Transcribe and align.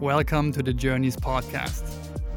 Welcome 0.00 0.52
to 0.52 0.62
the 0.62 0.74
Journeys 0.74 1.16
podcast. 1.16 1.82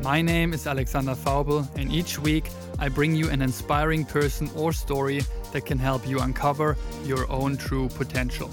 My 0.02 0.22
name 0.22 0.54
is 0.54 0.66
Alexander 0.66 1.14
Faubel, 1.14 1.68
and 1.76 1.92
each 1.92 2.18
week 2.18 2.50
I 2.80 2.88
bring 2.88 3.14
you 3.14 3.30
an 3.30 3.42
inspiring 3.42 4.06
person 4.06 4.50
or 4.56 4.72
story 4.72 5.24
that 5.52 5.66
can 5.66 5.78
help 5.78 6.08
you 6.08 6.22
uncover 6.22 6.78
your 7.04 7.30
own 7.30 7.58
true 7.58 7.90
potential. 7.90 8.50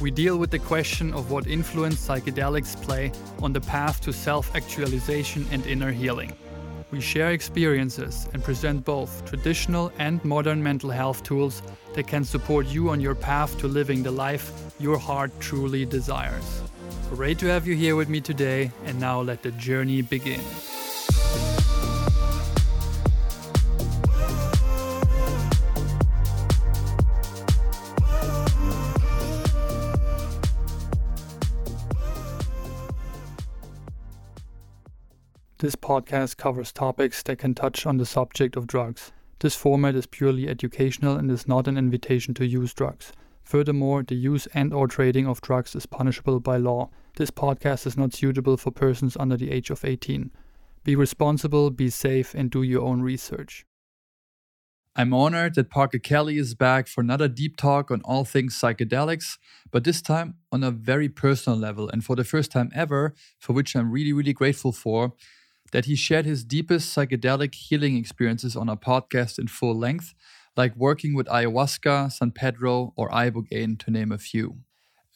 We 0.00 0.10
deal 0.10 0.38
with 0.38 0.50
the 0.50 0.58
question 0.58 1.12
of 1.12 1.30
what 1.30 1.48
influence 1.48 1.96
psychedelics 1.96 2.80
play 2.80 3.12
on 3.42 3.52
the 3.52 3.60
path 3.60 4.00
to 4.04 4.12
self 4.12 4.56
actualization 4.56 5.46
and 5.52 5.66
inner 5.66 5.92
healing. 5.92 6.32
We 6.90 7.02
share 7.02 7.32
experiences 7.32 8.26
and 8.32 8.42
present 8.42 8.86
both 8.86 9.22
traditional 9.26 9.92
and 9.98 10.24
modern 10.24 10.62
mental 10.62 10.88
health 10.88 11.22
tools 11.24 11.62
that 11.92 12.06
can 12.06 12.24
support 12.24 12.68
you 12.68 12.88
on 12.88 13.02
your 13.02 13.14
path 13.14 13.58
to 13.58 13.68
living 13.68 14.02
the 14.02 14.10
life 14.10 14.72
your 14.78 14.96
heart 14.96 15.30
truly 15.40 15.84
desires. 15.84 16.62
Great 17.10 17.40
to 17.40 17.46
have 17.46 17.66
you 17.66 17.74
here 17.74 17.96
with 17.96 18.08
me 18.08 18.20
today, 18.20 18.70
and 18.84 18.98
now 19.00 19.20
let 19.20 19.42
the 19.42 19.50
journey 19.50 20.00
begin. 20.00 20.40
This 35.58 35.74
podcast 35.74 36.36
covers 36.36 36.72
topics 36.72 37.24
that 37.24 37.38
can 37.38 37.54
touch 37.54 37.84
on 37.86 37.98
the 37.98 38.06
subject 38.06 38.56
of 38.56 38.68
drugs. 38.68 39.10
This 39.40 39.56
format 39.56 39.96
is 39.96 40.06
purely 40.06 40.48
educational 40.48 41.16
and 41.16 41.28
is 41.30 41.48
not 41.48 41.66
an 41.66 41.76
invitation 41.76 42.34
to 42.34 42.46
use 42.46 42.72
drugs. 42.72 43.12
Furthermore, 43.50 44.04
the 44.04 44.14
use 44.14 44.46
and 44.54 44.72
or 44.72 44.86
trading 44.86 45.26
of 45.26 45.40
drugs 45.40 45.74
is 45.74 45.84
punishable 45.84 46.38
by 46.38 46.56
law. 46.56 46.88
This 47.16 47.32
podcast 47.32 47.84
is 47.84 47.96
not 47.96 48.14
suitable 48.14 48.56
for 48.56 48.70
persons 48.70 49.16
under 49.16 49.36
the 49.36 49.50
age 49.50 49.70
of 49.70 49.84
18. 49.84 50.30
Be 50.84 50.94
responsible, 50.94 51.70
be 51.70 51.90
safe, 51.90 52.32
and 52.32 52.48
do 52.48 52.62
your 52.62 52.82
own 52.82 53.02
research. 53.02 53.66
I'm 54.94 55.12
honored 55.12 55.56
that 55.56 55.68
Parker 55.68 55.98
Kelly 55.98 56.38
is 56.38 56.54
back 56.54 56.86
for 56.86 57.00
another 57.00 57.26
deep 57.26 57.56
talk 57.56 57.90
on 57.90 58.02
all 58.02 58.24
things 58.24 58.56
psychedelics, 58.56 59.36
but 59.72 59.82
this 59.82 60.00
time 60.00 60.34
on 60.52 60.62
a 60.62 60.70
very 60.70 61.08
personal 61.08 61.58
level, 61.58 61.88
and 61.88 62.04
for 62.04 62.14
the 62.14 62.22
first 62.22 62.52
time 62.52 62.70
ever, 62.72 63.16
for 63.40 63.52
which 63.52 63.74
I'm 63.74 63.90
really, 63.90 64.12
really 64.12 64.32
grateful 64.32 64.70
for, 64.70 65.14
that 65.72 65.86
he 65.86 65.96
shared 65.96 66.24
his 66.24 66.44
deepest 66.44 66.96
psychedelic 66.96 67.56
healing 67.56 67.96
experiences 67.96 68.54
on 68.54 68.68
a 68.68 68.76
podcast 68.76 69.40
in 69.40 69.48
full 69.48 69.74
length 69.74 70.14
like 70.56 70.76
working 70.76 71.14
with 71.14 71.26
ayahuasca, 71.26 72.12
San 72.12 72.30
Pedro, 72.32 72.92
or 72.96 73.08
ibogaine, 73.10 73.78
to 73.78 73.90
name 73.90 74.12
a 74.12 74.18
few. 74.18 74.58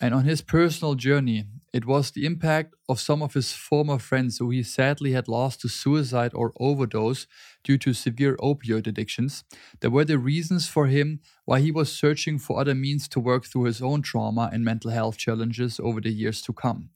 And 0.00 0.12
on 0.12 0.24
his 0.24 0.42
personal 0.42 0.94
journey, 0.94 1.44
it 1.72 1.86
was 1.86 2.10
the 2.10 2.26
impact 2.26 2.74
of 2.88 3.00
some 3.00 3.22
of 3.22 3.34
his 3.34 3.52
former 3.52 3.98
friends 3.98 4.38
who 4.38 4.50
he 4.50 4.62
sadly 4.62 5.12
had 5.12 5.28
lost 5.28 5.60
to 5.60 5.68
suicide 5.68 6.32
or 6.34 6.52
overdose 6.60 7.26
due 7.62 7.78
to 7.78 7.92
severe 7.92 8.36
opioid 8.36 8.86
addictions 8.86 9.44
that 9.80 9.90
were 9.90 10.04
the 10.04 10.18
reasons 10.18 10.68
for 10.68 10.86
him 10.86 11.20
why 11.44 11.60
he 11.60 11.70
was 11.70 11.92
searching 11.92 12.38
for 12.38 12.60
other 12.60 12.74
means 12.74 13.08
to 13.08 13.20
work 13.20 13.44
through 13.44 13.64
his 13.64 13.82
own 13.82 14.02
trauma 14.02 14.50
and 14.52 14.64
mental 14.64 14.90
health 14.90 15.16
challenges 15.16 15.80
over 15.80 16.00
the 16.00 16.10
years 16.12 16.42
to 16.42 16.52
come. 16.52 16.90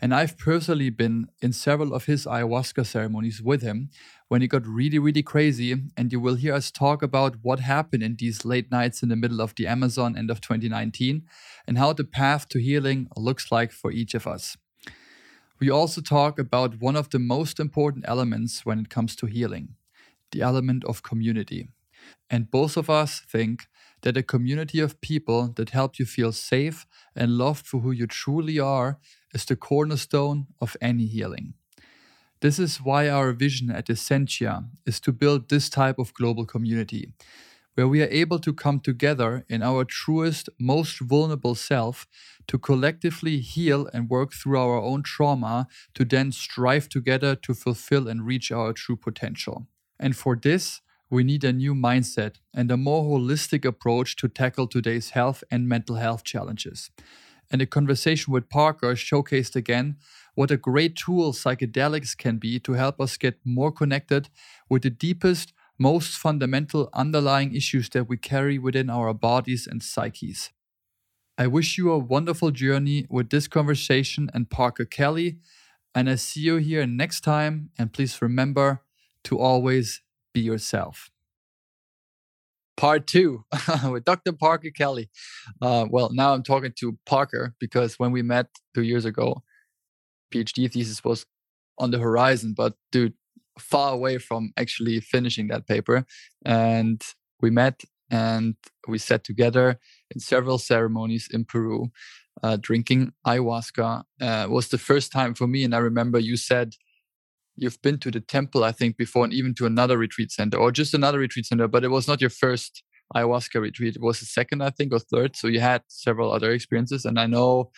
And 0.00 0.14
I've 0.14 0.38
personally 0.38 0.90
been 0.90 1.28
in 1.42 1.52
several 1.52 1.92
of 1.92 2.04
his 2.04 2.24
ayahuasca 2.24 2.86
ceremonies 2.86 3.42
with 3.42 3.62
him 3.62 3.90
when 4.28 4.40
he 4.40 4.46
got 4.46 4.64
really, 4.64 4.98
really 4.98 5.24
crazy. 5.24 5.74
And 5.96 6.12
you 6.12 6.20
will 6.20 6.36
hear 6.36 6.54
us 6.54 6.70
talk 6.70 7.02
about 7.02 7.36
what 7.42 7.58
happened 7.60 8.04
in 8.04 8.14
these 8.16 8.44
late 8.44 8.70
nights 8.70 9.02
in 9.02 9.08
the 9.08 9.16
middle 9.16 9.40
of 9.40 9.56
the 9.56 9.66
Amazon 9.66 10.16
end 10.16 10.30
of 10.30 10.40
2019 10.40 11.22
and 11.66 11.78
how 11.78 11.92
the 11.92 12.04
path 12.04 12.48
to 12.50 12.60
healing 12.60 13.08
looks 13.16 13.50
like 13.50 13.72
for 13.72 13.90
each 13.90 14.14
of 14.14 14.26
us. 14.26 14.56
We 15.58 15.68
also 15.68 16.00
talk 16.00 16.38
about 16.38 16.80
one 16.80 16.94
of 16.94 17.10
the 17.10 17.18
most 17.18 17.58
important 17.58 18.04
elements 18.06 18.64
when 18.64 18.78
it 18.78 18.90
comes 18.90 19.16
to 19.16 19.26
healing 19.26 19.74
the 20.30 20.42
element 20.42 20.84
of 20.84 21.02
community. 21.02 21.70
And 22.30 22.50
both 22.50 22.76
of 22.76 22.90
us 22.90 23.20
think 23.20 23.66
that 24.02 24.16
a 24.16 24.22
community 24.22 24.78
of 24.78 25.00
people 25.00 25.48
that 25.56 25.70
help 25.70 25.98
you 25.98 26.04
feel 26.04 26.32
safe 26.32 26.86
and 27.16 27.38
loved 27.38 27.66
for 27.66 27.80
who 27.80 27.90
you 27.90 28.06
truly 28.06 28.60
are 28.60 28.98
is 29.34 29.44
the 29.44 29.56
cornerstone 29.56 30.46
of 30.60 30.76
any 30.80 31.06
healing. 31.06 31.54
This 32.40 32.58
is 32.58 32.78
why 32.78 33.08
our 33.08 33.32
vision 33.32 33.70
at 33.70 33.90
Essentia 33.90 34.64
is 34.86 35.00
to 35.00 35.12
build 35.12 35.48
this 35.48 35.68
type 35.68 35.98
of 35.98 36.14
global 36.14 36.46
community, 36.46 37.12
where 37.74 37.88
we 37.88 38.00
are 38.02 38.08
able 38.10 38.38
to 38.38 38.52
come 38.52 38.80
together 38.80 39.44
in 39.48 39.62
our 39.62 39.84
truest, 39.84 40.48
most 40.58 41.00
vulnerable 41.00 41.54
self 41.54 42.06
to 42.46 42.58
collectively 42.58 43.38
heal 43.40 43.88
and 43.92 44.08
work 44.08 44.32
through 44.32 44.58
our 44.58 44.80
own 44.80 45.02
trauma 45.02 45.66
to 45.94 46.04
then 46.04 46.30
strive 46.30 46.88
together 46.88 47.34
to 47.34 47.54
fulfill 47.54 48.08
and 48.08 48.26
reach 48.26 48.52
our 48.52 48.72
true 48.72 48.96
potential. 48.96 49.66
And 49.98 50.16
for 50.16 50.36
this, 50.36 50.80
we 51.10 51.24
need 51.24 51.42
a 51.42 51.52
new 51.52 51.74
mindset 51.74 52.36
and 52.54 52.70
a 52.70 52.76
more 52.76 53.02
holistic 53.04 53.64
approach 53.64 54.14
to 54.16 54.28
tackle 54.28 54.66
today's 54.66 55.10
health 55.10 55.42
and 55.50 55.68
mental 55.68 55.96
health 55.96 56.22
challenges. 56.22 56.90
And 57.50 57.62
a 57.62 57.66
conversation 57.66 58.32
with 58.32 58.50
Parker 58.50 58.94
showcased 58.94 59.56
again 59.56 59.96
what 60.34 60.50
a 60.50 60.56
great 60.56 60.94
tool 60.94 61.32
psychedelics 61.32 62.16
can 62.16 62.36
be 62.38 62.60
to 62.60 62.74
help 62.74 63.00
us 63.00 63.16
get 63.16 63.40
more 63.44 63.72
connected 63.72 64.28
with 64.68 64.82
the 64.82 64.90
deepest, 64.90 65.52
most 65.78 66.16
fundamental 66.16 66.90
underlying 66.92 67.54
issues 67.54 67.88
that 67.90 68.08
we 68.08 68.16
carry 68.16 68.58
within 68.58 68.90
our 68.90 69.12
bodies 69.14 69.66
and 69.66 69.82
psyches. 69.82 70.50
I 71.36 71.46
wish 71.46 71.78
you 71.78 71.90
a 71.90 71.98
wonderful 71.98 72.50
journey 72.50 73.06
with 73.08 73.30
this 73.30 73.48
conversation 73.48 74.28
and 74.34 74.50
Parker 74.50 74.84
Kelly, 74.84 75.38
and 75.94 76.10
I 76.10 76.16
see 76.16 76.40
you 76.40 76.56
here 76.56 76.86
next 76.86 77.22
time. 77.22 77.70
And 77.78 77.92
please 77.92 78.20
remember 78.20 78.82
to 79.24 79.38
always 79.38 80.02
be 80.34 80.40
yourself. 80.40 81.10
Part 82.78 83.08
two 83.08 83.44
with 83.90 84.04
Dr. 84.04 84.32
Parker 84.32 84.70
Kelly. 84.70 85.10
Uh, 85.60 85.86
well, 85.90 86.10
now 86.12 86.32
I'm 86.32 86.44
talking 86.44 86.72
to 86.78 86.96
Parker 87.06 87.54
because 87.58 87.98
when 87.98 88.12
we 88.12 88.22
met 88.22 88.46
two 88.72 88.82
years 88.82 89.04
ago, 89.04 89.42
PhD 90.32 90.70
thesis 90.72 91.02
was 91.02 91.26
on 91.78 91.90
the 91.90 91.98
horizon, 91.98 92.54
but 92.56 92.74
dude, 92.92 93.14
far 93.58 93.92
away 93.92 94.18
from 94.18 94.52
actually 94.56 95.00
finishing 95.00 95.48
that 95.48 95.66
paper. 95.66 96.06
And 96.44 97.02
we 97.40 97.50
met 97.50 97.82
and 98.12 98.54
we 98.86 98.98
sat 98.98 99.24
together 99.24 99.80
in 100.14 100.20
several 100.20 100.58
ceremonies 100.58 101.28
in 101.32 101.44
Peru, 101.44 101.90
uh, 102.44 102.58
drinking 102.60 103.12
ayahuasca. 103.26 104.04
Uh, 104.20 104.46
was 104.48 104.68
the 104.68 104.78
first 104.78 105.10
time 105.10 105.34
for 105.34 105.48
me, 105.48 105.64
and 105.64 105.74
I 105.74 105.78
remember 105.78 106.20
you 106.20 106.36
said 106.36 106.74
you've 107.58 107.80
been 107.82 107.98
to 107.98 108.10
the 108.10 108.20
temple, 108.20 108.64
I 108.64 108.72
think, 108.72 108.96
before, 108.96 109.24
and 109.24 109.32
even 109.32 109.54
to 109.54 109.66
another 109.66 109.98
retreat 109.98 110.32
center 110.32 110.58
or 110.58 110.72
just 110.72 110.94
another 110.94 111.18
retreat 111.18 111.46
center, 111.46 111.68
but 111.68 111.84
it 111.84 111.88
was 111.88 112.08
not 112.08 112.20
your 112.20 112.30
first 112.30 112.82
ayahuasca 113.14 113.60
retreat. 113.60 113.96
It 113.96 114.02
was 114.02 114.20
the 114.20 114.26
second, 114.26 114.62
I 114.62 114.70
think, 114.70 114.92
or 114.92 114.98
third. 114.98 115.36
So 115.36 115.48
you 115.48 115.60
had 115.60 115.82
several 115.88 116.32
other 116.32 116.52
experiences. 116.52 117.04
And 117.04 117.18
I 117.18 117.26
know 117.26 117.70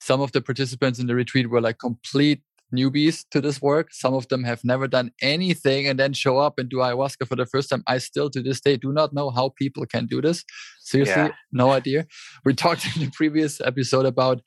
some 0.00 0.20
of 0.20 0.32
the 0.32 0.40
participants 0.40 0.98
in 0.98 1.06
the 1.06 1.14
retreat 1.14 1.50
were 1.50 1.60
like 1.60 1.78
complete 1.78 2.42
newbies 2.74 3.24
to 3.30 3.40
this 3.40 3.60
work. 3.60 3.88
Some 3.92 4.14
of 4.14 4.28
them 4.28 4.44
have 4.44 4.64
never 4.64 4.88
done 4.88 5.12
anything 5.20 5.86
and 5.86 5.98
then 5.98 6.12
show 6.12 6.38
up 6.38 6.58
and 6.58 6.68
do 6.68 6.78
ayahuasca 6.78 7.28
for 7.28 7.36
the 7.36 7.46
first 7.46 7.68
time. 7.70 7.82
I 7.86 7.98
still 7.98 8.30
to 8.30 8.42
this 8.42 8.60
day 8.60 8.76
do 8.76 8.92
not 8.92 9.12
know 9.12 9.30
how 9.30 9.50
people 9.56 9.86
can 9.86 10.06
do 10.06 10.20
this. 10.20 10.44
Seriously, 10.80 11.14
yeah. 11.14 11.32
no 11.52 11.70
idea. 11.70 12.06
We 12.44 12.54
talked 12.54 12.86
in 12.96 13.02
the 13.02 13.10
previous 13.10 13.60
episode 13.60 14.06
about 14.06 14.40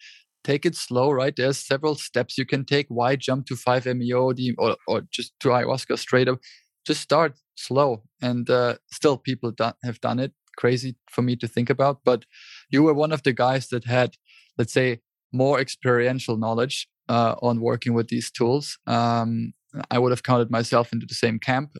take 0.45 0.65
it 0.65 0.75
slow, 0.75 1.11
right? 1.11 1.35
There's 1.35 1.57
several 1.57 1.95
steps 1.95 2.37
you 2.37 2.45
can 2.45 2.63
take. 2.65 2.85
Why 2.89 3.15
jump 3.15 3.47
to 3.47 3.55
5-MeO 3.55 4.33
or, 4.57 4.77
or 4.87 5.01
just 5.11 5.33
to 5.41 5.49
ayahuasca 5.49 5.97
straight 5.97 6.29
up? 6.29 6.39
Just 6.85 7.01
start 7.01 7.33
slow. 7.55 8.03
And 8.21 8.49
uh, 8.49 8.75
still, 8.91 9.17
people 9.17 9.51
have 9.83 9.99
done 10.01 10.19
it. 10.19 10.33
Crazy 10.57 10.95
for 11.09 11.23
me 11.23 11.35
to 11.37 11.47
think 11.47 11.69
about. 11.69 11.99
But 12.05 12.25
you 12.69 12.83
were 12.83 12.93
one 12.93 13.11
of 13.11 13.23
the 13.23 13.33
guys 13.33 13.67
that 13.69 13.85
had, 13.85 14.15
let's 14.57 14.71
say, 14.71 14.99
more 15.33 15.59
experiential 15.59 16.37
knowledge 16.37 16.87
uh, 17.09 17.35
on 17.41 17.59
working 17.59 17.93
with 17.93 18.07
these 18.07 18.31
tools. 18.31 18.77
Um, 18.87 19.53
I 19.91 19.99
would 19.99 20.11
have 20.11 20.23
counted 20.23 20.51
myself 20.51 20.93
into 20.93 21.05
the 21.05 21.15
same 21.15 21.39
camp, 21.39 21.71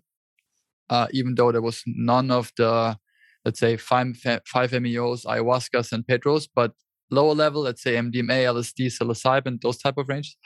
uh, 0.90 1.08
even 1.12 1.36
though 1.36 1.52
there 1.52 1.62
was 1.62 1.84
none 1.86 2.32
of 2.32 2.52
the, 2.58 2.98
let's 3.46 3.60
say, 3.60 3.78
5, 3.78 4.08
5-MeOs, 4.08 5.26
ayahuascas, 5.26 5.86
San 5.86 6.04
Pedros, 6.04 6.50
but 6.54 6.74
lower 7.12 7.34
level, 7.34 7.64
let's 7.64 7.82
say 7.82 7.96
MDMA, 7.96 8.46
LSD, 8.46 8.88
psilocybin, 8.88 9.62
those 9.62 9.78
type 9.78 9.98
of 9.98 10.10
ranges. 10.10 10.38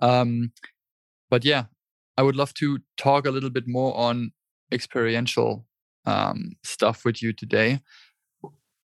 Um, 0.00 0.52
but 1.30 1.44
yeah, 1.44 1.64
I 2.16 2.22
would 2.22 2.36
love 2.36 2.54
to 2.54 2.78
talk 2.96 3.26
a 3.26 3.30
little 3.30 3.50
bit 3.50 3.68
more 3.68 3.96
on 3.96 4.32
experiential 4.72 5.66
um, 6.04 6.52
stuff 6.64 7.04
with 7.04 7.22
you 7.22 7.32
today. 7.32 7.80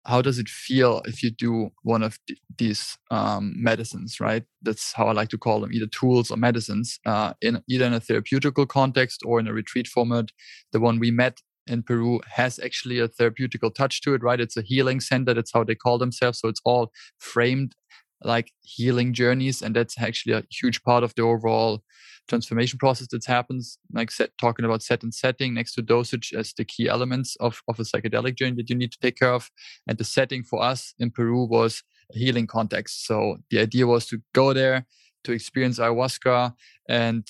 How 0.06 0.22
does 0.22 0.38
it 0.38 0.48
feel 0.48 1.02
if 1.04 1.22
you 1.22 1.30
do 1.30 1.70
one 1.82 2.02
of 2.02 2.18
th- 2.26 2.40
these 2.56 2.96
um, 3.10 3.52
medicines, 3.56 4.20
right? 4.20 4.44
That's 4.62 4.94
how 4.94 5.08
I 5.08 5.12
like 5.12 5.28
to 5.30 5.38
call 5.38 5.60
them, 5.60 5.72
either 5.72 5.86
tools 5.86 6.30
or 6.30 6.38
medicines, 6.38 6.98
uh, 7.04 7.34
in 7.42 7.62
either 7.68 7.84
in 7.84 7.92
a 7.92 8.00
therapeutical 8.00 8.66
context 8.66 9.22
or 9.26 9.38
in 9.38 9.48
a 9.48 9.52
retreat 9.52 9.86
format. 9.86 10.30
The 10.72 10.80
one 10.80 10.98
we 10.98 11.10
met 11.10 11.42
in 11.68 11.82
Peru 11.82 12.20
has 12.26 12.58
actually 12.58 12.98
a 12.98 13.08
therapeutical 13.08 13.74
touch 13.74 14.00
to 14.02 14.14
it, 14.14 14.22
right? 14.22 14.40
It's 14.40 14.56
a 14.56 14.62
healing 14.62 15.00
center. 15.00 15.34
That's 15.34 15.52
how 15.52 15.64
they 15.64 15.74
call 15.74 15.98
themselves. 15.98 16.40
So 16.40 16.48
it's 16.48 16.60
all 16.64 16.92
framed 17.18 17.74
like 18.22 18.52
healing 18.62 19.12
journeys 19.12 19.62
and 19.62 19.74
that's 19.76 20.00
actually 20.00 20.32
a 20.32 20.42
huge 20.50 20.82
part 20.82 21.04
of 21.04 21.14
the 21.14 21.22
overall 21.22 21.82
transformation 22.28 22.78
process 22.78 23.08
that 23.08 23.24
happens 23.24 23.78
like 23.92 24.10
set, 24.10 24.30
talking 24.38 24.64
about 24.64 24.82
set 24.82 25.02
and 25.02 25.14
setting 25.14 25.54
next 25.54 25.74
to 25.74 25.82
dosage 25.82 26.32
as 26.36 26.52
the 26.52 26.64
key 26.64 26.88
elements 26.88 27.36
of, 27.36 27.62
of 27.68 27.80
a 27.80 27.84
psychedelic 27.84 28.36
journey 28.36 28.56
that 28.56 28.68
you 28.68 28.76
need 28.76 28.92
to 28.92 28.98
take 29.00 29.16
care 29.16 29.32
of 29.32 29.50
and 29.86 29.98
the 29.98 30.04
setting 30.04 30.42
for 30.42 30.62
us 30.62 30.94
in 30.98 31.10
peru 31.10 31.44
was 31.44 31.82
a 32.14 32.18
healing 32.18 32.46
context 32.46 33.06
so 33.06 33.38
the 33.50 33.58
idea 33.58 33.86
was 33.86 34.06
to 34.06 34.20
go 34.34 34.52
there 34.52 34.86
to 35.24 35.32
experience 35.32 35.78
ayahuasca 35.78 36.52
and 36.88 37.26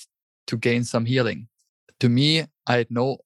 to 0.47 0.57
gain 0.57 0.83
some 0.83 1.05
healing 1.05 1.47
to 1.99 2.09
me 2.09 2.43
i 2.67 2.77
had 2.77 2.87
no 2.89 3.17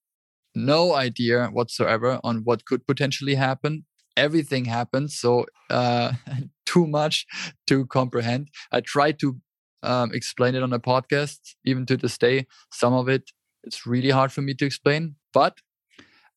no 0.56 0.94
idea 0.96 1.48
whatsoever 1.48 2.20
on 2.24 2.38
what 2.44 2.66
could 2.66 2.86
potentially 2.88 3.36
happen 3.36 3.86
everything 4.16 4.66
happens, 4.66 5.18
so 5.18 5.44
uh, 5.72 6.14
too 6.68 6.86
much 6.86 7.26
to 7.68 7.86
comprehend 7.88 8.48
i 8.72 8.80
tried 8.80 9.18
to 9.20 9.40
um, 9.84 10.12
explain 10.14 10.56
it 10.56 10.64
on 10.64 10.74
a 10.74 10.80
podcast. 10.80 11.40
Even 11.66 11.86
to 11.88 11.98
this 11.98 12.18
day, 12.18 12.48
some 12.72 12.94
of 12.94 13.10
it 13.10 13.32
it's 13.64 13.86
really 13.86 14.10
hard 14.10 14.32
for 14.32 14.42
me 14.42 14.54
to 14.56 14.66
explain. 14.66 15.16
But 15.34 15.58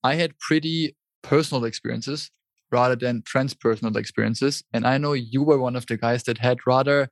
I 0.04 0.14
had 0.14 0.38
pretty 0.38 0.96
personal 1.22 1.64
experiences 1.64 2.30
rather 2.72 2.96
than 2.96 3.22
transpersonal 3.22 3.96
experiences, 3.96 4.64
and 4.72 4.86
I 4.86 4.98
know 4.98 5.12
you 5.12 5.42
were 5.42 5.58
one 5.58 5.76
of 5.76 5.86
the 5.86 5.96
guys 5.96 6.24
that 6.24 6.38
had 6.38 6.58
rather, 6.66 7.08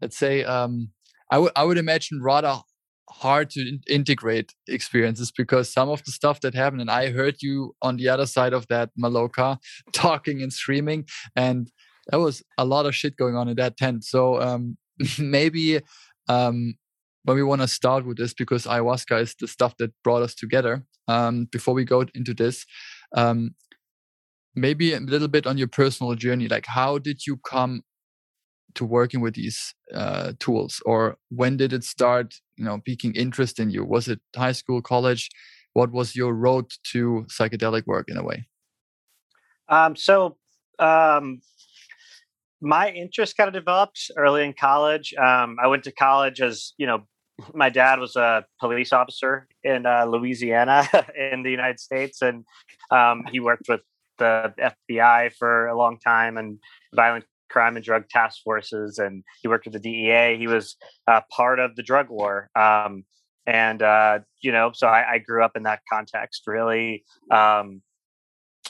let's 0.00 0.18
say, 0.18 0.44
um, 0.44 0.90
I 1.30 1.38
would 1.38 1.52
I 1.56 1.64
would 1.64 1.78
imagine 1.78 2.20
rather 2.22 2.60
hard 3.10 3.50
to 3.50 3.60
in- 3.60 3.80
integrate 3.88 4.54
experiences 4.68 5.32
because 5.32 5.72
some 5.72 5.88
of 5.88 6.04
the 6.04 6.12
stuff 6.12 6.40
that 6.40 6.54
happened 6.54 6.80
and 6.80 6.90
i 6.90 7.10
heard 7.10 7.36
you 7.40 7.74
on 7.82 7.96
the 7.96 8.08
other 8.08 8.26
side 8.26 8.52
of 8.52 8.66
that 8.68 8.90
maloka 9.00 9.58
talking 9.92 10.42
and 10.42 10.52
screaming 10.52 11.04
and 11.34 11.70
there 12.10 12.20
was 12.20 12.42
a 12.56 12.64
lot 12.64 12.86
of 12.86 12.94
shit 12.94 13.16
going 13.16 13.36
on 13.36 13.48
in 13.48 13.56
that 13.56 13.76
tent 13.76 14.04
so 14.04 14.40
um, 14.40 14.76
maybe 15.18 15.80
um, 16.28 16.74
when 17.28 17.36
we 17.36 17.42
want 17.42 17.60
to 17.60 17.68
start 17.68 18.06
with 18.06 18.16
this, 18.16 18.32
because 18.32 18.64
ayahuasca 18.64 19.20
is 19.20 19.34
the 19.38 19.46
stuff 19.46 19.76
that 19.78 19.92
brought 20.02 20.22
us 20.22 20.34
together. 20.34 20.84
Um, 21.08 21.46
before 21.52 21.74
we 21.74 21.84
go 21.84 22.06
into 22.14 22.32
this, 22.32 22.64
um, 23.14 23.54
maybe 24.54 24.94
a 24.94 25.00
little 25.00 25.28
bit 25.28 25.46
on 25.46 25.58
your 25.58 25.68
personal 25.68 26.14
journey. 26.14 26.48
Like, 26.48 26.66
how 26.66 26.96
did 26.96 27.26
you 27.26 27.38
come 27.46 27.82
to 28.78 28.84
working 28.84 29.20
with 29.20 29.34
these 29.34 29.74
uh, 29.92 30.32
tools, 30.38 30.80
or 30.86 31.16
when 31.30 31.56
did 31.56 31.72
it 31.72 31.84
start? 31.84 32.34
You 32.56 32.64
know, 32.64 32.80
piquing 32.84 33.14
interest 33.14 33.58
in 33.58 33.70
you. 33.70 33.84
Was 33.84 34.08
it 34.08 34.20
high 34.34 34.52
school, 34.52 34.80
college? 34.80 35.28
What 35.74 35.92
was 35.92 36.16
your 36.16 36.32
road 36.32 36.66
to 36.92 37.26
psychedelic 37.28 37.86
work 37.86 38.06
in 38.08 38.16
a 38.16 38.24
way? 38.24 38.46
Um, 39.68 39.96
so 39.96 40.36
um, 40.78 41.40
my 42.60 42.90
interest 42.90 43.36
kind 43.36 43.48
of 43.48 43.54
developed 43.54 44.10
early 44.16 44.44
in 44.44 44.54
college. 44.54 45.12
Um, 45.14 45.56
I 45.62 45.66
went 45.66 45.84
to 45.84 45.92
college 45.92 46.40
as 46.40 46.72
you 46.78 46.86
know, 46.86 47.06
my 47.54 47.68
dad 47.68 47.98
was 47.98 48.16
a 48.16 48.44
police 48.60 48.92
officer 48.92 49.48
in 49.62 49.86
uh, 49.86 50.04
Louisiana 50.06 50.88
in 51.32 51.42
the 51.42 51.50
United 51.50 51.80
States, 51.80 52.22
and 52.22 52.44
um, 52.90 53.24
he 53.30 53.40
worked 53.40 53.68
with 53.68 53.80
the 54.18 54.52
FBI 54.58 55.32
for 55.38 55.68
a 55.68 55.76
long 55.76 55.98
time 55.98 56.36
and 56.36 56.58
violent 56.94 57.24
crime 57.48 57.76
and 57.76 57.84
drug 57.84 58.08
task 58.08 58.42
forces, 58.42 58.98
and 58.98 59.24
he 59.42 59.48
worked 59.48 59.66
with 59.66 59.74
the 59.74 59.80
DEA. 59.80 60.36
He 60.38 60.46
was 60.46 60.76
uh, 61.06 61.20
part 61.30 61.58
of 61.58 61.76
the 61.76 61.82
drug 61.82 62.08
war. 62.08 62.50
Um, 62.54 63.04
and 63.46 63.82
uh, 63.82 64.20
you 64.40 64.52
know, 64.52 64.72
so 64.74 64.86
I, 64.86 65.14
I, 65.14 65.18
grew 65.18 65.42
up 65.42 65.56
in 65.56 65.62
that 65.62 65.80
context, 65.90 66.42
really 66.46 67.04
um, 67.30 67.80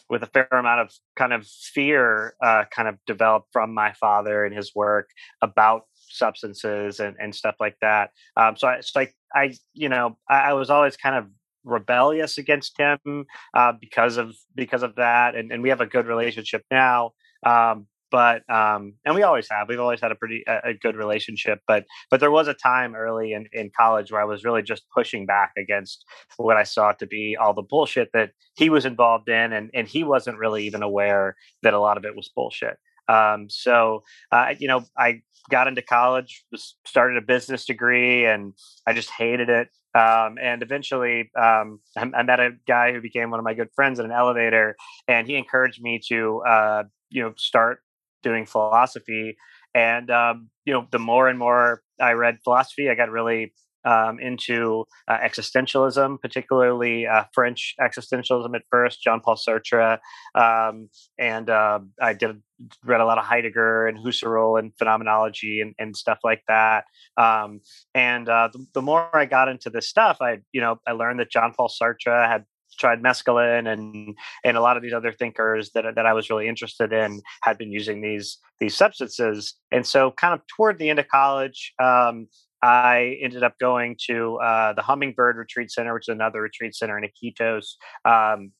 with 0.09 0.23
a 0.23 0.27
fair 0.27 0.47
amount 0.53 0.81
of 0.81 0.93
kind 1.17 1.33
of 1.33 1.47
fear 1.47 2.35
uh, 2.41 2.65
kind 2.71 2.89
of 2.89 2.97
developed 3.05 3.49
from 3.53 3.75
my 3.75 3.93
father 3.95 4.45
and 4.45 4.55
his 4.55 4.75
work 4.77 5.11
about 5.43 5.83
substances 6.11 7.01
and, 7.01 7.17
and 7.21 7.35
stuff 7.35 7.57
like 7.61 7.77
that. 7.81 8.11
Um, 8.37 8.57
so 8.57 8.69
I, 8.69 8.75
it's 8.75 8.95
like 8.95 9.15
I, 9.35 9.55
you 9.75 9.89
know, 9.89 10.17
I, 10.29 10.51
I, 10.51 10.53
was 10.53 10.71
always 10.71 10.97
kind 10.97 11.17
of 11.17 11.27
rebellious 11.65 12.39
against 12.39 12.79
him 12.79 13.27
uh, 13.55 13.73
because 13.81 14.17
of 14.17 14.35
because 14.55 14.83
of 14.83 14.95
that, 14.97 15.35
and, 15.35 15.53
and 15.53 15.63
we 15.63 15.69
have 15.69 15.81
a 15.81 15.87
good 15.87 16.07
relationship 16.07 16.63
now. 16.71 17.13
Um, 17.45 17.87
but 18.11 18.49
um, 18.51 18.95
and 19.05 19.15
we 19.15 19.23
always 19.23 19.49
have 19.51 19.69
we've 19.69 19.81
always 19.81 20.01
had 20.01 20.13
a 20.13 20.15
pretty 20.15 20.45
a, 20.47 20.71
a, 20.71 20.75
good 20.75 20.97
relationship 20.97 21.61
but 21.67 21.85
but 22.11 22.21
there 22.21 22.31
was 22.31 22.49
a 22.49 22.55
time 22.55 22.95
early 22.95 23.33
in, 23.33 23.47
in 23.53 23.71
college 23.77 24.11
where 24.11 24.21
i 24.21 24.25
was 24.25 24.45
really 24.45 24.63
just 24.63 24.85
pushing 24.95 25.27
back 25.27 25.53
against 25.57 26.05
what 26.37 26.57
i 26.57 26.63
saw 26.63 26.93
to 26.93 27.07
be 27.07 27.37
all 27.41 27.55
the 27.55 27.63
bullshit 27.63 28.11
that 28.13 28.31
he 28.57 28.69
was 28.71 28.85
involved 28.85 29.29
in 29.29 29.53
and 29.53 29.71
and 29.75 29.89
he 29.89 30.05
wasn't 30.05 30.37
really 30.39 30.67
even 30.67 30.83
aware 30.83 31.37
that 31.63 31.75
a 31.75 31.81
lot 31.81 31.97
of 31.97 32.05
it 32.05 32.17
was 32.17 32.31
bullshit. 32.35 32.77
Um, 33.09 33.49
so 33.49 34.03
uh, 34.33 34.55
you 34.59 34.69
know 34.69 34.85
i 34.97 35.23
got 35.51 35.67
into 35.67 35.81
college 35.81 36.45
started 36.85 37.17
a 37.17 37.27
business 37.27 37.65
degree 37.65 38.27
and 38.27 38.53
i 38.87 38.93
just 38.93 39.11
hated 39.11 39.49
it. 39.49 39.69
Um, 39.95 40.37
and 40.41 40.63
eventually 40.63 41.31
um, 41.37 41.81
I, 41.97 42.03
I, 42.15 42.23
met 42.23 42.39
a 42.39 42.51
guy 42.69 42.93
who 42.93 43.01
became 43.01 43.31
one 43.31 43.41
of 43.41 43.45
my 43.45 43.55
good 43.55 43.71
friends 43.75 43.99
in 43.99 44.05
an 44.05 44.13
elevator 44.13 44.77
and 45.09 45.27
he 45.27 45.35
encouraged 45.37 45.83
me 45.83 46.01
to 46.09 46.43
uh, 46.47 46.83
you 47.09 47.23
know 47.23 47.33
start 47.37 47.81
doing 48.23 48.47
philosophy. 48.47 49.37
And 49.75 50.11
um, 50.11 50.51
you 50.65 50.73
know, 50.73 50.87
the 50.91 50.99
more 50.99 51.29
and 51.29 51.39
more 51.39 51.83
I 52.01 52.13
read 52.13 52.39
philosophy, 52.45 52.89
I 52.91 52.95
got 52.95 53.11
really 53.11 53.53
um, 53.85 54.19
into 54.21 54.85
uh, 55.07 55.19
existentialism, 55.19 56.21
particularly 56.21 57.07
uh, 57.07 57.25
French 57.33 57.75
existentialism 57.81 58.55
at 58.55 58.63
first, 58.71 59.03
Jean 59.03 59.21
Paul 59.21 59.37
Sartre, 59.37 59.99
um, 60.35 60.89
and 61.19 61.49
uh, 61.49 61.81
I 62.01 62.13
did 62.13 62.43
read 62.85 63.01
a 63.01 63.07
lot 63.07 63.19
of 63.19 63.25
Heidegger 63.25 63.87
and 63.87 63.99
Husserl 63.99 64.59
and 64.59 64.73
phenomenology 64.79 65.61
and, 65.61 65.75
and 65.79 65.97
stuff 65.97 66.19
like 66.25 66.43
that. 66.49 66.85
Um, 67.17 67.61
and 67.95 68.29
uh, 68.29 68.49
the, 68.53 68.67
the, 68.75 68.83
more 68.83 69.17
I 69.17 69.27
got 69.27 69.49
into 69.49 69.71
this 69.71 69.89
stuff, 69.89 70.19
I 70.21 70.39
you 70.53 70.61
know 70.61 70.77
I 70.87 70.93
learned 70.93 71.21
that 71.21 71.31
Jean 71.31 71.53
Paul 71.57 71.71
Sartre 71.71 72.29
had 72.29 72.45
tried 72.79 73.03
mescaline 73.03 73.71
and 73.71 74.17
and 74.45 74.57
a 74.57 74.61
lot 74.61 74.77
of 74.77 74.83
these 74.83 74.93
other 74.93 75.13
thinkers 75.13 75.71
that 75.75 75.85
that 75.95 76.07
I 76.07 76.13
was 76.13 76.31
really 76.31 76.49
interested 76.49 76.93
in 76.93 77.21
had 77.43 77.59
been 77.59 77.73
using 77.73 78.01
these 78.01 78.39
these 78.61 78.77
substances. 78.77 79.55
And 79.73 79.87
so, 79.87 80.11
kind 80.13 80.35
of 80.35 80.41
toward 80.47 80.79
the 80.79 80.91
end 80.91 80.99
of 80.99 81.09
college, 81.09 81.73
um, 81.83 82.29
I 82.63 83.19
ended 83.23 83.43
up 83.43 83.59
going 83.59 83.97
to 84.09 84.37
uh, 84.37 84.73
the 84.73 84.83
Hummingbird 84.83 85.37
Retreat 85.37 85.71
Center, 85.71 85.95
which 85.95 86.09
is 86.09 86.13
another 86.13 86.43
retreat 86.43 86.75
center 86.75 86.99
in 86.99 87.09
Iquitos. 87.09 87.75
Um, 88.05 88.53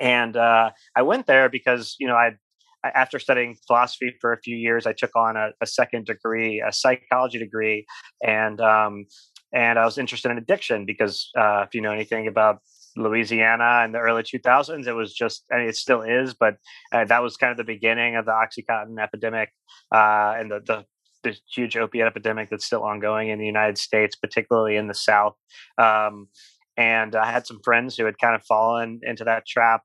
and 0.00 0.36
uh, 0.36 0.70
I 0.96 1.02
went 1.02 1.26
there 1.26 1.48
because 1.48 1.96
you 1.98 2.06
know 2.06 2.14
I 2.14 2.32
after 2.84 3.18
studying 3.18 3.56
philosophy 3.66 4.14
for 4.20 4.32
a 4.32 4.40
few 4.40 4.56
years, 4.56 4.86
I 4.86 4.92
took 4.92 5.14
on 5.16 5.36
a, 5.36 5.50
a 5.60 5.66
second 5.66 6.06
degree, 6.06 6.62
a 6.66 6.72
psychology 6.72 7.38
degree, 7.38 7.86
and 8.24 8.60
um, 8.60 9.06
and 9.52 9.78
I 9.78 9.84
was 9.84 9.98
interested 9.98 10.30
in 10.30 10.38
addiction 10.38 10.84
because 10.84 11.30
uh, 11.36 11.64
if 11.66 11.74
you 11.74 11.80
know 11.80 11.92
anything 11.92 12.28
about 12.28 12.58
Louisiana 12.98 13.82
in 13.84 13.92
the 13.92 13.98
early 13.98 14.22
2000s. 14.22 14.86
It 14.86 14.92
was 14.92 15.14
just, 15.14 15.44
I 15.52 15.58
mean, 15.58 15.68
it 15.68 15.76
still 15.76 16.02
is, 16.02 16.34
but 16.34 16.56
uh, 16.92 17.04
that 17.04 17.22
was 17.22 17.36
kind 17.36 17.50
of 17.50 17.56
the 17.56 17.64
beginning 17.64 18.16
of 18.16 18.24
the 18.24 18.32
OxyContin 18.32 19.00
epidemic 19.00 19.50
uh, 19.94 20.34
and 20.38 20.50
the, 20.50 20.60
the, 20.66 20.84
the 21.22 21.36
huge 21.52 21.76
opiate 21.76 22.06
epidemic 22.06 22.50
that's 22.50 22.66
still 22.66 22.82
ongoing 22.82 23.28
in 23.28 23.38
the 23.38 23.46
United 23.46 23.78
States, 23.78 24.16
particularly 24.16 24.76
in 24.76 24.88
the 24.88 24.94
South. 24.94 25.34
Um, 25.78 26.28
and 26.76 27.16
I 27.16 27.30
had 27.30 27.46
some 27.46 27.60
friends 27.64 27.96
who 27.96 28.04
had 28.04 28.18
kind 28.18 28.34
of 28.34 28.44
fallen 28.44 29.00
into 29.02 29.24
that 29.24 29.46
trap. 29.46 29.82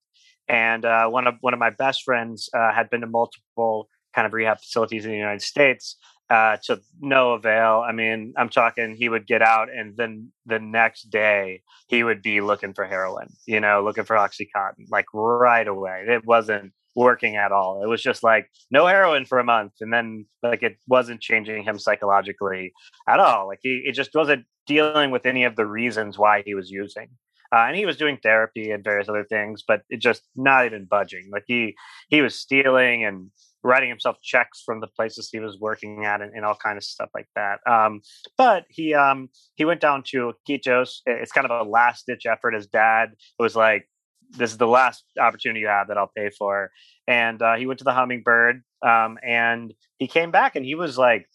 And 0.48 0.86
uh, 0.86 1.08
one 1.08 1.26
of 1.26 1.36
one 1.40 1.54
of 1.54 1.60
my 1.60 1.70
best 1.70 2.04
friends 2.04 2.50
uh, 2.54 2.74
had 2.74 2.90
been 2.90 3.02
to 3.02 3.08
multiple 3.08 3.88
kind 4.14 4.28
of 4.28 4.34
rehab 4.34 4.60
facilities 4.60 5.06
in 5.06 5.12
the 5.12 5.18
United 5.18 5.42
States 5.42 5.98
uh, 6.34 6.58
to 6.64 6.82
no 7.00 7.34
avail. 7.34 7.84
I 7.88 7.92
mean, 7.92 8.34
I'm 8.36 8.50
talking 8.50 8.96
he 8.96 9.08
would 9.08 9.28
get 9.28 9.44
out 9.44 9.68
and 9.72 9.96
then 9.96 10.32
the 10.48 10.58
next 10.58 11.12
day 11.12 11.62
he 11.88 12.04
would 12.04 12.24
be 12.24 12.42
looking 12.42 12.74
for 12.74 12.86
heroin, 12.86 13.28
you 13.46 13.60
know, 13.60 13.84
looking 13.84 14.04
for 14.04 14.16
Oxycontin, 14.16 14.88
like 14.90 15.06
right 15.14 15.68
away. 15.68 16.06
It 16.08 16.26
wasn't 16.26 16.74
working 16.96 17.36
at 17.36 17.52
all. 17.52 17.84
It 17.84 17.88
was 17.88 18.02
just 18.02 18.24
like 18.24 18.48
no 18.72 18.88
heroin 18.88 19.26
for 19.26 19.38
a 19.38 19.44
month. 19.44 19.74
And 19.80 19.94
then 19.94 20.26
like 20.42 20.64
it 20.64 20.78
wasn't 20.88 21.22
changing 21.22 21.66
him 21.66 21.78
psychologically 21.78 22.74
at 23.08 23.20
all. 23.20 23.46
Like 23.46 23.60
he, 23.62 23.84
it 23.86 23.94
just 23.94 24.16
wasn't 24.16 24.46
dealing 24.66 25.12
with 25.12 25.28
any 25.28 25.44
of 25.44 25.56
the 25.56 25.68
reasons 25.68 26.18
why 26.18 26.42
he 26.44 26.56
was 26.56 26.72
using. 26.72 27.10
Uh, 27.54 27.66
and 27.68 27.78
he 27.78 27.86
was 27.86 27.98
doing 27.98 28.18
therapy 28.24 28.72
and 28.72 28.84
various 28.84 29.08
other 29.08 29.26
things, 29.26 29.64
but 29.68 29.82
it 29.88 30.02
just 30.02 30.24
not 30.36 30.66
even 30.66 30.86
budging. 30.86 31.30
Like 31.32 31.44
he 31.46 31.76
he 32.10 32.24
was 32.24 32.34
stealing 32.34 33.06
and 33.06 33.30
writing 33.64 33.90
himself 33.90 34.18
checks 34.22 34.62
from 34.66 34.82
the 34.82 34.88
places 34.88 35.30
he 35.32 35.40
was 35.40 35.58
working 35.60 36.06
at 36.06 36.22
and, 36.22 36.34
and 36.36 36.46
all 36.46 36.56
kind 36.56 36.78
of 36.78 36.84
stuff 36.84 37.10
like 37.14 37.28
that. 37.36 37.60
Um, 37.66 38.02
but 38.38 38.66
he 38.70 38.94
um, 38.94 39.30
he 39.56 39.66
went 39.66 39.82
down 39.82 40.04
to 40.08 40.34
Iquitos. 40.48 41.02
It's 41.06 41.32
kind 41.32 41.50
of 41.50 41.66
a 41.66 41.70
last 41.70 42.06
ditch 42.08 42.26
effort. 42.26 42.54
His 42.54 42.68
dad 42.68 43.12
was 43.40 43.56
like, 43.56 43.90
"This 44.32 44.52
is 44.52 44.58
the 44.58 44.68
last 44.68 45.04
opportunity 45.20 45.62
you 45.62 45.68
have 45.68 45.88
that 45.88 45.98
I'll 45.98 46.12
pay 46.16 46.30
for." 46.30 46.72
And 47.08 47.42
uh, 47.42 47.56
he 47.56 47.66
went 47.66 47.80
to 47.80 47.86
the 47.86 47.94
Hummingbird, 47.94 48.62
um, 48.86 49.18
and 49.24 49.74
he 49.98 50.08
came 50.08 50.32
back, 50.32 50.56
and 50.56 50.66
he 50.66 50.76
was 50.76 50.98
like 50.98 51.28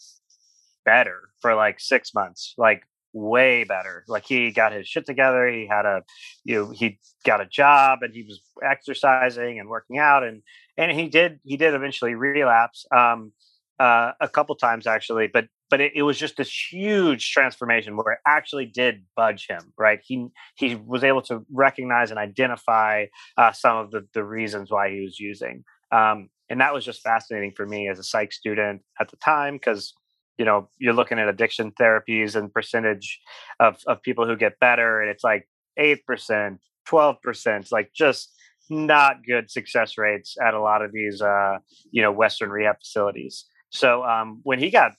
better 0.84 1.30
for 1.40 1.54
like 1.54 1.80
six 1.80 2.14
months, 2.14 2.54
like 2.56 2.82
way 3.18 3.64
better. 3.64 4.04
Like 4.08 4.24
he 4.26 4.50
got 4.50 4.72
his 4.72 4.86
shit 4.86 5.06
together. 5.06 5.48
He 5.48 5.66
had 5.66 5.86
a, 5.86 6.02
you 6.44 6.54
know, 6.56 6.70
he 6.70 6.98
got 7.24 7.40
a 7.40 7.46
job 7.46 8.00
and 8.02 8.14
he 8.14 8.22
was 8.22 8.40
exercising 8.62 9.58
and 9.58 9.68
working 9.68 9.98
out 9.98 10.24
and 10.24 10.42
and 10.76 10.92
he 10.92 11.08
did 11.08 11.40
he 11.44 11.56
did 11.56 11.74
eventually 11.74 12.14
relapse. 12.14 12.86
Um, 12.94 13.32
uh, 13.78 14.12
a 14.20 14.28
couple 14.28 14.54
times 14.56 14.86
actually, 14.86 15.28
but 15.28 15.46
but 15.70 15.80
it, 15.80 15.92
it, 15.94 16.02
was 16.02 16.18
just 16.18 16.36
this 16.36 16.50
huge 16.72 17.30
transformation 17.30 17.96
where 17.96 18.14
it 18.14 18.18
actually 18.26 18.66
did 18.66 19.04
budge 19.14 19.46
him. 19.48 19.72
Right, 19.78 20.00
he 20.02 20.26
he 20.56 20.74
was 20.74 21.04
able 21.04 21.22
to 21.22 21.46
recognize 21.52 22.10
and 22.10 22.18
identify 22.18 23.06
uh, 23.36 23.52
some 23.52 23.76
of 23.76 23.90
the 23.92 24.06
the 24.14 24.24
reasons 24.24 24.70
why 24.70 24.90
he 24.90 25.00
was 25.00 25.20
using, 25.20 25.64
um, 25.92 26.28
and 26.48 26.60
that 26.60 26.74
was 26.74 26.84
just 26.84 27.02
fascinating 27.02 27.52
for 27.56 27.66
me 27.66 27.88
as 27.88 28.00
a 28.00 28.02
psych 28.02 28.32
student 28.32 28.82
at 28.98 29.10
the 29.10 29.16
time 29.16 29.54
because 29.54 29.94
you 30.38 30.44
know 30.44 30.68
you're 30.78 30.94
looking 30.94 31.18
at 31.18 31.28
addiction 31.28 31.72
therapies 31.72 32.36
and 32.36 32.52
percentage 32.52 33.20
of 33.60 33.78
of 33.86 34.02
people 34.02 34.26
who 34.26 34.36
get 34.36 34.58
better, 34.60 35.00
and 35.00 35.10
it's 35.10 35.24
like 35.24 35.48
eight 35.76 36.04
percent, 36.06 36.60
twelve 36.86 37.20
percent, 37.22 37.70
like 37.72 37.92
just 37.94 38.32
not 38.70 39.24
good 39.26 39.50
success 39.50 39.96
rates 39.98 40.36
at 40.44 40.54
a 40.54 40.60
lot 40.60 40.82
of 40.82 40.92
these 40.92 41.20
uh, 41.20 41.58
you 41.90 42.02
know 42.02 42.12
Western 42.12 42.50
rehab 42.50 42.76
facilities. 42.78 43.44
So 43.70 44.04
um, 44.04 44.40
when 44.44 44.58
he 44.58 44.70
got 44.70 44.92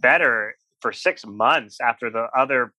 better 0.00 0.54
for 0.80 0.92
six 0.92 1.26
months 1.26 1.78
after 1.80 2.10
the 2.10 2.28
other 2.36 2.72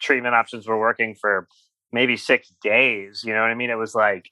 treatment 0.00 0.34
options 0.34 0.66
were 0.66 0.78
working 0.78 1.14
for 1.14 1.46
maybe 1.92 2.16
six 2.16 2.50
days, 2.62 3.22
you 3.24 3.34
know 3.34 3.40
what 3.40 3.50
I 3.50 3.54
mean? 3.54 3.70
It 3.70 3.78
was 3.78 3.94
like 3.94 4.30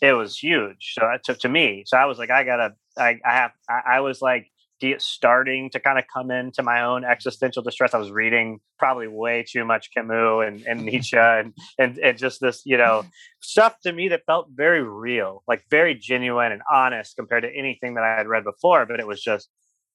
it 0.00 0.12
was 0.12 0.36
huge. 0.36 0.94
So 0.94 1.08
took 1.24 1.38
to 1.40 1.48
me. 1.48 1.84
So 1.86 1.96
I 1.96 2.04
was 2.04 2.18
like, 2.18 2.30
I 2.30 2.44
gotta, 2.44 2.74
I, 2.98 3.18
I 3.24 3.32
have, 3.32 3.52
I, 3.68 3.80
I 3.94 4.00
was 4.00 4.20
like 4.20 4.50
starting 4.98 5.70
to 5.70 5.80
kind 5.80 5.98
of 5.98 6.04
come 6.12 6.30
into 6.30 6.62
my 6.62 6.82
own 6.82 7.04
existential 7.04 7.62
distress. 7.62 7.94
I 7.94 7.98
was 7.98 8.10
reading 8.10 8.60
probably 8.78 9.08
way 9.08 9.44
too 9.48 9.64
much 9.64 9.90
Camus 9.92 10.46
and, 10.46 10.62
and 10.66 10.80
Nietzsche 10.84 11.16
and, 11.16 11.54
and, 11.78 11.98
and 11.98 12.18
just 12.18 12.40
this, 12.40 12.62
you 12.64 12.76
know, 12.76 13.04
stuff 13.40 13.78
to 13.82 13.92
me 13.92 14.08
that 14.08 14.22
felt 14.26 14.48
very 14.52 14.82
real, 14.82 15.42
like 15.46 15.64
very 15.70 15.94
genuine 15.94 16.52
and 16.52 16.62
honest 16.72 17.16
compared 17.16 17.42
to 17.42 17.54
anything 17.54 17.94
that 17.94 18.04
I 18.04 18.16
had 18.16 18.26
read 18.26 18.44
before. 18.44 18.86
But 18.86 19.00
it 19.00 19.06
was 19.06 19.22
just, 19.22 19.48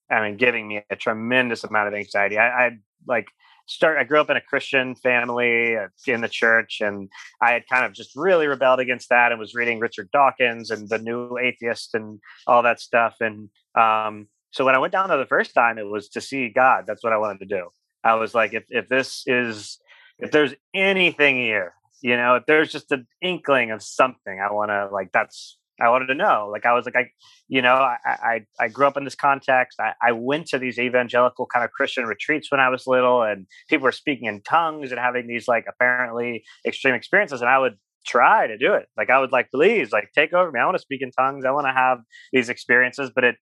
I 0.10 0.22
mean, 0.22 0.38
giving 0.38 0.68
me 0.68 0.82
a 0.90 0.96
tremendous 0.96 1.64
amount 1.64 1.88
of 1.88 1.94
anxiety. 1.94 2.38
I, 2.38 2.68
I 2.68 2.72
like 3.08 3.28
start. 3.68 3.98
I 3.98 4.04
grew 4.04 4.20
up 4.20 4.30
in 4.30 4.38
a 4.38 4.42
Christian 4.42 4.96
family 4.96 5.76
uh, 5.76 5.88
in 6.08 6.22
the 6.22 6.30
church, 6.30 6.82
and 6.82 7.10
I 7.42 7.52
had 7.52 7.68
kind 7.68 7.86
of 7.86 7.94
just 7.94 8.12
really 8.16 8.48
rebelled 8.48 8.80
against 8.80 9.10
that, 9.10 9.32
and 9.32 9.40
was 9.40 9.56
reading 9.56 9.80
Richard 9.80 10.10
Dawkins 10.12 10.72
and 10.72 10.90
the 10.90 11.00
New 11.00 11.38
Atheist 11.38 11.96
and 11.96 12.20
all 12.48 12.64
that 12.64 12.80
stuff. 12.80 13.16
And 13.20 13.50
um, 13.76 14.28
so 14.56 14.64
when 14.64 14.74
I 14.74 14.78
went 14.78 14.94
down 14.94 15.10
there 15.10 15.18
the 15.18 15.26
first 15.26 15.54
time, 15.54 15.78
it 15.78 15.86
was 15.86 16.08
to 16.10 16.22
see 16.22 16.48
God. 16.48 16.86
That's 16.88 17.04
what 17.04 17.12
I 17.12 17.18
wanted 17.18 17.40
to 17.40 17.46
do. 17.46 17.68
I 18.06 18.14
was 18.14 18.34
like, 18.34 18.54
if 18.54 18.64
if 18.70 18.88
this 18.88 19.24
is 19.28 19.80
if 20.18 20.32
there's 20.32 20.54
anything 20.74 21.36
here, 21.36 21.74
you 22.02 22.16
know, 22.16 22.36
if 22.36 22.46
there's 22.48 22.72
just 22.72 22.90
an 22.94 23.06
inkling 23.22 23.72
of 23.72 23.84
something, 23.84 24.40
I 24.40 24.54
want 24.54 24.72
to 24.72 24.88
like 24.94 25.12
that's 25.12 25.58
I 25.82 25.90
wanted 25.90 26.06
to 26.06 26.16
know. 26.16 26.48
Like 26.50 26.66
I 26.66 26.72
was 26.72 26.86
like 26.86 26.96
I, 26.96 27.10
you 27.50 27.62
know, 27.62 27.74
I 27.74 27.98
I, 28.06 28.46
I 28.58 28.70
grew 28.70 28.88
up 28.88 28.96
in 28.96 29.04
this 29.04 29.14
context. 29.14 29.78
I, 29.78 29.92
I 30.02 30.14
went 30.14 30.48
to 30.48 30.58
these 30.58 30.80
evangelical 30.80 31.48
kind 31.48 31.66
of 31.66 31.72
Christian 31.72 32.06
retreats 32.06 32.50
when 32.50 32.62
I 32.62 32.70
was 32.70 32.88
little, 32.88 33.24
and 33.24 33.48
people 33.68 33.84
were 33.84 33.92
speaking 33.92 34.28
in 34.28 34.42
tongues 34.42 34.92
and 34.92 35.00
having 35.02 35.28
these 35.28 35.50
like 35.50 35.66
apparently 35.68 36.46
extreme 36.66 36.96
experiences, 36.96 37.42
and 37.42 37.50
I 37.50 37.60
would 37.60 37.76
try 38.08 38.48
to 38.48 38.58
do 38.58 38.74
it. 38.76 38.86
Like 38.96 39.10
I 39.10 39.20
would 39.20 39.34
like, 39.34 39.52
please, 39.52 39.92
like 39.92 40.12
take 40.16 40.32
over 40.32 40.50
me. 40.50 40.62
I 40.62 40.66
want 40.66 40.78
to 40.78 40.82
speak 40.82 41.02
in 41.02 41.12
tongues. 41.12 41.44
I 41.44 41.52
want 41.52 41.68
to 41.68 41.74
have 41.74 41.98
these 42.32 42.48
experiences, 42.48 43.12
but 43.14 43.26
it 43.26 43.36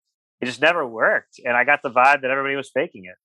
it 0.42 0.46
just 0.46 0.62
never 0.62 0.86
worked. 0.86 1.40
And 1.46 1.56
I 1.56 1.64
got 1.64 1.82
the 1.84 1.92
vibe 1.92 2.22
that 2.22 2.32
everybody 2.32 2.56
was 2.56 2.72
faking 2.74 3.06
it, 3.06 3.16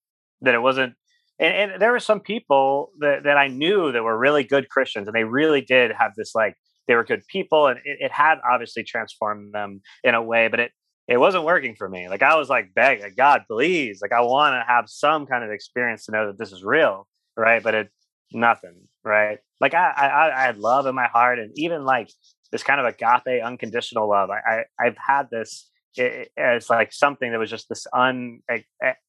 that 0.42 0.54
it 0.54 0.60
wasn't. 0.60 0.94
And, 1.38 1.72
and 1.72 1.82
there 1.82 1.92
were 1.92 2.00
some 2.00 2.20
people 2.20 2.92
that, 3.00 3.24
that 3.24 3.36
I 3.36 3.48
knew 3.48 3.92
that 3.92 4.02
were 4.02 4.16
really 4.16 4.44
good 4.44 4.68
Christians, 4.68 5.08
and 5.08 5.14
they 5.14 5.24
really 5.24 5.60
did 5.60 5.92
have 5.98 6.12
this 6.16 6.34
like 6.34 6.54
they 6.88 6.94
were 6.94 7.04
good 7.04 7.26
people, 7.26 7.66
and 7.66 7.78
it, 7.84 7.98
it 8.00 8.12
had 8.12 8.38
obviously 8.48 8.84
transformed 8.84 9.52
them 9.52 9.80
in 10.04 10.14
a 10.14 10.22
way, 10.22 10.48
but 10.48 10.60
it 10.60 10.72
it 11.08 11.18
wasn't 11.18 11.44
working 11.44 11.76
for 11.76 11.88
me. 11.88 12.08
Like 12.08 12.22
I 12.22 12.36
was 12.36 12.48
like 12.48 12.74
begging 12.74 13.12
God, 13.16 13.42
please, 13.48 14.00
like 14.02 14.12
I 14.12 14.22
want 14.22 14.54
to 14.54 14.64
have 14.66 14.88
some 14.88 15.26
kind 15.26 15.44
of 15.44 15.50
experience 15.50 16.06
to 16.06 16.12
know 16.12 16.26
that 16.26 16.38
this 16.38 16.52
is 16.52 16.64
real, 16.64 17.06
right? 17.36 17.62
But 17.62 17.74
it 17.74 17.88
nothing, 18.32 18.88
right? 19.04 19.38
Like 19.60 19.74
I 19.74 19.90
I, 19.90 20.36
I 20.36 20.42
had 20.42 20.58
love 20.58 20.86
in 20.86 20.94
my 20.94 21.06
heart, 21.06 21.38
and 21.38 21.52
even 21.56 21.84
like 21.84 22.10
this 22.52 22.62
kind 22.62 22.80
of 22.80 22.86
agape, 22.86 23.42
unconditional 23.44 24.08
love. 24.08 24.30
I, 24.30 24.38
I 24.38 24.86
I've 24.86 24.96
had 24.96 25.28
this 25.30 25.70
it's 25.96 26.70
like 26.70 26.92
something 26.92 27.32
that 27.32 27.38
was 27.38 27.50
just 27.50 27.68
this 27.68 27.86
un 27.92 28.40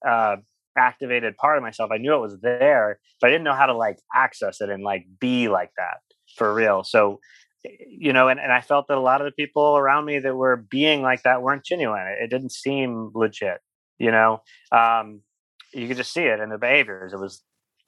uh, 0.07 0.35
activated 0.77 1.37
part 1.37 1.57
of 1.57 1.63
myself. 1.63 1.91
I 1.91 1.97
knew 1.97 2.13
it 2.13 2.21
was 2.21 2.39
there, 2.41 2.99
but 3.19 3.27
I 3.27 3.31
didn't 3.31 3.43
know 3.43 3.53
how 3.53 3.65
to 3.65 3.75
like 3.75 3.97
access 4.15 4.61
it 4.61 4.69
and 4.69 4.83
like 4.83 5.05
be 5.19 5.47
like 5.47 5.71
that 5.77 5.97
for 6.35 6.53
real. 6.53 6.83
So, 6.83 7.19
you 7.87 8.13
know, 8.13 8.27
and, 8.27 8.39
and 8.39 8.51
I 8.51 8.61
felt 8.61 8.87
that 8.87 8.97
a 8.97 9.01
lot 9.01 9.21
of 9.21 9.25
the 9.25 9.31
people 9.31 9.77
around 9.77 10.05
me 10.05 10.19
that 10.19 10.35
were 10.35 10.55
being 10.55 11.01
like 11.01 11.23
that 11.23 11.41
weren't 11.41 11.65
genuine. 11.65 12.07
It, 12.07 12.23
it 12.23 12.29
didn't 12.29 12.51
seem 12.51 13.11
legit, 13.13 13.59
you 13.97 14.11
know. 14.11 14.41
Um, 14.71 15.21
you 15.73 15.87
could 15.87 15.97
just 15.97 16.13
see 16.13 16.23
it 16.23 16.39
in 16.39 16.49
their 16.49 16.57
behaviors. 16.57 17.13
It 17.13 17.19
was 17.19 17.43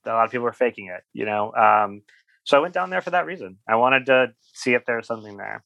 a 0.06 0.10
lot 0.10 0.26
of 0.26 0.32
people 0.32 0.46
were 0.46 0.54
faking 0.54 0.88
it, 0.88 1.04
you 1.14 1.26
know. 1.26 1.54
Um, 1.54 2.02
so 2.44 2.58
I 2.58 2.62
went 2.62 2.74
down 2.74 2.90
there 2.90 3.02
for 3.02 3.12
that 3.12 3.26
reason. 3.26 3.58
I 3.68 3.76
wanted 3.76 4.08
to 4.08 4.34
see 4.54 4.74
if 4.74 4.86
there 4.86 4.98
was 4.98 5.08
something 5.08 5.38
there. 5.38 5.64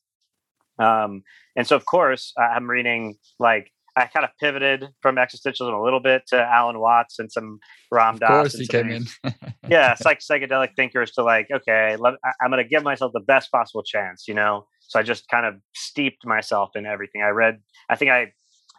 Um, 0.79 1.23
and 1.55 1.67
so, 1.67 1.75
of 1.75 1.85
course, 1.85 2.33
I'm 2.37 2.69
reading 2.69 3.15
like 3.39 3.71
I 3.95 4.05
kind 4.05 4.23
of 4.23 4.31
pivoted 4.39 4.87
from 5.01 5.17
existentialism 5.17 5.79
a 5.79 5.83
little 5.83 5.99
bit 5.99 6.23
to 6.27 6.41
Alan 6.41 6.79
Watts 6.79 7.19
and 7.19 7.31
some 7.31 7.59
Ram 7.91 8.17
Dass. 8.17 8.29
Of 8.29 8.35
course, 8.35 8.59
he 8.59 8.67
came 8.67 8.89
in. 8.89 9.05
yeah, 9.67 9.93
psych 9.95 10.19
psychedelic 10.19 10.69
thinkers 10.75 11.11
to 11.11 11.23
like, 11.23 11.47
okay, 11.53 11.95
let, 11.97 12.15
I, 12.25 12.45
am 12.45 12.51
going 12.51 12.63
to 12.63 12.67
give 12.67 12.83
myself 12.83 13.11
the 13.13 13.19
best 13.19 13.51
possible 13.51 13.83
chance, 13.83 14.27
you 14.27 14.33
know. 14.33 14.65
So 14.81 14.99
I 14.99 15.03
just 15.03 15.27
kind 15.29 15.45
of 15.45 15.55
steeped 15.75 16.25
myself 16.25 16.71
in 16.75 16.85
everything. 16.85 17.21
I 17.21 17.29
read. 17.29 17.59
I 17.89 17.95
think 17.95 18.11
I, 18.11 18.31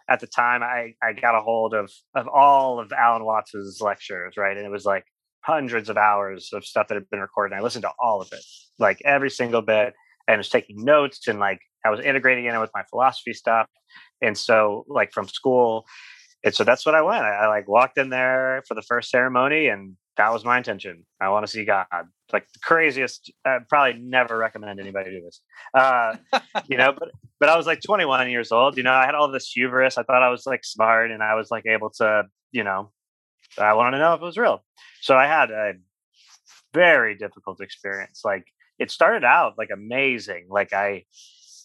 at 0.09 0.21
the 0.21 0.27
time, 0.27 0.63
I 0.63 0.95
I 1.03 1.13
got 1.13 1.37
a 1.37 1.41
hold 1.41 1.75
of 1.75 1.91
of 2.15 2.27
all 2.29 2.81
of 2.81 2.93
Alan 2.93 3.25
Watts's 3.25 3.81
lectures, 3.81 4.35
right, 4.37 4.57
and 4.57 4.67
it 4.67 4.71
was 4.71 4.85
like 4.85 5.05
hundreds 5.45 5.89
of 5.89 5.97
hours 5.97 6.51
of 6.53 6.65
stuff 6.65 6.89
that 6.89 6.95
had 6.95 7.09
been 7.11 7.21
recorded. 7.21 7.53
And 7.53 7.61
I 7.61 7.63
listened 7.63 7.83
to 7.83 7.93
all 7.99 8.21
of 8.21 8.33
it, 8.33 8.45
like 8.79 9.01
every 9.05 9.31
single 9.31 9.63
bit, 9.63 9.95
and 10.27 10.39
was 10.39 10.49
taking 10.49 10.85
notes 10.85 11.29
and 11.29 11.39
like 11.39 11.61
I 11.85 11.91
was 11.91 12.01
integrating 12.01 12.47
in 12.47 12.55
it 12.55 12.61
with 12.61 12.71
my 12.75 12.83
philosophy 12.91 13.33
stuff. 13.33 13.69
And 14.23 14.37
so, 14.37 14.85
like 14.89 15.13
from 15.13 15.29
school, 15.29 15.87
and 16.45 16.55
so 16.55 16.63
that's 16.63 16.85
what 16.85 16.95
I 16.95 17.03
went. 17.03 17.25
I, 17.25 17.31
I, 17.31 17.47
like 17.49 17.69
walked 17.69 17.97
in 17.97 18.11
there 18.11 18.63
for 18.69 18.75
the 18.75 18.83
first 18.83 19.11
ceremony, 19.11 19.69
and 19.69 19.97
that 20.17 20.33
was 20.33 20.45
my 20.45 20.59
intention. 20.59 21.05
I 21.21 21.31
want 21.31 21.47
to 21.47 21.51
see 21.51 21.65
God. 21.65 21.87
Like 22.33 22.47
the 22.53 22.61
craziest. 22.63 23.33
I 23.47 23.59
probably 23.69 24.01
never 24.01 24.37
recommend 24.37 24.79
anybody 24.79 25.11
do 25.11 25.23
this. 25.25 25.41
Uh, 25.73 26.17
you 26.69 26.77
know, 26.77 26.93
but 26.93 27.11
but 27.41 27.49
I 27.49 27.57
was 27.57 27.67
like 27.67 27.81
21 27.83 28.31
years 28.31 28.53
old. 28.53 28.77
You 28.77 28.83
know, 28.83 28.93
I 28.93 29.07
had 29.07 29.15
all 29.15 29.31
this 29.31 29.51
hubris. 29.51 29.97
I 29.97 30.03
thought 30.03 30.23
I 30.23 30.31
was 30.31 30.47
like 30.47 30.65
smart, 30.65 31.11
and 31.11 31.23
I 31.23 31.35
was 31.35 31.51
like 31.51 31.65
able 31.67 31.91
to, 31.99 32.25
you 32.53 32.63
know, 32.63 32.93
I 33.59 33.75
wanted 33.75 33.99
to 33.99 34.03
know 34.03 34.15
if 34.15 34.21
it 34.21 34.25
was 34.25 34.37
real. 34.37 34.63
So 35.01 35.17
I 35.17 35.27
had 35.27 35.51
a 35.51 35.73
very 36.75 37.17
difficult 37.17 37.61
experience. 37.61 38.21
Like 38.25 38.45
it 38.79 38.91
started 38.91 39.25
out 39.25 39.55
like 39.57 39.71
amazing. 39.73 40.47
Like 40.51 40.73
I 40.73 41.05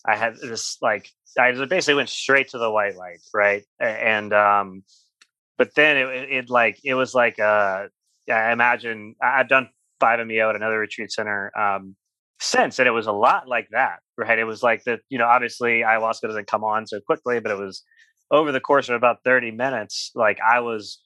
I 0.06 0.16
had 0.16 0.36
this 0.38 0.78
like 0.82 1.10
I 1.38 1.52
basically 1.66 1.96
went 1.96 2.10
straight 2.10 2.50
to 2.50 2.58
the 2.58 2.72
white 2.72 2.96
light, 2.96 3.20
right? 3.34 3.64
And 3.80 4.34
um, 4.34 4.84
but 5.58 5.76
then 5.76 5.98
it, 5.98 6.32
it 6.32 6.50
like 6.50 6.80
it 6.84 6.94
was 6.96 7.14
like 7.14 7.40
uh, 7.40 7.88
I 8.32 8.52
imagine 8.52 9.16
I've 9.22 9.50
done 9.50 9.70
5MEO 10.02 10.50
at 10.50 10.56
another 10.56 10.80
retreat 10.80 11.12
center 11.12 11.52
um, 11.58 11.96
since, 12.40 12.80
and 12.80 12.88
it 12.88 12.92
was 12.92 13.08
a 13.08 13.12
lot 13.12 13.48
like 13.48 13.68
that, 13.72 14.00
right? 14.18 14.40
It 14.40 14.46
was 14.46 14.64
like 14.64 14.84
that, 14.86 15.02
you 15.10 15.18
know, 15.18 15.26
obviously 15.26 15.82
ayahuasca 15.82 16.22
doesn't 16.22 16.48
come 16.48 16.64
on 16.64 16.88
so 16.88 17.00
quickly, 17.02 17.40
but 17.40 17.52
it 17.52 17.58
was 17.58 17.84
over 18.32 18.52
the 18.52 18.60
course 18.62 18.90
of 18.90 18.96
about 18.96 19.18
30 19.26 19.52
minutes, 19.52 20.12
like 20.16 20.40
I 20.40 20.60
was 20.60 21.02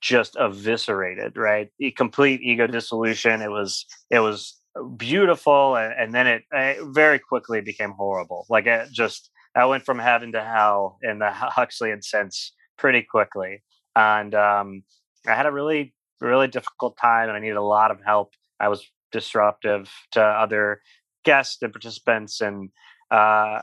just 0.00 0.36
eviscerated, 0.38 1.36
right? 1.36 1.68
Complete 1.96 2.40
ego 2.42 2.66
dissolution. 2.66 3.42
It 3.42 3.50
was 3.50 3.86
it 4.10 4.20
was 4.20 4.55
beautiful 4.96 5.76
and, 5.76 5.92
and 5.92 6.14
then 6.14 6.26
it, 6.26 6.44
it, 6.52 6.78
very 6.88 7.18
quickly 7.18 7.60
became 7.60 7.92
horrible. 7.92 8.46
Like 8.48 8.66
it 8.66 8.88
just 8.92 9.30
i 9.54 9.64
went 9.64 9.84
from 9.84 9.98
heaven 9.98 10.32
to 10.32 10.42
hell 10.42 10.98
in 11.02 11.18
the 11.18 11.30
huxleyan 11.32 12.02
sense 12.02 12.52
pretty 12.76 13.02
quickly 13.02 13.62
and 13.94 14.34
um, 14.34 14.82
i 15.26 15.34
had 15.34 15.46
a 15.46 15.52
really 15.52 15.94
really 16.20 16.48
difficult 16.48 16.96
time 17.00 17.28
and 17.28 17.36
i 17.36 17.40
needed 17.40 17.56
a 17.56 17.62
lot 17.62 17.90
of 17.90 17.98
help. 18.04 18.32
I 18.58 18.68
was 18.68 18.86
disruptive 19.12 19.90
to 20.12 20.22
other 20.22 20.80
guests 21.24 21.62
and 21.62 21.72
participants 21.72 22.40
and 22.40 22.70
uh, 23.10 23.60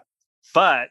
but 0.54 0.90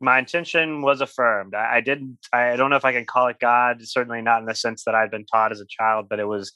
my 0.00 0.18
intention 0.18 0.82
was 0.82 1.00
affirmed. 1.00 1.54
I, 1.54 1.76
I 1.76 1.80
didn't 1.80 2.18
i 2.32 2.56
don't 2.56 2.70
know 2.70 2.76
if 2.76 2.84
i 2.84 2.92
can 2.92 3.06
call 3.06 3.28
it 3.28 3.38
god 3.40 3.78
certainly 3.82 4.22
not 4.22 4.40
in 4.40 4.46
the 4.46 4.54
sense 4.54 4.84
that 4.84 4.94
i'd 4.94 5.10
been 5.10 5.26
taught 5.26 5.52
as 5.52 5.60
a 5.60 5.66
child 5.66 6.06
but 6.08 6.20
it 6.20 6.26
was 6.26 6.52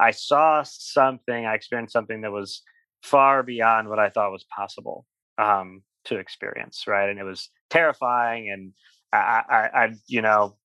I 0.00 0.10
saw 0.10 0.62
something, 0.64 1.46
I 1.46 1.54
experienced 1.54 1.92
something 1.92 2.22
that 2.22 2.32
was 2.32 2.62
far 3.02 3.42
beyond 3.42 3.88
what 3.88 3.98
I 3.98 4.08
thought 4.08 4.32
was 4.32 4.46
possible 4.54 5.06
um, 5.38 5.82
to 6.04 6.16
experience, 6.16 6.84
right? 6.86 7.08
And 7.08 7.18
it 7.18 7.24
was 7.24 7.48
terrifying, 7.70 8.50
and 8.50 8.72
I, 9.12 9.42
I, 9.48 9.84
I, 9.84 9.88
you 10.06 10.22
know, 10.22 10.56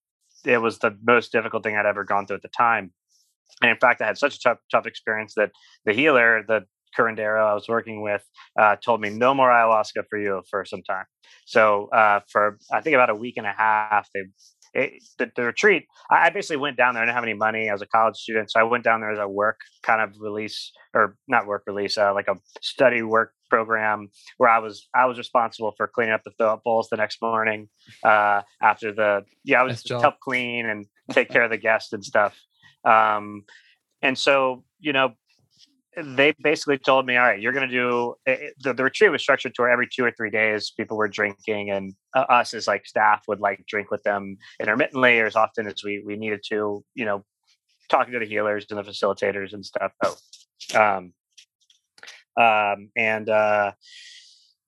it 0.46 0.60
was 0.60 0.80
the 0.80 0.98
most 1.06 1.32
difficult 1.32 1.64
thing 1.64 1.76
I'd 1.76 1.86
ever 1.86 2.04
gone 2.04 2.26
through 2.26 2.38
at 2.38 2.42
the 2.42 2.50
time. 2.50 2.92
And 3.62 3.72
in 3.72 3.78
fact, 3.78 4.02
I 4.02 4.08
had 4.08 4.18
such 4.18 4.36
a 4.36 4.40
tough, 4.40 4.58
tough 4.72 4.86
experience 4.86 5.34
that 5.36 5.52
the 5.86 5.94
healer, 5.94 6.44
the 6.48 6.66
curandero 6.98 7.46
I 7.46 7.54
was 7.54 7.68
working 7.68 8.02
with, 8.02 8.24
uh, 8.60 8.76
told 8.78 9.02
me 9.02 9.10
no 9.10 9.34
more 9.34 9.50
ayahuasca 9.50 10.04
for 10.10 10.20
you 10.20 10.42
for 10.50 10.64
some 10.66 10.84
time. 10.84 11.06
So 11.46 11.90
uh, 11.90 12.22
for 12.32 12.58
I 12.72 12.82
think 12.82 12.94
about 12.94 13.10
a 13.10 13.16
week 13.16 13.36
and 13.38 13.48
a 13.48 13.54
half, 13.54 14.10
they 14.14 14.22
it, 14.74 15.04
the, 15.18 15.32
the, 15.36 15.44
retreat, 15.44 15.86
I 16.12 16.30
basically 16.30 16.58
went 16.58 16.78
down 16.78 16.94
there. 16.94 17.04
I 17.04 17.06
didn't 17.06 17.16
have 17.16 17.24
any 17.24 17.34
money. 17.34 17.70
I 17.70 17.74
was 17.74 17.82
a 17.82 17.88
college 17.88 18.18
student, 18.18 18.52
so 18.52 18.60
I 18.60 18.64
went 18.64 18.84
down 18.84 19.02
there 19.02 19.12
as 19.12 19.20
a 19.20 19.28
work 19.28 19.60
kind 19.84 20.02
of 20.02 20.20
release, 20.20 20.72
or 20.94 21.18
not 21.28 21.48
work 21.48 21.64
release, 21.68 21.98
uh, 21.98 22.14
like 22.14 22.28
a 22.28 22.36
study 22.62 23.02
work 23.02 23.34
program 23.50 24.10
where 24.38 24.50
I 24.50 24.60
was 24.60 24.88
I 24.94 25.06
was 25.06 25.18
responsible 25.18 25.74
for 25.78 25.88
cleaning 25.88 26.14
up 26.14 26.24
the 26.24 26.32
fill 26.32 26.50
up 26.50 26.64
bowls 26.64 26.90
the 26.90 26.98
next 26.98 27.22
morning 27.22 27.70
uh, 28.04 28.42
after 28.62 28.94
the 28.94 29.24
yeah 29.44 29.62
I 29.62 29.64
was 29.64 29.84
to 29.84 30.00
help 30.00 30.20
clean 30.20 30.66
and 30.66 30.86
take 31.12 31.30
care 31.30 31.44
of 31.44 31.52
the 31.52 31.58
guests 31.58 31.94
and 31.94 32.04
stuff. 32.04 32.38
Um, 32.84 33.44
and 34.02 34.18
so 34.18 34.64
you 34.80 34.94
know 34.94 35.14
they 36.04 36.34
basically 36.42 36.78
told 36.78 37.06
me, 37.06 37.18
all 37.18 37.24
right, 37.24 37.40
you're 37.40 37.54
going 37.54 37.68
to 37.68 37.74
do 37.74 38.16
it, 38.26 38.54
the, 38.60 38.74
the, 38.74 38.84
retreat 38.84 39.12
was 39.12 39.22
structured 39.22 39.56
to 39.56 39.62
where 39.64 39.72
every 39.72 39.88
two 39.92 40.04
or 40.04 40.12
three 40.12 40.30
days 40.30 40.72
people 40.78 40.98
were 40.98 41.08
drinking, 41.08 41.72
and 41.72 41.94
uh, 42.16 42.26
us 42.30 42.54
as 42.54 42.68
like 42.68 42.86
staff 42.86 43.24
would 43.28 43.40
like 43.40 43.64
drink 43.68 43.90
with 43.90 44.04
them 44.04 44.38
intermittently 44.60 45.20
or 45.20 45.26
as 45.26 45.36
often 45.36 45.68
as 45.68 45.84
we 45.84 46.04
we 46.06 46.16
needed 46.16 46.42
to, 46.50 46.84
you 46.94 47.06
know, 47.06 47.26
talking 47.90 48.14
to 48.14 48.20
the 48.20 48.26
healers 48.26 48.66
and 48.70 48.78
the 48.78 48.84
facilitators 48.84 49.54
and 49.54 49.66
stuff. 49.66 49.92
Oh, 50.04 50.16
um, 50.80 51.14
um, 52.38 52.90
and 52.96 53.30
uh, 53.30 53.72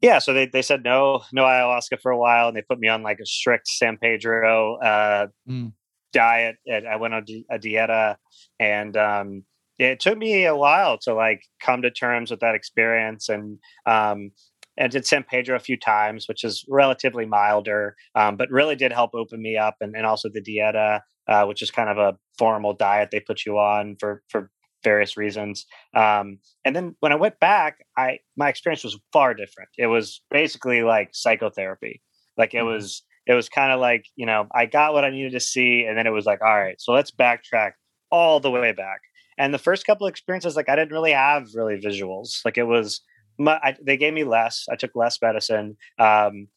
yeah, 0.01 0.19
so 0.19 0.33
they 0.33 0.47
they 0.47 0.63
said 0.63 0.83
no, 0.83 1.21
no 1.31 1.43
ayahuasca 1.43 2.01
for 2.01 2.11
a 2.11 2.17
while, 2.17 2.47
and 2.47 2.57
they 2.57 2.63
put 2.63 2.79
me 2.79 2.87
on 2.87 3.03
like 3.03 3.19
a 3.19 3.25
strict 3.25 3.67
San 3.67 3.97
Pedro 3.97 4.77
uh, 4.77 5.27
mm. 5.47 5.73
diet. 6.11 6.55
And 6.65 6.87
I 6.87 6.95
went 6.95 7.13
on 7.13 7.25
a 7.51 7.59
dieta, 7.59 8.15
and 8.59 8.97
um, 8.97 9.43
it 9.79 9.99
took 9.99 10.17
me 10.17 10.45
a 10.45 10.55
while 10.55 10.97
to 10.99 11.13
like 11.13 11.41
come 11.61 11.81
to 11.81 11.89
terms 11.89 12.29
with 12.29 12.41
that 12.41 12.55
experience 12.55 13.29
and 13.29 13.57
um 13.85 14.31
and 14.79 14.93
did 14.93 15.05
San 15.05 15.23
Pedro 15.23 15.57
a 15.57 15.59
few 15.59 15.77
times, 15.77 16.29
which 16.29 16.45
is 16.45 16.63
relatively 16.69 17.25
milder, 17.25 17.97
um, 18.15 18.37
but 18.37 18.49
really 18.49 18.77
did 18.77 18.93
help 18.93 19.13
open 19.13 19.41
me 19.41 19.57
up, 19.57 19.75
and, 19.81 19.93
and 19.93 20.05
also 20.05 20.29
the 20.29 20.41
dieta, 20.41 21.01
uh, 21.27 21.43
which 21.45 21.61
is 21.61 21.69
kind 21.69 21.89
of 21.89 21.97
a 21.97 22.17
formal 22.37 22.73
diet 22.73 23.09
they 23.11 23.19
put 23.19 23.45
you 23.45 23.57
on 23.57 23.97
for 23.99 24.23
for 24.29 24.49
various 24.81 25.17
reasons. 25.17 25.65
Um, 25.93 26.39
and 26.63 26.73
then 26.73 26.95
when 27.01 27.11
I 27.11 27.15
went 27.15 27.39
back, 27.41 27.85
I 27.97 28.19
my 28.37 28.47
experience 28.47 28.85
was 28.85 28.97
far 29.11 29.33
different. 29.33 29.69
It 29.77 29.87
was 29.87 30.21
basically 30.31 30.81
like 30.81 31.09
psychotherapy. 31.11 32.01
Like 32.37 32.53
it 32.53 32.59
mm-hmm. 32.59 32.67
was 32.67 33.03
it 33.27 33.33
was 33.33 33.49
kind 33.49 33.73
of 33.73 33.81
like 33.81 34.05
you 34.15 34.25
know 34.25 34.47
I 34.55 34.65
got 34.65 34.93
what 34.93 35.03
I 35.03 35.09
needed 35.09 35.33
to 35.33 35.41
see, 35.41 35.83
and 35.83 35.97
then 35.97 36.07
it 36.07 36.11
was 36.11 36.25
like 36.25 36.41
all 36.41 36.57
right, 36.57 36.79
so 36.79 36.93
let's 36.93 37.11
backtrack 37.11 37.71
all 38.11 38.39
the 38.39 38.49
way 38.49 38.71
back 38.71 39.01
and 39.39 39.53
the 39.53 39.57
first 39.57 39.87
couple 39.87 40.05
of 40.05 40.11
experiences, 40.11 40.55
like 40.55 40.69
I 40.69 40.75
didn't 40.75 40.91
really 40.91 41.13
have 41.13 41.47
really 41.55 41.79
visuals. 41.79 42.41
Like 42.43 42.57
it 42.57 42.65
was, 42.65 43.01
I, 43.47 43.75
they 43.81 43.95
gave 43.95 44.13
me 44.13 44.25
less. 44.25 44.65
I 44.69 44.75
took 44.75 44.91
less 44.95 45.17
medicine, 45.21 45.77
um, 45.97 46.49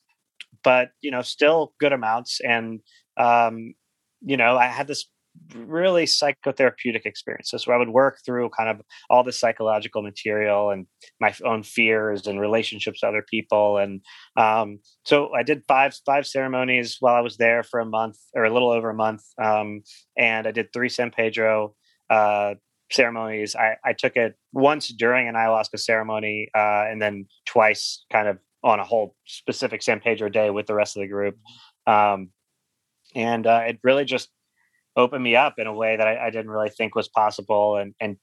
but 0.65 0.91
you 1.01 1.13
know, 1.13 1.23
still 1.23 1.75
good 1.79 1.93
amounts. 1.93 2.41
And 2.41 2.81
um, 3.17 3.75
you 4.21 4.37
know, 4.37 4.57
I 4.57 4.67
had 4.67 4.89
this 4.89 5.07
really 5.55 6.05
psychotherapeutic 6.05 7.07
experiences 7.07 7.67
where 7.67 7.77
I 7.77 7.79
would 7.79 7.89
work 7.89 8.19
through 8.27 8.51
kind 8.51 8.69
of 8.69 8.83
all 9.09 9.23
the 9.25 9.33
psychological 9.33 10.03
material 10.03 10.71
and 10.71 10.87
my 11.21 11.35
own 11.45 11.63
fears 11.63 12.27
and 12.27 12.41
relationships 12.41 13.01
to 13.01 13.09
other 13.09 13.25
people. 13.31 13.79
And 13.79 14.01
um, 14.37 14.81
so 15.05 15.33
I 15.35 15.45
did 15.45 15.63
five 15.69 15.95
five 16.05 16.27
ceremonies 16.27 16.97
while 16.99 17.15
I 17.15 17.21
was 17.21 17.37
there 17.37 17.63
for 17.63 17.79
a 17.79 17.87
month 17.87 18.19
or 18.35 18.45
a 18.45 18.53
little 18.53 18.71
over 18.71 18.91
a 18.91 18.95
month. 18.95 19.23
Um, 19.43 19.83
and 20.19 20.49
I 20.49 20.51
did 20.51 20.73
three 20.73 20.89
San 20.89 21.13
Pedro 21.13 21.75
uh, 22.11 22.55
ceremonies. 22.93 23.57
I, 23.57 23.77
I 23.85 23.93
took 23.93 24.17
it 24.17 24.35
once 24.53 24.89
during 24.89 25.29
an 25.29 25.35
ayahuasca 25.35 25.79
ceremony, 25.79 26.49
uh, 26.55 26.85
and 26.89 27.01
then 27.01 27.27
twice, 27.47 28.05
kind 28.11 28.29
of 28.29 28.39
on 28.63 28.81
a 28.81 28.85
whole 28.85 29.17
specific 29.27 29.83
San 29.83 30.01
Pedro 30.01 30.29
day 30.29 30.51
with 30.51 30.67
the 30.67 30.75
rest 30.75 30.97
of 30.97 31.03
the 31.03 31.09
group. 31.09 31.37
Um, 31.87 32.31
and 33.15 33.47
uh, 33.47 33.63
it 33.67 33.79
really 33.83 34.05
just 34.05 34.29
opened 34.97 35.25
me 35.25 35.37
up 35.37 35.55
in 35.59 35.67
a 35.67 35.73
way 35.73 35.97
that 35.97 36.07
I, 36.07 36.27
I, 36.27 36.31
didn't 36.31 36.51
really 36.51 36.69
think 36.69 36.95
was 36.95 37.09
possible. 37.09 37.77
And 37.77 37.95
and 38.01 38.17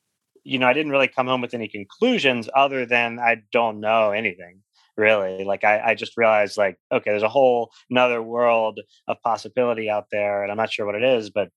you 0.44 0.58
know, 0.60 0.68
I 0.68 0.74
didn't 0.74 0.92
really 0.92 1.08
come 1.08 1.28
home 1.28 1.42
with 1.42 1.54
any 1.54 1.68
conclusions 1.68 2.48
other 2.56 2.86
than 2.86 3.20
I 3.20 3.38
don't 3.52 3.80
know 3.80 4.12
anything 4.12 4.62
really. 5.00 5.44
Like 5.44 5.64
I, 5.64 5.80
I 5.80 5.96
just 5.96 6.18
realized 6.18 6.58
like, 6.58 6.78
okay, 6.92 7.10
there's 7.10 7.24
a 7.24 7.30
whole 7.30 7.72
another 7.90 8.22
world 8.22 8.80
of 9.08 9.22
possibility 9.24 9.90
out 9.90 10.06
there, 10.12 10.44
and 10.44 10.52
I'm 10.52 10.58
not 10.58 10.72
sure 10.72 10.86
what 10.86 10.96
it 10.96 11.04
is, 11.04 11.30
but 11.30 11.50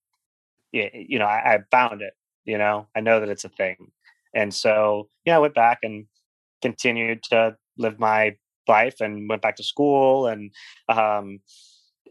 you 0.71 1.19
know, 1.19 1.25
I, 1.25 1.55
I 1.55 1.59
found 1.69 2.01
it 2.01 2.13
you 2.45 2.57
know 2.57 2.87
i 2.95 2.99
know 3.01 3.19
that 3.19 3.29
it's 3.29 3.45
a 3.45 3.49
thing. 3.49 3.91
And 4.35 4.53
so 4.53 5.09
yeah 5.25 5.35
i 5.35 5.39
went 5.39 5.55
back 5.55 5.79
and 5.83 6.05
continued 6.61 7.23
to 7.23 7.55
live 7.77 7.99
my 7.99 8.35
life 8.67 9.01
and 9.01 9.27
went 9.29 9.41
back 9.41 9.57
to 9.57 9.63
school 9.63 10.27
and 10.27 10.51
um, 10.89 11.39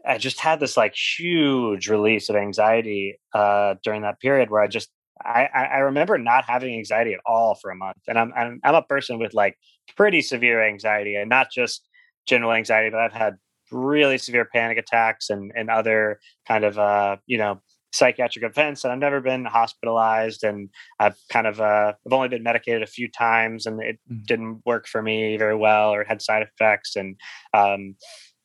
i 0.05 0.17
just 0.17 0.39
had 0.39 0.59
this 0.59 0.77
like 0.77 0.95
huge 0.95 1.89
release 1.89 2.29
of 2.29 2.35
anxiety 2.35 3.19
uh, 3.33 3.75
during 3.83 4.03
that 4.03 4.19
period 4.19 4.49
where 4.49 4.61
i 4.61 4.67
just 4.67 4.89
I, 5.25 5.47
I 5.53 5.77
remember 5.79 6.17
not 6.17 6.45
having 6.45 6.75
anxiety 6.75 7.13
at 7.13 7.19
all 7.25 7.55
for 7.55 7.69
a 7.71 7.75
month. 7.75 7.97
And 8.07 8.17
I'm, 8.17 8.33
I'm 8.35 8.59
i'm 8.63 8.75
a 8.75 8.81
person 8.81 9.19
with 9.19 9.33
like 9.33 9.57
pretty 9.95 10.21
severe 10.21 10.65
anxiety 10.65 11.15
and 11.15 11.29
not 11.29 11.47
just 11.51 11.87
general 12.25 12.51
anxiety 12.53 12.89
but 12.89 12.99
i've 12.99 13.13
had 13.13 13.35
really 13.71 14.17
severe 14.17 14.47
panic 14.53 14.77
attacks 14.77 15.29
and 15.29 15.51
and 15.55 15.69
other 15.69 16.19
kind 16.47 16.63
of 16.63 16.77
uh 16.77 17.17
you 17.25 17.37
know 17.37 17.61
psychiatric 17.93 18.43
events 18.43 18.83
and 18.83 18.91
I've 18.91 18.99
never 18.99 19.21
been 19.21 19.45
hospitalized 19.45 20.43
and 20.43 20.69
I've 20.99 21.15
kind 21.29 21.47
of 21.47 21.61
uh, 21.61 21.93
I've 22.05 22.13
only 22.13 22.27
been 22.27 22.43
medicated 22.43 22.81
a 22.81 22.87
few 22.87 23.07
times 23.07 23.65
and 23.65 23.81
it 23.81 23.99
mm. 24.11 24.25
didn't 24.25 24.61
work 24.65 24.87
for 24.87 25.01
me 25.01 25.37
very 25.37 25.55
well 25.55 25.91
or 25.91 26.03
had 26.03 26.21
side 26.21 26.43
effects 26.43 26.95
and 26.95 27.15
um, 27.53 27.95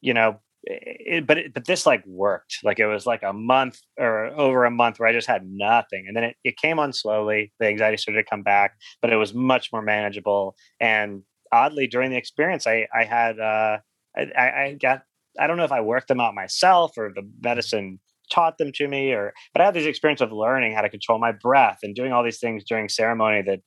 you 0.01 0.15
know 0.15 0.39
it, 0.65 1.27
but 1.27 1.39
it, 1.39 1.55
but 1.55 1.65
this 1.65 1.87
like 1.87 2.05
worked. 2.07 2.59
Like 2.63 2.79
it 2.79 2.87
was 2.87 3.07
like 3.07 3.23
a 3.23 3.33
month 3.33 3.79
or 3.99 4.27
over 4.27 4.65
a 4.65 4.71
month 4.71 4.99
where 4.99 5.09
I 5.09 5.13
just 5.13 5.29
had 5.29 5.47
nothing 5.47 6.05
and 6.07 6.17
then 6.17 6.25
it, 6.25 6.37
it 6.45 6.57
came 6.59 6.79
on 6.79 6.93
slowly. 6.93 7.53
The 7.59 7.69
anxiety 7.69 7.97
started 7.97 8.23
to 8.23 8.29
come 8.29 8.43
back 8.43 8.75
but 9.01 9.13
it 9.13 9.17
was 9.17 9.35
much 9.35 9.71
more 9.73 9.83
manageable. 9.83 10.57
And 10.79 11.23
oddly 11.51 11.87
during 11.87 12.11
the 12.11 12.19
experience 12.19 12.67
I 12.67 12.87
I 12.95 13.05
had 13.05 13.41
uh, 13.41 13.79
I, 14.15 14.23
I 14.37 14.79
got 14.81 15.03
I 15.39 15.47
don't 15.47 15.57
know 15.57 15.65
if 15.65 15.73
I 15.73 15.81
worked 15.81 16.09
them 16.09 16.21
out 16.21 16.35
myself 16.35 16.93
or 16.99 17.13
the 17.15 17.27
medicine 17.41 18.01
taught 18.31 18.59
them 18.59 18.73
to 18.73 18.89
me 18.89 19.13
or 19.13 19.33
but 19.53 19.61
i 19.61 19.65
had 19.65 19.75
this 19.75 19.87
experience 19.87 20.21
of 20.21 20.33
learning 20.33 20.75
how 20.75 20.81
to 20.81 20.89
control 20.89 21.19
my 21.19 21.33
breath 21.33 21.79
and 21.83 21.95
doing 21.95 22.13
all 22.13 22.25
these 22.25 22.39
things 22.39 22.65
during 22.65 22.89
ceremony 22.89 23.43
that 23.43 23.61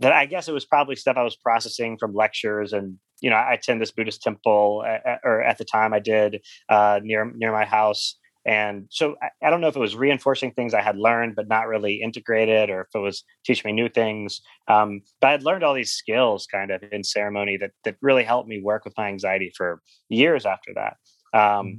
that 0.00 0.12
i 0.12 0.26
guess 0.26 0.48
it 0.48 0.52
was 0.52 0.64
probably 0.64 0.96
stuff 0.96 1.16
i 1.16 1.22
was 1.22 1.36
processing 1.36 1.96
from 1.98 2.14
lectures 2.14 2.72
and 2.72 2.96
you 3.20 3.30
know 3.30 3.36
i 3.36 3.54
attend 3.54 3.80
this 3.80 3.92
buddhist 3.92 4.22
temple 4.22 4.84
at, 4.86 5.20
or 5.24 5.42
at 5.42 5.58
the 5.58 5.64
time 5.64 5.92
i 5.92 5.98
did 5.98 6.40
uh, 6.68 7.00
near 7.02 7.30
near 7.36 7.52
my 7.52 7.64
house. 7.64 8.16
And 8.46 8.86
so 8.88 9.16
I, 9.20 9.46
I, 9.46 9.50
don't 9.50 9.60
know 9.60 9.68
if 9.68 9.76
it 9.76 9.80
was 9.80 9.96
reinforcing 9.96 10.52
things 10.52 10.72
i 10.72 10.80
had 10.80 10.96
learned 10.96 11.34
but 11.36 11.48
not 11.48 11.66
really 11.66 12.00
integrated 12.00 12.70
or 12.70 12.82
if 12.82 12.86
it 12.94 12.98
was 12.98 13.22
teaching 13.44 13.68
me 13.68 13.72
new 13.72 13.88
things. 13.90 14.40
Um, 14.68 15.02
but 15.20 15.32
i'd 15.32 15.42
learned 15.42 15.64
all 15.64 15.74
these 15.74 15.92
skills 15.92 16.46
kind 16.46 16.70
of 16.70 16.82
in 16.90 17.04
ceremony 17.04 17.58
that 17.58 17.72
that 17.84 17.96
really 18.00 18.24
helped 18.24 18.48
me 18.48 18.62
work 18.62 18.84
with 18.84 18.94
my 18.96 19.08
anxiety 19.08 19.52
for 19.56 19.82
years 20.08 20.46
after 20.46 20.72
that. 20.74 20.96
Um, 21.34 21.66
mm-hmm 21.66 21.78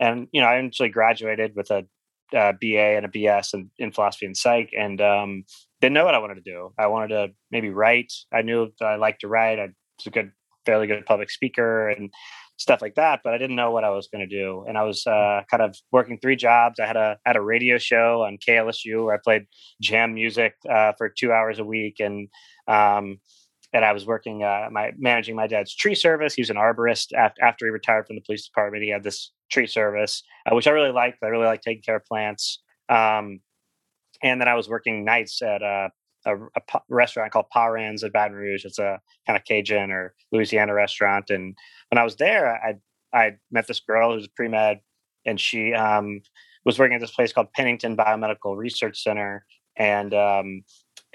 and 0.00 0.28
you 0.32 0.40
know, 0.40 0.46
I 0.46 0.56
eventually 0.56 0.88
graduated 0.88 1.52
with 1.56 1.70
a, 1.70 1.84
BA 2.32 2.96
and 2.96 3.06
a 3.06 3.08
BS 3.08 3.54
in, 3.54 3.70
in 3.78 3.92
philosophy 3.92 4.26
and 4.26 4.36
psych, 4.36 4.70
and 4.76 5.00
um, 5.00 5.44
didn't 5.80 5.94
know 5.94 6.04
what 6.04 6.16
I 6.16 6.18
wanted 6.18 6.34
to 6.34 6.40
do. 6.40 6.72
I 6.76 6.88
wanted 6.88 7.08
to 7.08 7.28
maybe 7.52 7.70
write. 7.70 8.12
I 8.32 8.42
knew 8.42 8.72
that 8.80 8.86
I 8.86 8.96
liked 8.96 9.20
to 9.20 9.28
write. 9.28 9.60
I 9.60 9.66
was 9.66 10.06
a 10.06 10.10
good, 10.10 10.32
fairly 10.64 10.88
good 10.88 11.06
public 11.06 11.30
speaker 11.30 11.88
and 11.88 12.10
stuff 12.56 12.80
like 12.80 12.94
that, 12.94 13.20
but 13.22 13.34
I 13.34 13.38
didn't 13.38 13.56
know 13.56 13.70
what 13.70 13.84
I 13.84 13.90
was 13.90 14.08
going 14.08 14.26
to 14.26 14.34
do. 14.34 14.64
And 14.66 14.78
I 14.78 14.82
was 14.82 15.06
uh, 15.06 15.42
kind 15.50 15.62
of 15.62 15.76
working 15.92 16.18
three 16.18 16.36
jobs. 16.36 16.80
I 16.80 16.86
had 16.86 16.96
a 16.96 17.18
had 17.24 17.36
a 17.36 17.40
radio 17.40 17.78
show 17.78 18.22
on 18.22 18.38
KLSU 18.38 19.04
where 19.04 19.14
I 19.14 19.18
played 19.22 19.46
jam 19.80 20.14
music 20.14 20.54
uh, 20.68 20.92
for 20.96 21.08
two 21.08 21.32
hours 21.32 21.58
a 21.58 21.64
week, 21.64 21.96
and 22.00 22.28
um, 22.66 23.18
and 23.72 23.84
I 23.84 23.92
was 23.92 24.06
working 24.06 24.42
uh, 24.42 24.68
my 24.70 24.92
managing 24.96 25.36
my 25.36 25.46
dad's 25.46 25.74
tree 25.74 25.94
service. 25.94 26.34
He 26.34 26.42
was 26.42 26.50
an 26.50 26.56
arborist 26.56 27.12
after, 27.12 27.44
after 27.44 27.66
he 27.66 27.70
retired 27.70 28.06
from 28.06 28.16
the 28.16 28.22
police 28.22 28.46
department. 28.46 28.82
He 28.82 28.90
had 28.90 29.02
this 29.02 29.32
tree 29.50 29.66
service, 29.66 30.22
uh, 30.50 30.54
which 30.54 30.66
I 30.66 30.70
really 30.70 30.92
liked. 30.92 31.18
I 31.22 31.28
really 31.28 31.46
like 31.46 31.62
taking 31.62 31.82
care 31.82 31.96
of 31.96 32.04
plants. 32.04 32.62
Um, 32.88 33.40
and 34.22 34.40
then 34.40 34.48
I 34.48 34.54
was 34.54 34.68
working 34.68 35.04
nights 35.04 35.42
at 35.42 35.62
a, 35.62 35.90
a, 36.24 36.36
a 36.36 36.60
p- 36.68 36.78
restaurant 36.88 37.32
called 37.32 37.50
Parrain's 37.50 38.02
at 38.02 38.12
Baton 38.12 38.36
Rouge. 38.36 38.64
It's 38.64 38.78
a 38.78 39.00
kind 39.26 39.36
of 39.36 39.44
Cajun 39.44 39.90
or 39.90 40.14
Louisiana 40.32 40.74
restaurant. 40.74 41.30
And 41.30 41.56
when 41.90 41.98
I 41.98 42.04
was 42.04 42.16
there, 42.16 42.54
I 42.54 42.74
I 43.12 43.32
met 43.50 43.66
this 43.66 43.80
girl 43.80 44.14
who's 44.14 44.28
pre 44.28 44.48
med, 44.48 44.80
and 45.24 45.40
she 45.40 45.72
um, 45.72 46.20
was 46.64 46.78
working 46.78 46.96
at 46.96 47.00
this 47.00 47.12
place 47.12 47.32
called 47.32 47.52
Pennington 47.52 47.96
Biomedical 47.96 48.56
Research 48.56 49.02
Center. 49.02 49.46
And 49.76 50.12
um, 50.14 50.62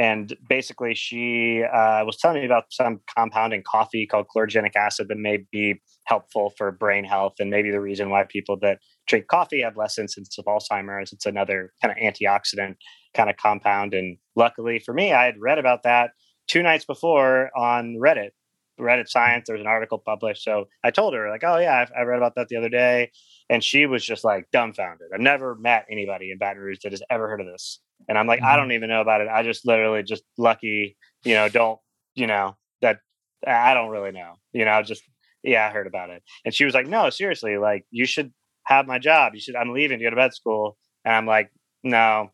and 0.02 0.36
basically 0.50 0.96
she 0.96 1.62
uh, 1.64 2.04
was 2.04 2.18
telling 2.18 2.40
me 2.40 2.46
about 2.46 2.66
some 2.72 3.00
compound 3.16 3.54
in 3.54 3.62
coffee 3.62 4.08
called 4.08 4.26
chlorogenic 4.36 4.76
acid 4.76 5.08
that 5.08 5.18
may 5.18 5.46
be 5.52 5.76
helpful 6.06 6.52
for 6.58 6.72
brain 6.72 7.04
health 7.04 7.34
and 7.40 7.52
maybe 7.52 7.70
the 7.70 7.80
reason 7.80 8.10
why 8.10 8.24
people 8.24 8.58
that 8.60 8.80
drink 9.08 9.28
coffee 9.28 9.62
have 9.62 9.78
less 9.78 10.00
incidence 10.00 10.36
of 10.40 10.46
alzheimer's 10.46 11.14
it's 11.14 11.28
another 11.28 11.72
kind 11.82 11.92
of 11.92 11.98
antioxidant 12.04 12.76
kind 13.14 13.30
of 13.30 13.38
compound 13.38 13.94
and 13.94 14.18
luckily 14.36 14.80
for 14.80 14.94
me 14.94 15.14
i 15.14 15.24
had 15.24 15.40
read 15.40 15.60
about 15.60 15.84
that 15.84 16.12
two 16.48 16.64
nights 16.64 16.86
before 16.86 17.52
on 17.56 17.96
reddit 17.96 18.32
Reddit 18.80 19.08
Science. 19.08 19.44
There 19.46 19.54
was 19.54 19.62
an 19.62 19.68
article 19.68 20.00
published. 20.00 20.44
So 20.44 20.66
I 20.84 20.90
told 20.90 21.14
her, 21.14 21.30
like, 21.30 21.44
oh, 21.44 21.60
yeah, 21.60 21.86
I, 21.96 22.00
I 22.00 22.04
read 22.04 22.18
about 22.18 22.34
that 22.36 22.48
the 22.48 22.56
other 22.56 22.70
day. 22.70 23.12
And 23.48 23.64
she 23.64 23.86
was 23.86 24.04
just 24.04 24.24
like 24.24 24.48
dumbfounded. 24.52 25.10
I've 25.14 25.22
never 25.22 25.56
met 25.56 25.86
anybody 25.92 26.32
in 26.32 26.40
Baton 26.40 26.64
Rouge 26.64 26.80
that 26.82 26.94
has 26.94 27.04
ever 27.12 27.28
heard 27.28 27.42
of 27.42 27.46
this. 27.46 27.80
And 28.12 28.18
I'm 28.18 28.28
like, 28.28 28.40
mm-hmm. 28.40 28.48
I 28.48 28.58
don't 28.58 28.74
even 28.74 28.90
know 28.90 29.00
about 29.00 29.22
it. 29.22 29.30
I 29.30 29.42
just 29.42 29.66
literally 29.66 30.04
just 30.04 30.24
lucky, 30.38 30.98
you 31.24 31.34
know, 31.34 31.48
don't, 31.48 31.80
you 32.14 32.28
know, 32.28 32.58
that 32.82 33.00
I 33.48 33.74
don't 33.74 33.90
really 33.90 34.12
know, 34.12 34.34
you 34.52 34.66
know, 34.66 34.82
just, 34.84 35.02
yeah, 35.44 35.66
I 35.66 35.70
heard 35.70 35.88
about 35.88 36.10
it. 36.10 36.22
And 36.44 36.54
she 36.54 36.66
was 36.66 36.74
like, 36.74 36.88
no, 36.88 37.10
seriously, 37.10 37.58
like, 37.58 37.86
you 37.90 38.06
should 38.06 38.34
have 38.66 38.86
my 38.86 39.00
job. 39.00 39.34
You 39.34 39.40
should, 39.40 39.56
I'm 39.56 39.74
leaving 39.74 40.00
to 40.00 40.04
go 40.04 40.10
to 40.10 40.16
med 40.18 40.34
school. 40.34 40.76
And 41.06 41.16
I'm 41.16 41.26
like, 41.26 41.54
no, 41.86 42.32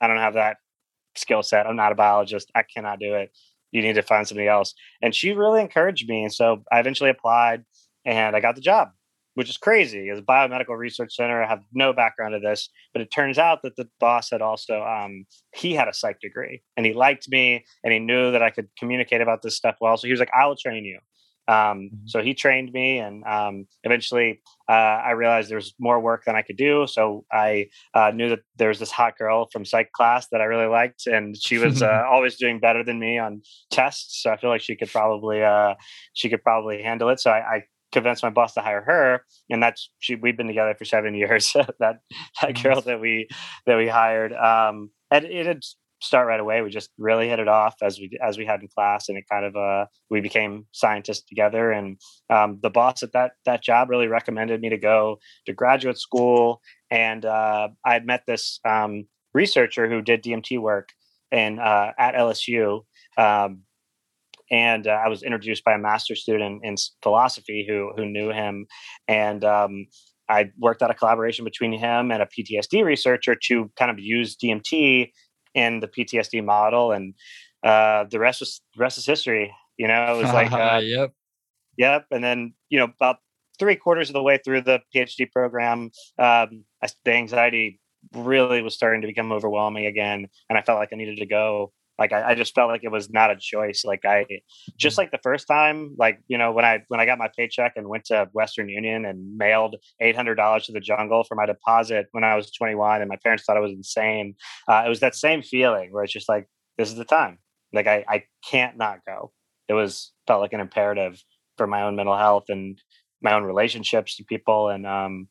I 0.00 0.08
don't 0.08 0.16
have 0.16 0.32
that 0.32 0.56
skill 1.14 1.42
set. 1.42 1.66
I'm 1.66 1.76
not 1.76 1.92
a 1.92 1.94
biologist. 1.94 2.50
I 2.54 2.62
cannot 2.62 2.98
do 2.98 3.14
it. 3.14 3.30
You 3.70 3.82
need 3.82 3.96
to 3.96 4.02
find 4.02 4.26
somebody 4.26 4.48
else. 4.48 4.72
And 5.02 5.14
she 5.14 5.32
really 5.32 5.60
encouraged 5.60 6.08
me. 6.08 6.22
And 6.22 6.32
so 6.32 6.64
I 6.72 6.80
eventually 6.80 7.10
applied 7.10 7.66
and 8.06 8.34
I 8.34 8.40
got 8.40 8.54
the 8.54 8.62
job, 8.62 8.92
which 9.34 9.48
is 9.48 9.56
crazy. 9.56 10.08
As 10.10 10.18
a 10.18 10.22
biomedical 10.22 10.76
research 10.76 11.14
center, 11.14 11.42
I 11.42 11.48
have 11.48 11.62
no 11.72 11.92
background 11.92 12.34
of 12.34 12.42
this, 12.42 12.68
but 12.92 13.02
it 13.02 13.10
turns 13.12 13.38
out 13.38 13.62
that 13.62 13.76
the 13.76 13.88
boss 14.00 14.30
had 14.30 14.42
also 14.42 14.82
um, 14.82 15.26
he 15.54 15.74
had 15.74 15.88
a 15.88 15.94
psych 15.94 16.20
degree 16.20 16.62
and 16.76 16.84
he 16.84 16.92
liked 16.92 17.28
me 17.28 17.64
and 17.84 17.92
he 17.92 17.98
knew 17.98 18.32
that 18.32 18.42
I 18.42 18.50
could 18.50 18.68
communicate 18.78 19.20
about 19.20 19.42
this 19.42 19.56
stuff 19.56 19.76
well. 19.80 19.96
So 19.96 20.06
he 20.06 20.12
was 20.12 20.20
like, 20.20 20.30
I 20.38 20.46
will 20.46 20.56
train 20.56 20.84
you. 20.84 20.98
Um, 21.48 21.54
mm-hmm. 21.54 22.06
so 22.06 22.22
he 22.22 22.34
trained 22.34 22.72
me, 22.72 22.98
and 22.98 23.24
um, 23.24 23.66
eventually 23.82 24.42
uh, 24.68 24.72
I 24.72 25.12
realized 25.12 25.48
there 25.48 25.56
was 25.56 25.74
more 25.78 25.98
work 25.98 26.26
than 26.26 26.36
I 26.36 26.42
could 26.42 26.58
do. 26.58 26.86
So 26.86 27.24
I 27.32 27.70
uh, 27.94 28.12
knew 28.14 28.28
that 28.28 28.40
there 28.56 28.68
was 28.68 28.78
this 28.78 28.90
hot 28.90 29.16
girl 29.16 29.48
from 29.50 29.64
psych 29.64 29.90
class 29.92 30.28
that 30.30 30.42
I 30.42 30.44
really 30.44 30.66
liked, 30.66 31.06
and 31.06 31.34
she 31.34 31.56
was 31.56 31.80
uh, 31.82 32.04
always 32.10 32.36
doing 32.36 32.60
better 32.60 32.84
than 32.84 33.00
me 33.00 33.18
on 33.18 33.40
tests. 33.70 34.22
So 34.22 34.30
I 34.30 34.36
feel 34.36 34.50
like 34.50 34.60
she 34.60 34.76
could 34.76 34.90
probably 34.90 35.42
uh, 35.42 35.74
she 36.12 36.28
could 36.28 36.42
probably 36.42 36.82
handle 36.82 37.08
it. 37.08 37.18
So 37.18 37.30
I, 37.30 37.38
I 37.38 37.62
convinced 37.92 38.22
my 38.22 38.30
boss 38.30 38.54
to 38.54 38.60
hire 38.60 38.82
her 38.82 39.24
and 39.48 39.62
that's 39.62 39.90
she 39.98 40.14
we've 40.14 40.36
been 40.36 40.46
together 40.46 40.74
for 40.78 40.84
seven 40.84 41.14
years 41.14 41.52
that 41.80 41.96
that 42.42 42.62
girl 42.62 42.80
that 42.80 43.00
we 43.00 43.28
that 43.66 43.76
we 43.76 43.88
hired 43.88 44.32
um 44.32 44.90
and 45.10 45.24
it 45.24 45.46
had 45.46 45.62
start 46.00 46.26
right 46.26 46.40
away. 46.40 46.62
We 46.62 46.70
just 46.70 46.90
really 46.98 47.28
hit 47.28 47.38
it 47.38 47.48
off 47.48 47.74
as 47.82 47.98
we 47.98 48.10
as 48.22 48.38
we 48.38 48.46
had 48.46 48.60
in 48.60 48.68
class, 48.68 49.08
and 49.08 49.18
it 49.18 49.24
kind 49.30 49.44
of 49.44 49.56
uh, 49.56 49.86
we 50.10 50.20
became 50.20 50.66
scientists 50.72 51.24
together. 51.28 51.70
And 51.70 52.00
um, 52.30 52.58
the 52.62 52.70
boss 52.70 53.02
at 53.02 53.12
that 53.12 53.32
that 53.44 53.62
job 53.62 53.90
really 53.90 54.06
recommended 54.06 54.60
me 54.60 54.68
to 54.70 54.78
go 54.78 55.18
to 55.46 55.52
graduate 55.52 55.98
school. 55.98 56.60
And 56.90 57.24
uh, 57.24 57.68
I 57.84 57.92
had 57.92 58.06
met 58.06 58.22
this 58.26 58.60
um, 58.66 59.06
researcher 59.34 59.88
who 59.88 60.02
did 60.02 60.22
DMT 60.22 60.58
work 60.60 60.90
in 61.30 61.58
uh, 61.58 61.92
at 61.98 62.14
LSU. 62.14 62.82
Um, 63.16 63.62
and 64.50 64.86
uh, 64.86 64.98
I 65.04 65.08
was 65.08 65.22
introduced 65.22 65.64
by 65.64 65.74
a 65.74 65.78
master 65.78 66.14
student 66.14 66.60
in 66.64 66.76
philosophy 67.02 67.66
who 67.68 67.92
who 67.96 68.06
knew 68.06 68.30
him, 68.30 68.66
and 69.06 69.44
um, 69.44 69.86
I 70.28 70.50
worked 70.58 70.82
out 70.82 70.90
a 70.90 70.94
collaboration 70.94 71.44
between 71.44 71.72
him 71.72 72.10
and 72.10 72.22
a 72.22 72.26
PTSD 72.26 72.84
researcher 72.84 73.34
to 73.34 73.70
kind 73.76 73.90
of 73.90 73.98
use 73.98 74.36
DMT 74.36 75.10
in 75.54 75.80
the 75.80 75.88
PTSD 75.88 76.44
model, 76.44 76.92
and 76.92 77.14
uh, 77.64 78.04
the 78.10 78.18
rest 78.18 78.40
was 78.40 78.60
the 78.76 78.82
rest 78.82 78.98
is 78.98 79.06
history. 79.06 79.52
You 79.76 79.88
know, 79.88 80.14
it 80.14 80.22
was 80.22 80.32
like, 80.32 80.52
uh, 80.52 80.80
yep, 80.82 81.12
yep. 81.76 82.06
And 82.10 82.22
then 82.22 82.54
you 82.68 82.78
know, 82.78 82.88
about 83.00 83.16
three 83.58 83.76
quarters 83.76 84.08
of 84.08 84.14
the 84.14 84.22
way 84.22 84.38
through 84.44 84.62
the 84.62 84.80
PhD 84.94 85.30
program, 85.30 85.90
um, 86.18 86.64
I, 86.82 86.88
the 87.04 87.12
anxiety 87.12 87.80
really 88.14 88.62
was 88.62 88.74
starting 88.74 89.00
to 89.00 89.08
become 89.08 89.32
overwhelming 89.32 89.86
again, 89.86 90.28
and 90.48 90.58
I 90.58 90.62
felt 90.62 90.78
like 90.78 90.90
I 90.92 90.96
needed 90.96 91.18
to 91.18 91.26
go. 91.26 91.72
Like 91.98 92.12
I, 92.12 92.30
I, 92.30 92.34
just 92.34 92.54
felt 92.54 92.70
like 92.70 92.84
it 92.84 92.92
was 92.92 93.10
not 93.10 93.30
a 93.30 93.36
choice. 93.36 93.84
Like 93.84 94.04
I, 94.04 94.24
just 94.76 94.94
mm-hmm. 94.94 95.00
like 95.00 95.10
the 95.10 95.18
first 95.22 95.48
time, 95.48 95.96
like 95.98 96.20
you 96.28 96.38
know 96.38 96.52
when 96.52 96.64
I 96.64 96.82
when 96.88 97.00
I 97.00 97.06
got 97.06 97.18
my 97.18 97.28
paycheck 97.36 97.72
and 97.76 97.88
went 97.88 98.04
to 98.06 98.28
Western 98.32 98.68
Union 98.68 99.04
and 99.04 99.36
mailed 99.36 99.76
eight 100.00 100.14
hundred 100.14 100.36
dollars 100.36 100.66
to 100.66 100.72
the 100.72 100.80
jungle 100.80 101.24
for 101.24 101.34
my 101.34 101.46
deposit 101.46 102.06
when 102.12 102.24
I 102.24 102.36
was 102.36 102.50
twenty 102.50 102.74
one, 102.74 103.00
and 103.00 103.08
my 103.08 103.16
parents 103.16 103.44
thought 103.44 103.56
I 103.56 103.60
was 103.60 103.72
insane. 103.72 104.34
Uh, 104.68 104.82
it 104.86 104.88
was 104.88 105.00
that 105.00 105.14
same 105.14 105.42
feeling 105.42 105.92
where 105.92 106.04
it's 106.04 106.12
just 106.12 106.28
like 106.28 106.46
this 106.76 106.88
is 106.88 106.96
the 106.96 107.04
time. 107.04 107.38
Like 107.72 107.86
I 107.86 108.04
I 108.08 108.24
can't 108.48 108.76
not 108.76 109.00
go. 109.06 109.32
It 109.68 109.74
was 109.74 110.12
felt 110.26 110.40
like 110.40 110.52
an 110.52 110.60
imperative 110.60 111.22
for 111.56 111.66
my 111.66 111.82
own 111.82 111.96
mental 111.96 112.16
health 112.16 112.44
and 112.48 112.80
my 113.20 113.34
own 113.34 113.42
relationships 113.42 114.16
to 114.16 114.24
people 114.24 114.68
and 114.68 114.86
um 114.86 115.28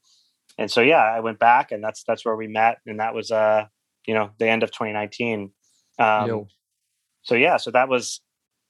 and 0.57 0.69
so 0.69 0.81
yeah 0.81 1.01
i 1.01 1.19
went 1.19 1.39
back 1.39 1.71
and 1.71 1.83
that's 1.83 2.03
that's 2.03 2.25
where 2.25 2.35
we 2.35 2.47
met 2.47 2.77
and 2.85 2.99
that 2.99 3.15
was 3.15 3.31
uh 3.31 3.65
you 4.05 4.13
know 4.13 4.29
the 4.39 4.47
end 4.47 4.61
of 4.61 4.71
2019 4.71 5.51
um, 5.99 6.47
so 7.23 7.35
yeah, 7.35 7.57
so 7.57 7.71
that 7.71 7.89
was 7.89 8.21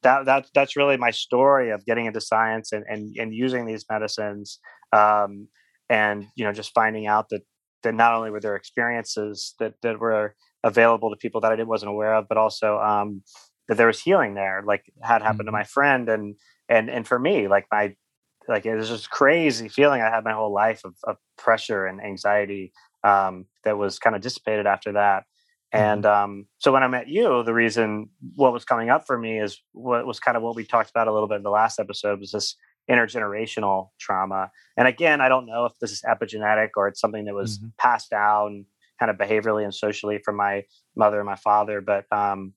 that 0.04 0.26
that 0.26 0.48
that's 0.54 0.76
really 0.76 0.98
my 0.98 1.12
story 1.12 1.72
of 1.72 1.86
getting 1.86 2.06
into 2.06 2.22
science 2.22 2.72
and 2.72 2.84
and 2.88 3.16
and 3.18 3.34
using 3.34 3.66
these 3.66 3.86
medicines, 3.90 4.60
um, 4.94 5.48
and 5.90 6.26
you 6.36 6.46
know 6.46 6.54
just 6.54 6.74
finding 6.74 7.08
out 7.08 7.30
that 7.30 7.42
that 7.84 7.94
not 7.94 8.14
only 8.14 8.32
were 8.32 8.40
there 8.40 8.56
experiences 8.56 9.54
that 9.60 9.74
that 9.82 10.00
were 10.00 10.36
available 10.64 11.10
to 11.10 11.16
people 11.16 11.42
that 11.42 11.52
I 11.52 11.56
didn't 11.56 11.70
wasn't 11.70 11.92
aware 11.92 12.16
of, 12.16 12.28
but 12.28 12.38
also 12.38 12.80
um, 12.80 13.22
that 13.68 13.78
there 13.78 13.88
was 13.88 14.02
healing 14.02 14.34
there, 14.34 14.64
like 14.66 14.84
had 15.02 15.22
happened 15.22 15.42
mm-hmm. 15.42 15.48
to 15.48 15.52
my 15.52 15.64
friend, 15.64 16.10
and 16.10 16.36
and 16.70 16.90
and 16.90 17.08
for 17.08 17.20
me, 17.20 17.48
like 17.48 17.66
my 17.72 17.96
like 18.48 18.66
it 18.66 18.76
was 18.76 18.90
just 18.90 19.10
crazy 19.10 19.68
feeling 19.68 20.02
I 20.02 20.10
had 20.10 20.24
my 20.24 20.34
whole 20.34 20.54
life 20.54 20.82
of, 20.86 20.96
of 21.04 21.18
pressure 21.38 21.86
and 21.86 22.02
anxiety 22.02 22.72
um, 23.04 23.46
that 23.64 23.78
was 23.78 24.00
kind 24.00 24.16
of 24.16 24.22
dissipated 24.22 24.66
after 24.66 24.94
that. 24.94 25.24
And 25.72 26.04
mm-hmm. 26.04 26.24
um, 26.24 26.48
so 26.60 26.72
when 26.72 26.84
I 26.84 26.88
met 26.88 27.08
you, 27.08 27.44
the 27.44 27.54
reason 27.54 28.10
what 28.36 28.54
was 28.54 28.66
coming 28.66 28.90
up 28.90 29.06
for 29.06 29.18
me 29.18 29.40
is 29.40 29.62
what 29.74 30.06
was 30.06 30.20
kind 30.20 30.38
of 30.38 30.44
what 30.44 30.56
we 30.56 30.66
talked 30.66 30.90
about 30.90 31.08
a 31.08 31.14
little 31.14 31.28
bit 31.28 31.38
in 31.38 31.44
the 31.44 31.50
last 31.50 31.80
episode 31.80 32.20
was 32.20 32.32
this 32.32 32.56
intergenerational 32.90 33.90
trauma. 34.00 34.50
And 34.78 34.88
again, 34.88 35.20
I 35.20 35.30
don't 35.30 35.46
know 35.46 35.66
if 35.66 35.74
this 35.80 35.92
is 35.92 36.02
epigenetic 36.08 36.70
or 36.78 36.88
it's 36.88 37.02
something 37.02 37.26
that 37.26 37.34
was 37.34 37.60
mm-hmm. 37.60 37.68
passed 37.78 38.10
down 38.10 38.66
kind 39.00 39.12
of 39.12 39.18
behaviorally 39.18 39.64
and 39.64 39.74
socially 39.74 40.20
from 40.24 40.38
my 40.38 40.64
mother 40.96 41.18
and 41.18 41.26
my 41.26 41.36
father. 41.36 41.82
But 41.82 42.06
um, 42.12 42.54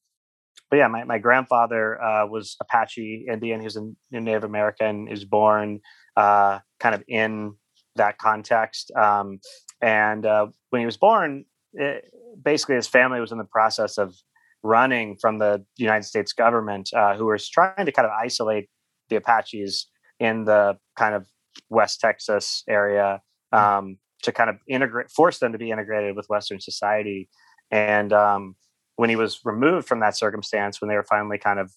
but 0.70 0.76
yeah, 0.76 0.86
my, 0.86 1.02
my 1.04 1.18
grandfather 1.18 2.00
uh, 2.00 2.26
was 2.26 2.56
Apache 2.60 3.26
Indian. 3.30 3.60
He 3.60 3.64
was 3.64 3.76
in, 3.76 3.96
in 4.12 4.24
Native 4.24 4.44
American. 4.44 5.06
He 5.06 5.12
was 5.12 5.24
born 5.24 5.80
uh, 6.16 6.60
kind 6.78 6.94
of 6.94 7.02
in 7.08 7.54
that 7.96 8.18
context. 8.18 8.92
Um, 8.92 9.40
and 9.82 10.24
uh, 10.24 10.46
when 10.70 10.80
he 10.80 10.86
was 10.86 10.96
born, 10.96 11.44
it, 11.74 12.04
basically 12.42 12.76
his 12.76 12.88
family 12.88 13.20
was 13.20 13.32
in 13.32 13.38
the 13.38 13.44
process 13.44 13.98
of 13.98 14.14
running 14.62 15.16
from 15.20 15.38
the 15.38 15.64
United 15.76 16.04
States 16.04 16.32
government, 16.32 16.90
uh, 16.94 17.16
who 17.16 17.26
was 17.26 17.48
trying 17.48 17.86
to 17.86 17.92
kind 17.92 18.06
of 18.06 18.12
isolate 18.12 18.68
the 19.08 19.16
Apaches 19.16 19.86
in 20.18 20.44
the 20.44 20.76
kind 20.96 21.14
of 21.14 21.26
West 21.68 22.00
Texas 22.00 22.62
area 22.68 23.20
hmm. 23.52 23.58
um, 23.58 23.98
to 24.22 24.32
kind 24.32 24.50
of 24.50 24.56
integrate, 24.68 25.10
force 25.10 25.38
them 25.38 25.52
to 25.52 25.58
be 25.58 25.70
integrated 25.70 26.14
with 26.14 26.26
Western 26.28 26.60
society. 26.60 27.28
And 27.70 28.12
um, 28.12 28.56
when 28.96 29.08
he 29.08 29.16
was 29.16 29.40
removed 29.44 29.88
from 29.88 30.00
that 30.00 30.16
circumstance, 30.16 30.80
when 30.80 30.88
they 30.88 30.96
were 30.96 31.04
finally 31.04 31.38
kind 31.38 31.58
of 31.58 31.72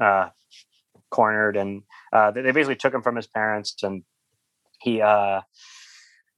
uh, 0.00 0.28
cornered, 1.10 1.56
and 1.56 1.82
uh, 2.12 2.30
they 2.30 2.42
basically 2.52 2.76
took 2.76 2.94
him 2.94 3.02
from 3.02 3.16
his 3.16 3.26
parents, 3.26 3.74
and 3.82 4.04
he 4.80 5.00
uh, 5.00 5.40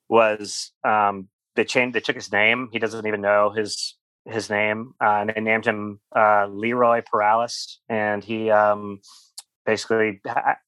was 0.09 0.73
um, 0.83 1.29
they 1.61 1.65
changed 1.65 1.95
they 1.95 2.01
took 2.01 2.17
his 2.17 2.33
name 2.33 2.69
he 2.73 2.79
doesn't 2.79 3.07
even 3.07 3.21
know 3.21 3.51
his 3.51 3.97
his 4.25 4.49
name 4.49 4.93
uh, 5.05 5.19
and 5.21 5.31
they 5.31 5.41
named 5.41 5.67
him 5.67 6.01
uh, 6.17 6.47
leroy 6.47 7.03
Paralis. 7.03 7.77
and 7.91 8.25
he 8.25 8.51
um, 8.51 9.01
basically 9.67 10.21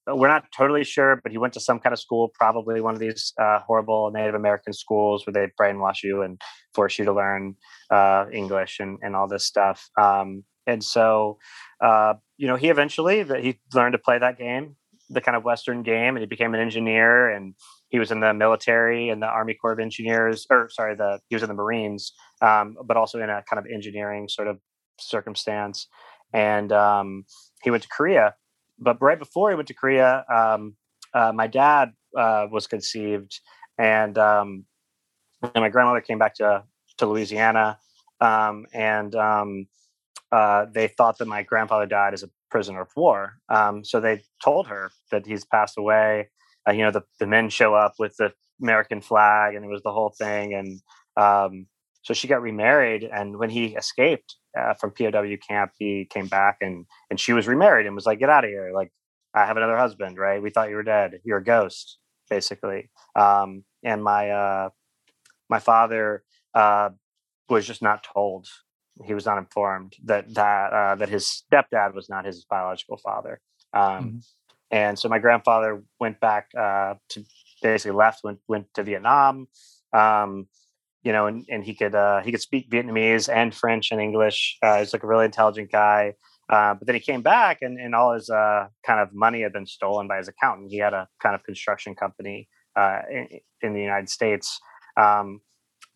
we're 0.06 0.28
not 0.28 0.44
totally 0.54 0.84
sure 0.84 1.18
but 1.22 1.32
he 1.32 1.38
went 1.38 1.54
to 1.54 1.60
some 1.60 1.78
kind 1.78 1.94
of 1.94 1.98
school 1.98 2.30
probably 2.34 2.82
one 2.82 2.92
of 2.92 3.00
these 3.00 3.32
uh, 3.40 3.58
horrible 3.60 4.10
native 4.12 4.34
american 4.34 4.74
schools 4.74 5.26
where 5.26 5.32
they 5.32 5.50
brainwash 5.58 6.02
you 6.02 6.20
and 6.20 6.40
force 6.74 6.98
you 6.98 7.06
to 7.06 7.12
learn 7.12 7.54
uh, 7.90 8.26
english 8.32 8.78
and, 8.78 8.98
and 9.02 9.16
all 9.16 9.26
this 9.26 9.46
stuff 9.46 9.88
um, 9.98 10.44
and 10.66 10.84
so 10.84 11.38
uh, 11.80 12.12
you 12.36 12.46
know 12.46 12.56
he 12.56 12.68
eventually 12.68 13.22
that 13.22 13.42
he 13.42 13.58
learned 13.72 13.94
to 13.94 13.98
play 13.98 14.18
that 14.18 14.36
game 14.36 14.76
the 15.08 15.22
kind 15.22 15.36
of 15.36 15.44
western 15.44 15.82
game 15.82 16.16
and 16.16 16.20
he 16.20 16.26
became 16.26 16.52
an 16.52 16.60
engineer 16.60 17.30
and 17.30 17.54
he 17.92 17.98
was 17.98 18.10
in 18.10 18.20
the 18.20 18.32
military 18.32 19.10
and 19.10 19.22
the 19.22 19.26
Army 19.26 19.52
Corps 19.52 19.72
of 19.72 19.78
Engineers, 19.78 20.46
or 20.50 20.70
sorry, 20.70 20.96
the 20.96 21.20
he 21.28 21.36
was 21.36 21.42
in 21.42 21.48
the 21.48 21.54
Marines, 21.54 22.14
um, 22.40 22.74
but 22.84 22.96
also 22.96 23.20
in 23.20 23.28
a 23.28 23.44
kind 23.48 23.58
of 23.58 23.66
engineering 23.70 24.28
sort 24.28 24.48
of 24.48 24.58
circumstance. 24.98 25.86
And 26.32 26.72
um, 26.72 27.26
he 27.62 27.70
went 27.70 27.82
to 27.82 27.90
Korea, 27.90 28.34
but 28.78 28.96
right 29.02 29.18
before 29.18 29.50
he 29.50 29.56
went 29.56 29.68
to 29.68 29.74
Korea, 29.74 30.24
um, 30.32 30.74
uh, 31.12 31.32
my 31.34 31.46
dad 31.46 31.90
uh, 32.16 32.46
was 32.50 32.66
conceived, 32.66 33.38
and, 33.76 34.16
um, 34.16 34.64
and 35.42 35.62
my 35.62 35.68
grandmother 35.68 36.00
came 36.00 36.18
back 36.18 36.34
to 36.36 36.64
to 36.96 37.06
Louisiana, 37.06 37.78
um, 38.20 38.64
and 38.72 39.14
um, 39.14 39.66
uh, 40.30 40.64
they 40.72 40.88
thought 40.88 41.18
that 41.18 41.28
my 41.28 41.42
grandfather 41.42 41.86
died 41.86 42.14
as 42.14 42.22
a 42.22 42.30
prisoner 42.50 42.80
of 42.80 42.88
war. 42.96 43.34
so 43.82 44.00
they 44.00 44.22
told 44.42 44.66
her 44.68 44.90
that 45.10 45.26
he's 45.26 45.44
passed 45.44 45.76
away 45.76 46.28
uh, 46.68 46.72
you 46.72 46.82
know, 46.82 46.90
the, 46.90 47.02
the 47.18 47.26
men 47.26 47.48
show 47.48 47.74
up 47.74 47.94
with 47.98 48.16
the 48.16 48.32
American 48.60 49.00
flag 49.00 49.54
and 49.54 49.64
it 49.64 49.68
was 49.68 49.82
the 49.82 49.92
whole 49.92 50.14
thing. 50.16 50.54
And 50.54 50.80
um, 51.16 51.66
so 52.02 52.14
she 52.14 52.28
got 52.28 52.42
remarried. 52.42 53.04
And 53.04 53.38
when 53.38 53.50
he 53.50 53.74
escaped 53.74 54.36
uh, 54.58 54.74
from 54.74 54.92
POW 54.92 55.36
camp, 55.46 55.72
he 55.78 56.06
came 56.10 56.26
back 56.26 56.58
and, 56.60 56.86
and 57.10 57.18
she 57.18 57.32
was 57.32 57.48
remarried 57.48 57.86
and 57.86 57.94
was 57.94 58.06
like, 58.06 58.18
get 58.18 58.30
out 58.30 58.44
of 58.44 58.50
here. 58.50 58.72
Like, 58.74 58.92
I 59.34 59.46
have 59.46 59.56
another 59.56 59.76
husband, 59.76 60.18
right? 60.18 60.42
We 60.42 60.50
thought 60.50 60.68
you 60.68 60.76
were 60.76 60.82
dead. 60.82 61.20
You're 61.24 61.38
a 61.38 61.44
ghost, 61.44 61.98
basically. 62.28 62.90
Um, 63.16 63.64
and 63.82 64.02
my 64.04 64.30
uh, 64.30 64.68
my 65.48 65.58
father 65.58 66.22
uh, 66.54 66.90
was 67.48 67.66
just 67.66 67.82
not 67.82 68.04
told. 68.04 68.46
He 69.04 69.14
was 69.14 69.24
not 69.24 69.38
informed 69.38 69.94
that 70.04 70.34
that 70.34 70.72
uh, 70.72 70.94
that 70.96 71.08
his 71.08 71.44
stepdad 71.52 71.94
was 71.94 72.08
not 72.08 72.26
his 72.26 72.44
biological 72.44 72.98
father. 72.98 73.40
Um, 73.72 73.82
mm-hmm. 73.82 74.18
And 74.72 74.98
so 74.98 75.08
my 75.08 75.18
grandfather 75.18 75.84
went 76.00 76.18
back 76.18 76.48
uh, 76.58 76.94
to 77.10 77.24
basically 77.62 77.96
left, 77.96 78.24
went 78.24 78.40
went 78.48 78.72
to 78.74 78.82
Vietnam. 78.82 79.46
Um, 79.92 80.48
you 81.02 81.12
know, 81.12 81.26
and, 81.26 81.44
and 81.48 81.64
he 81.64 81.74
could 81.74 81.94
uh, 81.94 82.22
he 82.22 82.30
could 82.30 82.40
speak 82.40 82.70
Vietnamese 82.70 83.32
and 83.32 83.54
French 83.54 83.92
and 83.92 84.00
English. 84.00 84.58
Uh, 84.62 84.78
he's 84.78 84.92
like 84.92 85.02
a 85.02 85.06
really 85.06 85.26
intelligent 85.26 85.70
guy. 85.70 86.14
Uh, 86.50 86.74
but 86.74 86.86
then 86.86 86.94
he 86.94 87.00
came 87.00 87.22
back, 87.22 87.58
and, 87.62 87.78
and 87.78 87.94
all 87.94 88.12
his 88.12 88.28
uh, 88.28 88.66
kind 88.84 89.00
of 89.00 89.08
money 89.14 89.42
had 89.42 89.52
been 89.52 89.66
stolen 89.66 90.06
by 90.06 90.18
his 90.18 90.28
accountant. 90.28 90.70
He 90.70 90.78
had 90.78 90.92
a 90.92 91.08
kind 91.22 91.34
of 91.34 91.42
construction 91.44 91.94
company 91.94 92.48
uh, 92.76 92.98
in, 93.10 93.28
in, 93.62 93.74
the 93.74 93.80
United 93.80 94.10
States, 94.10 94.60
um, 95.00 95.40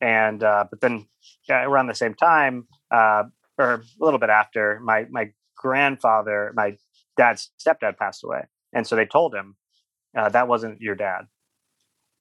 and 0.01 0.43
uh, 0.43 0.65
but 0.71 0.81
then 0.81 1.07
around 1.51 1.89
the 1.89 1.95
same 1.95 2.15
time, 2.15 2.67
uh, 2.91 3.25
or 3.59 3.75
a 3.75 3.83
little 4.01 4.19
bit 4.19 4.31
after, 4.31 4.81
my 4.83 5.07
my 5.11 5.31
grandfather, 5.57 6.53
my 6.55 6.77
dad's 7.17 7.51
stepdad, 7.59 7.99
passed 7.99 8.25
away, 8.25 8.45
and 8.77 8.87
so 8.87 8.95
they 8.95 9.07
told 9.07 9.35
him 9.35 9.57
uh, 10.17 10.29
that 10.29 10.47
wasn't 10.47 10.81
your 10.81 10.95
dad 10.95 11.23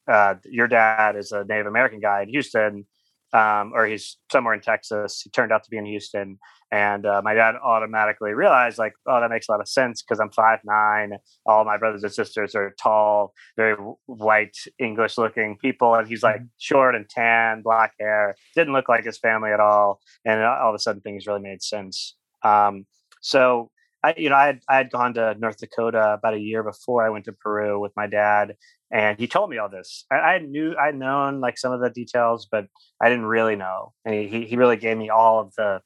uh, 0.07 0.35
your 0.45 0.67
dad 0.67 1.15
is 1.15 1.31
a 1.31 1.43
Native 1.45 1.67
American 1.67 1.99
guy 1.99 2.21
in 2.21 2.29
Houston, 2.29 2.85
um, 3.33 3.71
or 3.73 3.85
he's 3.85 4.17
somewhere 4.31 4.53
in 4.53 4.61
Texas. 4.61 5.21
He 5.23 5.29
turned 5.29 5.51
out 5.51 5.63
to 5.63 5.69
be 5.69 5.77
in 5.77 5.85
Houston, 5.85 6.37
and 6.71 7.05
uh, 7.05 7.21
my 7.23 7.33
dad 7.33 7.55
automatically 7.63 8.33
realized, 8.33 8.77
like, 8.77 8.93
oh, 9.07 9.19
that 9.19 9.29
makes 9.29 9.49
a 9.49 9.51
lot 9.51 9.61
of 9.61 9.67
sense 9.67 10.03
because 10.03 10.19
I'm 10.19 10.31
five 10.31 10.59
nine. 10.63 11.13
All 11.45 11.65
my 11.65 11.77
brothers 11.77 12.03
and 12.03 12.13
sisters 12.13 12.53
are 12.55 12.73
tall, 12.79 13.33
very 13.57 13.75
white, 14.05 14.55
English-looking 14.79 15.57
people, 15.57 15.95
and 15.95 16.07
he's 16.07 16.23
like 16.23 16.37
mm-hmm. 16.37 16.45
short 16.59 16.95
and 16.95 17.09
tan, 17.09 17.61
black 17.63 17.93
hair. 17.99 18.35
Didn't 18.55 18.73
look 18.73 18.89
like 18.89 19.05
his 19.05 19.17
family 19.17 19.51
at 19.51 19.59
all, 19.59 20.01
and 20.23 20.43
all 20.43 20.69
of 20.69 20.75
a 20.75 20.79
sudden 20.79 21.01
things 21.01 21.25
really 21.25 21.41
made 21.41 21.63
sense. 21.63 22.15
Um, 22.43 22.85
so 23.21 23.71
I, 24.05 24.13
you 24.17 24.29
know, 24.29 24.35
I 24.35 24.45
had, 24.45 24.59
I 24.69 24.77
had 24.77 24.91
gone 24.91 25.15
to 25.15 25.35
North 25.39 25.57
Dakota 25.57 26.13
about 26.13 26.35
a 26.35 26.39
year 26.39 26.61
before 26.61 27.03
I 27.03 27.09
went 27.09 27.25
to 27.25 27.33
Peru 27.33 27.79
with 27.79 27.91
my 27.95 28.05
dad, 28.05 28.55
and 28.91 29.17
he 29.19 29.27
told 29.27 29.49
me 29.49 29.57
all 29.57 29.67
this. 29.67 30.05
I, 30.11 30.15
I 30.15 30.39
knew 30.39 30.75
I'd 30.77 30.95
known 30.95 31.41
like 31.41 31.57
some 31.57 31.71
of 31.71 31.81
the 31.81 31.89
details, 31.89 32.47
but 32.49 32.67
I 33.01 33.09
didn't 33.09 33.25
really 33.25 33.55
know. 33.55 33.93
And 34.05 34.13
he 34.13 34.45
he 34.45 34.57
really 34.57 34.77
gave 34.77 34.95
me 34.95 35.09
all 35.09 35.39
of 35.39 35.53
the 35.55 35.81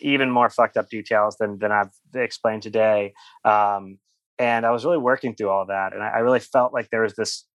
even 0.00 0.30
more 0.30 0.50
fucked 0.50 0.76
up 0.76 0.90
details 0.90 1.36
than 1.38 1.58
than 1.58 1.72
I've 1.72 1.94
explained 2.14 2.62
today. 2.62 3.14
Um, 3.46 3.98
and 4.38 4.66
I 4.66 4.70
was 4.70 4.84
really 4.84 4.98
working 4.98 5.34
through 5.34 5.48
all 5.48 5.64
that, 5.66 5.94
and 5.94 6.02
I, 6.02 6.08
I, 6.08 6.18
really 6.18 6.40
felt 6.40 6.74
like 6.74 6.90
there 6.90 7.00
was 7.00 7.14
this 7.14 7.46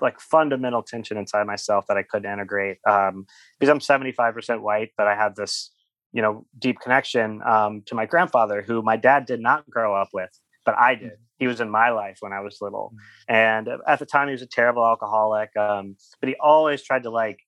like 0.00 0.20
fundamental 0.20 0.82
tension 0.82 1.18
inside 1.18 1.46
myself 1.46 1.84
that 1.88 1.98
I 1.98 2.02
couldn't 2.02 2.30
integrate 2.30 2.78
um, 2.88 3.26
because 3.58 3.70
I'm 3.70 3.80
75% 3.80 4.60
white, 4.60 4.92
but 4.96 5.06
I 5.06 5.14
had 5.14 5.36
this 5.36 5.70
you 6.16 6.22
know 6.22 6.46
deep 6.58 6.80
connection 6.80 7.42
um, 7.42 7.82
to 7.86 7.94
my 7.94 8.06
grandfather, 8.06 8.62
who 8.66 8.80
my 8.82 8.96
dad 8.96 9.26
did 9.26 9.40
not 9.40 9.68
grow 9.68 9.94
up 9.94 10.08
with, 10.14 10.30
but 10.64 10.74
I 10.78 10.94
did. 10.94 11.08
Mm-hmm. 11.08 11.22
He 11.38 11.46
was 11.46 11.60
in 11.60 11.68
my 11.68 11.90
life 11.90 12.16
when 12.20 12.32
I 12.32 12.40
was 12.40 12.58
little, 12.62 12.92
mm-hmm. 12.94 13.34
and 13.34 13.68
at 13.86 13.98
the 13.98 14.06
time 14.06 14.28
he 14.28 14.32
was 14.32 14.40
a 14.42 14.46
terrible 14.46 14.84
alcoholic. 14.84 15.54
Um, 15.56 15.96
but 16.18 16.30
he 16.30 16.36
always 16.40 16.82
tried 16.82 17.02
to 17.02 17.10
like 17.10 17.40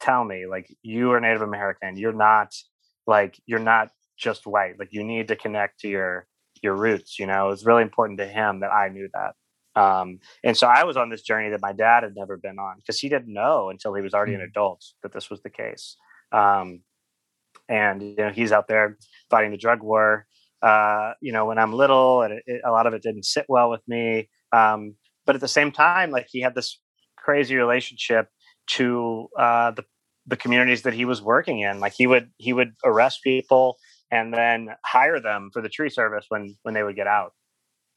tell 0.00 0.24
me, 0.24 0.46
like, 0.46 0.72
you 0.82 1.10
are 1.12 1.20
Native 1.20 1.42
American. 1.42 1.96
You're 1.96 2.12
not 2.12 2.54
like 3.06 3.40
you're 3.46 3.58
not 3.58 3.90
just 4.16 4.46
white. 4.46 4.78
Like 4.78 4.92
you 4.92 5.02
need 5.02 5.26
to 5.28 5.36
connect 5.36 5.80
to 5.80 5.88
your 5.88 6.28
your 6.62 6.76
roots. 6.76 7.18
You 7.18 7.26
know, 7.26 7.46
it 7.46 7.50
was 7.50 7.66
really 7.66 7.82
important 7.82 8.18
to 8.20 8.26
him 8.26 8.60
that 8.60 8.72
I 8.72 8.88
knew 8.88 9.08
that. 9.14 9.34
Um, 9.80 10.20
and 10.42 10.56
so 10.56 10.66
I 10.66 10.84
was 10.84 10.96
on 10.96 11.10
this 11.10 11.22
journey 11.22 11.50
that 11.50 11.60
my 11.60 11.72
dad 11.72 12.02
had 12.02 12.14
never 12.16 12.36
been 12.38 12.58
on 12.58 12.76
because 12.78 12.98
he 12.98 13.08
didn't 13.08 13.32
know 13.32 13.68
until 13.68 13.94
he 13.94 14.00
was 14.00 14.14
already 14.14 14.32
mm-hmm. 14.32 14.42
an 14.42 14.48
adult 14.48 14.84
that 15.02 15.12
this 15.12 15.28
was 15.28 15.42
the 15.42 15.50
case. 15.50 15.96
Um, 16.32 16.80
and 17.68 18.02
you 18.02 18.16
know 18.16 18.30
he's 18.30 18.52
out 18.52 18.68
there 18.68 18.96
fighting 19.30 19.50
the 19.50 19.56
drug 19.56 19.82
war. 19.82 20.26
Uh, 20.62 21.12
you 21.20 21.32
know 21.32 21.44
when 21.44 21.58
i'm 21.58 21.74
little 21.74 22.22
and 22.22 22.32
it, 22.32 22.42
it, 22.46 22.62
a 22.64 22.70
lot 22.70 22.86
of 22.86 22.94
it 22.94 23.02
didn't 23.02 23.24
sit 23.24 23.46
well 23.48 23.70
with 23.70 23.82
me. 23.86 24.28
Um, 24.52 24.94
but 25.26 25.34
at 25.34 25.40
the 25.40 25.48
same 25.48 25.70
time 25.70 26.10
like 26.10 26.26
he 26.30 26.40
had 26.40 26.54
this 26.54 26.80
crazy 27.16 27.56
relationship 27.56 28.28
to 28.68 29.28
uh, 29.38 29.72
the 29.72 29.84
the 30.26 30.36
communities 30.36 30.82
that 30.82 30.94
he 30.94 31.04
was 31.04 31.22
working 31.22 31.60
in. 31.60 31.80
Like 31.80 31.94
he 31.96 32.06
would 32.06 32.30
he 32.38 32.52
would 32.52 32.72
arrest 32.84 33.20
people 33.22 33.76
and 34.10 34.32
then 34.32 34.68
hire 34.84 35.20
them 35.20 35.50
for 35.52 35.62
the 35.62 35.68
tree 35.68 35.90
service 35.90 36.26
when 36.28 36.56
when 36.62 36.74
they 36.74 36.82
would 36.82 36.96
get 36.96 37.06
out. 37.06 37.32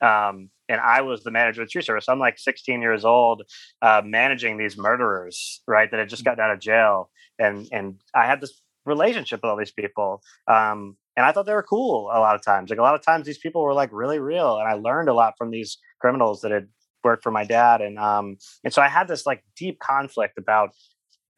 Um, 0.02 0.50
and 0.70 0.80
I 0.80 1.02
was 1.02 1.24
the 1.24 1.32
manager 1.32 1.62
of 1.62 1.68
the 1.68 1.72
tree 1.72 1.82
service. 1.82 2.06
I'm 2.08 2.20
like 2.20 2.40
16 2.40 2.82
years 2.82 3.04
old, 3.04 3.44
uh, 3.82 4.02
managing 4.06 4.58
these 4.58 4.78
murderers, 4.78 5.62
right, 5.68 5.90
that 5.92 6.00
had 6.00 6.10
just 6.10 6.24
gotten 6.24 6.40
out 6.40 6.52
of 6.52 6.60
jail, 6.60 7.10
and 7.38 7.68
and 7.72 7.96
I 8.16 8.26
had 8.26 8.42
this 8.42 8.62
relationship 8.90 9.40
with 9.42 9.50
all 9.50 9.58
these 9.58 9.72
people. 9.72 10.22
Um, 10.48 10.98
and 11.16 11.26
I 11.26 11.32
thought 11.32 11.46
they 11.46 11.54
were 11.54 11.64
cool 11.64 12.10
a 12.14 12.20
lot 12.20 12.36
of 12.36 12.44
times. 12.44 12.70
Like 12.70 12.80
a 12.80 12.84
lot 12.84 12.96
of 12.96 13.02
times, 13.02 13.26
these 13.26 13.38
people 13.38 13.62
were 13.62 13.74
like 13.74 13.90
really 13.92 14.20
real, 14.20 14.58
and 14.58 14.68
I 14.68 14.74
learned 14.74 15.10
a 15.10 15.14
lot 15.14 15.34
from 15.38 15.52
these 15.52 15.78
criminals 16.00 16.42
that 16.42 16.52
had 16.52 16.68
worked 17.04 17.24
for 17.24 17.32
my 17.32 17.46
dad. 17.46 17.82
And 17.82 18.00
um, 18.00 18.38
and 18.64 18.74
so 18.74 18.82
I 18.82 18.88
had 18.88 19.08
this 19.08 19.26
like 19.26 19.44
deep 19.58 19.80
conflict 19.80 20.38
about 20.38 20.72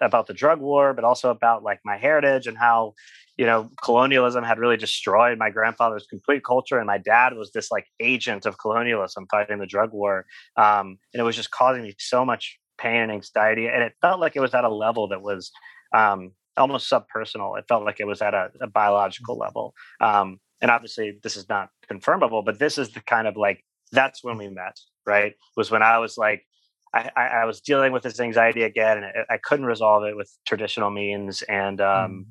about 0.01 0.27
the 0.27 0.33
drug 0.33 0.59
war, 0.59 0.93
but 0.93 1.03
also 1.03 1.29
about 1.29 1.63
like 1.63 1.79
my 1.85 1.97
heritage 1.97 2.47
and 2.47 2.57
how 2.57 2.93
you 3.37 3.45
know 3.45 3.69
colonialism 3.83 4.43
had 4.43 4.59
really 4.59 4.77
destroyed 4.77 5.37
my 5.37 5.49
grandfather's 5.49 6.05
complete 6.07 6.43
culture, 6.43 6.77
and 6.77 6.87
my 6.87 6.97
dad 6.97 7.33
was 7.35 7.51
this 7.51 7.71
like 7.71 7.85
agent 7.99 8.45
of 8.45 8.57
colonialism 8.59 9.25
fighting 9.31 9.59
the 9.59 9.65
drug 9.65 9.91
war, 9.93 10.25
um, 10.57 10.97
and 11.13 11.21
it 11.21 11.23
was 11.23 11.35
just 11.35 11.51
causing 11.51 11.83
me 11.83 11.95
so 11.97 12.25
much 12.25 12.59
pain 12.77 13.01
and 13.01 13.11
anxiety, 13.11 13.67
and 13.67 13.83
it 13.83 13.93
felt 14.01 14.19
like 14.19 14.35
it 14.35 14.41
was 14.41 14.53
at 14.53 14.63
a 14.63 14.69
level 14.69 15.07
that 15.07 15.21
was 15.21 15.51
um, 15.95 16.31
almost 16.57 16.89
subpersonal. 16.89 17.57
It 17.57 17.65
felt 17.67 17.85
like 17.85 17.99
it 17.99 18.07
was 18.07 18.21
at 18.21 18.33
a, 18.33 18.51
a 18.61 18.67
biological 18.67 19.37
level. 19.37 19.73
Um, 19.99 20.39
and 20.61 20.69
obviously, 20.69 21.17
this 21.23 21.35
is 21.35 21.49
not 21.49 21.69
confirmable, 21.89 22.45
but 22.45 22.59
this 22.59 22.77
is 22.77 22.91
the 22.91 23.01
kind 23.01 23.27
of 23.27 23.35
like 23.35 23.63
that's 23.91 24.23
when 24.23 24.37
we 24.37 24.49
met. 24.49 24.79
Right? 25.05 25.33
Was 25.57 25.71
when 25.71 25.81
I 25.81 25.97
was 25.97 26.17
like, 26.17 26.45
I, 26.93 27.09
I 27.15 27.45
was 27.45 27.61
dealing 27.61 27.91
with 27.93 28.03
this 28.03 28.19
anxiety 28.19 28.63
again, 28.63 28.97
and 28.97 29.05
I, 29.05 29.35
I 29.35 29.37
couldn't 29.37 29.65
resolve 29.65 30.03
it 30.03 30.15
with 30.15 30.31
traditional 30.45 30.89
means, 30.89 31.41
and 31.43 31.79
um, 31.79 32.27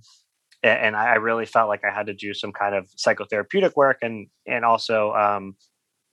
mm. 0.64 0.68
and 0.68 0.96
I 0.96 1.14
really 1.14 1.46
felt 1.46 1.68
like 1.68 1.85
I 1.85 1.92
had 1.92 2.06
to 2.06 2.14
do 2.14 2.35
some 2.35 2.52
kind 2.52 2.74
of 2.74 2.88
psychotherapeutic 2.90 3.74
work, 3.74 3.98
and 4.02 4.28
and 4.46 4.64
also 4.64 5.12
um, 5.14 5.56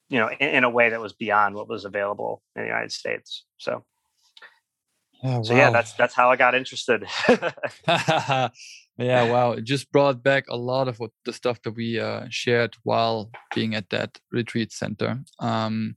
you 0.09 0.17
know 0.17 0.29
in, 0.29 0.49
in 0.49 0.63
a 0.63 0.69
way 0.69 0.89
that 0.89 1.01
was 1.01 1.13
beyond 1.13 1.55
what 1.55 1.69
was 1.69 1.85
available 1.85 2.41
in 2.55 2.63
the 2.63 2.67
United 2.67 2.91
States. 2.91 3.45
So. 3.57 3.83
Oh, 5.23 5.43
so 5.43 5.55
yeah, 5.55 5.71
that's 5.71 5.93
that's 5.93 6.13
how 6.13 6.29
I 6.29 6.35
got 6.35 6.55
interested. 6.55 7.05
yeah, 7.87 8.51
wow! 8.97 9.53
It 9.53 9.63
just 9.63 9.91
brought 9.91 10.23
back 10.23 10.45
a 10.49 10.57
lot 10.57 10.87
of 10.87 10.99
what 10.99 11.11
the 11.25 11.33
stuff 11.33 11.61
that 11.63 11.71
we 11.71 11.99
uh, 11.99 12.25
shared 12.29 12.75
while 12.83 13.31
being 13.53 13.75
at 13.75 13.89
that 13.89 14.19
retreat 14.31 14.71
center. 14.71 15.19
Um, 15.39 15.95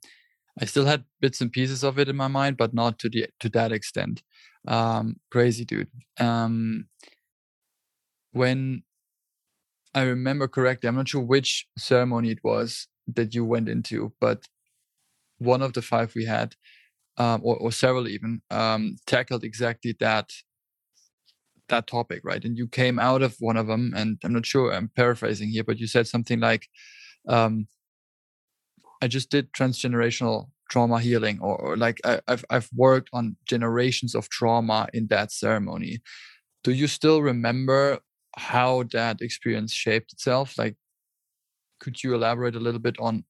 I 0.61 0.65
still 0.65 0.87
had 0.87 1.05
bits 1.21 1.41
and 1.41 1.53
pieces 1.53 1.85
of 1.85 1.99
it 1.99 2.09
in 2.09 2.17
my 2.17 2.29
mind, 2.29 2.57
but 2.57 2.75
not 2.75 2.99
to 3.01 3.09
the 3.09 3.27
to 3.41 3.49
that 3.51 3.73
extent. 3.73 4.23
Um, 4.67 5.17
crazy 5.31 5.65
dude. 5.65 5.89
Um, 6.19 6.87
when 8.33 8.83
I 9.95 10.03
remember 10.03 10.49
correctly, 10.49 10.89
I'm 10.89 10.97
not 10.97 11.09
sure 11.09 11.23
which 11.23 11.67
ceremony 11.77 12.31
it 12.31 12.45
was 12.45 12.87
that 13.09 13.35
you 13.35 13.45
went 13.45 13.69
into, 13.69 14.13
but 14.21 14.47
one 15.39 15.63
of 15.63 15.73
the 15.73 15.83
five 15.83 16.15
we 16.15 16.27
had 16.27 16.55
um, 17.17 17.41
or, 17.45 17.57
or, 17.57 17.73
several 17.73 18.09
even 18.09 18.41
um, 18.51 18.97
tackled 19.07 19.45
exactly 19.45 19.97
that 20.01 20.31
that 21.69 21.87
topic 21.87 22.23
right? 22.25 22.45
And 22.45 22.57
you 22.57 22.67
came 22.67 22.99
out 22.99 23.23
of 23.23 23.37
one 23.39 23.57
of 23.57 23.67
them 23.67 23.93
and 23.97 24.19
i'm 24.25 24.33
not 24.33 24.47
sure 24.47 24.73
i'm 24.73 24.91
paraphrasing 24.97 25.51
here 25.51 25.65
but 25.65 25.79
you 25.79 25.87
said 25.87 26.07
something 26.07 26.41
like 26.41 26.69
um, 27.29 27.69
i 29.03 29.07
just 29.07 29.31
did 29.31 29.53
transgenerational 29.53 30.49
trauma 30.71 31.01
healing 31.01 31.39
or, 31.41 31.57
or 31.57 31.77
like 31.77 32.01
I, 32.05 32.21
have 32.29 32.45
I've 32.49 32.71
worked 32.75 33.11
on 33.13 33.37
generations 33.45 34.15
of 34.15 34.29
trauma 34.29 34.89
in 34.95 35.09
that 35.09 35.33
ceremony. 35.33 36.01
Do 36.63 36.71
you 36.73 36.87
still 36.87 37.23
remember 37.23 37.99
how 38.37 38.85
that 38.93 39.21
experience 39.21 39.73
shaped 39.73 40.13
itself? 40.13 40.57
Like 40.57 40.77
could 41.81 42.03
you 42.03 42.15
elaborate 42.15 42.55
a 42.55 42.61
little 42.61 42.81
bit 42.81 42.97
on 43.01 43.25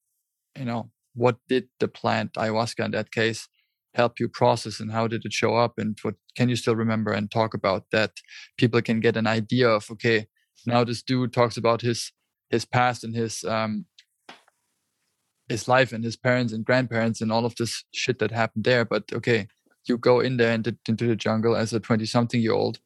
you 0.59 0.65
know 0.65 0.91
what 1.15 1.37
did 1.49 1.69
the 1.79 1.89
plant 1.89 2.33
ayahuasca 2.35 2.85
in 2.85 2.91
that 2.91 3.11
case 3.11 3.49
help 3.95 4.21
you 4.21 4.29
process 4.29 4.81
and 4.81 4.93
how 4.93 5.07
did 5.07 5.25
it 5.25 5.33
show 5.33 5.57
up 5.57 5.75
and 5.79 5.99
what 6.03 6.15
can 6.37 6.49
you 6.49 6.57
still 6.57 6.77
remember 6.77 7.13
and 7.13 7.31
talk 7.31 7.55
about 7.55 7.85
that 7.93 8.13
people 8.57 8.81
can 8.83 9.01
get 9.01 9.17
an 9.17 9.27
idea 9.27 9.69
of 9.69 9.91
okay 9.91 10.27
now 10.67 10.85
this 10.85 11.03
dude 11.03 11.33
talks 11.33 11.57
about 11.57 11.83
his 11.83 12.13
his 12.51 12.65
past 12.65 13.05
and 13.05 13.15
his 13.17 13.45
um 13.45 13.87
his 15.49 15.67
life 15.69 15.93
and 15.93 16.05
his 16.05 16.17
parents 16.17 16.53
and 16.53 16.65
grandparents 16.65 17.21
and 17.21 17.33
all 17.33 17.45
of 17.45 17.57
this 17.57 17.85
shit 17.93 18.19
that 18.21 18.31
happened 18.31 18.65
there 18.65 18.85
but 18.85 19.05
okay 19.13 19.49
you 19.87 19.99
go 19.99 20.21
in 20.21 20.37
there 20.37 20.53
and 20.53 20.77
into 20.89 21.07
the 21.07 21.17
jungle 21.17 21.57
as 21.57 21.73
a 21.73 21.81
20 21.81 22.07
something 22.07 22.41
year 22.41 22.53
old 22.53 22.79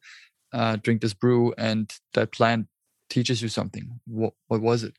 uh, 0.52 0.76
drink 0.76 1.00
this 1.02 1.14
brew 1.14 1.52
and 1.58 1.98
that 2.14 2.32
plant 2.32 2.68
teaches 3.10 3.42
you 3.42 3.48
something 3.48 4.00
what, 4.06 4.34
what 4.48 4.62
was 4.62 4.84
it 4.84 4.94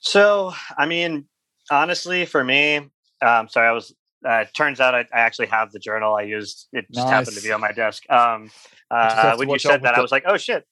So, 0.00 0.54
I 0.78 0.86
mean, 0.86 1.26
honestly, 1.70 2.26
for 2.26 2.44
me, 2.44 2.76
um, 3.22 3.48
sorry, 3.48 3.68
I 3.68 3.72
was. 3.72 3.94
Uh, 4.24 4.44
turns 4.56 4.80
out 4.80 4.94
I, 4.94 5.00
I, 5.12 5.20
actually 5.20 5.46
have 5.48 5.72
the 5.72 5.78
journal 5.78 6.14
I 6.14 6.22
used. 6.22 6.68
It 6.72 6.86
just 6.92 7.06
nice. 7.06 7.10
happened 7.10 7.36
to 7.36 7.42
be 7.42 7.52
on 7.52 7.60
my 7.60 7.72
desk. 7.72 8.02
Um, 8.10 8.50
uh, 8.90 9.36
when 9.36 9.48
you 9.48 9.58
said 9.58 9.82
that. 9.82 9.94
I 9.94 10.00
was 10.00 10.10
like, 10.10 10.24
"Oh 10.26 10.36
shit!" 10.36 10.64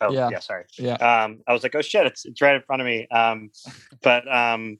Oh 0.00 0.12
yeah, 0.12 0.28
yeah 0.30 0.38
sorry. 0.40 0.64
Yeah. 0.78 0.94
Um, 0.94 1.40
I 1.46 1.52
was 1.52 1.62
like, 1.62 1.74
"Oh 1.74 1.82
shit!" 1.82 2.06
It's 2.06 2.24
it's 2.24 2.40
right 2.40 2.56
in 2.56 2.62
front 2.62 2.82
of 2.82 2.86
me. 2.86 3.06
Um, 3.08 3.50
but 4.02 4.30
um, 4.32 4.78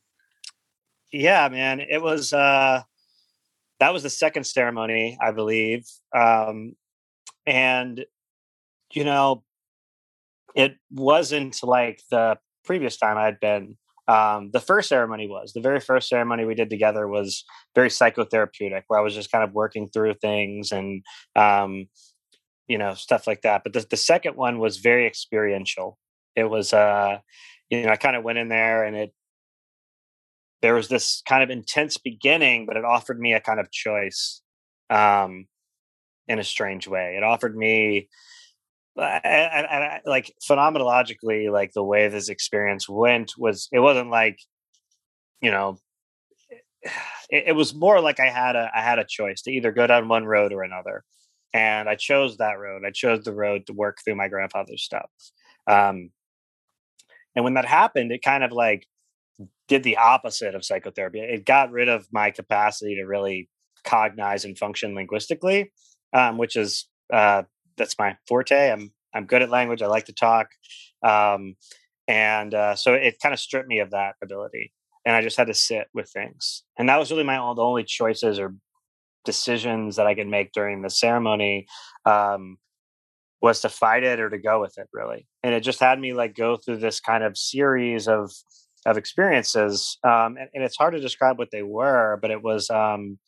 yeah, 1.12 1.48
man, 1.48 1.80
it 1.80 2.02
was. 2.02 2.32
Uh, 2.32 2.82
that 3.80 3.92
was 3.94 4.02
the 4.02 4.10
second 4.10 4.44
ceremony, 4.44 5.18
I 5.20 5.30
believe. 5.32 5.86
Um, 6.14 6.74
and 7.46 8.04
you 8.92 9.04
know, 9.04 9.42
it 10.54 10.76
wasn't 10.90 11.62
like 11.62 12.02
the 12.10 12.38
previous 12.64 12.96
time 12.96 13.16
I'd 13.16 13.40
been. 13.40 13.76
Um, 14.10 14.50
the 14.52 14.60
first 14.60 14.88
ceremony 14.88 15.28
was 15.28 15.52
the 15.52 15.60
very 15.60 15.78
first 15.78 16.08
ceremony 16.08 16.44
we 16.44 16.56
did 16.56 16.68
together 16.68 17.06
was 17.06 17.44
very 17.76 17.88
psychotherapeutic, 17.88 18.82
where 18.88 18.98
I 18.98 19.02
was 19.02 19.14
just 19.14 19.30
kind 19.30 19.44
of 19.44 19.52
working 19.52 19.88
through 19.88 20.14
things 20.14 20.72
and 20.72 21.04
um, 21.36 21.86
you 22.66 22.76
know 22.76 22.94
stuff 22.94 23.28
like 23.28 23.42
that. 23.42 23.62
But 23.62 23.72
the, 23.72 23.86
the 23.88 23.96
second 23.96 24.34
one 24.36 24.58
was 24.58 24.78
very 24.78 25.06
experiential. 25.06 25.96
It 26.34 26.50
was, 26.50 26.72
uh, 26.72 27.18
you 27.68 27.82
know, 27.82 27.90
I 27.90 27.96
kind 27.96 28.16
of 28.16 28.24
went 28.24 28.38
in 28.38 28.48
there 28.48 28.82
and 28.82 28.96
it 28.96 29.14
there 30.60 30.74
was 30.74 30.88
this 30.88 31.22
kind 31.24 31.44
of 31.44 31.50
intense 31.50 31.96
beginning, 31.96 32.66
but 32.66 32.76
it 32.76 32.84
offered 32.84 33.20
me 33.20 33.32
a 33.34 33.40
kind 33.40 33.60
of 33.60 33.70
choice 33.70 34.42
um, 34.90 35.46
in 36.26 36.40
a 36.40 36.44
strange 36.44 36.88
way. 36.88 37.14
It 37.16 37.22
offered 37.22 37.56
me 37.56 38.08
and, 38.96 39.66
and, 39.70 40.00
like 40.04 40.32
phenomenologically, 40.48 41.50
like 41.50 41.72
the 41.72 41.84
way 41.84 42.08
this 42.08 42.28
experience 42.28 42.88
went 42.88 43.32
was 43.38 43.68
it 43.72 43.80
wasn't 43.80 44.10
like 44.10 44.38
you 45.40 45.50
know 45.50 45.78
it, 47.30 47.44
it, 47.48 47.56
was 47.56 47.74
more 47.74 48.00
like 48.00 48.20
I 48.20 48.28
had 48.28 48.56
a 48.56 48.70
I 48.74 48.80
had 48.80 48.98
a 48.98 49.06
choice 49.08 49.42
to 49.42 49.50
either 49.50 49.72
go 49.72 49.86
down 49.86 50.08
one 50.08 50.24
road 50.24 50.52
or 50.52 50.62
another, 50.62 51.04
and 51.52 51.88
I 51.88 51.94
chose 51.94 52.36
that 52.38 52.58
road. 52.58 52.82
I 52.86 52.90
chose 52.90 53.24
the 53.24 53.34
road 53.34 53.66
to 53.66 53.72
work 53.72 53.98
through 54.04 54.16
my 54.16 54.28
grandfather's 54.28 54.82
stuff. 54.82 55.10
Um, 55.66 56.10
and 57.36 57.44
when 57.44 57.54
that 57.54 57.64
happened, 57.64 58.12
it 58.12 58.22
kind 58.22 58.42
of 58.42 58.52
like 58.52 58.86
did 59.68 59.82
the 59.82 59.96
opposite 59.98 60.54
of 60.54 60.64
psychotherapy. 60.64 61.20
It 61.20 61.44
got 61.44 61.70
rid 61.70 61.88
of 61.88 62.06
my 62.12 62.30
capacity 62.30 62.96
to 62.96 63.04
really 63.04 63.48
cognize 63.84 64.44
and 64.44 64.58
function 64.58 64.94
linguistically, 64.94 65.72
um, 66.12 66.38
which 66.38 66.56
is 66.56 66.88
uh, 67.12 67.44
that's 67.80 67.98
my 67.98 68.16
forte. 68.28 68.70
I'm 68.70 68.92
I'm 69.12 69.26
good 69.26 69.42
at 69.42 69.50
language. 69.50 69.82
I 69.82 69.86
like 69.86 70.04
to 70.04 70.12
talk, 70.12 70.48
um, 71.02 71.56
and 72.06 72.54
uh, 72.54 72.76
so 72.76 72.94
it 72.94 73.18
kind 73.20 73.32
of 73.32 73.40
stripped 73.40 73.68
me 73.68 73.80
of 73.80 73.90
that 73.90 74.14
ability, 74.22 74.72
and 75.04 75.16
I 75.16 75.22
just 75.22 75.36
had 75.36 75.48
to 75.48 75.54
sit 75.54 75.88
with 75.92 76.08
things. 76.10 76.62
And 76.78 76.88
that 76.88 76.98
was 76.98 77.10
really 77.10 77.24
my 77.24 77.38
own, 77.38 77.56
the 77.56 77.62
only 77.62 77.82
choices 77.82 78.38
or 78.38 78.54
decisions 79.24 79.96
that 79.96 80.06
I 80.06 80.14
could 80.14 80.28
make 80.28 80.52
during 80.52 80.82
the 80.82 80.90
ceremony 80.90 81.66
um, 82.04 82.58
was 83.42 83.60
to 83.62 83.68
fight 83.68 84.04
it 84.04 84.20
or 84.20 84.30
to 84.30 84.38
go 84.38 84.60
with 84.60 84.78
it, 84.78 84.88
really. 84.92 85.26
And 85.42 85.54
it 85.54 85.60
just 85.60 85.80
had 85.80 85.98
me 85.98 86.12
like 86.12 86.36
go 86.36 86.56
through 86.56 86.78
this 86.78 87.00
kind 87.00 87.24
of 87.24 87.36
series 87.36 88.06
of 88.06 88.30
of 88.86 88.96
experiences, 88.96 89.98
um, 90.04 90.36
and, 90.38 90.48
and, 90.54 90.64
it's 90.64 90.76
hard 90.76 90.94
to 90.94 91.00
describe 91.00 91.38
what 91.38 91.50
they 91.50 91.62
were, 91.62 92.18
but 92.22 92.30
it 92.30 92.42
was. 92.42 92.70
Um, 92.70 93.18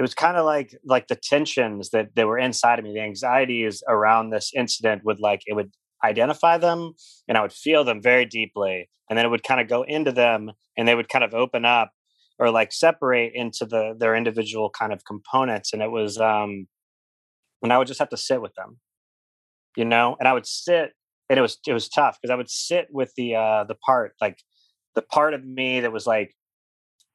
it 0.00 0.02
was 0.02 0.14
kind 0.14 0.38
of 0.38 0.46
like 0.46 0.74
like 0.82 1.08
the 1.08 1.14
tensions 1.14 1.90
that 1.90 2.14
that 2.16 2.26
were 2.26 2.38
inside 2.38 2.78
of 2.78 2.86
me 2.86 2.94
the 2.94 3.02
anxieties 3.02 3.82
around 3.86 4.30
this 4.30 4.50
incident 4.56 5.04
would 5.04 5.20
like 5.20 5.42
it 5.44 5.52
would 5.52 5.74
identify 6.02 6.56
them 6.56 6.94
and 7.28 7.36
i 7.36 7.42
would 7.42 7.52
feel 7.52 7.84
them 7.84 8.00
very 8.00 8.24
deeply 8.24 8.88
and 9.10 9.18
then 9.18 9.26
it 9.26 9.28
would 9.28 9.42
kind 9.42 9.60
of 9.60 9.68
go 9.68 9.82
into 9.82 10.10
them 10.10 10.52
and 10.78 10.88
they 10.88 10.94
would 10.94 11.10
kind 11.10 11.22
of 11.22 11.34
open 11.34 11.66
up 11.66 11.92
or 12.38 12.50
like 12.50 12.72
separate 12.72 13.32
into 13.34 13.66
the 13.66 13.94
their 13.98 14.16
individual 14.16 14.70
kind 14.70 14.90
of 14.90 15.04
components 15.04 15.74
and 15.74 15.82
it 15.82 15.90
was 15.90 16.16
um 16.16 16.66
and 17.62 17.70
i 17.70 17.76
would 17.76 17.86
just 17.86 18.00
have 18.00 18.08
to 18.08 18.16
sit 18.16 18.40
with 18.40 18.54
them 18.54 18.78
you 19.76 19.84
know? 19.84 20.16
And 20.18 20.26
i 20.26 20.32
would 20.32 20.46
sit 20.46 20.92
and 21.28 21.38
it 21.38 21.42
was 21.42 21.58
it 21.66 21.74
was 21.74 21.90
tough 21.90 22.16
because 22.16 22.32
i 22.32 22.36
would 22.36 22.50
sit 22.50 22.88
with 22.90 23.12
the 23.18 23.34
uh 23.34 23.64
the 23.64 23.74
part 23.74 24.14
like 24.18 24.38
the 24.94 25.02
part 25.02 25.34
of 25.34 25.44
me 25.44 25.80
that 25.80 25.92
was 25.92 26.06
like 26.06 26.34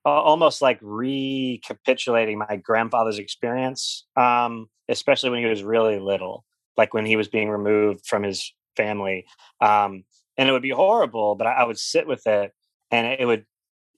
almost 0.06 0.62
like 0.62 0.80
recapitulating 0.82 2.38
my 2.38 2.58
grandfather's 2.64 3.20
experience, 3.20 4.06
um, 4.16 4.68
especially 4.88 5.32
when 5.32 5.40
he 5.40 5.50
was 5.50 5.64
really 5.64 6.00
little, 6.00 6.46
like 6.78 6.94
when 6.94 7.06
he 7.06 7.16
was 7.16 7.28
being 7.28 7.50
removed 7.50 8.06
from 8.06 8.24
his 8.24 8.54
family. 8.78 9.26
Um, 9.62 10.04
and 10.38 10.48
it 10.48 10.52
would 10.52 10.62
be 10.62 10.70
horrible, 10.70 11.36
but 11.36 11.48
I, 11.48 11.54
I, 11.54 11.64
would 11.64 11.80
sit 11.80 12.08
with 12.08 12.28
it, 12.28 12.52
and 12.92 13.08
it 13.08 13.26
would 13.26 13.46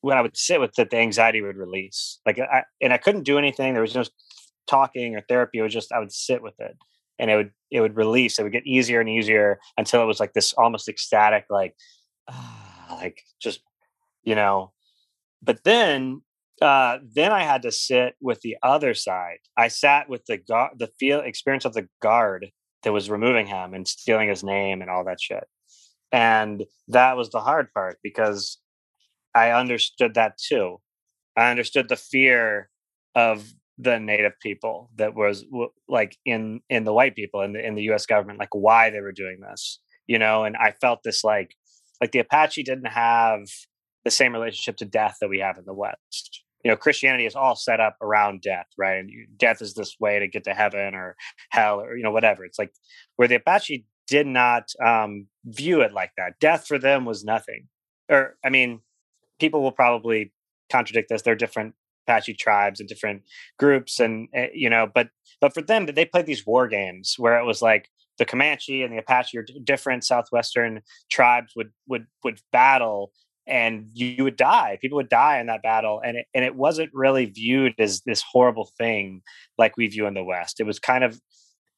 when 0.01 0.17
I 0.17 0.21
would 0.21 0.37
sit 0.37 0.61
with 0.61 0.77
it, 0.77 0.91
the 0.91 0.97
anxiety 0.97 1.41
would 1.41 1.57
release. 1.57 2.19
Like, 2.25 2.39
I, 2.39 2.63
and 2.79 2.93
I 2.93 2.97
couldn't 2.97 3.23
do 3.23 3.37
anything. 3.37 3.73
There 3.73 3.81
was 3.81 3.95
no 3.95 4.03
talking 4.67 5.15
or 5.15 5.21
therapy. 5.21 5.57
It 5.57 5.63
was 5.63 5.73
just 5.73 5.91
I 5.91 5.99
would 5.99 6.11
sit 6.11 6.41
with 6.41 6.53
it, 6.59 6.77
and 7.19 7.31
it 7.31 7.35
would 7.35 7.51
it 7.71 7.81
would 7.81 7.95
release. 7.97 8.39
It 8.39 8.43
would 8.43 8.51
get 8.51 8.67
easier 8.67 9.01
and 9.01 9.09
easier 9.09 9.59
until 9.77 10.01
it 10.01 10.05
was 10.05 10.19
like 10.19 10.33
this 10.33 10.53
almost 10.53 10.87
ecstatic, 10.87 11.45
like, 11.49 11.75
like 12.91 13.23
just 13.41 13.61
you 14.23 14.35
know 14.35 14.71
but 15.41 15.63
then 15.63 16.21
uh, 16.61 16.97
then 17.13 17.31
I 17.31 17.43
had 17.43 17.61
to 17.63 17.71
sit 17.71 18.15
with 18.19 18.41
the 18.41 18.57
other 18.63 18.95
side. 18.95 19.37
I 19.55 19.67
sat 19.67 20.09
with 20.09 20.25
the 20.25 20.37
guard, 20.37 20.71
the 20.79 20.89
feel 20.99 21.19
experience 21.19 21.65
of 21.65 21.73
the 21.73 21.87
guard 22.01 22.51
that 22.83 22.93
was 22.93 23.09
removing 23.09 23.45
him 23.45 23.73
and 23.73 23.87
stealing 23.87 24.29
his 24.29 24.43
name 24.43 24.81
and 24.81 24.89
all 24.89 25.03
that 25.05 25.21
shit. 25.21 25.43
And 26.11 26.63
that 26.87 27.17
was 27.17 27.29
the 27.29 27.41
hard 27.41 27.71
part 27.73 27.99
because 28.01 28.57
I 29.35 29.51
understood 29.51 30.15
that 30.15 30.37
too. 30.37 30.77
I 31.35 31.51
understood 31.51 31.89
the 31.89 31.95
fear 31.95 32.69
of 33.13 33.53
the 33.77 33.99
native 33.99 34.33
people 34.41 34.89
that 34.95 35.13
was 35.13 35.45
like 35.87 36.17
in 36.25 36.61
in 36.69 36.83
the 36.83 36.93
white 36.93 37.15
people 37.15 37.41
in 37.41 37.53
the 37.53 37.63
in 37.63 37.75
the 37.75 37.83
U.S. 37.83 38.07
government, 38.07 38.39
like 38.39 38.55
why 38.55 38.89
they 38.89 39.01
were 39.01 39.11
doing 39.11 39.39
this, 39.41 39.79
you 40.07 40.17
know. 40.17 40.43
And 40.43 40.57
I 40.57 40.71
felt 40.71 41.01
this 41.03 41.23
like 41.23 41.53
like 42.01 42.11
the 42.11 42.19
Apache 42.19 42.63
didn't 42.63 42.87
have 42.87 43.41
the 44.07 44.11
same 44.11 44.31
relationship 44.31 44.77
to 44.77 44.85
death 44.85 45.17
that 45.19 45.27
we 45.27 45.39
have 45.39 45.57
in 45.57 45.65
the 45.65 45.73
West. 45.73 46.43
You 46.63 46.71
know, 46.71 46.77
Christianity 46.77 47.25
is 47.25 47.35
all 47.35 47.57
set 47.57 47.81
up 47.81 47.97
around 48.01 48.41
death, 48.41 48.67
right? 48.77 48.99
And 48.99 49.11
death 49.37 49.61
is 49.61 49.73
this 49.73 49.97
way 49.99 50.17
to 50.17 50.29
get 50.29 50.45
to 50.45 50.53
heaven 50.53 50.95
or 50.95 51.17
hell 51.49 51.81
or 51.81 51.97
you 51.97 52.03
know 52.03 52.11
whatever. 52.11 52.45
It's 52.45 52.57
like 52.57 52.71
where 53.17 53.27
the 53.27 53.35
Apache 53.35 53.85
did 54.07 54.25
not 54.25 54.71
um, 54.83 55.27
view 55.43 55.81
it 55.81 55.91
like 55.91 56.11
that. 56.15 56.39
Death 56.39 56.65
for 56.67 56.79
them 56.79 57.03
was 57.03 57.25
nothing. 57.25 57.67
Or 58.09 58.37
I 58.45 58.49
mean, 58.49 58.79
people 59.41 59.61
will 59.61 59.73
probably 59.73 60.31
contradict 60.71 61.09
this. 61.09 61.21
They're 61.21 61.35
different 61.35 61.75
Apache 62.07 62.35
tribes 62.35 62.79
and 62.79 62.87
different 62.87 63.23
groups, 63.59 63.99
and 63.99 64.29
uh, 64.35 64.45
you 64.53 64.69
know, 64.69 64.87
but 64.87 65.09
but 65.41 65.53
for 65.53 65.61
them, 65.61 65.85
they 65.85 66.05
played 66.05 66.27
these 66.27 66.45
war 66.45 66.69
games 66.69 67.15
where 67.17 67.37
it 67.37 67.45
was 67.45 67.61
like 67.61 67.89
the 68.17 68.25
Comanche 68.25 68.83
and 68.83 68.93
the 68.93 68.99
Apache 68.99 69.37
are 69.37 69.45
different 69.65 70.05
southwestern 70.05 70.81
tribes 71.11 71.51
would 71.57 71.71
would 71.89 72.07
would 72.23 72.39
battle 72.53 73.11
and 73.47 73.89
you 73.93 74.23
would 74.23 74.37
die 74.37 74.77
people 74.81 74.97
would 74.97 75.09
die 75.09 75.39
in 75.39 75.47
that 75.47 75.63
battle 75.63 76.01
and 76.03 76.17
it, 76.17 76.25
and 76.33 76.43
it 76.43 76.55
wasn't 76.55 76.89
really 76.93 77.25
viewed 77.25 77.73
as 77.79 78.01
this 78.05 78.23
horrible 78.29 78.69
thing 78.77 79.21
like 79.57 79.77
we 79.77 79.87
view 79.87 80.05
in 80.05 80.13
the 80.13 80.23
west. 80.23 80.59
It 80.59 80.65
was 80.65 80.79
kind 80.79 81.03
of 81.03 81.19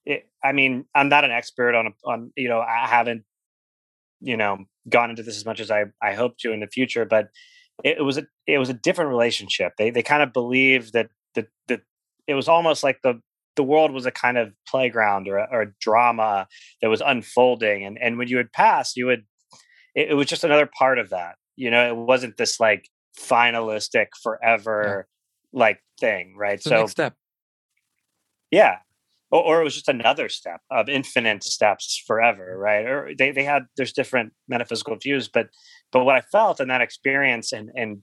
it, 0.06 0.28
i 0.44 0.52
mean 0.52 0.86
i'm 0.96 1.10
not 1.10 1.26
an 1.26 1.32
expert 1.32 1.76
on 1.76 1.94
on 2.06 2.32
you 2.38 2.48
know 2.48 2.62
i 2.62 2.88
haven't 2.88 3.24
you 4.22 4.38
know 4.38 4.58
gone 4.88 5.10
into 5.10 5.24
this 5.24 5.36
as 5.36 5.46
much 5.46 5.60
as 5.60 5.70
i 5.70 5.84
i 6.02 6.14
hope 6.14 6.38
to 6.38 6.54
in 6.54 6.62
the 6.62 6.68
future 6.68 7.04
but 7.06 7.30
it, 7.84 7.98
it 8.00 8.02
was 8.02 8.18
a 8.18 8.26
it 8.48 8.58
was 8.58 8.70
a 8.70 8.74
different 8.74 9.10
relationship. 9.10 9.74
They 9.78 9.90
they 9.90 10.04
kind 10.04 10.24
of 10.24 10.34
believed 10.34 10.94
that 10.94 11.10
that 11.36 11.48
that 11.68 11.82
it 12.28 12.34
was 12.34 12.48
almost 12.48 12.84
like 12.84 13.02
the 13.04 13.22
the 13.56 13.64
world 13.64 13.92
was 13.92 14.06
a 14.06 14.12
kind 14.12 14.38
of 14.38 14.54
playground 14.68 15.28
or 15.28 15.38
a, 15.38 15.48
or 15.52 15.62
a 15.64 15.72
drama 15.82 16.48
that 16.82 16.90
was 16.90 17.02
unfolding 17.02 17.84
and 17.86 17.98
and 18.02 18.18
when 18.18 18.28
you 18.28 18.38
would 18.38 18.54
pass 18.54 18.96
you 18.96 19.06
would 19.06 19.26
it 19.96 20.16
was 20.16 20.28
just 20.28 20.46
another 20.46 20.70
part 20.78 20.98
of 20.98 21.10
that 21.10 21.36
you 21.60 21.70
know 21.70 21.88
it 21.88 21.96
wasn't 21.96 22.38
this 22.38 22.60
like 22.60 22.90
finalistic 23.20 24.08
forever 24.24 25.08
yeah. 25.54 25.60
like 25.60 25.80
thing 26.00 26.36
right 26.38 26.64
so 26.64 26.86
step 26.88 27.16
yeah 28.52 28.78
or, 29.32 29.44
or, 29.44 29.62
it 29.62 29.64
was 29.64 29.76
just 29.76 29.90
another 29.90 30.28
step 30.28 30.62
of 30.72 30.90
infinite 30.90 31.44
steps 31.44 32.02
forever 32.08 32.58
right 32.58 32.86
or 32.86 33.12
they, 33.18 33.32
they 33.32 33.44
had 33.44 33.64
there's 33.78 33.94
different 33.94 34.34
metaphysical 34.48 34.96
views 34.96 35.28
but 35.28 35.50
but 35.92 36.06
what 36.06 36.16
i 36.16 36.22
felt 36.22 36.60
in 36.60 36.70
that 36.70 36.82
experience 36.82 37.52
and 37.52 37.70
and 37.76 38.02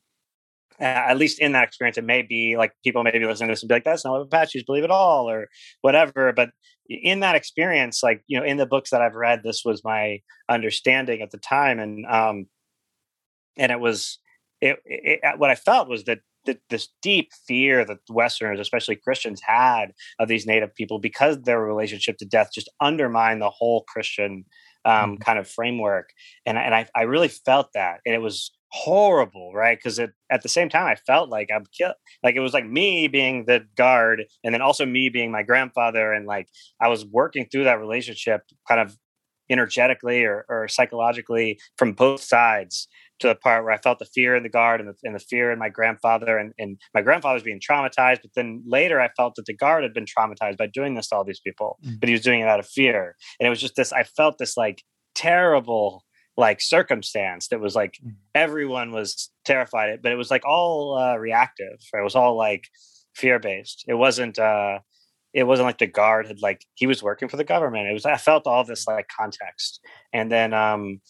uh, 0.80 0.84
at 0.84 1.16
least 1.16 1.38
in 1.38 1.52
that 1.52 1.64
experience, 1.64 1.96
it 1.96 2.04
may 2.04 2.20
be 2.20 2.56
like 2.56 2.72
people 2.84 3.02
may 3.02 3.10
be 3.10 3.24
listening 3.24 3.48
to 3.48 3.52
this 3.52 3.62
and 3.62 3.68
be 3.68 3.74
like, 3.74 3.84
"That's 3.84 4.04
not 4.04 4.12
what 4.12 4.22
Apaches 4.22 4.64
believe 4.64 4.84
at 4.84 4.90
all," 4.90 5.28
or 5.28 5.48
whatever. 5.80 6.32
But 6.34 6.50
in 6.88 7.20
that 7.20 7.34
experience, 7.34 8.02
like 8.02 8.22
you 8.26 8.38
know, 8.38 8.44
in 8.44 8.58
the 8.58 8.66
books 8.66 8.90
that 8.90 9.00
I've 9.00 9.14
read, 9.14 9.40
this 9.42 9.62
was 9.64 9.82
my 9.84 10.20
understanding 10.50 11.22
at 11.22 11.30
the 11.30 11.38
time, 11.38 11.78
and 11.78 12.04
um, 12.06 12.46
and 13.56 13.72
it 13.72 13.80
was 13.80 14.18
it, 14.60 14.78
it, 14.84 15.20
what 15.38 15.50
I 15.50 15.54
felt 15.54 15.88
was 15.88 16.04
that, 16.04 16.20
that 16.46 16.60
this 16.70 16.88
deep 17.02 17.30
fear 17.46 17.84
that 17.84 17.98
Westerners, 18.08 18.60
especially 18.60 18.96
Christians, 18.96 19.40
had 19.44 19.92
of 20.18 20.28
these 20.28 20.46
Native 20.46 20.74
people 20.74 20.98
because 20.98 21.42
their 21.42 21.60
relationship 21.60 22.16
to 22.18 22.24
death 22.24 22.50
just 22.54 22.70
undermined 22.80 23.42
the 23.42 23.50
whole 23.50 23.84
Christian 23.88 24.44
um, 24.84 24.94
mm-hmm. 24.94 25.14
kind 25.16 25.38
of 25.38 25.48
framework. 25.48 26.10
And, 26.46 26.56
and 26.56 26.74
I, 26.74 26.86
I 26.94 27.02
really 27.02 27.28
felt 27.28 27.70
that. 27.74 28.00
And 28.06 28.14
it 28.14 28.20
was 28.20 28.52
horrible, 28.70 29.52
right? 29.54 29.76
Because 29.76 29.98
at 29.98 30.42
the 30.42 30.48
same 30.48 30.68
time, 30.68 30.86
I 30.86 30.94
felt 30.94 31.28
like 31.28 31.48
I'm 31.54 31.64
killed. 31.76 31.94
Like 32.22 32.36
it 32.36 32.40
was 32.40 32.52
like 32.52 32.66
me 32.66 33.08
being 33.08 33.44
the 33.46 33.64
guard, 33.76 34.24
and 34.44 34.54
then 34.54 34.62
also 34.62 34.84
me 34.84 35.08
being 35.08 35.30
my 35.30 35.42
grandfather, 35.42 36.12
and 36.12 36.26
like 36.26 36.48
I 36.80 36.88
was 36.88 37.04
working 37.06 37.46
through 37.50 37.64
that 37.64 37.80
relationship, 37.80 38.42
kind 38.68 38.80
of 38.80 38.96
energetically 39.48 40.24
or, 40.24 40.44
or 40.48 40.68
psychologically 40.68 41.58
from 41.78 41.92
both 41.92 42.20
sides 42.20 42.88
to 43.20 43.28
the 43.28 43.34
part 43.34 43.64
where 43.64 43.72
I 43.72 43.78
felt 43.78 43.98
the 43.98 44.06
fear 44.06 44.36
in 44.36 44.42
the 44.42 44.48
guard 44.48 44.80
and 44.80 44.90
the, 44.90 44.94
and 45.02 45.14
the 45.14 45.20
fear 45.20 45.50
in 45.50 45.58
my 45.58 45.68
grandfather 45.68 46.36
and, 46.36 46.52
and 46.58 46.78
my 46.94 47.02
grandfather 47.02 47.34
was 47.34 47.42
being 47.42 47.60
traumatized. 47.60 48.22
But 48.22 48.32
then 48.34 48.62
later 48.66 49.00
I 49.00 49.08
felt 49.16 49.34
that 49.36 49.46
the 49.46 49.54
guard 49.54 49.82
had 49.82 49.94
been 49.94 50.04
traumatized 50.04 50.58
by 50.58 50.66
doing 50.66 50.94
this 50.94 51.08
to 51.08 51.16
all 51.16 51.24
these 51.24 51.40
people, 51.40 51.78
mm. 51.84 51.98
but 51.98 52.08
he 52.08 52.12
was 52.12 52.22
doing 52.22 52.40
it 52.40 52.48
out 52.48 52.60
of 52.60 52.66
fear. 52.66 53.16
And 53.40 53.46
it 53.46 53.50
was 53.50 53.60
just 53.60 53.76
this, 53.76 53.92
I 53.92 54.02
felt 54.02 54.38
this 54.38 54.56
like 54.56 54.82
terrible 55.14 56.04
like 56.36 56.60
circumstance 56.60 57.48
that 57.48 57.60
was 57.60 57.74
like 57.74 57.94
mm. 58.04 58.14
everyone 58.34 58.92
was 58.92 59.30
terrified, 59.44 60.00
but 60.02 60.12
it 60.12 60.16
was 60.16 60.30
like 60.30 60.44
all 60.44 60.98
uh, 60.98 61.16
reactive. 61.16 61.78
Right? 61.92 62.00
It 62.00 62.04
was 62.04 62.16
all 62.16 62.36
like 62.36 62.64
fear 63.14 63.38
based. 63.38 63.84
It 63.88 63.94
wasn't, 63.94 64.38
uh, 64.38 64.80
it 65.32 65.46
wasn't 65.46 65.66
like 65.66 65.78
the 65.78 65.86
guard 65.86 66.26
had 66.26 66.40
like 66.40 66.64
he 66.74 66.86
was 66.86 67.02
working 67.02 67.28
for 67.28 67.36
the 67.36 67.44
government. 67.44 67.88
It 67.88 67.92
was 67.92 68.06
I 68.06 68.16
felt 68.16 68.46
all 68.46 68.64
this 68.64 68.86
like 68.86 69.06
context, 69.14 69.80
and 70.10 70.32
then 70.32 70.54
um, 70.54 71.00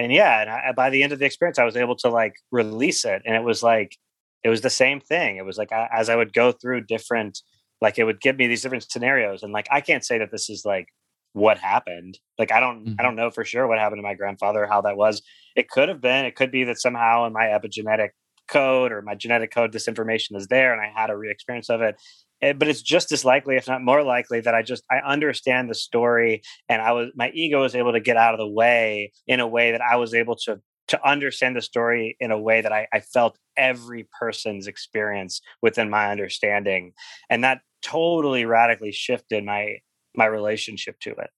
and 0.00 0.12
yeah, 0.12 0.40
and 0.40 0.50
I, 0.50 0.72
by 0.72 0.90
the 0.90 1.02
end 1.02 1.12
of 1.12 1.18
the 1.18 1.26
experience, 1.26 1.58
I 1.58 1.64
was 1.64 1.76
able 1.76 1.96
to 1.96 2.08
like 2.08 2.34
release 2.50 3.04
it, 3.04 3.22
and 3.26 3.36
it 3.36 3.44
was 3.44 3.62
like 3.62 3.96
it 4.42 4.48
was 4.48 4.62
the 4.62 4.70
same 4.70 5.00
thing. 5.00 5.36
It 5.36 5.44
was 5.44 5.58
like 5.58 5.72
I, 5.72 5.88
as 5.92 6.08
I 6.08 6.16
would 6.16 6.32
go 6.32 6.52
through 6.52 6.86
different, 6.86 7.38
like 7.80 7.98
it 7.98 8.04
would 8.04 8.20
give 8.20 8.36
me 8.38 8.46
these 8.46 8.62
different 8.62 8.90
scenarios, 8.90 9.42
and 9.42 9.52
like 9.52 9.68
I 9.70 9.80
can't 9.80 10.04
say 10.04 10.18
that 10.18 10.30
this 10.32 10.48
is 10.48 10.64
like 10.64 10.86
what 11.34 11.58
happened. 11.58 12.18
Like 12.38 12.50
I 12.50 12.60
don't, 12.60 12.84
mm-hmm. 12.84 12.94
I 12.98 13.02
don't 13.02 13.14
know 13.14 13.30
for 13.30 13.44
sure 13.44 13.66
what 13.66 13.78
happened 13.78 13.98
to 13.98 14.02
my 14.02 14.14
grandfather, 14.14 14.66
how 14.66 14.80
that 14.82 14.96
was. 14.96 15.22
It 15.54 15.68
could 15.68 15.88
have 15.88 16.00
been. 16.00 16.24
It 16.24 16.34
could 16.34 16.50
be 16.50 16.64
that 16.64 16.80
somehow 16.80 17.26
in 17.26 17.32
my 17.32 17.46
epigenetic 17.46 18.10
code 18.50 18.90
or 18.92 19.00
my 19.02 19.14
genetic 19.14 19.52
code 19.52 19.72
this 19.72 19.86
information 19.86 20.36
is 20.36 20.48
there 20.48 20.72
and 20.72 20.82
i 20.82 21.00
had 21.00 21.08
a 21.08 21.16
re-experience 21.16 21.70
of 21.70 21.80
it 21.80 21.94
but 22.40 22.68
it's 22.68 22.82
just 22.82 23.12
as 23.12 23.24
likely 23.24 23.56
if 23.56 23.68
not 23.68 23.82
more 23.82 24.02
likely 24.02 24.40
that 24.40 24.54
i 24.54 24.62
just 24.62 24.82
i 24.90 24.98
understand 24.98 25.68
the 25.68 25.74
story 25.74 26.42
and 26.68 26.82
i 26.82 26.92
was 26.92 27.10
my 27.14 27.30
ego 27.30 27.60
was 27.60 27.74
able 27.74 27.92
to 27.92 28.00
get 28.00 28.16
out 28.16 28.34
of 28.34 28.38
the 28.38 28.48
way 28.48 29.12
in 29.26 29.40
a 29.40 29.46
way 29.46 29.72
that 29.72 29.82
i 29.82 29.96
was 29.96 30.14
able 30.14 30.36
to 30.36 30.60
to 30.88 31.08
understand 31.08 31.54
the 31.54 31.62
story 31.62 32.16
in 32.18 32.32
a 32.32 32.38
way 32.38 32.62
that 32.62 32.72
I, 32.72 32.88
I 32.92 32.98
felt 32.98 33.38
every 33.56 34.08
person's 34.18 34.66
experience 34.66 35.40
within 35.62 35.88
my 35.88 36.10
understanding 36.10 36.94
and 37.28 37.44
that 37.44 37.60
totally 37.80 38.44
radically 38.44 38.90
shifted 38.90 39.44
my 39.44 39.78
my 40.16 40.26
relationship 40.26 40.98
to 41.00 41.10
it 41.10 41.30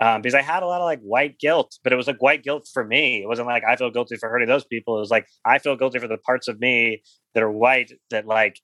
um, 0.00 0.22
because 0.22 0.34
I 0.34 0.42
had 0.42 0.62
a 0.62 0.66
lot 0.66 0.80
of 0.80 0.84
like 0.84 1.00
white 1.00 1.38
guilt, 1.38 1.76
but 1.82 1.92
it 1.92 1.96
was 1.96 2.06
like 2.06 2.22
white 2.22 2.44
guilt 2.44 2.68
for 2.72 2.84
me. 2.84 3.22
It 3.22 3.26
wasn't 3.26 3.48
like 3.48 3.64
I 3.64 3.76
feel 3.76 3.90
guilty 3.90 4.16
for 4.16 4.28
hurting 4.28 4.48
those 4.48 4.64
people. 4.64 4.96
It 4.96 5.00
was 5.00 5.10
like 5.10 5.26
I 5.44 5.58
feel 5.58 5.76
guilty 5.76 5.98
for 5.98 6.06
the 6.06 6.18
parts 6.18 6.46
of 6.46 6.60
me 6.60 7.02
that 7.34 7.42
are 7.42 7.50
white 7.50 7.92
that 8.10 8.26
like 8.26 8.60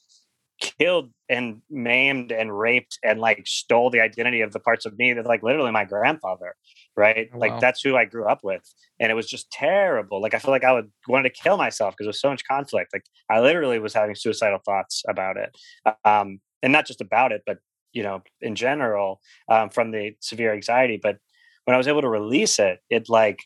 killed 0.65 1.11
and 1.29 1.61
maimed 1.71 2.33
and 2.33 2.57
raped 2.59 2.99
and 3.05 3.21
like 3.21 3.47
stole 3.47 3.91
the 3.91 4.01
identity 4.01 4.41
of 4.41 4.53
the 4.53 4.61
parts 4.61 4.87
of 4.87 4.97
me 4.99 5.13
that 5.13 5.27
like 5.27 5.43
literally 5.43 5.71
my 5.71 5.85
grandfather 5.85 6.55
right? 6.97 7.29
Oh, 7.35 7.39
like 7.39 7.59
that's 7.61 7.81
who 7.83 7.97
i 7.97 8.05
grew 8.05 8.25
up 8.27 8.45
with 8.45 8.63
and 9.01 9.11
it 9.11 9.15
was 9.15 9.29
just 9.29 9.51
terrible. 9.51 10.21
Like 10.23 10.35
i 10.35 10.39
feel 10.39 10.53
like 10.53 10.65
i 10.65 10.73
would 10.73 10.91
wanted 11.09 11.35
to 11.35 11.43
kill 11.43 11.57
myself 11.57 11.95
because 11.95 12.05
there 12.05 12.11
was 12.11 12.21
so 12.21 12.31
much 12.31 12.47
conflict. 12.47 12.93
Like 12.93 13.05
i 13.31 13.41
literally 13.41 13.79
was 13.79 13.95
having 13.95 14.15
suicidal 14.15 14.61
thoughts 14.65 15.03
about 15.09 15.37
it 15.37 15.57
um 16.05 16.41
and 16.63 16.73
not 16.73 16.87
just 16.87 17.01
about 17.01 17.33
it 17.33 17.43
but 17.47 17.59
you 17.93 18.03
know 18.03 18.23
in 18.41 18.55
general 18.55 19.21
um, 19.49 19.71
from 19.71 19.91
the 19.91 20.15
severe 20.21 20.53
anxiety 20.53 20.99
but 21.03 21.19
when 21.65 21.75
i 21.75 21.79
was 21.79 21.89
able 21.89 22.03
to 22.03 22.09
release 22.09 22.59
it 22.59 22.81
it 22.91 23.09
like 23.09 23.41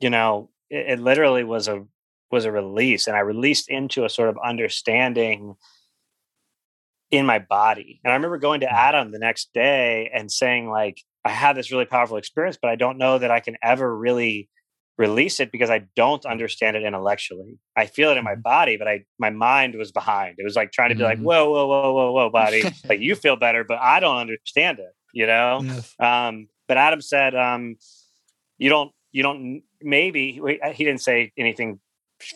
you 0.00 0.10
know 0.10 0.50
it, 0.70 0.92
it 0.92 1.00
literally 1.00 1.44
was 1.44 1.68
a 1.68 1.84
was 2.30 2.44
a 2.44 2.52
release 2.52 3.06
and 3.06 3.16
i 3.16 3.20
released 3.20 3.68
into 3.68 4.04
a 4.04 4.08
sort 4.08 4.28
of 4.28 4.38
understanding 4.44 5.54
in 7.10 7.26
my 7.26 7.38
body. 7.38 8.00
And 8.04 8.12
I 8.12 8.16
remember 8.16 8.38
going 8.38 8.60
to 8.60 8.66
mm. 8.66 8.72
Adam 8.72 9.12
the 9.12 9.18
next 9.18 9.52
day 9.52 10.10
and 10.14 10.30
saying, 10.30 10.70
like, 10.70 11.00
I 11.24 11.30
had 11.30 11.56
this 11.56 11.70
really 11.70 11.84
powerful 11.84 12.16
experience, 12.16 12.58
but 12.60 12.70
I 12.70 12.76
don't 12.76 12.98
know 12.98 13.18
that 13.18 13.30
I 13.30 13.40
can 13.40 13.56
ever 13.62 13.96
really 13.96 14.48
release 14.96 15.40
it 15.40 15.50
because 15.50 15.70
I 15.70 15.86
don't 15.96 16.24
understand 16.24 16.76
it 16.76 16.84
intellectually. 16.84 17.58
I 17.76 17.86
feel 17.86 18.10
it 18.10 18.16
in 18.16 18.24
my 18.24 18.32
mm-hmm. 18.32 18.42
body, 18.42 18.76
but 18.76 18.86
I 18.86 19.04
my 19.18 19.30
mind 19.30 19.74
was 19.74 19.90
behind. 19.90 20.36
It 20.38 20.44
was 20.44 20.54
like 20.54 20.70
trying 20.70 20.90
to 20.90 20.94
be 20.94 21.02
like, 21.02 21.18
mm-hmm. 21.18 21.26
whoa, 21.26 21.50
whoa, 21.50 21.66
whoa, 21.66 21.92
whoa, 21.92 22.12
whoa, 22.12 22.30
body. 22.30 22.62
like 22.88 23.00
you 23.00 23.14
feel 23.14 23.36
better, 23.36 23.64
but 23.64 23.78
I 23.80 24.00
don't 24.00 24.18
understand 24.18 24.78
it, 24.78 24.92
you 25.12 25.26
know? 25.26 25.60
Yes. 25.64 25.94
Um, 25.98 26.48
but 26.68 26.76
Adam 26.76 27.00
said, 27.00 27.34
um, 27.34 27.76
you 28.58 28.68
don't, 28.68 28.92
you 29.12 29.22
don't 29.22 29.62
maybe 29.82 30.40
he 30.72 30.84
didn't 30.84 31.00
say 31.00 31.32
anything 31.36 31.80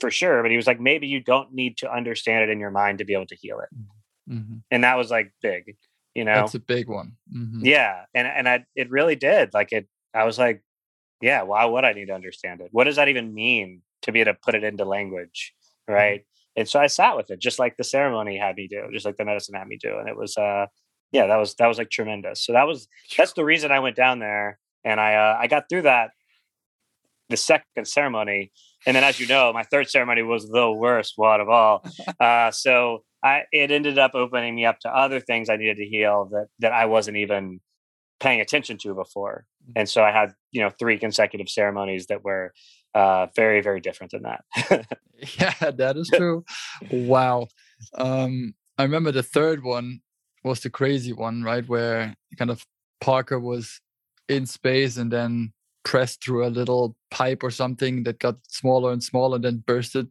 for 0.00 0.10
sure, 0.10 0.42
but 0.42 0.50
he 0.50 0.56
was 0.56 0.66
like, 0.66 0.80
maybe 0.80 1.06
you 1.06 1.20
don't 1.20 1.52
need 1.52 1.78
to 1.78 1.92
understand 1.92 2.48
it 2.48 2.52
in 2.52 2.60
your 2.60 2.70
mind 2.70 2.98
to 2.98 3.04
be 3.04 3.14
able 3.14 3.26
to 3.26 3.36
heal 3.36 3.60
it. 3.60 3.68
Mm-hmm. 4.28 4.56
And 4.70 4.84
that 4.84 4.96
was 4.96 5.10
like 5.10 5.32
big, 5.42 5.76
you 6.14 6.24
know. 6.24 6.34
That's 6.34 6.54
a 6.54 6.60
big 6.60 6.88
one. 6.88 7.12
Mm-hmm. 7.34 7.64
Yeah, 7.64 8.04
and 8.14 8.26
and 8.26 8.48
I 8.48 8.64
it 8.74 8.90
really 8.90 9.16
did. 9.16 9.54
Like 9.54 9.72
it, 9.72 9.86
I 10.14 10.24
was 10.24 10.38
like, 10.38 10.62
yeah, 11.20 11.42
why 11.42 11.64
would 11.64 11.84
I 11.84 11.92
need 11.92 12.06
to 12.06 12.14
understand 12.14 12.60
it? 12.60 12.68
What 12.72 12.84
does 12.84 12.96
that 12.96 13.08
even 13.08 13.34
mean 13.34 13.82
to 14.02 14.12
be 14.12 14.20
able 14.20 14.32
to 14.32 14.38
put 14.42 14.54
it 14.54 14.64
into 14.64 14.84
language, 14.84 15.54
mm-hmm. 15.88 15.94
right? 15.94 16.20
Mm-hmm. 16.20 16.60
And 16.60 16.68
so 16.68 16.80
I 16.80 16.88
sat 16.88 17.16
with 17.16 17.30
it, 17.30 17.38
just 17.38 17.58
like 17.58 17.76
the 17.76 17.84
ceremony 17.84 18.36
had 18.36 18.56
me 18.56 18.66
do, 18.66 18.88
just 18.92 19.06
like 19.06 19.16
the 19.16 19.24
medicine 19.24 19.54
had 19.54 19.68
me 19.68 19.78
do, 19.80 19.98
and 19.98 20.08
it 20.08 20.16
was, 20.16 20.36
uh, 20.36 20.66
yeah, 21.12 21.26
that 21.26 21.36
was 21.36 21.54
that 21.56 21.66
was 21.66 21.78
like 21.78 21.90
tremendous. 21.90 22.44
So 22.44 22.52
that 22.52 22.66
was 22.66 22.88
that's 23.16 23.32
the 23.32 23.44
reason 23.44 23.70
I 23.70 23.80
went 23.80 23.96
down 23.96 24.18
there, 24.18 24.58
and 24.84 25.00
I 25.00 25.14
uh, 25.14 25.36
I 25.40 25.46
got 25.46 25.68
through 25.68 25.82
that 25.82 26.10
the 27.28 27.36
second 27.36 27.86
ceremony 27.86 28.50
and 28.86 28.96
then 28.96 29.04
as 29.04 29.20
you 29.20 29.26
know 29.26 29.52
my 29.52 29.62
third 29.62 29.88
ceremony 29.88 30.22
was 30.22 30.48
the 30.48 30.70
worst 30.70 31.14
one 31.16 31.40
of 31.40 31.48
all 31.48 31.84
uh, 32.20 32.50
so 32.50 33.04
I, 33.22 33.42
it 33.52 33.70
ended 33.70 33.98
up 33.98 34.14
opening 34.14 34.54
me 34.54 34.64
up 34.64 34.78
to 34.80 34.88
other 34.88 35.20
things 35.20 35.48
I 35.48 35.56
needed 35.56 35.78
to 35.78 35.84
heal 35.84 36.28
that 36.32 36.48
that 36.60 36.72
I 36.72 36.86
wasn't 36.86 37.16
even 37.16 37.60
paying 38.20 38.40
attention 38.40 38.78
to 38.78 38.94
before. 38.94 39.46
Mm. 39.68 39.72
And 39.76 39.88
so 39.88 40.02
I 40.02 40.12
had, 40.12 40.34
you 40.50 40.60
know, 40.60 40.70
three 40.70 40.98
consecutive 40.98 41.48
ceremonies 41.48 42.06
that 42.06 42.24
were 42.24 42.52
uh, 42.94 43.26
very, 43.34 43.60
very 43.60 43.80
different 43.80 44.12
than 44.12 44.22
that. 44.22 44.44
yeah, 45.38 45.70
that 45.70 45.96
is 45.96 46.10
true. 46.14 46.44
wow. 46.90 47.48
Um, 47.94 48.54
I 48.76 48.82
remember 48.82 49.12
the 49.12 49.22
third 49.22 49.62
one 49.62 50.00
was 50.44 50.60
the 50.60 50.70
crazy 50.70 51.12
one, 51.12 51.42
right? 51.42 51.68
Where 51.68 52.14
kind 52.38 52.50
of 52.50 52.64
Parker 53.00 53.38
was 53.38 53.80
in 54.28 54.46
space 54.46 54.96
and 54.96 55.12
then 55.12 55.52
pressed 55.84 56.22
through 56.22 56.46
a 56.46 56.48
little 56.48 56.96
pipe 57.10 57.42
or 57.42 57.50
something 57.50 58.02
that 58.04 58.18
got 58.18 58.36
smaller 58.48 58.92
and 58.92 59.02
smaller 59.02 59.36
and 59.36 59.44
then 59.44 59.62
bursted 59.66 60.08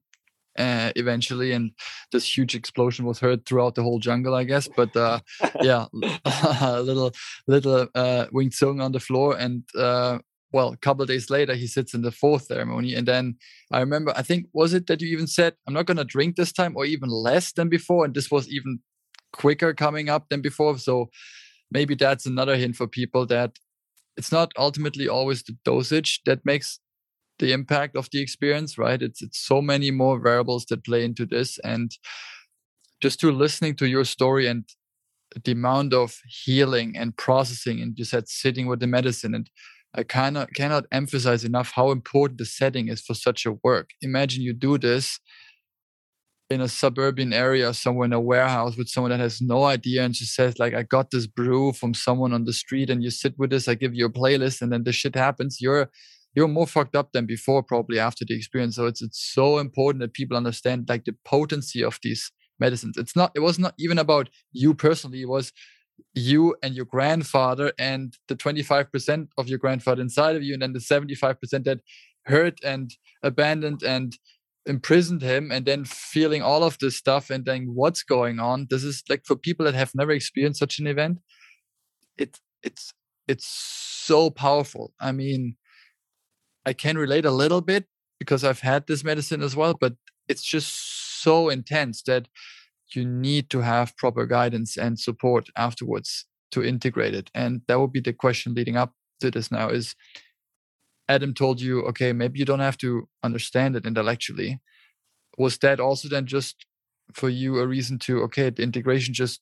uh, 0.57 0.91
eventually, 0.95 1.51
and 1.51 1.71
this 2.11 2.37
huge 2.37 2.55
explosion 2.55 3.05
was 3.05 3.19
heard 3.19 3.45
throughout 3.45 3.75
the 3.75 3.83
whole 3.83 3.99
jungle, 3.99 4.35
I 4.35 4.43
guess. 4.43 4.67
But 4.67 4.95
uh, 4.95 5.19
yeah, 5.61 5.85
a 6.25 6.81
little 6.81 7.11
little 7.47 7.87
uh, 7.95 8.25
Wing 8.31 8.49
Tsun 8.49 8.81
on 8.81 8.91
the 8.91 8.99
floor, 8.99 9.35
and 9.37 9.63
uh, 9.77 10.19
well, 10.51 10.69
a 10.69 10.77
couple 10.77 11.05
days 11.05 11.29
later, 11.29 11.55
he 11.55 11.67
sits 11.67 11.93
in 11.93 12.01
the 12.01 12.11
fourth 12.11 12.45
ceremony, 12.45 12.93
and 12.93 13.07
then 13.07 13.35
I 13.71 13.79
remember, 13.79 14.13
I 14.15 14.21
think 14.21 14.47
was 14.53 14.73
it 14.73 14.87
that 14.87 15.01
you 15.01 15.09
even 15.09 15.27
said, 15.27 15.53
"I'm 15.67 15.73
not 15.73 15.85
going 15.85 15.97
to 15.97 16.05
drink 16.05 16.35
this 16.35 16.51
time," 16.51 16.75
or 16.75 16.85
even 16.85 17.09
less 17.09 17.51
than 17.51 17.69
before, 17.69 18.05
and 18.05 18.13
this 18.13 18.31
was 18.31 18.49
even 18.49 18.79
quicker 19.33 19.73
coming 19.73 20.09
up 20.09 20.29
than 20.29 20.41
before. 20.41 20.77
So 20.77 21.09
maybe 21.71 21.95
that's 21.95 22.25
another 22.25 22.55
hint 22.55 22.75
for 22.75 22.87
people 22.87 23.25
that 23.27 23.57
it's 24.15 24.31
not 24.31 24.51
ultimately 24.57 25.07
always 25.07 25.43
the 25.43 25.55
dosage 25.63 26.21
that 26.25 26.45
makes 26.45 26.79
the 27.39 27.53
impact 27.53 27.95
of 27.95 28.09
the 28.11 28.21
experience 28.21 28.77
right? 28.77 29.01
It's 29.01 29.21
it's 29.21 29.39
so 29.39 29.61
many 29.61 29.91
more 29.91 30.19
variables 30.19 30.65
that 30.65 30.83
play 30.83 31.03
into 31.03 31.25
this. 31.25 31.59
And 31.63 31.91
just 33.01 33.19
to 33.19 33.31
listening 33.31 33.75
to 33.75 33.87
your 33.87 34.05
story 34.05 34.47
and 34.47 34.63
the 35.43 35.51
amount 35.51 35.93
of 35.93 36.19
healing 36.27 36.95
and 36.97 37.15
processing 37.15 37.81
and 37.81 37.97
you 37.97 38.05
said 38.05 38.27
sitting 38.27 38.65
with 38.65 38.79
the 38.79 38.87
medicine 38.87 39.35
and 39.35 39.49
i 39.93 40.01
cannot 40.01 40.53
cannot 40.55 40.85
emphasize 40.91 41.43
enough 41.43 41.71
how 41.71 41.91
important 41.91 42.37
the 42.39 42.45
setting 42.45 42.87
is 42.87 43.01
for 43.01 43.13
such 43.13 43.45
a 43.45 43.51
work. 43.63 43.89
Imagine 44.01 44.41
you 44.41 44.53
do 44.53 44.77
this 44.77 45.19
in 46.49 46.61
a 46.61 46.67
suburban 46.67 47.33
area 47.33 47.73
somewhere 47.73 48.05
in 48.05 48.13
a 48.13 48.21
warehouse 48.21 48.77
with 48.77 48.87
someone 48.87 49.11
that 49.11 49.19
has 49.19 49.41
no 49.41 49.65
idea 49.65 50.03
and 50.03 50.15
she 50.15 50.25
says 50.25 50.57
like 50.57 50.73
i 50.73 50.81
got 50.81 51.11
this 51.11 51.27
brew 51.27 51.73
from 51.73 51.93
someone 51.93 52.33
on 52.33 52.45
the 52.45 52.53
street 52.53 52.89
and 52.89 53.03
you 53.03 53.09
sit 53.09 53.33
with 53.37 53.49
this 53.49 53.67
i 53.67 53.75
give 53.75 53.93
you 53.93 54.05
a 54.05 54.09
playlist 54.09 54.61
and 54.61 54.71
then 54.71 54.83
the 54.85 54.93
shit 54.93 55.15
happens. 55.15 55.59
You're 55.59 55.89
you're 56.37 56.47
more 56.47 56.67
fucked 56.67 56.95
up 56.95 57.13
than 57.13 57.25
before 57.25 57.63
probably 57.63 57.97
after 57.97 58.23
the 58.23 58.35
experience. 58.35 58.75
So 58.75 58.85
it's 58.85 59.01
it's 59.01 59.19
so 59.33 59.57
important 59.57 60.01
that 60.01 60.13
people 60.13 60.37
understand 60.37 60.87
like 60.87 61.05
the 61.05 61.15
potency 61.25 61.83
of 61.83 61.97
these 62.03 62.31
medicines. 62.59 62.95
It's 62.95 63.15
not 63.15 63.31
it 63.33 63.39
was 63.39 63.57
not 63.57 63.73
even 63.79 63.97
about 63.97 64.29
you 64.51 64.75
personally. 64.75 65.23
It 65.23 65.29
was 65.29 65.51
you 66.13 66.55
and 66.61 66.75
your 66.75 66.85
grandfather 66.85 67.73
and 67.79 68.15
the 68.27 68.35
25% 68.35 69.29
of 69.39 69.47
your 69.47 69.57
grandfather 69.57 69.99
inside 69.99 70.35
of 70.35 70.43
you 70.43 70.53
and 70.53 70.61
then 70.61 70.73
the 70.73 70.79
75% 70.79 71.63
that 71.63 71.79
hurt 72.25 72.59
and 72.63 72.91
abandoned 73.23 73.81
and 73.81 74.15
imprisoned 74.67 75.23
him 75.23 75.51
and 75.51 75.65
then 75.65 75.85
feeling 75.85 76.43
all 76.43 76.63
of 76.63 76.77
this 76.77 76.95
stuff 76.95 77.31
and 77.31 77.45
then 77.45 77.71
what's 77.73 78.03
going 78.03 78.39
on. 78.39 78.67
This 78.69 78.83
is 78.83 79.01
like 79.09 79.23
for 79.25 79.35
people 79.35 79.65
that 79.65 79.73
have 79.73 79.95
never 79.95 80.11
experienced 80.11 80.59
such 80.59 80.77
an 80.77 80.85
event 80.85 81.17
it 82.15 82.39
it's 82.61 82.93
it's 83.27 83.47
so 83.47 84.29
powerful. 84.29 84.93
I 84.99 85.11
mean 85.11 85.55
I 86.67 86.73
can 86.73 86.97
relate 86.97 87.23
a 87.25 87.31
little 87.31 87.61
bit 87.61 87.85
because 88.19 88.43
I've 88.43 88.59
had 88.59 88.87
this 88.87 89.01
medicine 89.01 89.41
as 89.41 89.55
well, 89.55 89.73
but 89.79 89.93
it's 90.27 90.43
just 90.43 91.23
so 91.23 91.47
intense 91.47 92.01
that 92.03 92.27
you 92.93 93.05
need 93.05 93.49
to 93.51 93.61
have 93.61 93.95
proper 93.95 94.25
guidance 94.25 94.75
and 94.75 94.99
support 94.99 95.47
afterwards 95.55 96.25
to 96.51 96.61
integrate 96.61 97.13
it. 97.13 97.31
And 97.33 97.61
that 97.67 97.79
would 97.79 97.93
be 97.93 98.01
the 98.01 98.11
question 98.11 98.53
leading 98.53 98.75
up 98.75 98.91
to 99.21 99.31
this 99.31 99.49
now 99.49 99.69
is 99.69 99.95
Adam 101.07 101.33
told 101.33 101.61
you, 101.61 101.83
okay, 101.83 102.11
maybe 102.11 102.37
you 102.37 102.45
don't 102.45 102.59
have 102.59 102.77
to 102.79 103.07
understand 103.23 103.77
it 103.77 103.85
intellectually. 103.85 104.59
Was 105.37 105.57
that 105.59 105.79
also 105.79 106.09
then 106.09 106.25
just 106.25 106.65
for 107.13 107.29
you 107.29 107.59
a 107.59 107.67
reason 107.67 107.97
to, 107.99 108.21
okay, 108.23 108.49
the 108.49 108.63
integration 108.63 109.13
just 109.13 109.39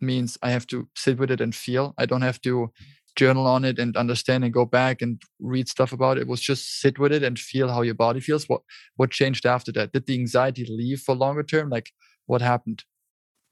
means 0.00 0.38
I 0.40 0.50
have 0.50 0.68
to 0.68 0.88
sit 0.94 1.18
with 1.18 1.32
it 1.32 1.40
and 1.40 1.52
feel. 1.52 1.94
I 1.98 2.06
don't 2.06 2.22
have 2.22 2.40
to 2.42 2.70
journal 3.16 3.46
on 3.46 3.64
it 3.64 3.78
and 3.78 3.96
understand 3.96 4.44
and 4.44 4.52
go 4.52 4.64
back 4.64 5.02
and 5.02 5.20
read 5.40 5.68
stuff 5.68 5.92
about 5.92 6.16
it. 6.16 6.22
it 6.22 6.28
was 6.28 6.40
just 6.40 6.80
sit 6.80 6.98
with 6.98 7.12
it 7.12 7.22
and 7.22 7.38
feel 7.38 7.68
how 7.68 7.82
your 7.82 7.94
body 7.94 8.20
feels. 8.20 8.48
What 8.48 8.62
what 8.96 9.10
changed 9.10 9.46
after 9.46 9.72
that? 9.72 9.92
Did 9.92 10.06
the 10.06 10.14
anxiety 10.14 10.66
leave 10.68 11.00
for 11.00 11.14
longer 11.14 11.42
term? 11.42 11.70
Like 11.70 11.92
what 12.26 12.42
happened? 12.42 12.84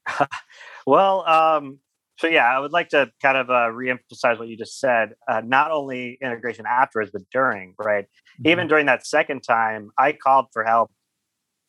well, 0.86 1.26
um, 1.28 1.78
so 2.18 2.26
yeah, 2.26 2.44
I 2.44 2.58
would 2.58 2.72
like 2.72 2.90
to 2.90 3.10
kind 3.20 3.36
of 3.36 3.50
uh, 3.50 3.70
reemphasize 3.70 4.38
what 4.38 4.48
you 4.48 4.56
just 4.56 4.78
said. 4.78 5.14
Uh, 5.28 5.42
not 5.44 5.70
only 5.70 6.18
integration 6.22 6.64
afterwards, 6.68 7.10
but 7.12 7.22
during, 7.32 7.74
right? 7.78 8.04
Mm-hmm. 8.04 8.48
Even 8.48 8.68
during 8.68 8.86
that 8.86 9.06
second 9.06 9.42
time, 9.42 9.90
I 9.98 10.12
called 10.12 10.46
for 10.52 10.64
help 10.64 10.90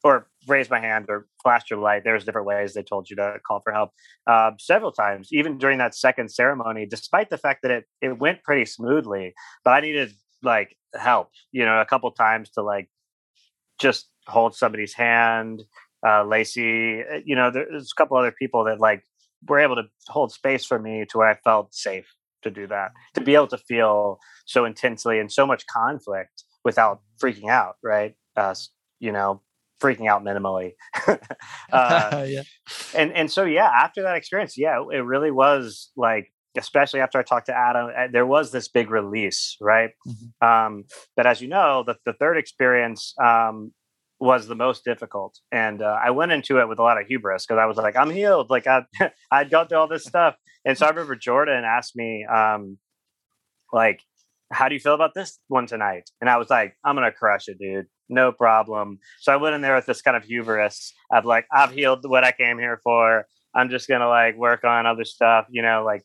or 0.03 0.27
raise 0.47 0.69
my 0.69 0.79
hand 0.79 1.05
or 1.07 1.27
flash 1.41 1.69
your 1.69 1.79
light. 1.79 2.03
There's 2.03 2.25
different 2.25 2.47
ways 2.47 2.73
they 2.73 2.83
told 2.83 3.09
you 3.09 3.15
to 3.15 3.37
call 3.47 3.61
for 3.61 3.71
help 3.71 3.91
uh, 4.27 4.51
several 4.59 4.91
times, 4.91 5.29
even 5.31 5.57
during 5.57 5.77
that 5.77 5.95
second 5.95 6.29
ceremony, 6.29 6.85
despite 6.85 7.29
the 7.29 7.37
fact 7.37 7.61
that 7.63 7.71
it, 7.71 7.85
it 8.01 8.19
went 8.19 8.43
pretty 8.43 8.65
smoothly, 8.65 9.33
but 9.63 9.71
I 9.71 9.79
needed 9.79 10.13
like 10.41 10.75
help, 10.93 11.29
you 11.51 11.65
know, 11.65 11.79
a 11.79 11.85
couple 11.85 12.11
times 12.11 12.49
to 12.51 12.61
like 12.61 12.89
just 13.79 14.09
hold 14.27 14.55
somebody's 14.55 14.93
hand. 14.93 15.63
Uh, 16.05 16.23
Lacey, 16.25 16.99
eh, 16.99 17.21
you 17.25 17.35
know, 17.35 17.49
there's 17.49 17.91
a 17.91 17.95
couple 17.95 18.17
other 18.17 18.31
people 18.31 18.65
that 18.65 18.79
like 18.79 19.03
were 19.47 19.59
able 19.59 19.75
to 19.75 19.83
hold 20.09 20.31
space 20.33 20.65
for 20.65 20.79
me 20.79 21.05
to 21.09 21.17
where 21.17 21.29
I 21.29 21.35
felt 21.35 21.73
safe 21.73 22.13
to 22.43 22.51
do 22.51 22.67
that, 22.67 22.91
to 23.13 23.21
be 23.21 23.35
able 23.35 23.47
to 23.47 23.57
feel 23.57 24.19
so 24.45 24.65
intensely 24.65 25.19
and 25.19 25.31
so 25.31 25.47
much 25.47 25.65
conflict 25.67 26.43
without 26.65 27.01
freaking 27.21 27.49
out, 27.49 27.75
right? 27.81 28.15
Uh, 28.35 28.53
you 28.99 29.11
know, 29.11 29.41
freaking 29.83 30.07
out 30.07 30.23
minimally. 30.23 30.71
uh, 31.71 32.25
yeah. 32.27 32.43
And 32.95 33.11
and 33.13 33.31
so 33.31 33.43
yeah, 33.43 33.69
after 33.69 34.03
that 34.03 34.15
experience, 34.15 34.57
yeah, 34.57 34.81
it 34.91 34.99
really 34.99 35.31
was 35.31 35.91
like, 35.97 36.31
especially 36.57 37.01
after 37.01 37.19
I 37.19 37.23
talked 37.23 37.47
to 37.47 37.57
Adam, 37.57 37.89
eh, 37.95 38.07
there 38.11 38.25
was 38.25 38.51
this 38.51 38.69
big 38.69 38.89
release, 38.89 39.57
right? 39.59 39.91
Mm-hmm. 40.07 40.47
Um, 40.47 40.83
but 41.15 41.25
as 41.25 41.41
you 41.41 41.47
know, 41.47 41.83
the 41.85 41.95
the 42.05 42.13
third 42.13 42.37
experience 42.37 43.13
um, 43.21 43.73
was 44.19 44.47
the 44.47 44.55
most 44.55 44.85
difficult, 44.85 45.37
and 45.51 45.81
uh, 45.81 45.97
I 46.01 46.11
went 46.11 46.31
into 46.31 46.59
it 46.59 46.69
with 46.69 46.79
a 46.79 46.83
lot 46.83 46.99
of 46.99 47.07
hubris 47.07 47.45
because 47.45 47.59
I 47.59 47.65
was 47.65 47.77
like, 47.77 47.97
I'm 47.97 48.09
healed, 48.09 48.49
like 48.49 48.67
I 48.67 48.85
I'd 49.31 49.49
gone 49.49 49.67
through 49.67 49.79
all 49.79 49.87
this 49.87 50.05
stuff, 50.05 50.35
and 50.65 50.77
so 50.77 50.85
I 50.85 50.89
remember 50.89 51.15
Jordan 51.15 51.63
asked 51.65 51.95
me, 51.95 52.25
um, 52.25 52.77
like 53.73 54.01
how 54.53 54.69
do 54.69 54.75
you 54.75 54.79
feel 54.79 54.93
about 54.93 55.13
this 55.13 55.39
one 55.47 55.67
tonight? 55.67 56.09
And 56.21 56.29
I 56.29 56.37
was 56.37 56.49
like, 56.49 56.75
I'm 56.85 56.95
gonna 56.95 57.11
crush 57.11 57.47
it, 57.47 57.59
dude. 57.59 57.87
No 58.09 58.31
problem. 58.31 58.99
So 59.21 59.33
I 59.33 59.37
went 59.37 59.55
in 59.55 59.61
there 59.61 59.75
with 59.75 59.85
this 59.85 60.01
kind 60.01 60.15
of 60.17 60.23
hubris 60.23 60.93
of 61.11 61.25
like, 61.25 61.45
I've 61.51 61.71
healed 61.71 62.01
what 62.03 62.23
I 62.23 62.31
came 62.31 62.59
here 62.59 62.79
for. 62.83 63.25
I'm 63.55 63.69
just 63.69 63.87
gonna 63.87 64.07
like 64.07 64.37
work 64.37 64.63
on 64.63 64.85
other 64.85 65.05
stuff, 65.05 65.45
you 65.49 65.61
know, 65.61 65.83
like 65.85 66.03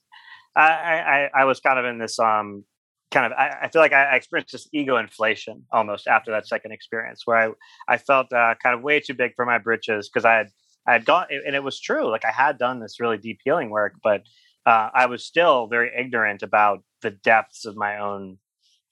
I 0.56 1.28
I, 1.34 1.42
I 1.42 1.44
was 1.44 1.60
kind 1.60 1.78
of 1.78 1.84
in 1.84 1.98
this 1.98 2.18
um 2.18 2.64
kind 3.10 3.26
of 3.26 3.32
I, 3.32 3.58
I 3.62 3.68
feel 3.68 3.80
like 3.80 3.92
I, 3.92 4.04
I, 4.04 4.16
experienced 4.16 4.52
this 4.52 4.68
ego 4.72 4.96
inflation 4.96 5.64
almost 5.72 6.06
after 6.06 6.30
that 6.32 6.46
second 6.46 6.72
experience 6.72 7.22
where 7.24 7.36
I 7.36 7.94
I 7.94 7.96
felt 7.96 8.32
uh, 8.32 8.54
kind 8.62 8.76
of 8.76 8.82
way 8.82 9.00
too 9.00 9.14
big 9.14 9.32
for 9.34 9.46
my 9.46 9.58
britches 9.58 10.08
because 10.08 10.24
I 10.24 10.34
had 10.34 10.48
I 10.86 10.92
had 10.92 11.04
gone 11.04 11.26
and 11.30 11.54
it 11.54 11.62
was 11.62 11.80
true 11.80 12.10
like 12.10 12.24
I 12.24 12.32
had 12.32 12.58
done 12.58 12.80
this 12.80 13.00
really 13.00 13.18
deep 13.18 13.38
healing 13.44 13.70
work 13.70 13.94
but 14.02 14.22
uh, 14.66 14.90
I 14.92 15.06
was 15.06 15.24
still 15.24 15.66
very 15.66 15.90
ignorant 15.98 16.42
about 16.42 16.80
the 17.02 17.10
depths 17.10 17.64
of 17.64 17.76
my 17.76 17.98
own 17.98 18.38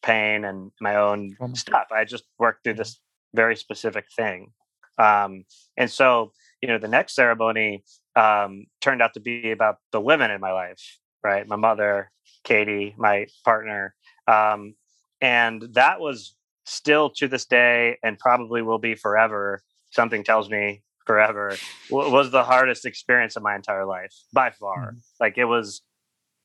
pain 0.03 0.45
and 0.45 0.71
my 0.81 0.97
own 0.97 1.37
stuff. 1.55 1.89
I 1.95 2.05
just 2.05 2.25
worked 2.39 2.65
through 2.65 2.75
this 2.75 3.01
very 3.35 3.57
specific 3.57 4.07
thing. 4.15 4.53
Um, 4.99 5.45
and 5.77 5.91
so, 5.91 6.33
you 6.63 6.69
know, 6.69 6.79
the 6.79 6.89
next 6.89 7.15
ceremony 7.15 7.85
um, 8.15 8.67
turned 8.81 9.03
out 9.03 9.15
to 9.15 9.21
be 9.21 9.51
about 9.51 9.77
the 9.93 10.01
women 10.01 10.31
in 10.31 10.41
my 10.41 10.53
life, 10.53 10.99
right? 11.23 11.47
My 11.47 11.57
mother, 11.57 12.11
Katie, 12.45 12.95
my 12.97 13.27
partner. 13.45 13.95
Um, 14.27 14.75
and 15.21 15.63
that 15.73 16.01
was 16.01 16.35
still 16.65 17.11
to 17.11 17.29
this 17.29 17.45
day 17.45 17.99
and 18.03 18.19
probably 18.19 18.63
will 18.63 18.79
be 18.79 18.95
forever. 18.95 19.63
Something 19.91 20.25
tells 20.25 20.49
me 20.49 20.83
forever 21.07 21.57
was 21.91 22.31
the 22.31 22.43
hardest 22.43 22.85
experience 22.85 23.37
of 23.37 23.43
my 23.43 23.55
entire 23.55 23.87
life 23.87 24.13
by 24.33 24.51
far. 24.51 24.89
Mm-hmm. 24.89 24.99
Like 25.21 25.39
it 25.39 25.45
was 25.45 25.83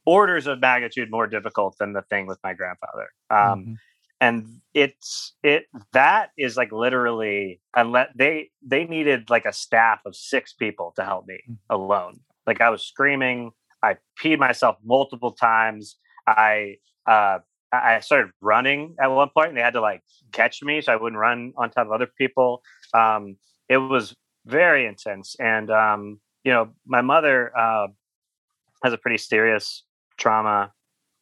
orders 0.06 0.48
of 0.48 0.60
magnitude 0.60 1.12
more 1.12 1.28
difficult 1.28 1.76
than 1.80 1.94
the 1.94 2.02
thing 2.04 2.28
with 2.28 2.40
my 2.44 2.54
grandfather. 2.54 3.08
Um, 3.30 3.38
mm-hmm. 3.38 3.74
And 4.20 4.62
it's 4.76 5.34
it 5.42 5.66
that 5.94 6.30
is 6.38 6.56
like 6.56 6.72
literally 6.72 7.60
unless 7.76 8.10
they 8.16 8.52
they 8.62 8.84
needed 8.84 9.32
like 9.32 9.46
a 9.46 9.54
staff 9.54 10.00
of 10.06 10.16
six 10.16 10.54
people 10.54 10.94
to 10.96 11.04
help 11.04 11.26
me 11.26 11.40
mm. 11.50 11.58
alone. 11.72 12.20
Like 12.46 12.62
I 12.62 12.70
was 12.70 12.84
screaming, 12.84 13.52
I 13.84 13.98
peed 14.22 14.38
myself 14.38 14.78
multiple 14.84 15.32
times. 15.32 15.98
I 16.28 16.76
uh, 17.08 17.40
I 17.74 18.02
started 18.02 18.32
running 18.42 18.96
at 19.02 19.08
one 19.08 19.30
point, 19.30 19.50
and 19.50 19.58
they 19.58 19.62
had 19.62 19.74
to 19.74 19.82
like 19.82 20.04
catch 20.32 20.62
me 20.62 20.82
so 20.82 20.94
I 20.94 20.98
wouldn't 20.98 21.20
run 21.20 21.54
on 21.58 21.70
top 21.70 21.88
of 21.88 21.92
other 21.92 22.10
people. 22.18 22.62
Um, 22.94 23.38
it 23.70 23.78
was 23.78 24.16
very 24.46 24.86
intense, 24.86 25.36
and 25.40 25.72
um, 25.72 26.20
you 26.44 26.52
know, 26.52 26.70
my 26.86 27.02
mother 27.02 27.58
uh, 27.58 27.88
has 28.84 28.94
a 28.94 28.98
pretty 28.98 29.18
serious 29.18 29.84
trauma 30.18 30.72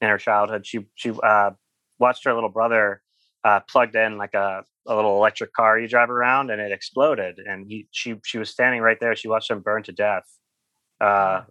in 0.02 0.10
her 0.10 0.18
childhood. 0.18 0.66
She 0.66 0.88
she 0.96 1.12
uh, 1.12 1.52
watched 2.00 2.24
her 2.26 2.34
little 2.34 2.50
brother 2.50 3.02
uh, 3.44 3.62
plugged 3.70 3.96
in 3.96 4.18
like 4.18 4.34
a, 4.34 4.64
a 4.88 4.96
little 4.96 5.18
electric 5.18 5.54
car 5.54 5.80
you 5.80 5.88
drive 5.88 6.10
around, 6.10 6.50
and 6.50 6.62
it 6.62 6.72
exploded. 6.72 7.40
And 7.40 7.68
he 7.68 7.88
she 7.92 8.16
she 8.26 8.38
was 8.38 8.50
standing 8.50 8.82
right 8.82 8.98
there. 9.00 9.16
She 9.16 9.28
watched 9.28 9.50
him 9.50 9.62
burn 9.62 9.84
to 9.84 9.92
death. 9.92 10.24
Uh, 11.00 11.42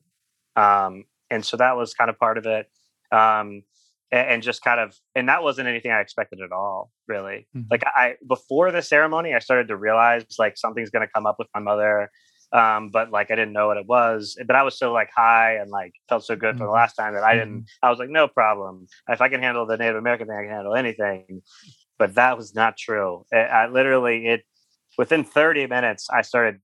um, 0.56 1.04
and 1.30 1.44
so 1.44 1.56
that 1.56 1.76
was 1.76 1.94
kind 1.94 2.10
of 2.10 2.18
part 2.18 2.38
of 2.38 2.46
it. 2.46 2.66
Um, 3.10 3.62
and, 4.10 4.28
and, 4.28 4.42
just 4.42 4.62
kind 4.62 4.80
of, 4.80 4.94
and 5.14 5.28
that 5.28 5.42
wasn't 5.42 5.68
anything 5.68 5.90
I 5.90 6.00
expected 6.00 6.40
at 6.40 6.52
all, 6.52 6.90
really. 7.06 7.46
Mm-hmm. 7.56 7.68
Like 7.70 7.82
I 7.86 8.14
before 8.26 8.70
the 8.70 8.82
ceremony, 8.82 9.34
I 9.34 9.38
started 9.38 9.68
to 9.68 9.76
realize 9.76 10.24
like 10.38 10.56
something's 10.56 10.90
going 10.90 11.06
to 11.06 11.12
come 11.12 11.26
up 11.26 11.36
with 11.38 11.48
my 11.54 11.60
mother 11.60 12.10
um, 12.52 12.90
but 12.90 13.10
like 13.10 13.30
I 13.30 13.34
didn't 13.34 13.52
know 13.52 13.66
what 13.66 13.76
it 13.76 13.86
was. 13.86 14.36
But 14.46 14.56
I 14.56 14.62
was 14.62 14.78
so 14.78 14.92
like 14.92 15.10
high 15.14 15.56
and 15.56 15.70
like 15.70 15.92
felt 16.08 16.24
so 16.24 16.36
good 16.36 16.50
mm-hmm. 16.50 16.58
for 16.58 16.64
the 16.64 16.68
mm-hmm. 16.68 16.74
last 16.74 16.94
time 16.94 17.14
that 17.14 17.24
I 17.24 17.34
didn't. 17.34 17.60
Mm-hmm. 17.60 17.86
I 17.86 17.90
was 17.90 17.98
like, 17.98 18.10
no 18.10 18.28
problem. 18.28 18.86
If 19.08 19.20
I 19.20 19.28
can 19.28 19.42
handle 19.42 19.66
the 19.66 19.76
Native 19.76 19.96
American 19.96 20.26
thing, 20.26 20.36
I 20.36 20.42
can 20.42 20.50
handle 20.50 20.74
anything. 20.74 21.42
But 21.98 22.14
that 22.14 22.36
was 22.36 22.54
not 22.54 22.76
true. 22.76 23.24
I, 23.32 23.38
I 23.38 23.68
literally 23.68 24.26
it 24.26 24.44
within 24.96 25.24
30 25.24 25.66
minutes 25.66 26.08
I 26.10 26.22
started 26.22 26.60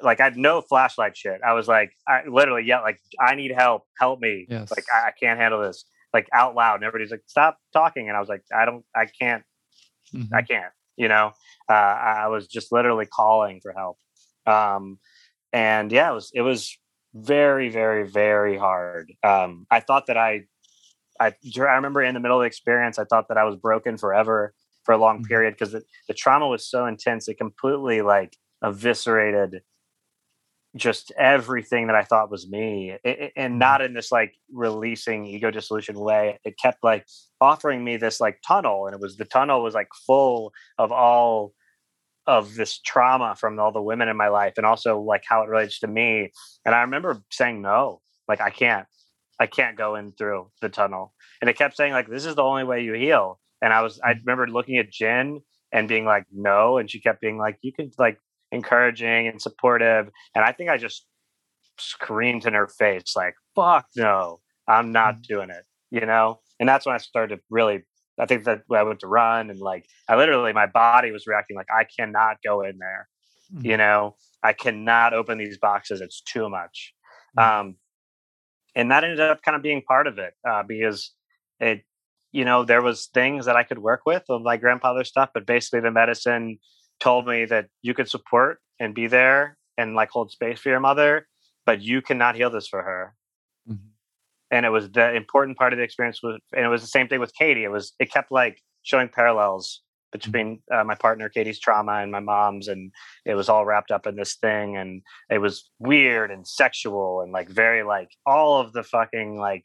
like 0.00 0.20
I 0.20 0.24
had 0.24 0.36
no 0.36 0.60
flashlight 0.60 1.16
shit. 1.16 1.40
I 1.46 1.54
was 1.54 1.68
like, 1.68 1.92
I 2.06 2.22
literally, 2.28 2.62
yeah, 2.64 2.80
like 2.80 2.98
I 3.20 3.34
need 3.34 3.52
help, 3.52 3.82
help 3.98 4.20
me. 4.20 4.46
Yes. 4.48 4.70
Like 4.70 4.84
I, 4.94 5.08
I, 5.08 5.10
can't 5.18 5.40
handle 5.40 5.60
this. 5.60 5.84
Like 6.14 6.28
out 6.34 6.54
loud, 6.54 6.76
and 6.76 6.84
everybody's 6.84 7.10
like, 7.10 7.22
stop 7.26 7.56
talking. 7.72 8.08
And 8.08 8.16
I 8.16 8.20
was 8.20 8.28
like, 8.28 8.42
I 8.54 8.66
don't, 8.66 8.84
I 8.94 9.06
can't, 9.06 9.42
mm-hmm. 10.14 10.34
I 10.34 10.42
can't. 10.42 10.72
You 10.96 11.08
know, 11.08 11.32
uh, 11.70 11.72
I 11.72 12.28
was 12.28 12.46
just 12.46 12.70
literally 12.70 13.06
calling 13.06 13.60
for 13.62 13.72
help. 13.72 13.96
Um, 14.46 14.98
and 15.52 15.92
yeah, 15.92 16.10
it 16.10 16.14
was 16.14 16.30
it 16.34 16.42
was 16.42 16.76
very 17.14 17.68
very 17.68 18.08
very 18.08 18.56
hard. 18.56 19.12
Um, 19.22 19.66
I 19.70 19.80
thought 19.80 20.06
that 20.06 20.16
I, 20.16 20.42
I 21.20 21.34
I 21.56 21.74
remember 21.74 22.02
in 22.02 22.14
the 22.14 22.20
middle 22.20 22.38
of 22.38 22.42
the 22.42 22.46
experience, 22.46 22.98
I 22.98 23.04
thought 23.04 23.28
that 23.28 23.38
I 23.38 23.44
was 23.44 23.56
broken 23.56 23.96
forever 23.96 24.54
for 24.84 24.92
a 24.92 24.98
long 24.98 25.18
mm-hmm. 25.18 25.26
period 25.26 25.54
because 25.54 25.72
the, 25.72 25.82
the 26.08 26.14
trauma 26.14 26.48
was 26.48 26.66
so 26.66 26.86
intense. 26.86 27.28
It 27.28 27.38
completely 27.38 28.02
like 28.02 28.36
eviscerated 28.64 29.62
just 30.74 31.12
everything 31.18 31.88
that 31.88 31.96
I 31.96 32.02
thought 32.02 32.30
was 32.30 32.48
me, 32.48 32.96
it, 33.04 33.32
and 33.36 33.52
mm-hmm. 33.52 33.58
not 33.58 33.82
in 33.82 33.92
this 33.92 34.10
like 34.10 34.34
releasing 34.50 35.26
ego 35.26 35.50
dissolution 35.50 35.98
way. 35.98 36.38
It 36.44 36.56
kept 36.58 36.82
like 36.82 37.06
offering 37.40 37.84
me 37.84 37.98
this 37.98 38.20
like 38.20 38.38
tunnel, 38.46 38.86
and 38.86 38.94
it 38.94 39.00
was 39.00 39.16
the 39.16 39.26
tunnel 39.26 39.62
was 39.62 39.74
like 39.74 39.88
full 40.06 40.52
of 40.78 40.90
all 40.90 41.52
of 42.26 42.54
this 42.54 42.78
trauma 42.78 43.34
from 43.36 43.58
all 43.58 43.72
the 43.72 43.82
women 43.82 44.08
in 44.08 44.16
my 44.16 44.28
life 44.28 44.54
and 44.56 44.66
also 44.66 45.00
like 45.00 45.24
how 45.26 45.42
it 45.42 45.48
relates 45.48 45.80
to 45.80 45.86
me. 45.86 46.30
And 46.64 46.74
i 46.74 46.82
remember 46.82 47.22
saying 47.30 47.62
no 47.62 48.00
like 48.28 48.40
i 48.40 48.50
can't 48.50 48.86
i 49.40 49.46
can't 49.46 49.76
go 49.76 49.96
in 49.96 50.12
through 50.12 50.50
the 50.60 50.68
tunnel. 50.68 51.14
And 51.40 51.50
it 51.50 51.58
kept 51.58 51.76
saying 51.76 51.92
like 51.92 52.08
this 52.08 52.24
is 52.24 52.34
the 52.34 52.42
only 52.42 52.64
way 52.64 52.82
you 52.82 52.94
heal. 52.94 53.40
And 53.60 53.72
i 53.72 53.82
was 53.82 54.00
i 54.04 54.12
remember 54.12 54.46
looking 54.46 54.78
at 54.78 54.90
jen 54.90 55.40
and 55.72 55.88
being 55.88 56.04
like 56.04 56.24
no. 56.32 56.78
And 56.78 56.90
she 56.90 57.00
kept 57.00 57.20
being 57.20 57.38
like 57.38 57.58
you 57.62 57.72
can 57.72 57.90
like 57.98 58.18
encouraging 58.50 59.28
and 59.28 59.40
supportive. 59.40 60.10
And 60.34 60.44
i 60.44 60.52
think 60.52 60.70
i 60.70 60.76
just 60.76 61.06
screamed 61.78 62.46
in 62.46 62.52
her 62.52 62.68
face 62.68 63.16
like 63.16 63.34
fuck 63.56 63.86
no 63.96 64.40
i'm 64.68 64.92
not 64.92 65.16
mm. 65.16 65.22
doing 65.22 65.50
it 65.50 65.64
you 65.92 66.06
know? 66.06 66.40
And 66.58 66.68
that's 66.68 66.86
when 66.86 66.94
i 66.96 66.98
started 66.98 67.36
to 67.36 67.42
really 67.50 67.82
I 68.22 68.26
think 68.26 68.44
that 68.44 68.62
I 68.72 68.84
went 68.84 69.00
to 69.00 69.08
run 69.08 69.50
and 69.50 69.58
like 69.58 69.84
I 70.08 70.14
literally 70.14 70.52
my 70.52 70.66
body 70.66 71.10
was 71.10 71.26
reacting 71.26 71.56
like 71.56 71.66
I 71.74 71.84
cannot 71.84 72.36
go 72.44 72.62
in 72.62 72.78
there. 72.78 73.08
Mm-hmm. 73.52 73.66
You 73.66 73.76
know, 73.76 74.14
I 74.44 74.52
cannot 74.52 75.12
open 75.12 75.38
these 75.38 75.58
boxes. 75.58 76.00
It's 76.00 76.20
too 76.20 76.48
much. 76.48 76.94
Mm-hmm. 77.36 77.60
Um, 77.60 77.76
and 78.76 78.92
that 78.92 79.02
ended 79.02 79.18
up 79.18 79.42
kind 79.42 79.56
of 79.56 79.62
being 79.62 79.82
part 79.82 80.06
of 80.06 80.18
it 80.18 80.34
uh, 80.48 80.62
because 80.62 81.10
it, 81.58 81.82
you 82.30 82.44
know, 82.44 82.64
there 82.64 82.80
was 82.80 83.06
things 83.06 83.46
that 83.46 83.56
I 83.56 83.64
could 83.64 83.80
work 83.80 84.02
with 84.06 84.22
of 84.28 84.42
my 84.42 84.56
grandfather's 84.56 85.08
stuff, 85.08 85.30
but 85.34 85.44
basically 85.44 85.80
the 85.80 85.90
medicine 85.90 86.58
told 87.00 87.26
me 87.26 87.44
that 87.46 87.66
you 87.82 87.92
could 87.92 88.08
support 88.08 88.60
and 88.78 88.94
be 88.94 89.08
there 89.08 89.58
and 89.76 89.96
like 89.96 90.10
hold 90.10 90.30
space 90.30 90.60
for 90.60 90.68
your 90.68 90.80
mother, 90.80 91.26
but 91.66 91.82
you 91.82 92.00
cannot 92.00 92.36
heal 92.36 92.50
this 92.50 92.68
for 92.68 92.82
her. 92.82 93.14
Mm-hmm. 94.52 94.56
And 94.56 94.66
it 94.66 94.70
was 94.70 94.90
the 94.90 95.14
important 95.14 95.56
part 95.56 95.72
of 95.72 95.78
the 95.78 95.82
experience 95.82 96.22
was, 96.22 96.38
and 96.54 96.64
it 96.64 96.68
was 96.68 96.82
the 96.82 96.88
same 96.88 97.08
thing 97.08 97.20
with 97.20 97.34
Katie. 97.34 97.64
It 97.64 97.70
was, 97.70 97.94
it 97.98 98.12
kept 98.12 98.30
like 98.30 98.60
showing 98.82 99.08
parallels 99.08 99.82
Mm-hmm. 100.12 100.30
between 100.30 100.62
uh, 100.72 100.84
my 100.84 100.94
partner 100.94 101.28
Katie's 101.28 101.58
trauma 101.58 101.94
and 101.94 102.12
my 102.12 102.20
mom's, 102.20 102.68
and 102.68 102.92
it 103.24 103.34
was 103.34 103.48
all 103.48 103.64
wrapped 103.64 103.90
up 103.90 104.06
in 104.06 104.16
this 104.16 104.36
thing, 104.36 104.76
and 104.76 105.02
it 105.30 105.38
was 105.38 105.70
weird 105.78 106.30
and 106.30 106.46
sexual 106.46 107.22
and 107.22 107.32
like 107.32 107.48
very 107.48 107.82
like 107.82 108.10
all 108.26 108.60
of 108.60 108.72
the 108.72 108.82
fucking 108.82 109.38
like 109.38 109.64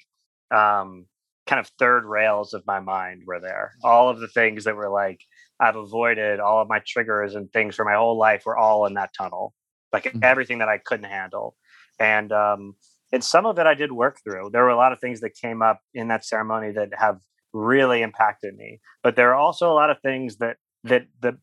um 0.55 1.05
kind 1.47 1.59
of 1.59 1.67
third 1.79 2.05
rails 2.05 2.53
of 2.53 2.63
my 2.65 2.79
mind 2.79 3.23
were 3.25 3.39
there. 3.39 3.73
All 3.83 4.09
of 4.09 4.19
the 4.19 4.27
things 4.29 4.63
that 4.63 4.75
were 4.75 4.89
like 4.89 5.19
I've 5.59 5.75
avoided, 5.75 6.39
all 6.39 6.61
of 6.61 6.69
my 6.69 6.81
triggers 6.85 7.35
and 7.35 7.51
things 7.51 7.75
for 7.75 7.83
my 7.83 7.95
whole 7.95 8.17
life 8.17 8.43
were 8.45 8.57
all 8.57 8.85
in 8.85 8.93
that 8.93 9.11
tunnel, 9.17 9.53
like 9.91 10.05
mm-hmm. 10.05 10.19
everything 10.23 10.59
that 10.59 10.69
I 10.69 10.77
couldn't 10.77 11.09
handle, 11.09 11.55
and 11.99 12.31
um 12.31 12.75
and 13.11 13.23
some 13.23 13.45
of 13.45 13.57
it 13.59 13.65
I 13.65 13.73
did 13.73 13.91
work 13.91 14.19
through. 14.23 14.49
There 14.51 14.63
were 14.63 14.69
a 14.69 14.75
lot 14.75 14.91
of 14.91 14.99
things 14.99 15.21
that 15.21 15.35
came 15.35 15.61
up 15.61 15.81
in 15.93 16.07
that 16.09 16.25
ceremony 16.25 16.71
that 16.73 16.89
have 16.97 17.19
really 17.53 18.01
impacted 18.01 18.55
me. 18.55 18.79
But 19.03 19.15
there 19.15 19.29
are 19.31 19.35
also 19.35 19.71
a 19.71 19.73
lot 19.73 19.89
of 19.89 19.97
things 20.01 20.37
that 20.37 20.57
that 20.83 21.07
the 21.21 21.37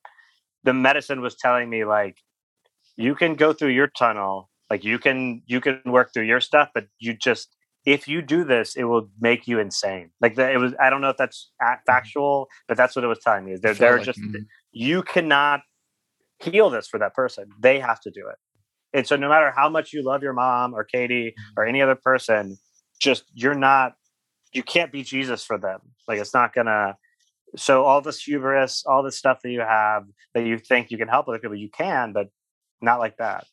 the 0.63 0.75
medicine 0.75 1.21
was 1.21 1.35
telling 1.35 1.69
me 1.69 1.85
like 1.85 2.19
you 2.97 3.15
can 3.15 3.35
go 3.35 3.53
through 3.53 3.71
your 3.71 3.89
tunnel, 3.89 4.51
like 4.71 4.85
you 4.85 4.99
can 4.99 5.43
you 5.47 5.61
can 5.61 5.81
work 5.85 6.13
through 6.13 6.25
your 6.25 6.41
stuff, 6.41 6.71
but 6.75 6.87
you 6.99 7.15
just 7.15 7.55
if 7.85 8.09
you 8.09 8.23
do 8.23 8.45
this, 8.45 8.77
it 8.77 8.85
will 8.85 9.11
make 9.21 9.47
you 9.47 9.59
insane. 9.59 10.11
Like 10.21 10.37
the, 10.37 10.51
it 10.51 10.57
was, 10.57 10.73
I 10.81 10.89
don't 10.89 11.03
know 11.03 11.11
if 11.11 11.19
that's 11.19 11.51
mm-hmm. 11.63 11.75
factual, 11.87 12.49
but 12.67 12.77
that's 12.77 12.97
what 12.97 13.05
it 13.05 13.09
was 13.09 13.19
telling 13.19 13.45
me. 13.45 13.53
Is 13.53 13.61
they're 13.61 13.75
they're 13.75 13.97
like, 13.97 14.07
just 14.07 14.21
mm-hmm. 14.21 14.43
you 14.73 15.03
cannot 15.03 15.61
heal 16.39 16.71
this 16.71 16.89
for 16.89 16.99
that 16.99 17.15
person. 17.15 17.49
They 17.61 17.79
have 17.81 18.01
to 18.01 18.11
do 18.11 18.27
it. 18.29 18.37
And 18.95 19.07
so, 19.07 19.17
no 19.17 19.29
matter 19.29 19.53
how 19.55 19.69
much 19.69 19.93
you 19.93 20.03
love 20.03 20.23
your 20.23 20.33
mom 20.33 20.73
or 20.73 20.85
Katie 20.85 21.31
mm-hmm. 21.31 21.53
or 21.61 21.67
any 21.67 21.83
other 21.83 21.97
person, 21.97 22.57
just 23.01 23.25
you're 23.35 23.55
not 23.55 23.95
you 24.55 24.63
can't 24.63 24.93
be 24.93 25.03
Jesus 25.03 25.45
for 25.45 25.59
them. 25.59 25.81
Like 26.09 26.19
it's 26.19 26.33
not 26.33 26.55
gonna. 26.55 26.97
So 27.57 27.85
all 27.85 28.01
this 28.01 28.23
hubris, 28.23 28.85
all 28.87 29.03
this 29.03 29.17
stuff 29.17 29.41
that 29.43 29.51
you 29.51 29.61
have 29.61 30.05
that 30.35 30.47
you 30.47 30.59
think 30.59 30.91
you 30.91 30.99
can 30.99 31.09
help 31.09 31.29
other 31.29 31.39
people, 31.39 31.57
you 31.57 31.71
can, 31.71 32.13
but 32.13 32.29
not 32.81 32.99
like 32.99 33.17
that. 33.19 33.47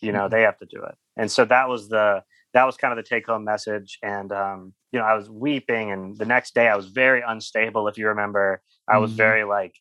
You 0.00 0.12
know, 0.12 0.22
mm-hmm. 0.22 0.34
they 0.34 0.42
have 0.42 0.58
to 0.58 0.66
do 0.66 0.82
it. 0.82 0.94
And 1.16 1.30
so 1.30 1.44
that 1.46 1.68
was 1.68 1.88
the 1.88 2.22
that 2.54 2.64
was 2.64 2.76
kind 2.76 2.96
of 2.96 3.02
the 3.04 3.08
take 3.08 3.26
home 3.26 3.44
message. 3.44 3.98
And 4.02 4.32
um, 4.32 4.74
you 4.92 4.98
know, 4.98 5.04
I 5.04 5.14
was 5.14 5.30
weeping, 5.30 5.92
and 5.92 6.16
the 6.16 6.24
next 6.24 6.54
day 6.54 6.68
I 6.68 6.76
was 6.76 6.86
very 6.86 7.22
unstable. 7.26 7.88
If 7.88 7.98
you 7.98 8.08
remember, 8.08 8.62
I 8.88 8.98
was 8.98 9.10
mm-hmm. 9.10 9.16
very 9.18 9.44
like 9.44 9.74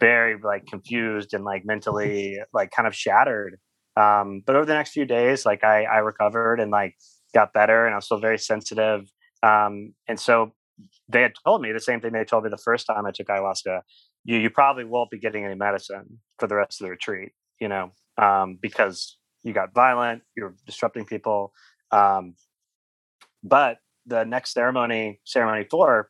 very 0.00 0.36
like 0.42 0.66
confused 0.66 1.34
and 1.34 1.44
like 1.44 1.64
mentally 1.64 2.38
like 2.52 2.70
kind 2.70 2.86
of 2.86 2.94
shattered. 2.94 3.58
Um, 3.96 4.42
but 4.44 4.56
over 4.56 4.64
the 4.64 4.74
next 4.74 4.90
few 4.90 5.04
days, 5.06 5.46
like 5.46 5.64
I 5.64 5.84
I 5.84 5.98
recovered 5.98 6.60
and 6.60 6.70
like 6.70 6.96
got 7.32 7.52
better, 7.52 7.86
and 7.86 7.94
I 7.94 7.98
was 7.98 8.06
still 8.06 8.18
very 8.20 8.38
sensitive 8.38 9.10
um, 9.44 9.92
and 10.08 10.18
so 10.18 10.54
they 11.08 11.22
had 11.22 11.32
told 11.44 11.60
me 11.60 11.70
the 11.70 11.80
same 11.80 12.00
thing 12.00 12.12
they 12.12 12.24
told 12.24 12.44
me 12.44 12.50
the 12.50 12.56
first 12.56 12.86
time 12.86 13.04
I 13.06 13.10
took 13.12 13.28
ayahuasca. 13.28 13.82
You 14.24 14.38
you 14.38 14.50
probably 14.50 14.84
won't 14.84 15.10
be 15.10 15.18
getting 15.18 15.44
any 15.44 15.54
medicine 15.54 16.20
for 16.38 16.46
the 16.46 16.56
rest 16.56 16.80
of 16.80 16.86
the 16.86 16.90
retreat, 16.90 17.32
you 17.60 17.68
know, 17.68 17.90
um, 18.16 18.58
because 18.60 19.18
you 19.42 19.52
got 19.52 19.74
violent, 19.74 20.22
you're 20.36 20.54
disrupting 20.66 21.04
people. 21.04 21.52
Um, 21.90 22.34
but 23.42 23.78
the 24.06 24.24
next 24.24 24.54
ceremony, 24.54 25.20
ceremony 25.24 25.66
four, 25.70 26.08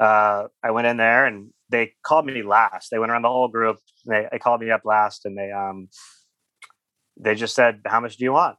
uh, 0.00 0.44
I 0.64 0.70
went 0.72 0.88
in 0.88 0.96
there 0.96 1.26
and 1.26 1.50
they 1.70 1.92
called 2.04 2.26
me 2.26 2.42
last. 2.42 2.88
They 2.90 2.98
went 2.98 3.12
around 3.12 3.22
the 3.22 3.28
whole 3.28 3.48
group. 3.48 3.78
They, 4.06 4.26
they 4.30 4.38
called 4.38 4.60
me 4.60 4.70
up 4.70 4.82
last, 4.84 5.24
and 5.24 5.38
they 5.38 5.52
um, 5.52 5.88
they 7.16 7.34
just 7.34 7.54
said, 7.54 7.82
"How 7.86 8.00
much 8.00 8.16
do 8.16 8.24
you 8.24 8.32
want?" 8.32 8.56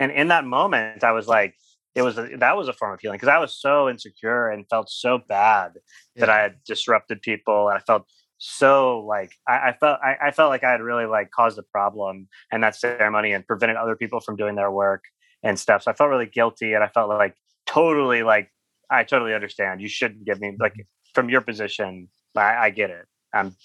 And 0.00 0.12
in 0.12 0.28
that 0.28 0.44
moment, 0.44 1.02
I 1.02 1.12
was 1.12 1.26
like, 1.26 1.54
it 1.94 2.02
was 2.02 2.16
a, 2.18 2.28
that 2.38 2.56
was 2.56 2.68
a 2.68 2.72
form 2.72 2.94
of 2.94 3.00
healing 3.00 3.16
because 3.16 3.28
I 3.28 3.38
was 3.38 3.54
so 3.54 3.88
insecure 3.88 4.48
and 4.48 4.64
felt 4.68 4.88
so 4.88 5.18
bad 5.18 5.72
yeah. 6.14 6.20
that 6.20 6.30
I 6.30 6.40
had 6.40 6.56
disrupted 6.64 7.22
people 7.22 7.68
and 7.68 7.76
I 7.76 7.80
felt 7.80 8.06
so 8.38 9.00
like 9.00 9.32
I, 9.48 9.70
I 9.70 9.76
felt 9.78 9.98
I, 10.02 10.28
I, 10.28 10.30
felt 10.30 10.50
like 10.50 10.62
I 10.62 10.70
had 10.70 10.80
really 10.80 11.06
like 11.06 11.32
caused 11.32 11.58
a 11.58 11.62
problem 11.62 12.28
in 12.52 12.60
that 12.60 12.76
ceremony 12.76 13.32
and 13.32 13.44
prevented 13.44 13.76
other 13.76 13.96
people 13.96 14.20
from 14.20 14.36
doing 14.36 14.54
their 14.54 14.70
work 14.70 15.04
and 15.42 15.58
stuff. 15.58 15.82
So 15.82 15.90
I 15.90 15.94
felt 15.94 16.10
really 16.10 16.26
guilty 16.26 16.72
and 16.74 16.84
I 16.84 16.88
felt 16.88 17.08
like 17.08 17.34
totally 17.66 18.22
like 18.22 18.52
I 18.90 19.02
totally 19.02 19.34
understand. 19.34 19.80
You 19.80 19.88
shouldn't 19.88 20.24
give 20.24 20.40
me 20.40 20.56
like 20.60 20.74
from 21.14 21.28
your 21.28 21.40
position. 21.40 22.08
I, 22.36 22.66
I 22.66 22.70
get 22.70 22.90
it. 22.90 23.06
I'm 23.34 23.56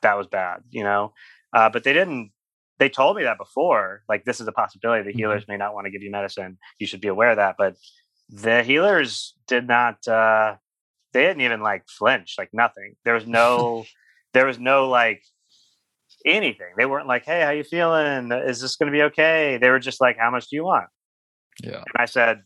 that 0.00 0.16
was 0.16 0.26
bad, 0.28 0.62
you 0.70 0.82
know. 0.82 1.12
Uh, 1.52 1.68
but 1.68 1.84
they 1.84 1.92
didn't 1.92 2.32
they 2.82 2.88
told 2.88 3.16
me 3.16 3.22
that 3.22 3.38
before. 3.38 4.02
Like 4.08 4.24
this 4.24 4.40
is 4.40 4.48
a 4.48 4.52
possibility. 4.52 5.04
The 5.04 5.10
mm-hmm. 5.10 5.18
healers 5.18 5.46
may 5.46 5.56
not 5.56 5.72
want 5.72 5.84
to 5.84 5.92
give 5.92 6.02
you 6.02 6.10
medicine. 6.10 6.58
You 6.80 6.88
should 6.88 7.00
be 7.00 7.06
aware 7.06 7.30
of 7.30 7.36
that. 7.36 7.54
But 7.56 7.76
the 8.28 8.64
healers 8.64 9.34
did 9.46 9.68
not. 9.68 10.06
uh 10.08 10.56
They 11.12 11.22
didn't 11.22 11.42
even 11.42 11.62
like 11.62 11.84
flinch. 11.88 12.34
Like 12.38 12.50
nothing. 12.52 12.94
There 13.04 13.14
was 13.14 13.26
no. 13.26 13.84
there 14.34 14.46
was 14.46 14.58
no 14.58 14.88
like 14.88 15.22
anything. 16.26 16.72
They 16.76 16.86
weren't 16.86 17.06
like, 17.06 17.24
"Hey, 17.24 17.42
how 17.42 17.50
you 17.50 17.62
feeling? 17.62 18.32
Is 18.32 18.60
this 18.60 18.74
going 18.74 18.90
to 18.90 18.98
be 18.98 19.04
okay?" 19.10 19.58
They 19.60 19.70
were 19.70 19.78
just 19.78 20.00
like, 20.00 20.16
"How 20.18 20.32
much 20.32 20.48
do 20.48 20.56
you 20.56 20.64
want?" 20.64 20.88
Yeah. 21.62 21.84
And 21.86 21.96
I 22.04 22.06
said, 22.06 22.42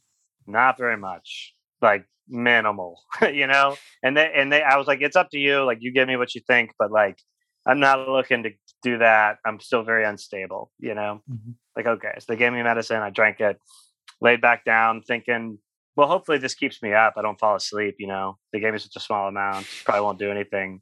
"Not 0.47 0.76
very 0.76 0.99
much. 0.99 1.55
Like 1.80 2.05
minimal, 2.28 3.01
you 3.41 3.47
know." 3.47 3.76
And 4.03 4.14
they 4.18 4.30
and 4.34 4.53
they, 4.53 4.62
I 4.62 4.76
was 4.76 4.87
like, 4.87 5.01
"It's 5.01 5.16
up 5.16 5.30
to 5.30 5.39
you. 5.39 5.64
Like 5.64 5.78
you 5.80 5.93
give 5.95 6.09
me 6.09 6.18
what 6.18 6.34
you 6.34 6.43
think, 6.47 6.72
but 6.78 6.91
like 6.91 7.18
I'm 7.66 7.80
not 7.80 8.09
looking 8.09 8.43
to 8.45 8.51
do 8.91 8.99
that. 8.99 9.39
I'm 9.47 9.59
still 9.68 9.84
very 9.93 10.05
unstable, 10.05 10.62
you 10.78 10.95
know? 10.95 11.12
Mm-hmm. 11.30 11.53
Like, 11.76 11.87
okay. 11.95 12.14
So 12.18 12.26
they 12.28 12.39
gave 12.43 12.53
me 12.53 12.62
medicine. 12.62 13.03
I 13.09 13.11
drank 13.11 13.41
it, 13.41 13.57
laid 14.20 14.41
back 14.41 14.64
down, 14.64 15.03
thinking, 15.03 15.59
well, 15.97 16.09
hopefully 16.09 16.39
this 16.39 16.55
keeps 16.55 16.82
me 16.82 16.93
up. 16.93 17.14
I 17.16 17.22
don't 17.22 17.41
fall 17.41 17.57
asleep, 17.57 17.97
you 17.99 18.07
know? 18.07 18.39
They 18.53 18.61
gave 18.61 18.72
me 18.72 18.78
such 18.78 18.97
a 18.97 19.01
small 19.01 19.28
amount, 19.28 19.66
probably 19.84 20.03
won't 20.03 20.18
do 20.18 20.30
anything. 20.30 20.80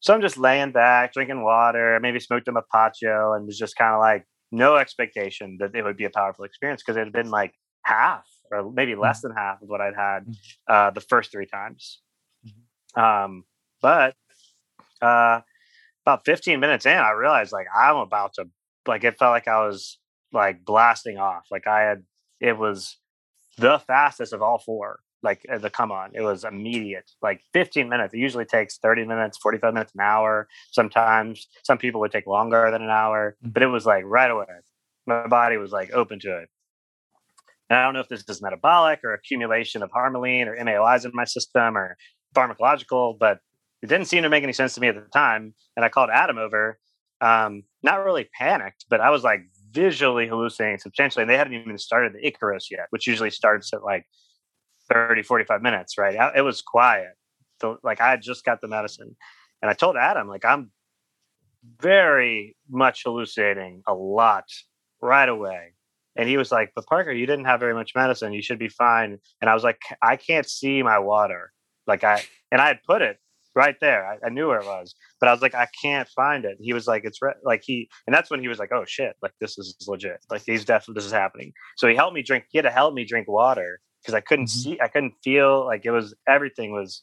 So 0.00 0.14
I'm 0.14 0.22
just 0.22 0.38
laying 0.38 0.72
back, 0.72 1.12
drinking 1.12 1.42
water, 1.42 1.98
maybe 2.00 2.20
smoked 2.20 2.48
a 2.48 2.52
mapacho, 2.52 3.36
and 3.36 3.46
was 3.46 3.58
just 3.58 3.76
kind 3.76 3.94
of 3.94 4.00
like, 4.00 4.24
no 4.52 4.76
expectation 4.76 5.56
that 5.60 5.74
it 5.74 5.82
would 5.82 5.96
be 5.96 6.04
a 6.04 6.10
powerful 6.10 6.44
experience 6.44 6.82
because 6.82 6.96
it 6.96 7.04
had 7.04 7.12
been 7.12 7.30
like 7.30 7.52
half 7.82 8.24
or 8.50 8.70
maybe 8.72 8.94
less 8.94 9.18
mm-hmm. 9.18 9.28
than 9.28 9.36
half 9.36 9.62
of 9.62 9.68
what 9.68 9.80
I'd 9.80 9.94
had 9.96 10.20
mm-hmm. 10.20 10.72
uh, 10.72 10.90
the 10.90 11.00
first 11.00 11.32
three 11.32 11.46
times. 11.46 12.00
Mm-hmm. 12.46 13.00
Um, 13.00 13.44
but 13.82 14.14
uh, 15.02 15.40
about 16.06 16.24
15 16.24 16.60
minutes 16.60 16.86
in, 16.86 16.96
I 16.96 17.10
realized 17.10 17.52
like 17.52 17.66
I'm 17.76 17.96
about 17.96 18.34
to 18.34 18.44
like 18.86 19.02
it 19.02 19.18
felt 19.18 19.32
like 19.32 19.48
I 19.48 19.66
was 19.66 19.98
like 20.32 20.64
blasting 20.64 21.18
off. 21.18 21.46
Like 21.50 21.66
I 21.66 21.80
had 21.80 22.04
it 22.40 22.56
was 22.56 22.98
the 23.58 23.78
fastest 23.78 24.32
of 24.32 24.40
all 24.40 24.58
four. 24.58 25.00
Like 25.22 25.44
uh, 25.52 25.58
the 25.58 25.70
come 25.70 25.90
on, 25.90 26.10
it 26.14 26.20
was 26.20 26.44
immediate. 26.44 27.10
Like 27.22 27.40
15 27.52 27.88
minutes. 27.88 28.14
It 28.14 28.18
usually 28.18 28.44
takes 28.44 28.78
30 28.78 29.06
minutes, 29.06 29.38
45 29.38 29.74
minutes, 29.74 29.92
an 29.94 30.00
hour. 30.00 30.46
Sometimes 30.70 31.48
some 31.64 31.78
people 31.78 32.00
would 32.02 32.12
take 32.12 32.26
longer 32.26 32.70
than 32.70 32.82
an 32.82 32.90
hour, 32.90 33.36
mm. 33.44 33.52
but 33.52 33.62
it 33.62 33.68
was 33.68 33.84
like 33.84 34.04
right 34.04 34.30
away. 34.30 34.44
My 35.06 35.26
body 35.26 35.56
was 35.56 35.72
like 35.72 35.92
open 35.92 36.20
to 36.20 36.38
it. 36.38 36.48
And 37.68 37.78
I 37.78 37.82
don't 37.82 37.94
know 37.94 38.00
if 38.00 38.08
this 38.08 38.22
is 38.28 38.40
metabolic 38.40 39.00
or 39.02 39.12
accumulation 39.12 39.82
of 39.82 39.90
harmaline 39.90 40.46
or 40.46 40.56
MAOIs 40.56 41.04
in 41.04 41.10
my 41.14 41.24
system 41.24 41.76
or 41.76 41.96
pharmacological, 42.32 43.18
but 43.18 43.38
it 43.82 43.88
didn't 43.88 44.06
seem 44.06 44.22
to 44.22 44.28
make 44.28 44.42
any 44.42 44.52
sense 44.52 44.74
to 44.74 44.80
me 44.80 44.88
at 44.88 44.94
the 44.94 45.02
time. 45.12 45.54
And 45.76 45.84
I 45.84 45.88
called 45.88 46.10
Adam 46.12 46.38
over, 46.38 46.78
um, 47.20 47.62
not 47.82 48.04
really 48.04 48.28
panicked, 48.38 48.86
but 48.88 49.00
I 49.00 49.10
was 49.10 49.22
like 49.22 49.40
visually 49.70 50.26
hallucinating 50.26 50.78
substantially. 50.78 51.22
And 51.22 51.30
they 51.30 51.36
hadn't 51.36 51.54
even 51.54 51.78
started 51.78 52.14
the 52.14 52.30
Icaros 52.30 52.70
yet, 52.70 52.86
which 52.90 53.06
usually 53.06 53.30
starts 53.30 53.72
at 53.72 53.84
like 53.84 54.06
30, 54.88 55.22
45 55.22 55.62
minutes, 55.62 55.98
right? 55.98 56.32
It 56.34 56.42
was 56.42 56.62
quiet. 56.62 57.12
So, 57.60 57.78
like 57.82 58.00
I 58.00 58.10
had 58.10 58.22
just 58.22 58.44
got 58.44 58.60
the 58.60 58.68
medicine. 58.68 59.16
And 59.62 59.70
I 59.70 59.74
told 59.74 59.96
Adam, 59.96 60.28
like, 60.28 60.44
I'm 60.44 60.70
very 61.80 62.56
much 62.68 63.02
hallucinating 63.04 63.82
a 63.86 63.94
lot 63.94 64.44
right 65.00 65.28
away. 65.28 65.72
And 66.16 66.28
he 66.28 66.36
was 66.36 66.50
like, 66.50 66.72
But 66.74 66.86
Parker, 66.86 67.12
you 67.12 67.26
didn't 67.26 67.46
have 67.46 67.60
very 67.60 67.74
much 67.74 67.94
medicine. 67.94 68.32
You 68.32 68.42
should 68.42 68.58
be 68.58 68.68
fine. 68.68 69.18
And 69.40 69.50
I 69.50 69.54
was 69.54 69.64
like, 69.64 69.80
I 70.02 70.16
can't 70.16 70.48
see 70.48 70.82
my 70.82 70.98
water. 70.98 71.52
Like 71.86 72.04
I 72.04 72.22
and 72.50 72.60
I 72.60 72.68
had 72.68 72.82
put 72.82 73.02
it 73.02 73.18
right 73.56 73.76
there. 73.80 74.06
I, 74.06 74.26
I, 74.26 74.28
knew 74.28 74.48
where 74.48 74.60
it 74.60 74.66
was, 74.66 74.94
but 75.18 75.28
I 75.28 75.32
was 75.32 75.40
like, 75.40 75.54
I 75.54 75.66
can't 75.82 76.08
find 76.10 76.44
it. 76.44 76.58
He 76.60 76.72
was 76.74 76.86
like, 76.86 77.02
it's 77.04 77.20
re-. 77.22 77.32
like 77.42 77.62
he, 77.64 77.88
and 78.06 78.14
that's 78.14 78.30
when 78.30 78.40
he 78.40 78.48
was 78.48 78.58
like, 78.58 78.70
oh 78.72 78.84
shit, 78.86 79.16
like 79.22 79.32
this 79.40 79.58
is 79.58 79.74
legit. 79.88 80.18
Like 80.30 80.42
he's 80.44 80.64
definitely 80.64 81.00
this 81.00 81.06
is 81.06 81.12
happening. 81.12 81.52
So 81.76 81.88
he 81.88 81.96
helped 81.96 82.14
me 82.14 82.22
drink. 82.22 82.44
He 82.50 82.58
had 82.58 82.64
to 82.64 82.70
help 82.70 82.94
me 82.94 83.04
drink 83.04 83.26
water 83.26 83.80
because 84.02 84.14
I 84.14 84.20
couldn't 84.20 84.46
mm-hmm. 84.46 84.70
see, 84.70 84.80
I 84.80 84.88
couldn't 84.88 85.14
feel. 85.24 85.64
Like 85.64 85.84
it 85.84 85.90
was 85.90 86.14
everything 86.28 86.72
was 86.72 87.02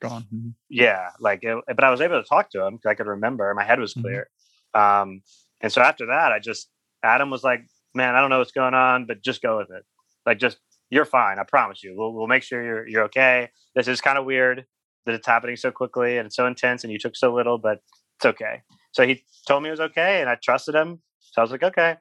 gone. 0.00 0.22
Mm-hmm. 0.22 0.48
Yeah, 0.70 1.10
like, 1.20 1.44
it, 1.44 1.56
but 1.66 1.84
I 1.84 1.90
was 1.90 2.00
able 2.00 2.20
to 2.20 2.28
talk 2.28 2.50
to 2.50 2.64
him 2.64 2.76
because 2.76 2.90
I 2.90 2.94
could 2.94 3.06
remember. 3.06 3.52
My 3.54 3.64
head 3.64 3.78
was 3.78 3.94
Mhm. 3.94 4.02
clear. 4.02 4.30
Um, 4.74 5.22
and 5.60 5.72
so 5.72 5.82
after 5.82 6.06
that, 6.06 6.32
I 6.32 6.38
just 6.38 6.68
Adam 7.04 7.30
was 7.30 7.44
like, 7.44 7.64
"Man, 7.94 8.14
I 8.14 8.20
don't 8.20 8.30
know 8.30 8.38
what's 8.38 8.52
going 8.52 8.74
on, 8.74 9.06
but 9.06 9.22
just 9.22 9.42
go 9.42 9.58
with 9.58 9.70
it. 9.70 9.84
Like, 10.26 10.38
just 10.38 10.58
you're 10.90 11.04
fine. 11.04 11.38
I 11.38 11.44
promise 11.44 11.82
you. 11.82 11.94
We'll 11.96 12.12
we'll 12.12 12.26
make 12.26 12.42
sure 12.42 12.62
you're 12.62 12.88
you're 12.88 13.04
okay. 13.04 13.50
This 13.74 13.88
is 13.88 14.00
kind 14.00 14.18
of 14.18 14.24
weird 14.24 14.64
that 15.06 15.14
it's 15.14 15.26
happening 15.26 15.56
so 15.56 15.70
quickly 15.70 16.18
and 16.18 16.26
it's 16.26 16.36
so 16.36 16.46
intense, 16.46 16.84
and 16.84 16.92
you 16.92 16.98
took 16.98 17.16
so 17.16 17.34
little, 17.34 17.58
but 17.58 17.80
it's 18.16 18.26
okay." 18.26 18.62
So 18.92 19.06
he 19.06 19.24
told 19.46 19.62
me 19.62 19.68
it 19.68 19.72
was 19.72 19.80
okay, 19.80 20.20
and 20.20 20.28
I 20.28 20.36
trusted 20.36 20.74
him. 20.74 21.00
So 21.20 21.40
I 21.40 21.44
was 21.44 21.50
like, 21.50 21.62
"Okay." 21.62 21.96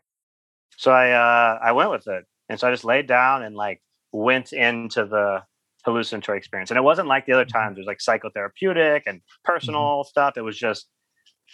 So 0.78 0.92
I 0.92 1.12
uh, 1.12 1.60
I 1.64 1.72
went 1.74 1.92
with 1.92 2.08
it, 2.08 2.26
and 2.50 2.60
so 2.60 2.68
I 2.68 2.72
just 2.72 2.86
laid 2.86 3.08
down 3.08 3.44
and 3.44 3.56
like 3.56 3.82
went 4.12 4.54
into 4.54 5.06
the 5.06 5.44
hallucinatory 5.86 6.38
experience. 6.38 6.72
And 6.72 6.78
it 6.78 6.84
wasn't 6.84 7.08
like 7.08 7.26
the 7.26 7.34
other 7.34 7.46
times. 7.46 7.78
It 7.78 7.82
was 7.82 7.88
like 7.88 8.00
psychotherapeutic 8.00 9.04
and 9.06 9.22
personal 9.44 10.04
stuff. 10.04 10.34
It 10.38 10.42
was 10.42 10.58
just 10.58 10.88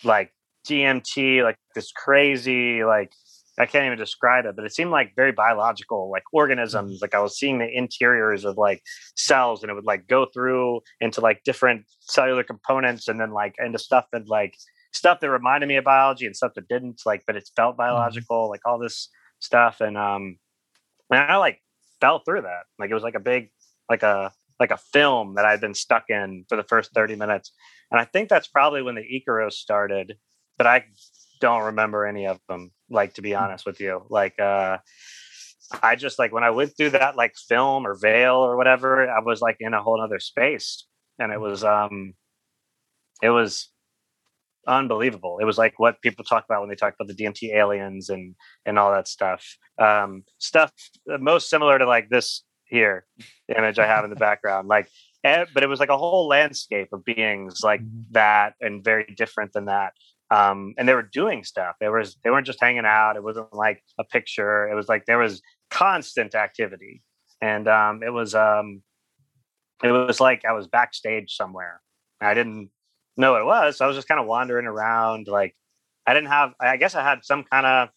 like 0.04 0.34
DMT, 0.68 1.44
like 1.44 1.58
this 1.76 1.92
crazy, 1.92 2.84
like 2.84 3.12
I 3.60 3.66
can't 3.66 3.86
even 3.86 3.98
describe 3.98 4.46
it, 4.46 4.56
but 4.56 4.66
it 4.66 4.74
seemed 4.74 4.92
like 4.92 5.16
very 5.16 5.32
biological, 5.32 6.12
like 6.12 6.24
organisms. 6.32 7.00
Like 7.02 7.16
I 7.16 7.20
was 7.20 7.40
seeing 7.40 7.58
the 7.58 7.68
interiors 7.68 8.46
of 8.46 8.58
like 8.58 8.84
cells, 9.16 9.64
and 9.64 9.72
it 9.72 9.74
would 9.74 9.86
like 9.86 10.08
go 10.08 10.28
through 10.32 10.82
into 11.02 11.22
like 11.22 11.44
different 11.44 11.86
cellular 12.02 12.44
components, 12.44 13.08
and 13.08 13.20
then 13.20 13.32
like 13.32 13.56
into 13.58 13.80
stuff 13.80 14.06
that 14.12 14.28
like 14.28 14.56
stuff 14.94 15.20
that 15.22 15.30
reminded 15.30 15.68
me 15.68 15.78
of 15.78 15.84
biology 15.84 16.26
and 16.26 16.36
stuff 16.36 16.54
that 16.56 16.68
didn't. 16.68 17.02
Like, 17.06 17.24
but 17.26 17.36
it 17.36 17.50
felt 17.56 17.78
biological, 17.78 18.50
like 18.50 18.62
all 18.66 18.78
this 18.78 19.10
stuff, 19.40 19.82
and 19.82 19.98
um, 19.98 20.38
and 21.12 21.20
I 21.20 21.38
like 21.38 21.62
fell 22.00 22.20
through 22.20 22.42
that. 22.44 22.64
Like 22.78 22.92
it 22.92 22.94
was 22.94 23.04
like 23.04 23.16
a 23.16 23.20
big, 23.20 23.50
like 23.90 24.04
a 24.04 24.32
like 24.60 24.72
a 24.72 24.78
film 24.78 25.36
that 25.36 25.46
I'd 25.46 25.62
been 25.62 25.74
stuck 25.74 26.06
in 26.10 26.46
for 26.50 26.56
the 26.56 26.64
first 26.64 26.92
30 26.94 27.16
minutes. 27.16 27.52
And 27.92 28.00
I 28.00 28.06
think 28.06 28.30
that's 28.30 28.48
probably 28.48 28.82
when 28.82 28.96
the 28.96 29.02
Icaros 29.02 29.54
started, 29.54 30.18
but 30.58 30.68
I 30.68 30.86
don't 31.40 31.64
remember 31.64 32.06
any 32.06 32.26
of 32.26 32.40
them, 32.50 32.72
like 32.90 33.14
to 33.16 33.22
be 33.22 33.36
honest 33.36 33.66
with 33.66 33.80
you. 33.80 34.04
Like 34.10 34.40
uh 34.40 34.78
I 35.84 35.96
just 35.96 36.18
like 36.20 36.32
when 36.32 36.44
I 36.44 36.52
went 36.52 36.76
through 36.78 36.92
that 36.92 37.16
like 37.18 37.36
film 37.36 37.86
or 37.86 37.96
veil 38.00 38.36
or 38.36 38.56
whatever, 38.58 39.10
I 39.10 39.20
was 39.20 39.42
like 39.42 39.58
in 39.60 39.74
a 39.74 39.82
whole 39.84 40.02
other 40.02 40.20
space. 40.20 40.86
And 41.20 41.32
it 41.32 41.40
was 41.42 41.64
um 41.64 42.14
it 43.22 43.30
was 43.30 43.70
unbelievable. 44.68 45.38
It 45.42 45.46
was 45.46 45.58
like 45.58 45.80
what 45.80 46.02
people 46.02 46.26
talk 46.26 46.44
about 46.46 46.60
when 46.62 46.70
they 46.70 46.76
talk 46.76 46.94
about 47.00 47.08
the 47.08 47.16
DMT 47.24 47.54
aliens 47.56 48.10
and 48.10 48.36
and 48.66 48.78
all 48.80 48.92
that 48.92 49.08
stuff. 49.08 49.46
Um 49.80 50.24
stuff 50.40 50.72
uh, 51.12 51.18
most 51.18 51.50
similar 51.50 51.78
to 51.80 51.86
like 51.88 52.10
this 52.10 52.44
here 52.70 53.06
image 53.58 53.80
I 53.80 53.88
have 53.88 54.04
in 54.04 54.10
the 54.10 54.16
background. 54.28 54.68
Like 54.68 54.90
eh, 55.24 55.46
but 55.54 55.64
it 55.64 55.68
was 55.68 55.80
like 55.80 55.90
a 55.90 55.98
whole 55.98 56.28
landscape 56.28 56.90
of 56.94 57.04
beings 57.06 57.62
like 57.64 57.82
Mhm. 57.82 58.06
that 58.12 58.54
and 58.62 58.84
very 58.84 59.06
different 59.18 59.54
than 59.54 59.66
that. 59.66 59.94
Um 60.30 60.74
and 60.78 60.88
they 60.88 60.94
were 60.94 61.10
doing 61.12 61.44
stuff. 61.44 61.76
They 61.80 61.90
was 61.90 62.18
they 62.24 62.30
weren't 62.30 62.48
just 62.48 62.62
hanging 62.62 62.86
out. 62.86 63.16
It 63.16 63.24
wasn't 63.24 63.54
like 63.54 63.84
a 64.00 64.04
picture. 64.04 64.68
It 64.70 64.76
was 64.76 64.90
like 64.90 65.06
there 65.06 65.18
was 65.18 65.42
constant 65.70 66.36
activity. 66.36 67.02
And 67.42 67.68
um 67.68 68.02
it 68.04 68.12
was 68.12 68.36
um 68.36 68.82
it 69.84 69.92
was 69.92 70.20
like 70.20 70.44
I 70.46 70.54
was 70.54 70.68
backstage 70.68 71.36
somewhere. 71.36 71.82
I 72.20 72.34
didn't 72.34 72.72
know 73.16 73.34
what 73.34 73.42
it 73.42 73.46
was. 73.46 73.78
So 73.78 73.86
I 73.86 73.88
was 73.88 73.98
just 73.98 74.08
kind 74.08 74.20
of 74.20 74.28
wandering 74.28 74.66
around. 74.66 75.28
Like 75.28 75.56
I 76.06 76.14
didn't 76.14 76.30
have, 76.30 76.54
I 76.60 76.78
guess 76.78 76.96
I 76.96 77.04
had 77.04 77.26
some 77.26 77.44
kind 77.44 77.66
of 77.66 77.90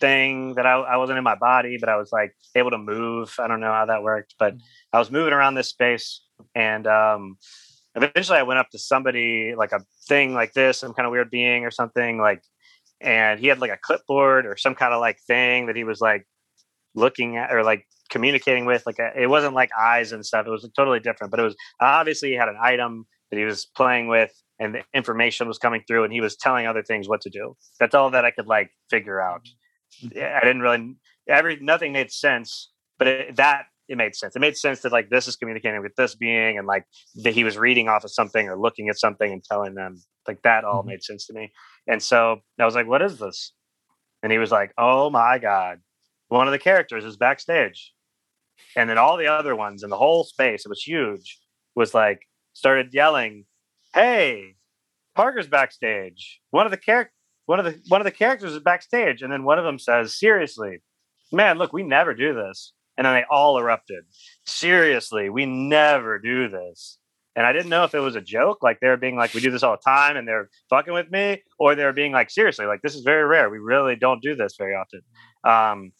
thing 0.00 0.54
that 0.54 0.66
I, 0.66 0.74
I 0.74 0.96
wasn't 0.96 1.18
in 1.18 1.24
my 1.24 1.34
body, 1.34 1.76
but 1.80 1.88
I 1.88 1.96
was 1.96 2.10
like 2.12 2.34
able 2.54 2.70
to 2.70 2.78
move. 2.78 3.34
I 3.38 3.48
don't 3.48 3.60
know 3.60 3.72
how 3.72 3.86
that 3.86 4.02
worked, 4.02 4.34
but 4.38 4.54
I 4.92 4.98
was 4.98 5.10
moving 5.10 5.32
around 5.32 5.54
this 5.54 5.68
space. 5.68 6.22
And 6.54 6.86
um, 6.86 7.36
eventually 8.02 8.38
I 8.38 8.42
went 8.42 8.58
up 8.58 8.68
to 8.70 8.78
somebody 8.78 9.54
like 9.56 9.72
a 9.72 9.80
thing 10.08 10.34
like 10.34 10.52
this, 10.52 10.78
some 10.78 10.94
kind 10.94 11.06
of 11.06 11.12
weird 11.12 11.30
being 11.30 11.64
or 11.64 11.70
something 11.70 12.18
like, 12.18 12.42
and 13.00 13.38
he 13.38 13.46
had 13.46 13.60
like 13.60 13.70
a 13.70 13.78
clipboard 13.80 14.46
or 14.46 14.56
some 14.56 14.74
kind 14.74 14.92
of 14.92 15.00
like 15.00 15.18
thing 15.26 15.66
that 15.66 15.76
he 15.76 15.84
was 15.84 16.00
like 16.00 16.26
looking 16.94 17.36
at 17.36 17.52
or 17.52 17.62
like 17.62 17.84
communicating 18.10 18.64
with 18.64 18.82
like 18.86 18.96
it 18.98 19.28
wasn't 19.28 19.54
like 19.54 19.70
eyes 19.78 20.12
and 20.12 20.24
stuff 20.24 20.46
it 20.46 20.50
was 20.50 20.68
totally 20.74 20.98
different 20.98 21.30
but 21.30 21.38
it 21.38 21.42
was 21.42 21.54
obviously 21.80 22.30
he 22.30 22.34
had 22.34 22.48
an 22.48 22.56
item 22.60 23.04
that 23.30 23.36
he 23.36 23.44
was 23.44 23.66
playing 23.76 24.08
with 24.08 24.32
and 24.58 24.74
the 24.74 24.82
information 24.94 25.46
was 25.46 25.58
coming 25.58 25.82
through 25.86 26.04
and 26.04 26.12
he 26.12 26.20
was 26.20 26.34
telling 26.36 26.66
other 26.66 26.82
things 26.82 27.08
what 27.08 27.20
to 27.20 27.30
do. 27.30 27.54
That's 27.78 27.94
all 27.94 28.10
that 28.10 28.24
i 28.24 28.30
could 28.30 28.46
like 28.46 28.70
figure 28.90 29.20
out. 29.20 29.46
Mm-hmm. 30.02 30.18
I 30.18 30.40
didn't 30.40 30.62
really 30.62 30.96
every 31.28 31.58
nothing 31.60 31.92
made 31.92 32.10
sense 32.10 32.70
but 32.98 33.06
it, 33.06 33.36
that 33.36 33.64
it 33.88 33.96
made 33.96 34.14
sense. 34.14 34.36
It 34.36 34.40
made 34.40 34.56
sense 34.56 34.80
that 34.80 34.92
like 34.92 35.08
this 35.10 35.26
is 35.26 35.36
communicating 35.36 35.80
with 35.82 35.94
this 35.96 36.14
being 36.14 36.58
and 36.58 36.66
like 36.66 36.84
that 37.24 37.32
he 37.32 37.42
was 37.44 37.56
reading 37.56 37.88
off 37.88 38.04
of 38.04 38.10
something 38.12 38.48
or 38.48 38.58
looking 38.58 38.88
at 38.88 38.98
something 38.98 39.32
and 39.32 39.42
telling 39.42 39.74
them 39.74 39.96
like 40.26 40.42
that 40.42 40.64
all 40.64 40.82
Mhm. 40.82 40.86
made 40.88 41.02
sense 41.02 41.26
to 41.26 41.32
me. 41.32 41.52
And 41.86 42.02
so 42.02 42.42
i 42.58 42.64
was 42.64 42.74
like 42.74 42.86
what 42.86 43.02
is 43.02 43.18
this? 43.18 43.52
And 44.22 44.30
he 44.30 44.38
was 44.38 44.52
like 44.52 44.72
oh 44.78 45.10
my 45.10 45.38
god. 45.38 45.80
One 46.28 46.46
of 46.46 46.52
the 46.52 46.58
characters 46.58 47.04
is 47.04 47.16
backstage. 47.16 47.94
And 48.76 48.90
then 48.90 48.98
all 48.98 49.16
the 49.16 49.26
other 49.28 49.56
ones 49.56 49.82
in 49.82 49.90
the 49.90 49.96
whole 49.96 50.24
space 50.24 50.66
it 50.66 50.68
was 50.68 50.82
huge 50.82 51.38
was 51.74 51.94
like 51.94 52.20
started 52.52 52.92
yelling 52.92 53.46
hey 53.94 54.56
parker's 55.14 55.48
backstage. 55.48 56.40
One 56.50 56.66
of 56.66 56.70
the 56.72 56.76
characters 56.76 57.14
one 57.46 57.58
of 57.58 57.64
the 57.64 57.80
one 57.88 58.02
of 58.02 58.04
the 58.04 58.10
characters 58.10 58.52
is 58.52 58.58
backstage. 58.60 59.22
And 59.22 59.32
then 59.32 59.44
one 59.44 59.58
of 59.58 59.64
them 59.64 59.78
says 59.78 60.18
seriously. 60.18 60.82
Man 61.32 61.56
look 61.56 61.72
we 61.72 61.82
never 61.82 62.12
do 62.12 62.34
this 62.34 62.74
and 62.98 63.06
then 63.06 63.14
they 63.14 63.24
all 63.30 63.56
erupted. 63.56 64.04
Seriously 64.44 65.30
we 65.30 65.46
never 65.46 66.18
do 66.18 66.48
this. 66.48 66.98
And 67.36 67.46
i 67.46 67.52
didn't 67.52 67.68
know 67.68 67.84
if 67.84 67.94
it 67.94 68.00
was 68.00 68.16
a 68.16 68.20
joke 68.20 68.58
like 68.62 68.80
they 68.80 68.88
were 68.88 68.96
being 68.96 69.16
like 69.16 69.32
we 69.32 69.40
do 69.40 69.52
this 69.52 69.62
all 69.62 69.76
the 69.76 69.90
time 69.90 70.16
and 70.16 70.26
they're 70.26 70.50
fucking 70.68 70.92
with 70.92 71.08
me 71.10 71.40
or 71.60 71.76
they 71.76 71.84
were 71.84 71.92
being 71.92 72.10
like 72.10 72.30
seriously 72.30 72.66
like 72.66 72.82
this 72.82 72.96
is 72.96 73.02
very 73.02 73.24
rare. 73.24 73.48
We 73.48 73.58
really 73.58 73.94
don't 73.94 74.20
do 74.20 74.34
this 74.34 74.56
very 74.58 74.74
often. 74.74 75.00
Um 75.44 75.92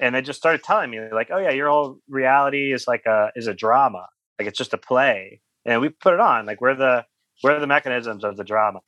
and 0.00 0.14
they 0.14 0.22
just 0.22 0.40
started 0.40 0.64
telling 0.64 0.90
me 0.90 0.98
like 1.12 1.28
oh 1.30 1.38
yeah 1.38 1.52
your 1.52 1.70
whole 1.70 1.98
reality 2.08 2.72
is 2.72 2.88
like 2.88 3.06
a 3.06 3.30
is 3.36 3.46
a 3.46 3.54
drama. 3.54 4.06
Like 4.38 4.48
it's 4.48 4.58
just 4.58 4.74
a 4.74 4.78
play. 4.78 5.40
And 5.64 5.80
we 5.80 5.90
put 5.90 6.14
it 6.14 6.20
on 6.20 6.46
like 6.46 6.60
we're 6.60 6.74
the 6.74 7.04
we're 7.44 7.60
the 7.60 7.68
mechanisms 7.68 8.24
of 8.24 8.36
the 8.36 8.44
drama. 8.44 8.80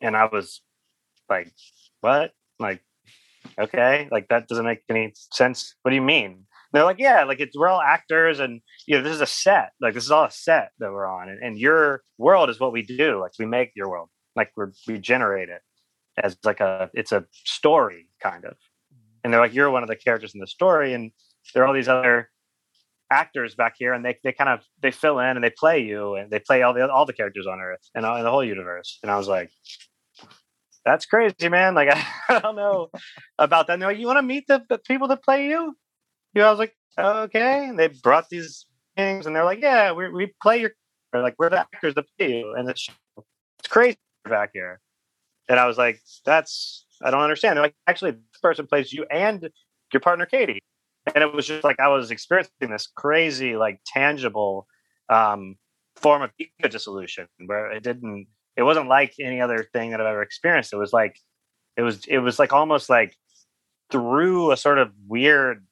And 0.00 0.16
i 0.16 0.24
was 0.24 0.60
like 1.30 1.52
what? 2.00 2.32
Like 2.58 2.82
okay 3.60 4.08
like 4.10 4.26
that 4.28 4.48
doesn't 4.48 4.64
make 4.64 4.80
any 4.88 5.12
sense. 5.32 5.76
What 5.82 5.90
do 5.90 5.94
you 5.94 6.02
mean 6.02 6.47
they're 6.72 6.84
like 6.84 6.98
yeah 6.98 7.24
like 7.24 7.40
it's 7.40 7.56
we're 7.56 7.68
all 7.68 7.80
actors 7.80 8.40
and 8.40 8.60
you 8.86 8.96
know 8.96 9.02
this 9.02 9.14
is 9.14 9.20
a 9.20 9.26
set. 9.26 9.70
Like 9.80 9.94
this 9.94 10.04
is 10.04 10.10
all 10.10 10.24
a 10.24 10.30
set 10.30 10.70
that 10.78 10.92
we're 10.92 11.06
on 11.06 11.28
and, 11.28 11.42
and 11.42 11.58
your 11.58 12.02
world 12.18 12.50
is 12.50 12.60
what 12.60 12.72
we 12.72 12.82
do. 12.82 13.20
Like 13.20 13.32
we 13.38 13.46
make 13.46 13.72
your 13.74 13.88
world. 13.88 14.08
Like 14.36 14.50
we're 14.56 14.72
we 14.86 14.98
generate 14.98 15.48
it 15.48 15.62
as 16.22 16.36
like 16.44 16.60
a 16.60 16.90
it's 16.94 17.12
a 17.12 17.24
story 17.32 18.08
kind 18.22 18.44
of. 18.44 18.56
And 19.24 19.32
they're 19.32 19.40
like 19.40 19.54
you're 19.54 19.70
one 19.70 19.82
of 19.82 19.88
the 19.88 19.96
characters 19.96 20.34
in 20.34 20.40
the 20.40 20.46
story 20.46 20.92
and 20.94 21.10
there 21.54 21.62
are 21.62 21.66
all 21.66 21.74
these 21.74 21.88
other 21.88 22.30
actors 23.10 23.54
back 23.54 23.74
here 23.78 23.94
and 23.94 24.04
they, 24.04 24.18
they 24.22 24.32
kind 24.32 24.50
of 24.50 24.60
they 24.82 24.90
fill 24.90 25.18
in 25.18 25.36
and 25.36 25.42
they 25.42 25.50
play 25.50 25.80
you 25.80 26.14
and 26.14 26.30
they 26.30 26.38
play 26.38 26.62
all 26.62 26.74
the 26.74 26.86
all 26.90 27.06
the 27.06 27.12
characters 27.12 27.46
on 27.46 27.58
earth 27.60 27.80
and 27.94 28.04
all, 28.04 28.22
the 28.22 28.30
whole 28.30 28.44
universe. 28.44 28.98
And 29.02 29.10
i 29.10 29.16
was 29.16 29.28
like 29.28 29.50
that's 30.84 31.06
crazy 31.06 31.48
man. 31.48 31.74
Like 31.74 31.88
i, 31.90 32.04
I 32.36 32.38
don't 32.40 32.56
know 32.56 32.88
about 33.38 33.66
that. 33.66 33.78
They're 33.78 33.88
like 33.88 33.98
you 33.98 34.06
want 34.06 34.18
to 34.18 34.22
meet 34.22 34.46
the, 34.46 34.62
the 34.68 34.78
people 34.78 35.08
that 35.08 35.22
play 35.22 35.48
you 35.48 35.74
you? 36.34 36.42
I 36.42 36.50
was 36.50 36.58
like 36.58 36.74
okay. 36.98 37.68
And 37.68 37.78
they 37.78 37.88
brought 37.88 38.28
these 38.28 38.66
things 38.96 39.26
and 39.26 39.34
they're 39.34 39.44
like 39.44 39.60
yeah 39.60 39.92
we, 39.92 40.10
we 40.10 40.32
play 40.42 40.60
your 40.60 40.72
like 41.14 41.34
we're 41.38 41.50
the 41.50 41.60
actors 41.60 41.94
that 41.94 42.04
play 42.18 42.38
you 42.40 42.54
and 42.56 42.68
it's 42.68 42.88
it's 43.58 43.68
crazy 43.68 43.96
back 44.28 44.50
here. 44.52 44.80
And 45.48 45.58
i 45.58 45.66
was 45.66 45.78
like 45.78 46.00
that's 46.24 46.86
i 47.02 47.10
don't 47.10 47.22
understand. 47.22 47.56
They're 47.56 47.64
like 47.64 47.76
actually 47.86 48.12
this 48.12 48.40
person 48.42 48.66
plays 48.66 48.92
you 48.92 49.06
and 49.10 49.48
your 49.92 50.00
partner 50.00 50.26
katie. 50.26 50.60
And 51.14 51.22
it 51.22 51.32
was 51.32 51.46
just 51.46 51.64
like 51.64 51.80
I 51.80 51.88
was 51.88 52.10
experiencing 52.10 52.70
this 52.70 52.86
crazy, 52.86 53.56
like 53.56 53.80
tangible 53.86 54.66
um, 55.08 55.56
form 55.96 56.22
of 56.22 56.30
ego 56.38 56.68
dissolution, 56.68 57.26
where 57.46 57.70
it 57.70 57.82
didn't, 57.82 58.26
it 58.56 58.62
wasn't 58.62 58.88
like 58.88 59.14
any 59.20 59.40
other 59.40 59.66
thing 59.72 59.90
that 59.90 60.00
I've 60.00 60.06
ever 60.06 60.22
experienced. 60.22 60.72
It 60.72 60.76
was 60.76 60.92
like, 60.92 61.16
it 61.76 61.82
was, 61.82 62.04
it 62.06 62.18
was 62.18 62.38
like 62.38 62.52
almost 62.52 62.90
like 62.90 63.16
through 63.90 64.52
a 64.52 64.56
sort 64.56 64.78
of 64.78 64.92
weird 65.06 65.64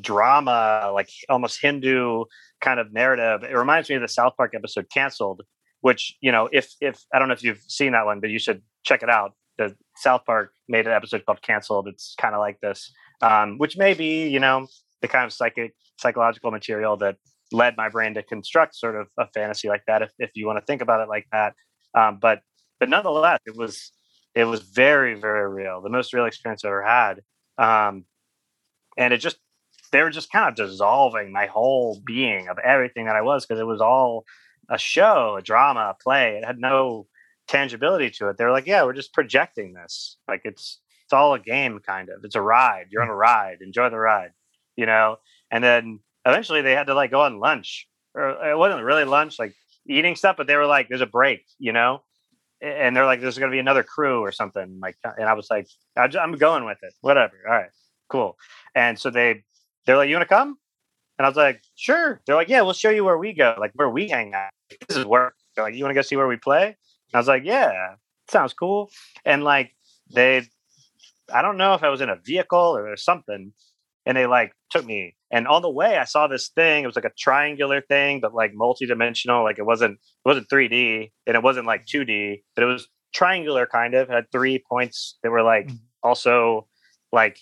drama, 0.00 0.90
like 0.94 1.08
almost 1.28 1.60
Hindu 1.60 2.24
kind 2.60 2.80
of 2.80 2.92
narrative. 2.92 3.48
It 3.48 3.54
reminds 3.54 3.88
me 3.88 3.96
of 3.96 4.02
the 4.02 4.08
South 4.08 4.34
Park 4.36 4.52
episode 4.54 4.86
"Cancelled," 4.92 5.42
which 5.80 6.16
you 6.20 6.32
know, 6.32 6.48
if 6.52 6.72
if 6.80 6.98
I 7.12 7.18
don't 7.18 7.28
know 7.28 7.34
if 7.34 7.42
you've 7.42 7.62
seen 7.68 7.92
that 7.92 8.06
one, 8.06 8.20
but 8.20 8.30
you 8.30 8.38
should 8.38 8.62
check 8.84 9.02
it 9.02 9.10
out. 9.10 9.32
The 9.58 9.74
South 9.96 10.24
Park 10.24 10.52
made 10.68 10.86
an 10.86 10.92
episode 10.92 11.24
called 11.26 11.42
"Cancelled." 11.42 11.88
It's 11.88 12.14
kind 12.18 12.34
of 12.34 12.40
like 12.40 12.60
this 12.60 12.92
um, 13.20 13.58
which 13.58 13.76
may 13.76 13.94
be, 13.94 14.28
you 14.28 14.40
know, 14.40 14.66
the 15.02 15.08
kind 15.08 15.24
of 15.24 15.32
psychic 15.32 15.74
psychological 15.98 16.50
material 16.50 16.96
that 16.98 17.16
led 17.50 17.76
my 17.76 17.88
brain 17.88 18.14
to 18.14 18.22
construct 18.22 18.74
sort 18.76 18.94
of 18.94 19.08
a 19.18 19.26
fantasy 19.34 19.68
like 19.68 19.82
that, 19.86 20.02
if, 20.02 20.10
if 20.18 20.30
you 20.34 20.46
want 20.46 20.58
to 20.58 20.64
think 20.64 20.82
about 20.82 21.00
it 21.00 21.08
like 21.08 21.26
that. 21.32 21.54
Um, 21.94 22.18
but 22.20 22.40
but 22.78 22.88
nonetheless, 22.88 23.40
it 23.46 23.56
was 23.56 23.92
it 24.34 24.44
was 24.44 24.60
very 24.60 25.14
very 25.14 25.48
real, 25.48 25.80
the 25.82 25.90
most 25.90 26.12
real 26.12 26.26
experience 26.26 26.64
I 26.64 26.68
ever 26.68 26.84
had, 26.84 27.20
um, 27.58 28.04
and 28.96 29.12
it 29.12 29.18
just 29.18 29.38
they 29.90 30.02
were 30.02 30.10
just 30.10 30.30
kind 30.30 30.48
of 30.48 30.54
dissolving 30.54 31.32
my 31.32 31.46
whole 31.46 32.00
being 32.04 32.48
of 32.48 32.58
everything 32.58 33.06
that 33.06 33.16
I 33.16 33.22
was 33.22 33.46
because 33.46 33.60
it 33.60 33.66
was 33.66 33.80
all 33.80 34.24
a 34.68 34.78
show, 34.78 35.36
a 35.38 35.42
drama, 35.42 35.94
a 35.98 36.02
play. 36.02 36.36
It 36.36 36.44
had 36.44 36.58
no 36.58 37.06
tangibility 37.46 38.10
to 38.10 38.28
it. 38.28 38.36
They 38.36 38.44
were 38.44 38.52
like, 38.52 38.66
yeah, 38.66 38.84
we're 38.84 38.92
just 38.92 39.14
projecting 39.14 39.72
this. 39.72 40.18
Like 40.28 40.42
it's 40.44 40.80
it's 41.04 41.12
all 41.14 41.32
a 41.32 41.38
game 41.38 41.80
kind 41.80 42.10
of. 42.10 42.22
It's 42.22 42.34
a 42.34 42.42
ride. 42.42 42.88
You're 42.90 43.02
on 43.02 43.08
a 43.08 43.12
mm. 43.12 43.18
ride. 43.18 43.58
Enjoy 43.62 43.88
the 43.88 43.98
ride. 43.98 44.32
You 44.76 44.86
know? 44.86 45.16
And 45.50 45.64
then 45.64 46.00
eventually 46.26 46.60
they 46.60 46.74
had 46.74 46.88
to 46.88 46.94
like 46.94 47.10
go 47.10 47.22
on 47.22 47.40
lunch. 47.40 47.88
Or 48.14 48.50
it 48.50 48.58
wasn't 48.58 48.84
really 48.84 49.04
lunch, 49.04 49.38
like 49.38 49.54
eating 49.88 50.16
stuff, 50.16 50.36
but 50.36 50.46
they 50.46 50.56
were 50.56 50.66
like, 50.66 50.88
there's 50.88 51.00
a 51.00 51.06
break, 51.06 51.44
you 51.58 51.72
know? 51.72 52.02
And 52.60 52.94
they're 52.94 53.06
like, 53.06 53.20
there's 53.20 53.38
gonna 53.38 53.52
be 53.52 53.58
another 53.58 53.82
crew 53.82 54.20
or 54.20 54.32
something. 54.32 54.78
Like 54.82 54.96
and 55.04 55.28
I 55.28 55.34
was 55.34 55.48
like, 55.50 55.68
I'm 55.96 56.32
going 56.32 56.64
with 56.64 56.78
it. 56.82 56.92
Whatever. 57.00 57.34
All 57.46 57.54
right, 57.54 57.70
cool. 58.08 58.36
And 58.74 58.98
so 58.98 59.10
they 59.10 59.44
they're 59.88 59.96
like, 59.96 60.08
You 60.08 60.14
wanna 60.14 60.26
come? 60.26 60.58
And 61.18 61.26
I 61.26 61.28
was 61.28 61.36
like, 61.36 61.62
sure. 61.74 62.20
They're 62.26 62.36
like, 62.36 62.48
yeah, 62.48 62.62
we'll 62.62 62.72
show 62.72 62.90
you 62.90 63.04
where 63.04 63.18
we 63.18 63.32
go, 63.32 63.56
like 63.58 63.72
where 63.74 63.90
we 63.90 64.08
hang 64.08 64.34
out. 64.34 64.50
This 64.88 64.96
is 64.96 65.04
work. 65.04 65.34
They're 65.54 65.64
like, 65.64 65.74
you 65.74 65.82
want 65.82 65.90
to 65.90 65.94
go 65.94 66.02
see 66.02 66.16
where 66.16 66.28
we 66.28 66.36
play? 66.36 66.66
And 66.66 67.14
I 67.14 67.18
was 67.18 67.26
like, 67.26 67.42
yeah, 67.44 67.94
sounds 68.30 68.52
cool. 68.52 68.90
And 69.24 69.42
like 69.42 69.72
they, 70.14 70.46
I 71.32 71.42
don't 71.42 71.56
know 71.56 71.74
if 71.74 71.82
I 71.82 71.88
was 71.88 72.00
in 72.00 72.08
a 72.08 72.16
vehicle 72.24 72.76
or 72.76 72.96
something, 72.96 73.52
and 74.06 74.16
they 74.16 74.26
like 74.26 74.52
took 74.70 74.86
me. 74.86 75.16
And 75.30 75.46
on 75.48 75.60
the 75.60 75.70
way, 75.70 75.98
I 75.98 76.04
saw 76.04 76.28
this 76.28 76.48
thing. 76.48 76.84
It 76.84 76.86
was 76.86 76.96
like 76.96 77.04
a 77.04 77.12
triangular 77.18 77.82
thing, 77.82 78.20
but 78.20 78.34
like 78.34 78.54
multi-dimensional. 78.54 79.42
Like 79.42 79.58
it 79.58 79.66
wasn't 79.66 79.94
it 79.94 80.24
wasn't 80.24 80.48
3D 80.48 81.10
and 81.26 81.36
it 81.36 81.42
wasn't 81.42 81.66
like 81.66 81.84
2D, 81.86 82.42
but 82.54 82.62
it 82.62 82.66
was 82.66 82.88
triangular 83.12 83.66
kind 83.66 83.94
of. 83.94 84.08
It 84.08 84.14
had 84.14 84.30
three 84.30 84.62
points 84.70 85.18
that 85.22 85.30
were 85.30 85.42
like 85.42 85.66
mm. 85.66 85.78
also 86.02 86.68
like 87.12 87.38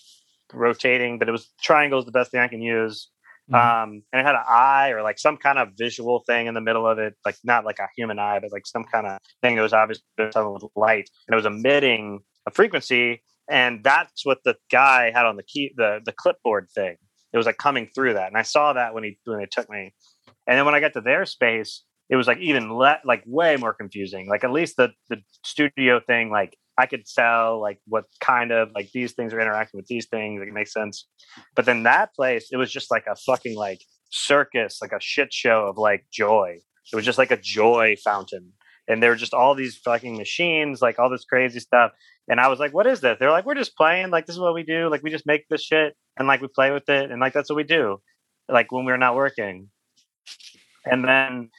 rotating, 0.53 1.19
but 1.19 1.27
it 1.27 1.31
was 1.31 1.51
triangle 1.61 1.99
is 1.99 2.05
the 2.05 2.11
best 2.11 2.31
thing 2.31 2.39
I 2.39 2.47
can 2.47 2.61
use. 2.61 3.09
Mm-hmm. 3.51 3.55
Um, 3.55 4.03
and 4.11 4.19
it 4.19 4.25
had 4.25 4.35
an 4.35 4.43
eye 4.47 4.89
or 4.89 5.01
like 5.01 5.19
some 5.19 5.37
kind 5.37 5.57
of 5.57 5.69
visual 5.77 6.23
thing 6.27 6.47
in 6.47 6.53
the 6.53 6.61
middle 6.61 6.85
of 6.85 6.99
it, 6.99 7.15
like 7.25 7.37
not 7.43 7.63
like 7.63 7.79
a 7.79 7.87
human 7.95 8.19
eye, 8.19 8.39
but 8.39 8.51
like 8.51 8.67
some 8.67 8.83
kind 8.83 9.07
of 9.07 9.19
thing 9.41 9.55
that 9.55 9.61
was 9.61 9.73
obviously 9.73 10.03
something 10.31 10.53
with 10.53 10.63
light, 10.75 11.09
and 11.27 11.33
it 11.33 11.35
was 11.35 11.45
emitting 11.45 12.19
a 12.45 12.51
frequency, 12.51 13.23
and 13.49 13.83
that's 13.83 14.25
what 14.25 14.39
the 14.43 14.55
guy 14.69 15.11
had 15.11 15.25
on 15.25 15.37
the 15.37 15.43
key, 15.43 15.73
the 15.77 15.99
the 16.03 16.11
clipboard 16.11 16.67
thing. 16.75 16.97
It 17.31 17.37
was 17.37 17.45
like 17.45 17.57
coming 17.57 17.89
through 17.93 18.13
that, 18.15 18.27
and 18.27 18.37
I 18.37 18.41
saw 18.41 18.73
that 18.73 18.93
when 18.93 19.03
he 19.05 19.17
when 19.23 19.39
they 19.39 19.47
took 19.49 19.69
me, 19.69 19.93
and 20.45 20.57
then 20.57 20.65
when 20.65 20.75
I 20.75 20.81
got 20.81 20.93
to 20.93 21.01
their 21.01 21.25
space, 21.25 21.83
it 22.09 22.17
was 22.17 22.27
like 22.27 22.39
even 22.39 22.73
le- 22.73 22.99
like 23.05 23.23
way 23.25 23.55
more 23.55 23.73
confusing. 23.73 24.27
Like 24.27 24.43
at 24.43 24.51
least 24.51 24.75
the 24.75 24.89
the 25.09 25.17
studio 25.45 26.01
thing, 26.05 26.29
like 26.29 26.57
I 26.77 26.85
could 26.85 27.05
tell 27.05 27.59
like 27.59 27.79
what 27.87 28.05
kind 28.21 28.51
of 28.51 28.69
like 28.75 28.91
these 28.93 29.13
things 29.13 29.33
are 29.33 29.39
interacting 29.39 29.77
with 29.77 29.87
these 29.87 30.07
things. 30.07 30.39
Like, 30.39 30.49
it 30.49 30.53
makes 30.53 30.73
sense. 30.73 31.07
But 31.55 31.65
then 31.65 31.83
that 31.83 32.13
place, 32.13 32.49
it 32.51 32.57
was 32.57 32.71
just 32.71 32.91
like 32.91 33.05
a 33.09 33.15
fucking 33.15 33.55
like 33.55 33.81
circus, 34.09 34.79
like 34.81 34.91
a 34.91 35.01
shit 35.01 35.33
show 35.33 35.67
of 35.67 35.77
like 35.77 36.05
joy. 36.11 36.59
It 36.91 36.95
was 36.95 37.05
just 37.05 37.17
like 37.17 37.31
a 37.31 37.37
joy 37.37 37.95
fountain. 38.03 38.53
And 38.87 39.03
there 39.03 39.09
were 39.09 39.17
just 39.17 39.33
all 39.33 39.53
these 39.53 39.75
fucking 39.75 40.17
machines, 40.17 40.81
like 40.81 40.97
all 40.97 41.09
this 41.09 41.25
crazy 41.25 41.59
stuff. 41.59 41.91
And 42.29 42.39
I 42.39 42.47
was 42.47 42.59
like, 42.59 42.73
what 42.73 42.87
is 42.87 43.01
this? 43.01 43.17
They're 43.19 43.31
like, 43.31 43.45
we're 43.45 43.55
just 43.55 43.75
playing. 43.75 44.11
Like, 44.11 44.25
this 44.25 44.35
is 44.35 44.39
what 44.39 44.53
we 44.53 44.63
do. 44.63 44.89
Like, 44.89 45.03
we 45.03 45.09
just 45.09 45.25
make 45.25 45.47
this 45.49 45.63
shit 45.63 45.95
and 46.17 46.27
like 46.27 46.41
we 46.41 46.47
play 46.47 46.71
with 46.71 46.87
it. 46.87 47.11
And 47.11 47.19
like, 47.19 47.33
that's 47.33 47.49
what 47.49 47.57
we 47.57 47.63
do. 47.63 47.97
Like, 48.47 48.71
when 48.71 48.85
we're 48.85 48.97
not 48.97 49.15
working. 49.15 49.69
And 50.85 51.03
then 51.03 51.49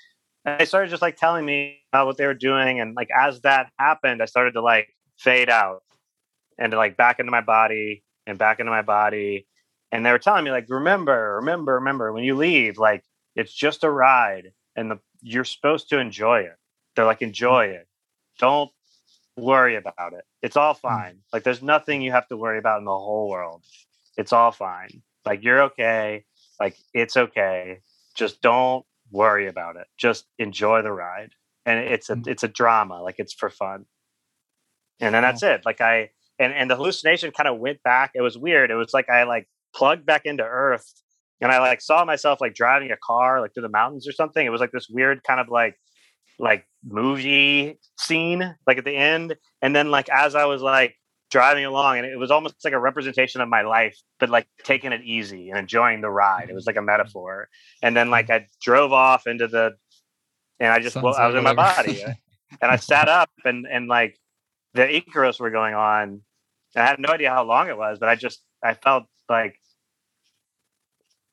they 0.45 0.65
started 0.65 0.89
just 0.89 1.03
like 1.03 1.17
telling 1.17 1.45
me 1.45 1.81
about 1.93 2.07
what 2.07 2.17
they 2.17 2.25
were 2.25 2.33
doing. 2.33 2.81
And 2.81 2.95
like, 2.95 3.09
as 3.15 3.43
that 3.43 3.71
happened, 3.79 4.23
I 4.23 4.27
started 4.27 4.53
to 4.53 4.63
like 4.63 4.89
fade 5.19 5.51
out 5.51 5.83
and 6.59 6.73
like 6.73 6.97
back 6.97 7.19
into 7.21 7.31
my 7.31 7.41
body 7.41 8.03
and 8.27 8.39
back 8.39 8.61
into 8.61 8.71
my 8.71 8.83
body. 8.83 9.47
And 9.93 10.05
they 10.05 10.13
were 10.13 10.19
telling 10.19 10.45
me 10.45 10.51
like, 10.51 10.67
remember, 10.69 11.37
remember, 11.37 11.75
remember, 11.75 12.13
when 12.13 12.25
you 12.25 12.37
leave, 12.37 12.79
like 12.79 13.05
it's 13.35 13.53
just 13.53 13.85
a 13.85 13.91
ride, 13.91 14.53
and 14.77 14.91
the 14.91 14.99
you're 15.23 15.45
supposed 15.45 15.89
to 15.91 15.99
enjoy 15.99 16.41
it. 16.41 16.57
They're 16.95 17.05
like, 17.05 17.23
enjoy 17.23 17.67
it. 17.67 17.87
Don't 18.39 18.71
worry 19.37 19.77
about 19.77 20.13
it. 20.13 20.25
It's 20.43 20.57
all 20.57 20.75
mm. 20.75 20.81
fine. 20.81 21.19
Like 21.33 21.45
there's 21.45 21.63
nothing 21.63 22.03
you 22.03 22.13
have 22.13 22.29
to 22.29 22.37
worry 22.37 22.59
about 22.59 22.81
in 22.81 22.85
the 22.85 22.91
whole 22.91 23.29
world. 23.29 23.65
It's 24.17 24.33
all 24.33 24.53
fine. 24.53 25.03
Like 25.25 25.43
you're 25.43 25.63
okay. 25.65 26.25
Like 26.61 26.77
it's 26.93 27.17
okay. 27.17 27.81
Just 28.15 28.43
don't 28.43 28.85
worry 29.11 29.47
about 29.47 29.77
it. 29.77 29.87
Just 29.97 30.27
enjoy 30.39 30.83
the 30.83 30.93
ride. 30.93 31.31
And 31.65 31.79
it's 31.79 32.11
a 32.11 32.17
mm. 32.17 32.27
it's 32.27 32.43
a 32.43 32.49
drama. 32.49 33.03
Like 33.03 33.17
it's 33.19 33.33
for 33.33 33.51
fun 33.51 33.87
and 35.01 35.15
then 35.15 35.23
that's 35.23 35.43
it. 35.43 35.63
Like 35.65 35.81
i 35.81 36.11
and 36.39 36.53
and 36.53 36.71
the 36.71 36.77
hallucination 36.77 37.31
kind 37.31 37.49
of 37.49 37.59
went 37.59 37.83
back. 37.83 38.13
It 38.15 38.23
was 38.23 38.39
weird. 38.39 38.71
It 38.71 38.77
was 38.77 38.93
like 38.93 39.09
i 39.09 39.25
like 39.25 39.49
plugged 39.75 40.07
back 40.07 40.23
into 40.25 40.43
earth 40.43 40.91
and 41.41 41.53
i 41.53 41.59
like 41.59 41.81
saw 41.81 42.05
myself 42.05 42.41
like 42.41 42.55
driving 42.55 42.91
a 42.91 42.97
car 42.97 43.41
like 43.41 43.53
through 43.55 43.63
the 43.63 43.69
mountains 43.69 44.09
or 44.09 44.13
something. 44.13 44.45
It 44.45 44.51
was 44.51 44.61
like 44.61 44.73
this 44.73 44.89
weird 44.89 45.23
kind 45.25 45.41
of 45.41 45.49
like 45.49 45.77
like 46.39 46.65
movie 46.85 47.79
scene 47.99 48.55
like 48.67 48.79
at 48.79 48.85
the 48.85 48.97
end. 48.97 49.37
And 49.63 49.75
then 49.75 49.91
like 49.91 50.09
as 50.09 50.35
i 50.35 50.45
was 50.45 50.63
like 50.63 50.95
driving 51.31 51.65
along 51.65 51.99
and 51.99 52.07
it 52.07 52.19
was 52.19 52.31
almost 52.31 52.55
like 52.65 52.73
a 52.73 52.79
representation 52.79 53.43
of 53.43 53.49
my 53.51 53.61
life 53.61 53.95
but 54.19 54.31
like 54.31 54.47
taking 54.65 54.93
it 54.93 55.03
easy 55.05 55.51
and 55.51 55.59
enjoying 55.59 56.01
the 56.01 56.11
ride. 56.11 56.49
It 56.49 56.55
was 56.55 56.67
like 56.67 56.77
a 56.77 56.83
metaphor. 56.83 57.49
And 57.83 57.97
then 57.97 58.11
like 58.11 58.31
i 58.31 58.47
drove 58.63 58.93
off 58.93 59.27
into 59.27 59.47
the 59.47 59.73
and 60.61 60.73
i 60.73 60.79
just 60.79 60.97
well, 60.97 61.15
i 61.15 61.27
was 61.27 61.37
in 61.37 61.45
my 61.45 61.55
body. 61.55 62.03
And 62.63 62.71
i 62.71 62.77
sat 62.77 63.09
up 63.09 63.31
and 63.45 63.67
and 63.71 63.89
like 63.89 64.17
the 64.75 64.83
Icaros 64.83 65.41
were 65.41 65.51
going 65.51 65.75
on. 65.75 66.23
I 66.77 66.85
had 66.85 66.99
no 66.99 67.09
idea 67.09 67.31
how 67.31 67.45
long 67.45 67.69
it 67.69 67.79
was, 67.79 67.99
but 67.99 68.09
I 68.09 68.15
just 68.15 68.43
I 68.63 68.75
felt 68.75 69.05
like 69.29 69.57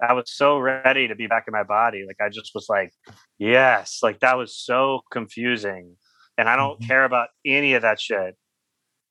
I 0.01 0.13
was 0.13 0.31
so 0.31 0.59
ready 0.59 1.07
to 1.07 1.15
be 1.15 1.27
back 1.27 1.45
in 1.47 1.51
my 1.51 1.63
body. 1.63 2.05
Like 2.05 2.21
I 2.21 2.29
just 2.29 2.51
was 2.53 2.67
like, 2.69 2.91
yes, 3.37 3.99
like 4.03 4.19
that 4.19 4.37
was 4.37 4.57
so 4.57 5.01
confusing. 5.11 5.95
And 6.37 6.49
I 6.49 6.55
don't 6.55 6.79
mm-hmm. 6.79 6.87
care 6.87 7.05
about 7.05 7.29
any 7.45 7.73
of 7.73 7.83
that 7.83 7.99
shit 7.99 8.35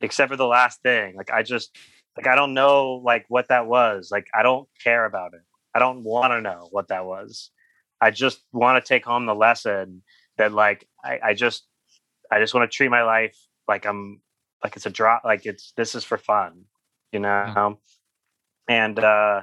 except 0.01 0.31
for 0.31 0.37
the 0.37 0.47
last 0.47 0.83
thing. 0.83 1.15
Like 1.17 1.31
I 1.31 1.43
just 1.43 1.77
like 2.17 2.27
I 2.27 2.35
don't 2.35 2.55
know 2.55 3.03
like 3.05 3.25
what 3.29 3.49
that 3.49 3.67
was. 3.67 4.11
Like 4.11 4.27
I 4.35 4.43
don't 4.43 4.69
care 4.83 5.05
about 5.05 5.35
it. 5.35 5.41
I 5.75 5.79
don't 5.79 6.05
want 6.05 6.33
to 6.33 6.41
know 6.41 6.69
what 6.71 6.89
that 6.89 7.05
was. 7.05 7.51
I 8.01 8.11
just 8.11 8.43
want 8.53 8.83
to 8.83 8.89
take 8.89 9.05
home 9.05 9.27
the 9.27 9.35
lesson 9.35 10.03
that 10.37 10.53
like 10.53 10.87
I, 11.05 11.19
I 11.23 11.35
just 11.35 11.67
I 12.31 12.41
just 12.41 12.55
want 12.55 12.71
to 12.71 12.75
treat 12.77 12.91
my 12.91 13.03
life 13.03 13.37
like 13.69 13.87
I'm 13.87 14.21
like 14.63 14.77
it's 14.77 14.87
a 14.87 14.91
drop 14.91 15.23
like 15.25 15.47
it's 15.47 15.73
this 15.77 15.95
is 15.95 16.05
for 16.05 16.19
fun, 16.19 16.65
you 17.13 17.21
know. 17.21 17.29
Yeah. 17.29 17.73
And 18.69 18.99
uh 18.99 19.43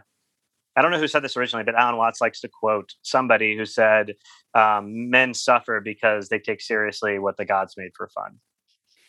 I 0.76 0.82
don't 0.82 0.92
know 0.92 1.00
who 1.00 1.08
said 1.08 1.24
this 1.24 1.36
originally, 1.36 1.66
but 1.66 1.76
Alan 1.76 1.98
Watts 1.98 2.22
likes 2.22 2.40
to 2.42 2.48
quote 2.50 2.94
somebody 3.02 3.58
who 3.58 3.66
said, 3.66 4.16
um, 4.54 5.10
"Men 5.10 5.34
suffer 5.34 5.82
because 5.82 6.30
they 6.30 6.40
take 6.40 6.62
seriously 6.62 7.20
what 7.20 7.36
the 7.38 7.46
gods 7.46 7.76
made 7.76 7.92
for 7.96 8.08
fun," 8.08 8.40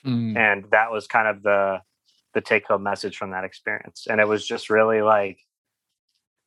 mm. 0.05 0.37
and 0.37 0.65
that 0.73 0.91
was 0.91 1.07
kind 1.07 1.29
of 1.29 1.43
the 1.43 1.81
the 2.35 2.41
take 2.41 2.67
home 2.67 2.83
message 2.83 3.17
from 3.17 3.31
that 3.31 3.45
experience. 3.45 4.07
And 4.11 4.21
it 4.21 4.27
was 4.27 4.47
just 4.47 4.71
really 4.71 5.03
like, 5.03 5.39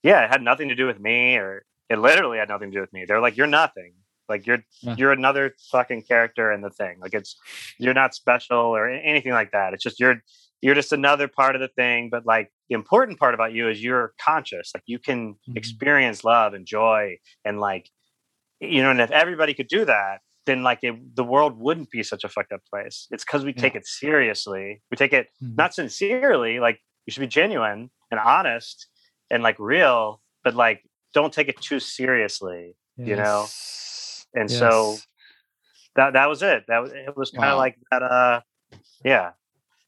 yeah, 0.04 0.26
it 0.26 0.32
had 0.32 0.42
nothing 0.42 0.70
to 0.70 0.76
do 0.76 0.86
with 0.86 1.00
me, 1.00 1.38
or 1.38 1.64
it 1.90 1.98
literally 1.98 2.40
had 2.40 2.50
nothing 2.50 2.72
to 2.72 2.78
do 2.78 2.82
with 2.82 2.92
me. 2.92 3.06
They're 3.06 3.22
like, 3.22 3.38
"You're 3.38 3.48
nothing. 3.48 3.94
Like 4.28 4.48
you're 4.48 4.64
yeah. 4.82 4.96
you're 4.98 5.12
another 5.12 5.56
fucking 5.72 6.04
character 6.04 6.52
in 6.52 6.62
the 6.62 6.70
thing. 6.70 6.98
Like 7.00 7.14
it's 7.14 7.36
you're 7.78 7.94
not 7.94 8.16
special 8.16 8.58
or 8.58 8.90
anything 8.90 9.34
like 9.34 9.52
that. 9.52 9.74
It's 9.74 9.84
just 9.84 10.00
you're 10.00 10.22
you're 10.62 10.76
just 10.76 10.92
another 10.92 11.28
part 11.28 11.56
of 11.56 11.62
the 11.62 11.68
thing. 11.68 12.10
But 12.10 12.26
like 12.26 12.52
the 12.70 12.76
important 12.76 13.20
part 13.20 13.34
about 13.34 13.54
you 13.54 13.70
is 13.70 13.84
you're 13.84 14.14
conscious. 14.20 14.72
Like 14.74 14.84
you 14.86 15.00
can 15.00 15.34
mm-hmm. 15.34 15.58
experience 15.58 16.24
love 16.24 16.54
and 16.54 16.66
joy 16.66 17.18
and 17.44 17.60
like 17.60 17.90
you 18.60 18.82
know. 18.82 18.92
And 18.92 19.02
if 19.02 19.12
everybody 19.12 19.54
could 19.54 19.68
do 19.68 19.86
that, 19.86 20.22
then 20.46 20.64
like 20.64 20.80
it, 20.82 21.16
the 21.16 21.24
world 21.24 21.60
wouldn't 21.60 21.92
be 21.92 22.04
such 22.04 22.24
a 22.24 22.30
fucked 22.30 22.52
up 22.52 22.62
place. 22.70 23.08
It's 23.12 23.24
because 23.24 23.44
we 23.44 23.54
yeah. 23.54 23.62
take 23.62 23.76
it 23.76 23.86
seriously. 23.86 24.82
We 24.90 24.98
take 24.98 25.14
it 25.14 25.28
mm-hmm. 25.42 25.56
not 25.56 25.74
sincerely. 25.74 26.60
Like 26.60 26.80
you 27.06 27.12
should 27.12 27.22
be 27.22 27.28
genuine 27.28 27.92
and 28.10 28.20
honest 28.20 28.88
and 29.30 29.44
like 29.44 29.58
real, 29.60 30.22
but 30.44 30.56
like 30.56 30.82
don't 31.14 31.32
take 31.34 31.48
it 31.48 31.62
too 31.62 31.80
seriously. 31.80 32.76
Yes. 32.98 33.08
You 33.08 33.16
know 33.18 33.46
and 34.36 34.50
yes. 34.50 34.60
so 34.60 34.98
that 35.96 36.14
that 36.14 36.30
was 36.30 36.44
it. 36.44 36.66
That 36.68 36.82
was 36.82 36.92
it 36.94 37.16
was 37.16 37.32
kind 37.32 37.46
of 37.46 37.52
wow. 37.52 37.58
like 37.58 37.78
that. 37.92 38.04
Uh, 38.04 38.42
yeah. 39.04 39.32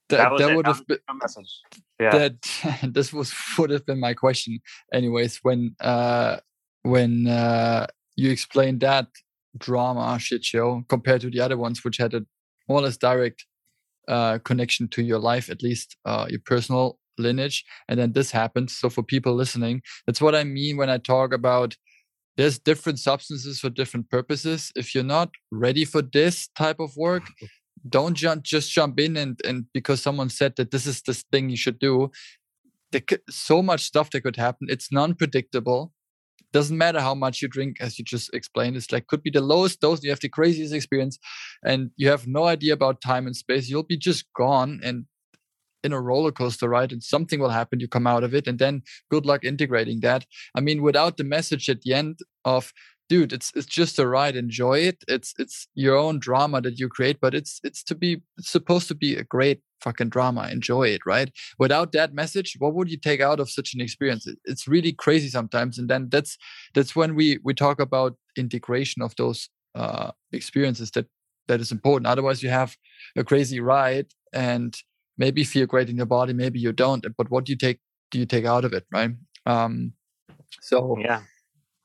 That, 0.09 0.29
that, 0.29 0.37
that 0.37 0.55
would 0.55 0.67
have 0.67 0.87
been 0.87 0.99
message. 1.21 1.61
Yeah. 1.99 2.11
That 2.11 2.83
this 2.93 3.11
was 3.11 3.33
would 3.57 3.69
have 3.69 3.85
been 3.85 3.99
my 3.99 4.13
question, 4.13 4.59
anyways. 4.93 5.39
When 5.43 5.75
uh 5.79 6.37
when 6.83 7.27
uh 7.27 7.87
you 8.15 8.31
explained 8.31 8.79
that 8.81 9.07
drama 9.57 10.17
shit 10.19 10.45
show 10.45 10.83
compared 10.87 11.21
to 11.21 11.29
the 11.29 11.41
other 11.41 11.57
ones, 11.57 11.83
which 11.83 11.97
had 11.97 12.13
a 12.13 12.25
more 12.69 12.79
or 12.79 12.83
less 12.83 12.97
direct 12.97 13.45
uh 14.07 14.39
connection 14.39 14.87
to 14.89 15.03
your 15.03 15.19
life, 15.19 15.49
at 15.49 15.61
least 15.61 15.97
uh 16.05 16.27
your 16.29 16.41
personal 16.45 16.99
lineage, 17.17 17.65
and 17.89 17.99
then 17.99 18.13
this 18.13 18.31
happens. 18.31 18.77
So 18.77 18.89
for 18.89 19.03
people 19.03 19.33
listening, 19.33 19.81
that's 20.05 20.21
what 20.21 20.35
I 20.35 20.45
mean 20.45 20.77
when 20.77 20.89
I 20.89 20.99
talk 20.99 21.33
about 21.33 21.75
there's 22.37 22.59
different 22.59 22.99
substances 22.99 23.59
for 23.59 23.69
different 23.69 24.09
purposes. 24.09 24.71
If 24.75 24.93
you're 24.93 25.03
not 25.03 25.31
ready 25.51 25.85
for 25.85 26.01
this 26.01 26.47
type 26.55 26.79
of 26.79 26.95
work, 26.95 27.23
don't 27.89 28.13
jump, 28.15 28.43
just 28.43 28.71
jump 28.71 28.99
in 28.99 29.17
and, 29.17 29.39
and 29.43 29.65
because 29.73 30.01
someone 30.01 30.29
said 30.29 30.55
that 30.57 30.71
this 30.71 30.85
is 30.85 31.01
this 31.01 31.23
thing 31.31 31.49
you 31.49 31.57
should 31.57 31.79
do. 31.79 32.11
There 32.91 33.01
could, 33.01 33.21
so 33.29 33.61
much 33.61 33.83
stuff 33.83 34.11
that 34.11 34.21
could 34.21 34.35
happen. 34.35 34.67
It's 34.69 34.91
non-predictable. 34.91 35.91
doesn't 36.53 36.77
matter 36.77 37.01
how 37.01 37.15
much 37.15 37.41
you 37.41 37.47
drink 37.47 37.77
as 37.81 37.99
you 37.99 38.05
just 38.05 38.33
explained 38.33 38.77
it's 38.77 38.91
like 38.91 39.07
could 39.07 39.21
be 39.21 39.29
the 39.29 39.41
lowest 39.41 39.81
dose 39.81 40.01
you 40.03 40.09
have 40.09 40.21
the 40.21 40.29
craziest 40.29 40.73
experience 40.73 41.19
and 41.71 41.91
you 41.97 42.07
have 42.09 42.25
no 42.25 42.45
idea 42.45 42.73
about 42.73 43.01
time 43.01 43.27
and 43.27 43.35
space 43.35 43.67
you'll 43.69 43.83
be 43.83 43.97
just 43.97 44.23
gone 44.33 44.79
and 44.81 45.05
in 45.87 45.93
a 45.93 46.01
roller 46.01 46.31
coaster 46.31 46.69
ride 46.69 46.91
and 46.91 47.01
something 47.01 47.39
will 47.39 47.57
happen 47.59 47.79
you 47.79 47.87
come 47.87 48.05
out 48.13 48.23
of 48.23 48.35
it 48.35 48.45
and 48.47 48.59
then 48.59 48.83
good 49.09 49.25
luck 49.25 49.43
integrating 49.43 49.99
that. 50.01 50.25
I 50.55 50.61
mean 50.61 50.81
without 50.81 51.17
the 51.17 51.23
message 51.23 51.69
at 51.69 51.81
the 51.81 51.93
end 51.93 52.19
of 52.45 52.71
dude 53.09 53.31
it's 53.31 53.51
it's 53.55 53.71
just 53.79 53.97
a 53.97 54.07
ride 54.07 54.35
enjoy 54.35 54.79
it. 54.79 54.97
It's 55.07 55.33
it's 55.39 55.67
your 55.73 55.95
own 56.05 56.19
drama 56.19 56.61
that 56.61 56.77
you 56.79 56.87
create 56.89 57.19
but 57.19 57.33
it's 57.33 57.59
it's 57.63 57.83
to 57.85 57.95
be 57.95 58.21
it's 58.37 58.51
supposed 58.57 58.87
to 58.89 58.95
be 58.95 59.15
a 59.15 59.23
great 59.23 59.61
fucking 59.81 60.09
drama. 60.09 60.49
Enjoy 60.51 60.87
it 60.95 61.01
right? 61.05 61.29
Without 61.57 61.91
that 61.93 62.13
message 62.13 62.55
what 62.59 62.73
would 62.75 62.89
you 62.91 62.97
take 62.97 63.21
out 63.21 63.39
of 63.39 63.49
such 63.49 63.73
an 63.73 63.81
experience? 63.81 64.27
It's 64.45 64.67
really 64.67 64.93
crazy 64.93 65.29
sometimes 65.29 65.79
and 65.79 65.89
then 65.89 66.09
that's 66.09 66.37
that's 66.75 66.95
when 66.95 67.15
we 67.15 67.39
we 67.43 67.53
talk 67.53 67.79
about 67.79 68.17
integration 68.35 69.01
of 69.01 69.15
those 69.15 69.49
uh 69.75 70.11
experiences 70.31 70.91
that 70.91 71.07
that 71.47 71.61
is 71.61 71.71
important. 71.71 72.07
Otherwise 72.07 72.43
you 72.43 72.49
have 72.49 72.75
a 73.15 73.23
crazy 73.23 73.59
ride 73.59 74.07
and 74.33 74.77
maybe 75.17 75.43
feel 75.43 75.65
great 75.65 75.89
in 75.89 75.97
your 75.97 76.05
body 76.05 76.33
maybe 76.33 76.59
you 76.59 76.71
don't 76.71 77.05
but 77.17 77.29
what 77.29 77.45
do 77.45 77.51
you 77.51 77.57
take 77.57 77.79
do 78.11 78.19
you 78.19 78.25
take 78.25 78.45
out 78.45 78.65
of 78.65 78.73
it 78.73 78.85
right? 78.91 79.11
Um 79.45 79.93
so 80.61 80.97
yeah. 80.99 81.21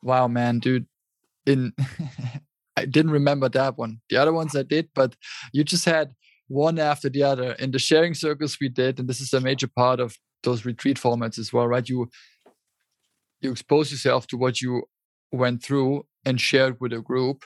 wow 0.03 0.29
man 0.29 0.59
dude 0.59 0.87
in 1.47 1.73
i 2.77 2.85
didn't 2.85 3.11
remember 3.11 3.49
that 3.49 3.77
one. 3.77 4.01
The 4.09 4.17
other 4.17 4.33
ones 4.33 4.57
i 4.57 4.63
did 4.63 4.89
but 4.95 5.17
you 5.53 5.65
just 5.65 5.85
had 5.85 6.15
one 6.49 6.79
after 6.79 7.09
the 7.09 7.23
other. 7.23 7.53
In 7.53 7.71
the 7.71 7.79
sharing 7.79 8.15
circles 8.15 8.59
we 8.61 8.69
did 8.69 8.99
and 8.99 9.09
this 9.09 9.21
is 9.21 9.33
a 9.33 9.41
major 9.41 9.69
part 9.69 10.01
of 10.01 10.17
those 10.43 10.65
retreat 10.65 10.99
formats 10.99 11.39
as 11.39 11.53
well 11.53 11.67
right? 11.69 11.89
You 11.89 12.09
you 13.41 13.51
expose 13.51 13.91
yourself 13.91 14.27
to 14.29 14.37
what 14.37 14.61
you 14.61 14.85
went 15.33 15.63
through 15.63 16.07
and 16.25 16.41
shared 16.41 16.77
with 16.81 16.93
a 16.93 17.01
group 17.01 17.45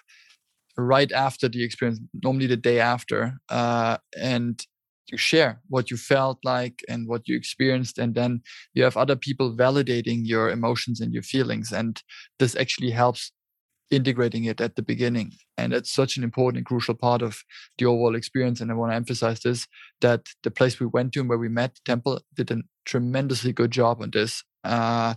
right 0.76 1.11
after 1.12 1.49
the 1.49 1.64
experience 1.64 2.01
normally 2.22 2.47
the 2.47 2.57
day 2.57 2.80
after 2.80 3.39
uh, 3.49 3.97
and 4.20 4.66
you 5.11 5.19
share 5.19 5.61
what 5.69 5.91
you 5.91 5.97
felt 5.97 6.39
like 6.45 6.85
and 6.89 7.09
what 7.09 7.29
you 7.29 7.37
experienced 7.37 7.99
and 7.99 8.15
then 8.15 8.41
you 8.75 8.83
have 8.83 8.97
other 8.97 9.17
people 9.17 9.55
validating 9.55 10.21
your 10.25 10.51
emotions 10.51 11.01
and 11.01 11.13
your 11.13 11.23
feelings 11.23 11.73
and 11.73 12.03
this 12.39 12.57
actually 12.57 12.91
helps 12.91 13.33
integrating 13.91 14.45
it 14.45 14.61
at 14.61 14.77
the 14.77 14.83
beginning. 14.83 15.33
And 15.57 15.73
it's 15.73 15.93
such 15.93 16.17
an 16.17 16.25
important 16.25 16.59
and 16.59 16.67
crucial 16.67 16.95
part 16.95 17.23
of 17.23 17.43
the 17.79 17.87
overall 17.87 18.17
experience 18.17 18.61
and 18.61 18.71
i 18.71 18.75
want 18.75 18.93
to 18.93 18.97
emphasize 18.97 19.41
this 19.41 19.67
that 20.01 20.27
the 20.43 20.51
place 20.51 20.79
we 20.81 20.87
went 20.87 21.13
to 21.13 21.21
and 21.21 21.29
where 21.29 21.39
we 21.39 21.49
met 21.49 21.79
temple 21.85 22.21
did 22.35 22.51
a 22.51 22.63
tremendously 22.85 23.53
good 23.53 23.71
job 23.71 24.03
on 24.03 24.11
this. 24.11 24.43
Uh, 24.65 25.15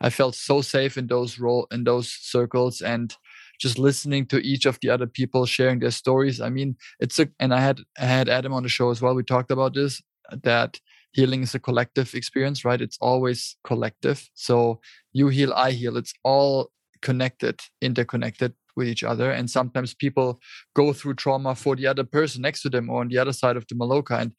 i 0.00 0.10
felt 0.10 0.34
so 0.34 0.60
safe 0.60 0.96
in 0.96 1.08
those 1.08 1.38
role 1.38 1.66
in 1.72 1.84
those 1.84 2.08
circles 2.08 2.80
and 2.80 3.16
just 3.60 3.78
listening 3.78 4.26
to 4.26 4.38
each 4.38 4.66
of 4.66 4.78
the 4.80 4.90
other 4.90 5.06
people 5.06 5.46
sharing 5.46 5.78
their 5.80 5.90
stories. 5.90 6.40
I 6.40 6.50
mean 6.50 6.76
it's 7.00 7.18
a 7.18 7.28
and 7.38 7.54
i 7.54 7.60
had 7.60 7.80
i 7.98 8.04
had 8.04 8.28
adam 8.28 8.52
on 8.52 8.62
the 8.62 8.68
show 8.68 8.90
as 8.90 9.00
well. 9.02 9.14
We 9.14 9.22
talked 9.22 9.50
about 9.50 9.74
this 9.74 10.02
that 10.42 10.80
healing 11.12 11.42
is 11.42 11.54
a 11.54 11.58
collective 11.58 12.14
experience 12.14 12.64
right? 12.64 12.80
It's 12.80 12.98
always 13.00 13.56
collective. 13.64 14.28
So 14.34 14.80
you 15.12 15.28
heal 15.28 15.52
i 15.54 15.70
heal. 15.72 15.96
It's 15.96 16.14
all 16.24 16.70
connected, 17.02 17.60
interconnected 17.80 18.54
with 18.76 18.88
each 18.88 19.04
other. 19.04 19.30
And 19.30 19.50
sometimes 19.50 19.94
people 19.94 20.40
go 20.74 20.92
through 20.92 21.14
trauma 21.14 21.54
for 21.54 21.76
the 21.76 21.86
other 21.86 22.04
person 22.04 22.42
next 22.42 22.62
to 22.62 22.70
them 22.70 22.88
or 22.88 23.00
on 23.00 23.08
the 23.08 23.18
other 23.18 23.32
side 23.32 23.56
of 23.56 23.66
the 23.68 23.74
Maloka. 23.74 24.18
And 24.18 24.32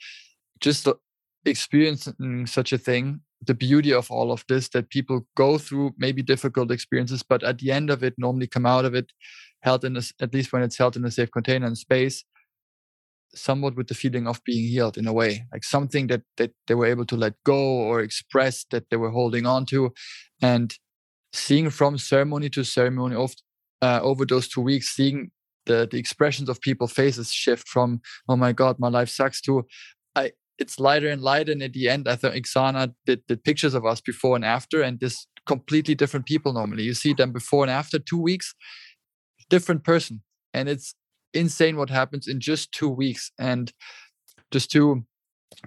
just 0.60 0.88
experiencing 1.46 2.48
such 2.48 2.74
a 2.74 2.78
thing, 2.78 3.22
the 3.46 3.54
beauty 3.54 3.94
of 3.94 4.10
all 4.10 4.32
of 4.32 4.44
this, 4.48 4.70
that 4.70 4.90
people 4.90 5.26
go 5.36 5.58
through 5.58 5.94
maybe 5.98 6.22
difficult 6.22 6.72
experiences, 6.72 7.24
but 7.24 7.44
at 7.44 7.60
the 7.60 7.72
end 7.72 7.90
of 7.90 8.04
it, 8.04 8.14
normally 8.18 8.48
come 8.48 8.66
out 8.66 8.86
of 8.86 8.96
it 8.96 9.12
held 9.62 9.86
in 9.86 9.98
a, 9.98 10.02
at 10.20 10.34
least 10.34 10.52
when 10.52 10.62
it's 10.62 10.78
held 10.78 10.96
in 10.96 11.06
a 11.06 11.12
safe 11.12 11.32
container 11.32 11.66
and 11.66 11.78
space, 11.78 12.26
somewhat 13.34 13.76
with 13.76 13.88
the 13.88 13.96
feeling 13.96 14.28
of 14.28 14.44
being 14.44 14.68
healed 14.68 14.98
in 14.98 15.08
a 15.08 15.14
way, 15.14 15.46
like 15.52 15.64
something 15.64 16.08
that 16.08 16.22
that 16.38 16.52
they 16.68 16.76
were 16.76 16.86
able 16.86 17.06
to 17.06 17.16
let 17.16 17.34
go 17.44 17.58
or 17.58 18.02
express 18.02 18.66
that 18.72 18.90
they 18.90 18.98
were 18.98 19.10
holding 19.10 19.46
on 19.46 19.66
to, 19.66 19.94
and 20.42 20.76
seeing 21.32 21.70
from 21.70 21.98
ceremony 21.98 22.50
to 22.50 22.64
ceremony 22.64 23.16
of, 23.16 23.34
uh, 23.82 24.00
over 24.04 24.26
those 24.26 24.48
two 24.48 24.62
weeks, 24.62 24.90
seeing 24.90 25.32
the, 25.66 25.88
the 25.90 25.98
expressions 25.98 26.50
of 26.50 26.62
people 26.62 26.88
faces 26.88 27.32
shift 27.32 27.68
from, 27.68 28.02
oh 28.30 28.36
my 28.36 28.52
God, 28.52 28.78
my 28.80 28.90
life 28.90 29.10
sucks 29.10 29.42
to, 29.42 29.66
it's 30.60 30.80
lighter 30.80 31.10
and 31.10 31.22
lighter. 31.22 31.52
And 31.52 31.64
at 31.64 31.74
the 31.74 31.90
end, 31.90 32.08
I 32.08 32.16
thought 32.16 32.34
Ixana 32.34 32.94
did, 33.06 33.26
did 33.28 33.44
pictures 33.44 33.74
of 33.74 33.86
us 33.86 34.02
before 34.02 34.36
and 34.36 34.46
after, 34.46 34.82
and 34.82 35.00
this 35.00 35.28
completely 35.46 35.96
different 35.96 36.26
people 36.26 36.54
normally. 36.54 36.84
You 36.84 36.94
see 36.94 37.14
them 37.14 37.32
before 37.32 37.64
and 37.64 37.72
after 37.72 38.00
two 38.00 38.22
weeks, 38.22 38.56
different 39.50 39.84
person. 39.84 40.22
And 40.54 40.70
it's 40.70 40.96
insane 41.34 41.78
what 41.78 41.90
happens 41.90 42.28
in 42.28 42.40
just 42.40 42.72
two 42.72 42.90
weeks. 42.90 43.32
And 43.38 43.74
just 44.52 44.72
to 44.72 45.04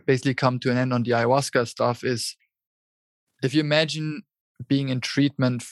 basically 0.06 0.34
come 0.34 0.58
to 0.60 0.70
an 0.70 0.76
end 0.76 0.92
on 0.92 1.02
the 1.02 1.12
ayahuasca 1.12 1.66
stuff 1.66 2.04
is 2.04 2.36
if 3.42 3.54
you 3.54 3.60
imagine 3.60 4.22
being 4.68 4.88
in 4.88 5.00
treatment 5.00 5.64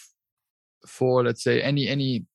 for 0.86 1.24
let's 1.24 1.42
say 1.42 1.62
any 1.62 1.88
any 1.88 2.26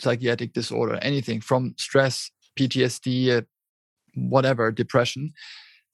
psychiatric 0.00 0.52
disorder 0.52 0.98
anything 1.02 1.40
from 1.40 1.74
stress 1.78 2.30
ptsd 2.58 3.38
uh, 3.38 3.42
whatever 4.14 4.72
depression 4.72 5.30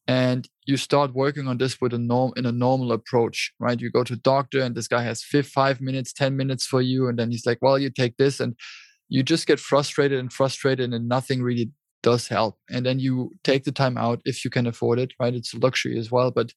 and 0.09 0.48
you 0.66 0.76
start 0.76 1.14
working 1.14 1.48
on 1.48 1.59
this 1.59 1.80
with 1.80 1.92
a 1.92 1.98
norm 1.98 2.32
in 2.36 2.46
a 2.46 2.52
normal 2.52 2.92
approach 2.92 3.52
right? 3.59 3.80
You 3.80 3.90
go 3.90 4.04
to 4.04 4.16
doctor 4.16 4.61
and 4.61 4.74
this 4.74 4.88
guy 4.88 5.02
has 5.02 5.22
five, 5.22 5.46
five 5.46 5.80
minutes 5.80 6.12
ten 6.12 6.36
minutes 6.36 6.66
for 6.66 6.82
you 6.82 7.09
and 7.09 7.18
then 7.18 7.30
he's 7.30 7.46
like 7.46 7.59
well 7.61 7.78
you 7.78 7.90
take 7.90 8.16
this 8.16 8.40
and 8.40 8.54
you 9.09 9.22
just 9.22 9.46
get 9.46 9.61
frustrated 9.61 10.18
and 10.18 10.32
frustrated 10.32 10.92
and 10.92 11.09
nothing 11.09 11.42
really 11.42 11.70
does 12.02 12.28
help. 12.28 12.59
And 12.70 12.84
then 12.84 12.98
you 12.98 13.32
take 13.44 13.64
the 13.64 13.72
time 13.72 13.96
out 13.96 14.20
if 14.24 14.44
you 14.44 14.50
can 14.50 14.66
afford 14.66 14.98
it 14.98 15.12
right? 15.20 15.34
It's 15.34 15.54
a 15.54 15.59
luxury 15.59 15.98
as 15.98 16.11
well 16.11 16.30
but 16.30 16.52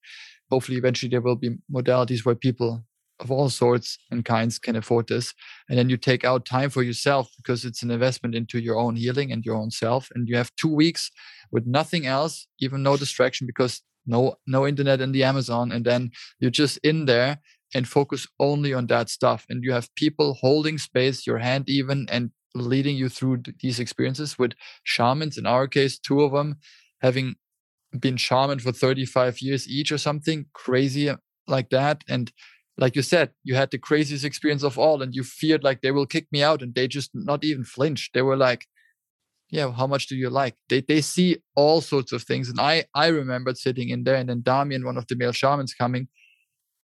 hopefully 0.52 0.78
eventually 0.78 1.10
there 1.10 1.22
will 1.22 1.36
be 1.36 1.58
modalities 1.72 2.26
where 2.26 2.36
people 2.36 2.84
of 3.20 3.32
all 3.32 3.50
sorts 3.50 3.98
and 4.12 4.26
kinds 4.26 4.60
can 4.60 4.76
afford 4.76 5.08
this. 5.08 5.34
And 5.68 5.78
then 5.78 5.90
you 5.90 5.98
take 5.98 6.24
out 6.24 6.46
time 6.46 6.70
for 6.70 6.84
yourself 6.84 7.32
because 7.38 7.66
it's 7.66 7.84
an 7.84 7.92
investment 7.92 8.36
into 8.36 8.60
your 8.60 8.78
own 8.78 8.96
healing 8.96 9.32
and 9.32 9.46
your 9.46 9.56
own 9.56 9.72
self. 9.72 10.10
And 10.14 10.28
you 10.28 10.38
have 10.38 10.56
two 10.56 10.74
weeks 10.74 11.12
with 11.52 11.66
nothing 11.66 12.06
else 12.06 12.48
even 12.60 12.84
no 12.84 12.98
distraction 12.98 13.48
because 13.48 13.82
no 14.06 14.36
no 14.48 14.68
internet 14.68 15.02
in 15.02 15.12
the 15.12 15.24
amazon. 15.24 15.72
And 15.72 15.86
then 15.86 16.12
you're 16.40 16.52
just 16.52 16.78
in 16.78 17.06
there 17.06 17.40
and 17.74 17.88
focus 17.88 18.28
only 18.40 18.74
on 18.74 18.88
that 18.88 19.10
stuff. 19.10 19.46
And 19.50 19.64
you 19.64 19.74
have 19.74 19.94
people 19.96 20.36
holding 20.36 20.78
space 20.78 21.28
your 21.28 21.40
hand 21.40 21.66
even 21.68 22.08
and 22.10 22.32
leading 22.56 22.96
you 22.96 23.10
through 23.10 23.44
these 23.60 23.80
experiences 23.80 24.40
with 24.40 24.54
shamans. 24.84 25.38
In 25.38 25.46
our 25.46 25.68
case 25.68 26.00
two 26.00 26.22
of 26.22 26.32
them 26.32 26.58
having 27.02 27.36
been 27.98 28.18
shaman 28.18 28.60
for 28.60 28.72
35 28.72 29.42
years 29.42 29.68
each 29.68 29.92
or 29.92 29.98
something 29.98 30.46
crazy 30.54 31.10
uh, 31.10 31.18
like 31.48 31.70
that. 31.70 32.04
And 32.08 32.32
like 32.80 32.96
you 32.96 33.02
said, 33.02 33.32
you 33.44 33.56
had 33.56 33.72
the 33.72 33.78
craziest 33.78 34.26
experience 34.26 34.64
of 34.64 34.78
all, 34.80 35.02
and 35.02 35.14
you 35.14 35.24
feared 35.24 35.64
like 35.64 35.82
they 35.82 35.92
will 35.92 36.06
kick 36.06 36.28
me 36.32 36.42
out, 36.44 36.62
and 36.62 36.74
they 36.74 36.88
just 36.88 37.12
not 37.14 37.44
even 37.44 37.64
flinched. 37.64 38.14
They 38.14 38.22
were 38.22 38.38
like, 38.38 38.68
"Yeah, 39.50 39.72
how 39.72 39.88
much 39.88 40.08
do 40.08 40.16
you 40.16 40.30
like?" 40.30 40.56
They 40.70 40.82
they 40.82 41.02
see 41.02 41.38
all 41.56 41.82
sorts 41.82 42.12
of 42.12 42.24
things, 42.24 42.50
and 42.50 42.60
I 42.60 42.86
I 42.96 43.08
remembered 43.08 43.58
sitting 43.58 43.90
in 43.90 44.04
there, 44.04 44.16
and 44.16 44.30
then 44.30 44.42
Damien, 44.42 44.86
one 44.86 44.98
of 44.98 45.08
the 45.08 45.16
male 45.16 45.34
shamans, 45.34 45.74
coming, 45.74 46.08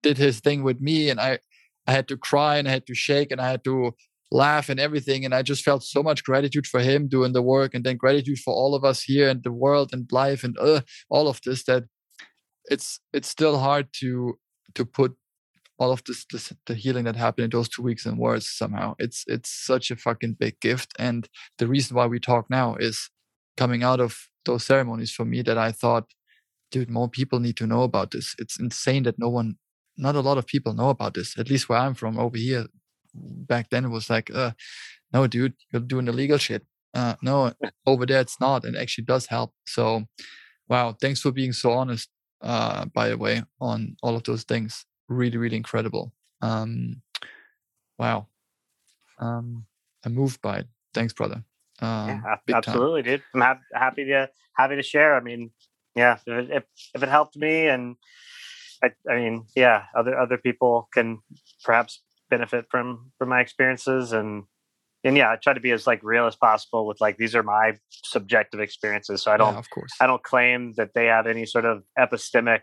did 0.03 0.19
his 0.19 0.41
thing 0.41 0.63
with 0.63 0.81
me, 0.81 1.11
and 1.11 1.21
I 1.21 1.41
I 1.87 1.93
had 1.93 2.09
to 2.09 2.17
cry 2.17 2.57
and 2.59 2.69
I 2.69 2.73
had 2.73 2.87
to 2.87 2.95
shake 2.95 3.33
and 3.33 3.41
I 3.41 3.51
had 3.51 3.65
to 3.65 3.95
laugh 4.31 4.69
and 4.69 4.79
everything, 4.79 5.25
and 5.25 5.35
I 5.35 5.43
just 5.43 5.65
felt 5.65 5.83
so 5.83 6.03
much 6.03 6.25
gratitude 6.25 6.67
for 6.67 6.81
him 6.81 7.09
doing 7.09 7.33
the 7.33 7.43
work, 7.43 7.75
and 7.75 7.85
then 7.85 7.97
gratitude 7.97 8.39
for 8.39 8.55
all 8.55 8.75
of 8.75 8.85
us 8.85 9.03
here 9.03 9.29
and 9.29 9.43
the 9.43 9.53
world 9.53 9.91
and 9.93 10.11
life 10.13 10.45
and 10.45 10.57
uh, 10.59 10.83
all 11.11 11.29
of 11.29 11.41
this 11.45 11.65
that 11.65 11.85
it's 12.67 13.01
it's 13.13 13.29
still 13.29 13.59
hard 13.59 13.89
to 14.01 14.39
to 14.75 14.85
put 14.85 15.17
all 15.81 15.93
of 15.93 16.05
this, 16.05 16.27
this 16.31 16.53
the 16.67 16.75
healing 16.75 17.05
that 17.05 17.17
happened 17.17 17.45
in 17.45 17.51
those 17.51 17.69
two 17.69 17.83
weeks 17.83 18.05
in 18.05 18.19
words 18.19 18.49
somehow. 18.49 18.95
It's 18.99 19.25
it's 19.27 19.51
such 19.51 19.91
a 19.91 19.97
fucking 19.97 20.35
big 20.35 20.61
gift. 20.61 20.93
And 20.99 21.27
the 21.59 21.67
reason 21.67 21.97
why 21.97 22.07
we 22.07 22.21
talk 22.21 22.51
now 22.51 22.77
is 22.77 23.09
coming 23.57 23.83
out 23.83 23.99
of 23.99 24.29
those 24.45 24.65
ceremonies 24.65 25.13
for 25.13 25.25
me 25.27 25.43
that 25.43 25.59
i 25.59 25.71
thought 25.71 26.07
dude 26.71 26.89
more 26.89 27.09
people 27.09 27.41
need 27.41 27.57
to 27.57 27.67
know 27.67 27.83
about 27.83 28.11
this. 28.11 28.35
It's 28.39 28.59
insane 28.61 29.03
that 29.05 29.19
no 29.19 29.29
one 29.29 29.57
not 29.97 30.17
a 30.17 30.21
lot 30.21 30.39
of 30.39 30.47
people 30.47 30.73
know 30.75 30.91
about 30.91 31.15
this 31.15 31.39
at 31.39 31.51
least 31.51 31.69
where 31.69 31.79
i'm 31.79 31.95
from 31.95 32.19
over 32.19 32.37
here. 32.37 32.67
Back 33.15 33.71
then 33.71 33.85
it 33.87 33.89
was 33.89 34.11
like 34.11 34.31
uh 34.35 34.53
no 35.13 35.27
dude 35.27 35.55
you're 35.73 35.83
doing 35.83 36.09
illegal 36.09 36.39
shit. 36.39 36.63
Uh 36.95 37.15
no 37.23 37.53
over 37.87 38.05
there 38.07 38.21
it's 38.21 38.39
not 38.41 38.65
and 38.65 38.77
it 38.77 38.81
actually 38.83 39.05
does 39.05 39.27
help. 39.27 39.53
So 39.67 40.05
wow 40.69 40.95
thanks 41.01 41.21
for 41.23 41.33
being 41.33 41.55
so 41.55 41.73
honest 41.73 42.11
uh 42.43 42.85
by 42.95 43.09
the 43.09 43.19
way 43.19 43.43
on 43.61 43.97
all 44.03 44.17
of 44.17 44.25
those 44.25 44.45
things 44.45 44.85
really 45.11 45.37
really 45.37 45.57
incredible. 45.57 46.13
Um 46.41 47.03
wow. 47.99 48.27
Um 49.19 49.67
i'm 50.05 50.15
moved 50.15 50.41
by 50.41 50.61
it. 50.61 50.67
Thanks 50.95 51.13
brother. 51.13 51.45
Um, 51.83 52.09
yeah, 52.09 52.37
absolutely 52.55 53.03
time. 53.03 53.13
dude. 53.13 53.23
I'm 53.35 53.41
ha- 53.41 53.61
happy 53.75 54.05
to 54.07 54.31
happy 54.57 54.77
to 54.77 54.83
share. 54.83 55.15
I 55.15 55.21
mean 55.21 55.51
yeah 55.95 56.19
if 56.27 56.51
it, 56.51 56.69
if 56.95 57.03
it 57.03 57.09
helped 57.09 57.37
me 57.37 57.67
and 57.67 57.97
I, 58.83 58.91
I 59.11 59.17
mean 59.17 59.45
yeah 59.55 59.85
other 59.95 60.19
other 60.19 60.39
people 60.39 60.89
can 60.95 61.19
perhaps 61.65 62.01
benefit 62.31 62.67
from 62.71 63.11
from 63.19 63.29
my 63.29 63.41
experiences 63.41 64.13
and 64.13 64.45
and 65.03 65.17
yeah, 65.17 65.31
I 65.31 65.37
try 65.37 65.55
to 65.55 65.61
be 65.61 65.71
as 65.71 65.87
like 65.87 66.01
real 66.03 66.27
as 66.27 66.37
possible 66.37 66.87
with 66.87 67.01
like 67.01 67.17
these 67.17 67.35
are 67.35 67.43
my 67.43 67.75
subjective 67.91 68.61
experiences. 68.61 69.23
So 69.23 69.33
I 69.33 69.37
don't, 69.37 69.55
yeah, 69.55 69.59
of 69.59 69.71
course, 69.71 69.93
I 70.01 70.07
don't 70.07 70.23
claim 70.23 70.75
that 70.77 70.91
they 70.95 71.07
have 71.07 71.27
any 71.27 71.47
sort 71.47 71.65
of 71.65 71.83
epistemic 71.99 72.61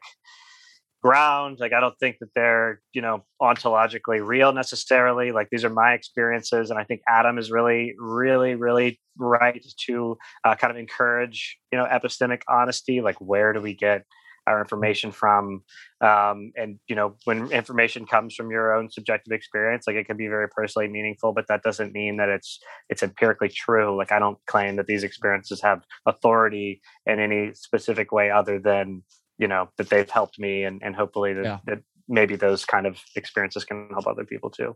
ground. 1.08 1.58
Like 1.60 1.72
I 1.74 1.80
don't 1.80 1.98
think 2.00 2.18
that 2.20 2.30
they're 2.36 2.82
you 2.94 3.02
know 3.02 3.24
ontologically 3.42 4.26
real 4.26 4.52
necessarily. 4.52 5.32
Like 5.32 5.48
these 5.52 5.64
are 5.64 5.70
my 5.70 5.94
experiences, 5.94 6.70
and 6.70 6.80
I 6.80 6.84
think 6.84 7.02
Adam 7.08 7.38
is 7.38 7.50
really, 7.50 7.94
really, 7.98 8.56
really 8.56 9.00
right 9.18 9.66
to 9.86 10.18
uh, 10.44 10.56
kind 10.56 10.72
of 10.72 10.78
encourage 10.78 11.58
you 11.72 11.78
know 11.78 11.86
epistemic 11.86 12.42
honesty. 12.50 13.02
Like 13.02 13.20
where 13.22 13.54
do 13.54 13.62
we 13.62 13.74
get 13.74 14.04
our 14.48 14.62
information 14.62 15.12
from 15.12 15.62
um, 16.02 16.52
and 16.56 16.80
you 16.88 16.96
know 16.96 17.16
when 17.26 17.52
information 17.52 18.06
comes 18.06 18.34
from 18.34 18.50
your 18.50 18.74
own 18.74 18.90
subjective 18.90 19.34
experience 19.34 19.84
like 19.86 19.98
it 19.98 20.08
can 20.08 20.16
be 20.16 20.28
very 20.28 20.48
personally 20.48 20.88
meaningful 20.88 21.34
but 21.34 21.46
that 21.50 21.62
doesn't 21.64 21.92
mean 21.94 22.16
that 22.16 22.30
it's 22.30 22.60
it's 22.90 23.04
empirically 23.04 23.50
true 23.50 23.98
like 23.98 24.12
i 24.12 24.20
don't 24.20 24.38
claim 24.48 24.78
that 24.78 24.88
these 24.88 25.04
experiences 25.04 25.62
have 25.62 25.82
authority 26.06 26.80
in 27.06 27.20
any 27.20 27.54
specific 27.54 28.12
way 28.14 28.32
other 28.32 28.58
than 28.58 29.04
you 29.38 29.48
know 29.48 29.70
that 29.78 29.90
they've 29.90 30.10
helped 30.10 30.40
me 30.40 30.64
and, 30.64 30.82
and 30.84 30.96
hopefully 30.96 31.34
that, 31.34 31.44
yeah. 31.44 31.60
that 31.66 31.80
maybe 32.08 32.36
those 32.36 32.66
kind 32.66 32.86
of 32.86 33.00
experiences 33.16 33.66
can 33.66 33.90
help 33.92 34.08
other 34.08 34.26
people 34.26 34.50
too. 34.50 34.76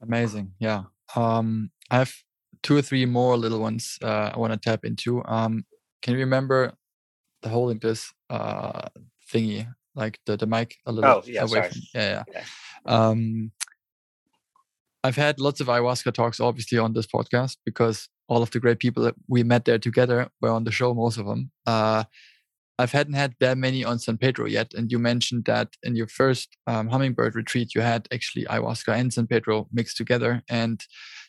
Amazing 0.00 0.52
yeah. 0.58 0.84
Um 1.14 1.70
i 1.90 1.98
have 1.98 2.12
two 2.62 2.76
or 2.76 2.82
three 2.82 3.06
more 3.06 3.36
little 3.36 3.58
ones 3.60 3.98
uh, 4.02 4.30
i 4.34 4.38
want 4.38 4.52
to 4.52 4.58
tap 4.58 4.84
into. 4.84 5.24
Um 5.24 5.64
can 6.00 6.14
you 6.14 6.20
remember 6.20 6.72
the 7.42 7.48
holding 7.48 7.78
this 7.78 8.12
uh 8.30 8.88
thingy 9.32 9.66
like 9.94 10.18
the 10.26 10.36
the 10.36 10.46
mic 10.46 10.76
a 10.86 10.92
little 10.92 11.10
oh, 11.10 11.22
yeah, 11.26 11.42
away 11.42 11.50
sorry. 11.50 11.68
from 11.68 11.80
yeah 11.94 12.22
yeah. 12.32 12.44
Um 12.86 13.52
i've 15.04 15.16
had 15.16 15.40
lots 15.40 15.60
of 15.60 15.66
ayahuasca 15.66 16.12
talks 16.14 16.40
obviously 16.40 16.78
on 16.78 16.92
this 16.92 17.06
podcast 17.06 17.56
because 17.64 18.08
all 18.28 18.42
of 18.42 18.50
the 18.50 18.60
great 18.60 18.78
people 18.78 19.02
that 19.02 19.14
we 19.28 19.42
met 19.42 19.64
there 19.64 19.78
together 19.78 20.28
were 20.40 20.50
on 20.50 20.64
the 20.64 20.70
show 20.70 20.94
most 20.94 21.18
of 21.18 21.26
them 21.26 21.50
uh 21.66 22.04
I 22.78 22.86
hadn't 22.86 23.14
had 23.14 23.34
that 23.40 23.58
many 23.58 23.84
on 23.84 23.98
San 23.98 24.16
Pedro 24.16 24.46
yet. 24.46 24.72
And 24.74 24.90
you 24.90 24.98
mentioned 24.98 25.44
that 25.44 25.76
in 25.82 25.94
your 25.94 26.08
first 26.08 26.56
um, 26.66 26.88
hummingbird 26.88 27.34
retreat, 27.34 27.74
you 27.74 27.80
had 27.80 28.08
actually 28.12 28.44
ayahuasca 28.46 28.94
and 28.94 29.12
San 29.12 29.26
Pedro 29.26 29.68
mixed 29.72 29.96
together. 29.96 30.42
And 30.48 30.84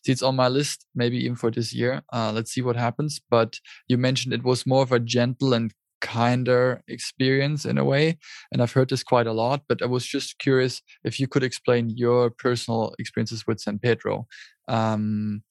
it's 0.06 0.24
on 0.24 0.36
my 0.36 0.48
list, 0.48 0.86
maybe 0.96 1.18
even 1.18 1.36
for 1.36 1.52
this 1.52 1.74
year. 1.74 2.02
Uh, 2.12 2.32
let's 2.34 2.52
see 2.52 2.62
what 2.62 2.76
happens. 2.76 3.22
But 3.30 3.60
you 3.88 3.98
mentioned 3.98 4.34
it 4.34 4.44
was 4.44 4.66
more 4.66 4.84
of 4.84 4.91
a 4.91 5.00
gentle 5.00 5.54
and 5.54 5.74
kinder 6.02 6.84
experience 6.88 7.66
in 7.66 7.78
a 7.78 7.86
way. 7.86 8.18
And 8.52 8.62
I've 8.62 8.74
heard 8.74 8.89
this 8.89 9.04
quite 9.04 9.28
a 9.28 9.34
lot, 9.34 9.62
but 9.70 9.82
I 9.82 9.86
was 9.86 10.06
just 10.06 10.39
curious 10.39 10.82
if 11.04 11.20
you 11.20 11.28
could 11.28 11.44
explain 11.44 11.89
your 11.89 12.30
personal 12.30 12.94
experiences 13.00 13.46
with 13.48 13.60
San 13.60 13.80
Pedro. 13.80 14.28
Um, 14.68 15.44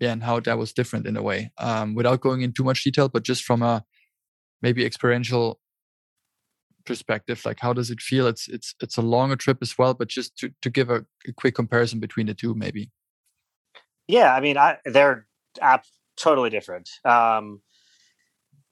yeah, 0.00 0.12
and 0.12 0.22
how 0.22 0.40
that 0.40 0.58
was 0.58 0.72
different 0.72 1.06
in 1.06 1.16
a 1.16 1.22
way, 1.22 1.50
um, 1.58 1.94
without 1.94 2.20
going 2.20 2.42
into 2.42 2.54
too 2.58 2.64
much 2.64 2.84
detail, 2.84 3.08
but 3.08 3.24
just 3.24 3.42
from 3.42 3.62
a 3.62 3.84
maybe 4.62 4.84
experiential 4.84 5.60
perspective 6.84 7.42
like 7.44 7.58
how 7.60 7.72
does 7.72 7.90
it 7.90 8.00
feel? 8.00 8.26
It's 8.26 8.48
it's 8.48 8.74
it's 8.80 8.96
a 8.96 9.02
longer 9.02 9.36
trip 9.36 9.58
as 9.60 9.76
well 9.76 9.94
but 9.94 10.08
just 10.08 10.36
to, 10.38 10.50
to 10.62 10.70
give 10.70 10.90
a, 10.90 11.04
a 11.26 11.32
quick 11.36 11.54
comparison 11.54 12.00
between 12.00 12.26
the 12.26 12.34
two 12.34 12.54
maybe. 12.54 12.90
Yeah 14.06 14.34
i 14.34 14.40
mean 14.40 14.56
i 14.56 14.78
they're 14.84 15.26
ap- 15.60 15.84
totally 16.16 16.50
different. 16.50 16.88
Um 17.04 17.60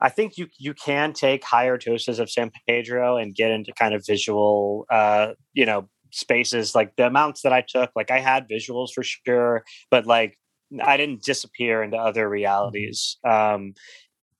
i 0.01 0.09
think 0.09 0.37
you 0.37 0.49
you 0.59 0.75
can 0.75 1.13
take 1.13 1.43
higher 1.45 1.79
doses 1.79 2.19
of 2.19 2.31
san 2.31 2.51
pedro 2.69 3.17
and 3.17 3.35
get 3.35 3.51
into 3.51 3.73
kind 3.73 3.95
of 3.95 4.05
visual 4.07 4.85
uh 4.91 5.29
you 5.55 5.65
know 5.65 5.89
spaces 6.13 6.75
like 6.75 6.95
the 6.97 7.07
amounts 7.07 7.41
that 7.43 7.53
i 7.53 7.63
took 7.67 7.91
like 7.97 8.11
i 8.11 8.21
had 8.21 8.47
visuals 8.49 8.89
for 8.95 9.03
sure 9.03 9.65
but 9.91 10.07
like 10.07 10.37
i 10.85 10.97
didn't 10.97 11.23
disappear 11.23 11.83
into 11.83 11.97
other 11.97 12.25
mm-hmm. 12.25 12.33
realities. 12.33 13.19
Um 13.25 13.75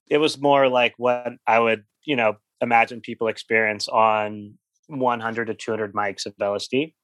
it 0.09 0.19
was 0.19 0.41
more 0.41 0.69
like 0.69 0.95
what 0.97 1.33
I 1.47 1.59
would, 1.59 1.85
you 2.05 2.17
know, 2.17 2.37
imagine 2.61 3.01
people 3.01 3.29
experience 3.29 3.89
on 3.89 4.55
100 4.89 5.47
to 5.47 5.55
200 5.55 5.95
mics 5.95 6.27
of 6.27 6.37
LSD. 6.37 6.95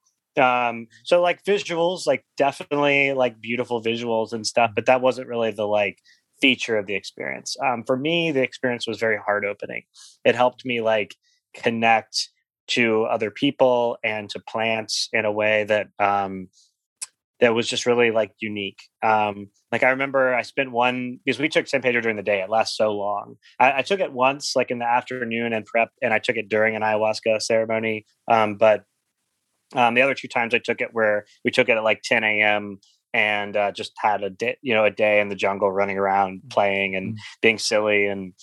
Um, 0.40 0.86
so 1.04 1.20
like 1.20 1.44
visuals, 1.44 2.06
like 2.06 2.24
definitely 2.36 3.12
like 3.12 3.40
beautiful 3.40 3.82
visuals 3.82 4.32
and 4.32 4.46
stuff, 4.46 4.70
but 4.74 4.86
that 4.86 5.02
wasn't 5.02 5.28
really 5.28 5.50
the 5.50 5.66
like 5.66 5.98
feature 6.40 6.76
of 6.76 6.86
the 6.86 6.94
experience. 6.94 7.56
Um, 7.64 7.84
for 7.84 7.96
me, 7.96 8.32
the 8.32 8.42
experience 8.42 8.86
was 8.86 8.98
very 8.98 9.18
heart 9.18 9.44
opening. 9.44 9.84
It 10.24 10.34
helped 10.34 10.64
me 10.64 10.80
like 10.80 11.14
connect 11.54 12.30
to 12.68 13.04
other 13.04 13.30
people 13.30 13.98
and 14.02 14.30
to 14.30 14.40
plants 14.40 15.08
in 15.12 15.24
a 15.24 15.32
way 15.32 15.64
that 15.64 15.88
um, 15.98 16.48
that 17.42 17.54
was 17.54 17.66
just 17.66 17.86
really 17.86 18.12
like 18.12 18.32
unique. 18.40 18.80
Um, 19.02 19.48
like 19.72 19.82
I 19.82 19.90
remember 19.90 20.32
I 20.32 20.42
spent 20.42 20.70
one 20.70 21.18
because 21.24 21.40
we 21.40 21.48
took 21.48 21.66
San 21.66 21.82
Pedro 21.82 22.00
during 22.00 22.16
the 22.16 22.22
day. 22.22 22.40
It 22.40 22.48
lasts 22.48 22.76
so 22.76 22.92
long. 22.92 23.34
I, 23.58 23.78
I, 23.78 23.82
took 23.82 23.98
it 23.98 24.12
once, 24.12 24.54
like 24.54 24.70
in 24.70 24.78
the 24.78 24.86
afternoon 24.86 25.52
and 25.52 25.66
prep, 25.66 25.88
and 26.00 26.14
I 26.14 26.20
took 26.20 26.36
it 26.36 26.48
during 26.48 26.76
an 26.76 26.82
ayahuasca 26.82 27.42
ceremony. 27.42 28.06
Um, 28.30 28.58
but 28.58 28.84
um, 29.74 29.94
the 29.94 30.02
other 30.02 30.14
two 30.14 30.28
times 30.28 30.54
I 30.54 30.58
took 30.58 30.80
it 30.80 30.90
where 30.92 31.24
we 31.44 31.50
took 31.50 31.68
it 31.68 31.76
at 31.76 31.82
like 31.82 32.02
10 32.04 32.22
a.m. 32.22 32.78
and 33.12 33.56
uh, 33.56 33.72
just 33.72 33.90
had 33.98 34.22
a 34.22 34.30
day, 34.30 34.56
you 34.62 34.72
know, 34.72 34.84
a 34.84 34.90
day 34.90 35.20
in 35.20 35.28
the 35.28 35.34
jungle, 35.34 35.72
running 35.72 35.98
around, 35.98 36.42
playing 36.48 36.94
and 36.94 37.14
mm-hmm. 37.14 37.38
being 37.40 37.58
silly, 37.58 38.06
and 38.06 38.34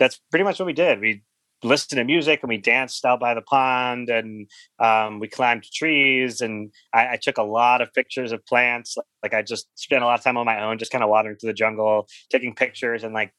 that's 0.00 0.20
pretty 0.28 0.44
much 0.44 0.58
what 0.58 0.66
we 0.66 0.72
did. 0.72 0.98
We 0.98 1.22
listened 1.62 1.98
to 1.98 2.04
music 2.04 2.40
and 2.42 2.48
we 2.48 2.56
danced 2.56 3.04
out 3.04 3.20
by 3.20 3.34
the 3.34 3.42
pond 3.42 4.08
and 4.08 4.48
um, 4.78 5.20
we 5.20 5.28
climbed 5.28 5.64
trees 5.64 6.40
and 6.40 6.72
I, 6.94 7.12
I, 7.12 7.18
took 7.20 7.38
a 7.38 7.42
lot 7.42 7.80
of 7.80 7.92
pictures 7.92 8.32
of 8.32 8.44
plants. 8.46 8.96
Like 9.22 9.34
i 9.34 9.42
just 9.42 9.66
spent 9.74 10.02
a 10.02 10.06
lot 10.06 10.18
of 10.18 10.24
time 10.24 10.36
on 10.36 10.46
my 10.46 10.62
own 10.62 10.78
just 10.78 10.92
kind 10.92 11.04
of 11.04 11.10
wandering 11.10 11.36
through 11.36 11.50
the 11.50 11.54
jungle 11.54 12.06
taking 12.30 12.54
pictures 12.54 13.04
and 13.04 13.12
like 13.12 13.32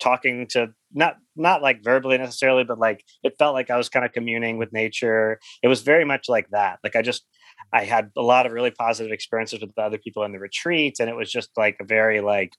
talking 0.00 0.46
to 0.46 0.68
not 0.92 1.16
not 1.34 1.62
like 1.62 1.82
verbally 1.82 2.18
necessarily 2.18 2.62
but 2.62 2.78
like 2.78 3.02
it 3.24 3.34
felt 3.38 3.54
like 3.54 3.68
i 3.68 3.76
was 3.76 3.88
kind 3.88 4.04
of 4.04 4.12
communing 4.12 4.58
with 4.58 4.72
nature. 4.72 5.38
It 5.62 5.68
was 5.68 5.82
very 5.82 6.04
much 6.04 6.28
like 6.28 6.48
that. 6.50 6.78
Like 6.84 6.96
i 6.96 7.02
just 7.02 7.24
i 7.72 7.84
had 7.84 8.10
a 8.16 8.22
lot 8.22 8.46
of 8.46 8.52
really 8.52 8.70
positive 8.70 9.12
experiences 9.12 9.60
with 9.60 9.74
the 9.74 9.82
other 9.82 9.98
people 9.98 10.24
in 10.24 10.32
the 10.32 10.38
retreat 10.38 10.96
and 11.00 11.08
it 11.08 11.16
was 11.16 11.30
just 11.30 11.50
like 11.56 11.76
a 11.80 11.84
very 11.84 12.20
like 12.20 12.52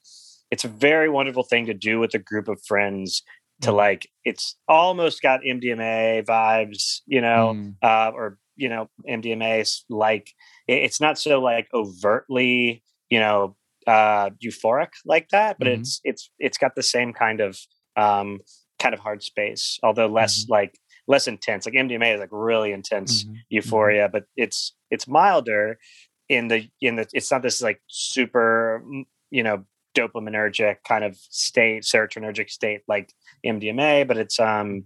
it's 0.52 0.66
a 0.66 0.70
very 0.70 1.10
wonderful 1.10 1.44
thing 1.44 1.68
to 1.68 1.74
do 1.74 2.00
with 2.00 2.14
a 2.16 2.20
group 2.20 2.48
of 2.48 2.60
friends 2.66 3.22
to 3.62 3.72
mm. 3.72 3.76
like 3.76 4.10
it's 4.24 4.56
almost 4.68 5.22
got 5.22 5.42
MDMA 5.42 6.26
vibes, 6.26 7.02
you 7.06 7.22
know, 7.22 7.54
mm. 7.56 7.76
uh, 7.82 8.12
or 8.14 8.38
you 8.56 8.70
know, 8.70 8.90
MDMA 9.10 9.62
is 9.62 9.86
like 9.90 10.34
it's 10.68 11.00
not 11.00 11.18
so 11.18 11.42
like 11.42 11.68
overtly, 11.74 12.84
you 13.10 13.20
know, 13.20 13.56
uh, 13.88 14.30
euphoric 14.44 14.90
like 15.06 15.30
that, 15.30 15.58
but 15.58 15.68
mm-hmm. 15.68 15.82
it's 15.82 16.02
it's 16.04 16.30
it's 16.40 16.58
got 16.58 16.76
the 16.76 16.84
same 16.84 17.14
kind 17.14 17.40
of 17.40 17.58
um, 17.96 18.40
kind 18.80 18.94
of 18.94 19.00
hard 19.00 19.24
space, 19.24 19.80
although 19.84 20.08
less 20.08 20.44
mm-hmm. 20.44 20.54
like 20.54 20.80
less 21.08 21.28
intense. 21.28 21.66
Like 21.66 21.76
MDMA 21.76 22.14
is 22.14 22.20
like 22.20 22.30
really 22.32 22.72
intense 22.72 23.24
mm-hmm. 23.24 23.32
mm-hmm. 23.32 23.42
euphoria, 23.50 24.10
but 24.12 24.26
it's 24.36 24.76
it's 24.92 25.08
milder 25.08 25.80
in 26.28 26.48
the 26.48 26.70
in 26.82 26.96
the 26.98 27.08
it's 27.14 27.32
not 27.32 27.42
this 27.42 27.62
like 27.62 27.82
super 27.88 28.84
you 29.32 29.44
know 29.44 29.66
dopaminergic 29.96 30.78
kind 30.88 31.04
of 31.04 31.16
state, 31.18 31.84
serotonergic 31.84 32.50
state 32.50 32.82
like 32.88 33.14
MDMA, 33.46 34.08
but 34.08 34.18
it's 34.18 34.40
um, 34.40 34.84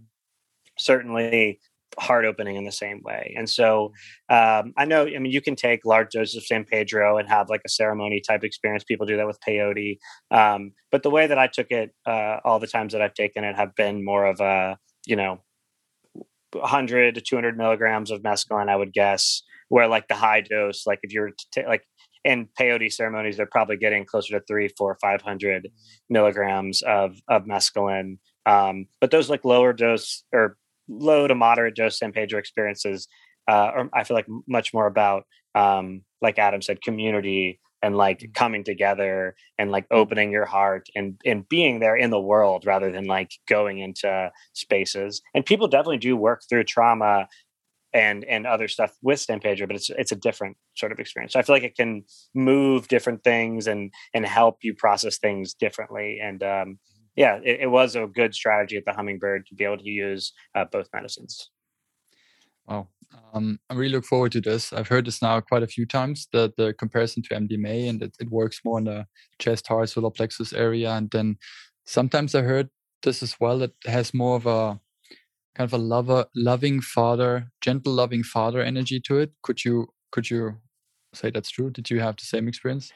certainly 0.77 1.59
heart 1.99 2.25
opening 2.25 2.55
in 2.55 2.63
the 2.63 2.71
same 2.71 3.01
way. 3.03 3.33
And 3.37 3.49
so 3.49 3.93
um, 4.29 4.73
I 4.77 4.85
know, 4.85 5.03
I 5.05 5.19
mean, 5.19 5.31
you 5.31 5.41
can 5.41 5.55
take 5.55 5.85
large 5.85 6.11
doses 6.11 6.35
of 6.35 6.45
San 6.45 6.65
Pedro 6.65 7.17
and 7.17 7.29
have 7.29 7.49
like 7.49 7.61
a 7.65 7.69
ceremony 7.69 8.21
type 8.21 8.43
experience. 8.43 8.83
People 8.83 9.05
do 9.05 9.17
that 9.17 9.27
with 9.27 9.39
peyote. 9.47 9.99
Um, 10.31 10.71
but 10.91 11.03
the 11.03 11.11
way 11.11 11.27
that 11.27 11.37
I 11.37 11.47
took 11.47 11.71
it, 11.71 11.91
uh, 12.05 12.37
all 12.43 12.59
the 12.59 12.67
times 12.67 12.93
that 12.93 13.01
I've 13.01 13.13
taken 13.13 13.43
it 13.43 13.55
have 13.55 13.75
been 13.75 14.03
more 14.03 14.25
of 14.25 14.39
a, 14.39 14.77
you 15.05 15.15
know, 15.15 15.41
100 16.51 17.15
to 17.15 17.21
200 17.21 17.57
milligrams 17.57 18.11
of 18.11 18.21
mescaline, 18.21 18.69
I 18.69 18.75
would 18.75 18.93
guess, 18.93 19.41
where 19.69 19.87
like 19.87 20.07
the 20.07 20.15
high 20.15 20.41
dose, 20.41 20.85
like 20.85 20.99
if 21.03 21.11
you're 21.11 21.31
t- 21.51 21.65
like 21.65 21.83
in 22.23 22.47
peyote 22.59 22.91
ceremonies, 22.91 23.37
they're 23.37 23.45
probably 23.45 23.77
getting 23.77 24.05
closer 24.05 24.39
to 24.39 24.45
three, 24.45 24.69
four, 24.77 24.97
five 25.01 25.21
hundred 25.21 25.69
milligrams 26.09 26.81
of 26.83 27.17
of 27.27 27.43
mescaline. 27.43 28.17
Um, 28.45 28.87
but 28.99 29.11
those 29.11 29.29
like 29.29 29.45
lower 29.45 29.73
dose 29.73 30.23
or 30.33 30.57
low 30.87 31.27
to 31.27 31.35
moderate 31.35 31.75
dose 31.75 31.99
San 31.99 32.11
Pedro 32.11 32.39
experiences, 32.39 33.07
uh, 33.49 33.71
or 33.75 33.89
I 33.93 34.03
feel 34.03 34.15
like 34.15 34.27
much 34.47 34.73
more 34.73 34.87
about, 34.87 35.23
um, 35.55 36.01
like 36.21 36.39
Adam 36.39 36.61
said, 36.61 36.81
community 36.81 37.59
and 37.83 37.97
like 37.97 38.19
mm. 38.19 38.33
coming 38.33 38.63
together 38.63 39.35
and 39.59 39.69
like 39.69 39.85
opening 39.91 40.31
your 40.31 40.45
heart 40.45 40.87
and 40.95 41.19
and 41.25 41.47
being 41.49 41.79
there 41.79 41.95
in 41.95 42.09
the 42.09 42.19
world 42.19 42.65
rather 42.65 42.91
than 42.91 43.05
like 43.05 43.31
going 43.47 43.79
into 43.79 44.31
spaces. 44.53 45.21
And 45.35 45.45
people 45.45 45.67
definitely 45.67 45.97
do 45.97 46.15
work 46.17 46.41
through 46.49 46.63
trauma 46.63 47.27
and 47.93 48.23
and 48.25 48.47
other 48.47 48.67
stuff 48.67 48.95
with 49.01 49.25
Pedro, 49.41 49.67
but 49.67 49.75
it's 49.75 49.89
it's 49.89 50.11
a 50.11 50.15
different 50.15 50.57
sort 50.75 50.91
of 50.91 50.99
experience. 50.99 51.33
So 51.33 51.39
I 51.39 51.43
feel 51.43 51.55
like 51.55 51.63
it 51.63 51.75
can 51.75 52.03
move 52.33 52.87
different 52.87 53.23
things 53.23 53.67
and 53.67 53.91
and 54.13 54.25
help 54.25 54.57
you 54.63 54.73
process 54.73 55.17
things 55.17 55.53
differently. 55.53 56.19
And 56.21 56.43
um, 56.43 56.79
yeah, 57.15 57.39
it, 57.43 57.61
it, 57.61 57.67
was 57.67 57.95
a 57.95 58.07
good 58.07 58.33
strategy 58.33 58.75
at 58.75 58.85
the 58.85 58.93
Hummingbird 58.93 59.45
to 59.47 59.55
be 59.55 59.63
able 59.63 59.77
to 59.77 59.89
use 59.89 60.33
uh, 60.55 60.65
both 60.65 60.87
medicines. 60.93 61.51
Wow, 62.67 62.87
Um, 63.33 63.59
I 63.69 63.75
really 63.75 63.93
look 63.93 64.05
forward 64.05 64.31
to 64.31 64.41
this. 64.41 64.73
I've 64.73 64.87
heard 64.87 65.05
this 65.05 65.21
now 65.21 65.39
quite 65.41 65.63
a 65.63 65.67
few 65.67 65.85
times. 65.85 66.27
that 66.33 66.55
the 66.57 66.73
comparison 66.73 67.21
to 67.23 67.35
MDMA 67.35 67.89
and 67.89 68.01
it, 68.01 68.15
it 68.19 68.29
works 68.31 68.61
more 68.65 68.79
in 68.79 68.85
the 68.85 69.05
chest, 69.37 69.67
heart, 69.67 69.89
solar 69.89 70.09
plexus 70.09 70.53
area. 70.53 70.91
And 70.91 71.11
then 71.11 71.37
sometimes 71.85 72.33
I 72.33 72.41
heard 72.41 72.69
this 73.03 73.21
as 73.21 73.35
well. 73.39 73.61
It 73.61 73.75
has 73.85 74.13
more 74.13 74.37
of 74.37 74.47
a 74.47 74.79
kind 75.55 75.67
of 75.67 75.73
a 75.73 75.83
lover, 75.83 76.25
loving 76.35 76.81
father, 76.81 77.51
gentle, 77.61 77.93
loving 77.93 78.23
father 78.23 78.61
energy 78.61 78.99
to 79.01 79.19
it. 79.19 79.31
Could 79.43 79.63
you 79.63 79.87
could 80.11 80.29
you 80.29 80.57
say 81.13 81.29
that's 81.29 81.49
true? 81.49 81.69
Did 81.69 81.89
you 81.89 81.99
have 81.99 82.15
the 82.17 82.25
same 82.25 82.47
experience? 82.47 82.91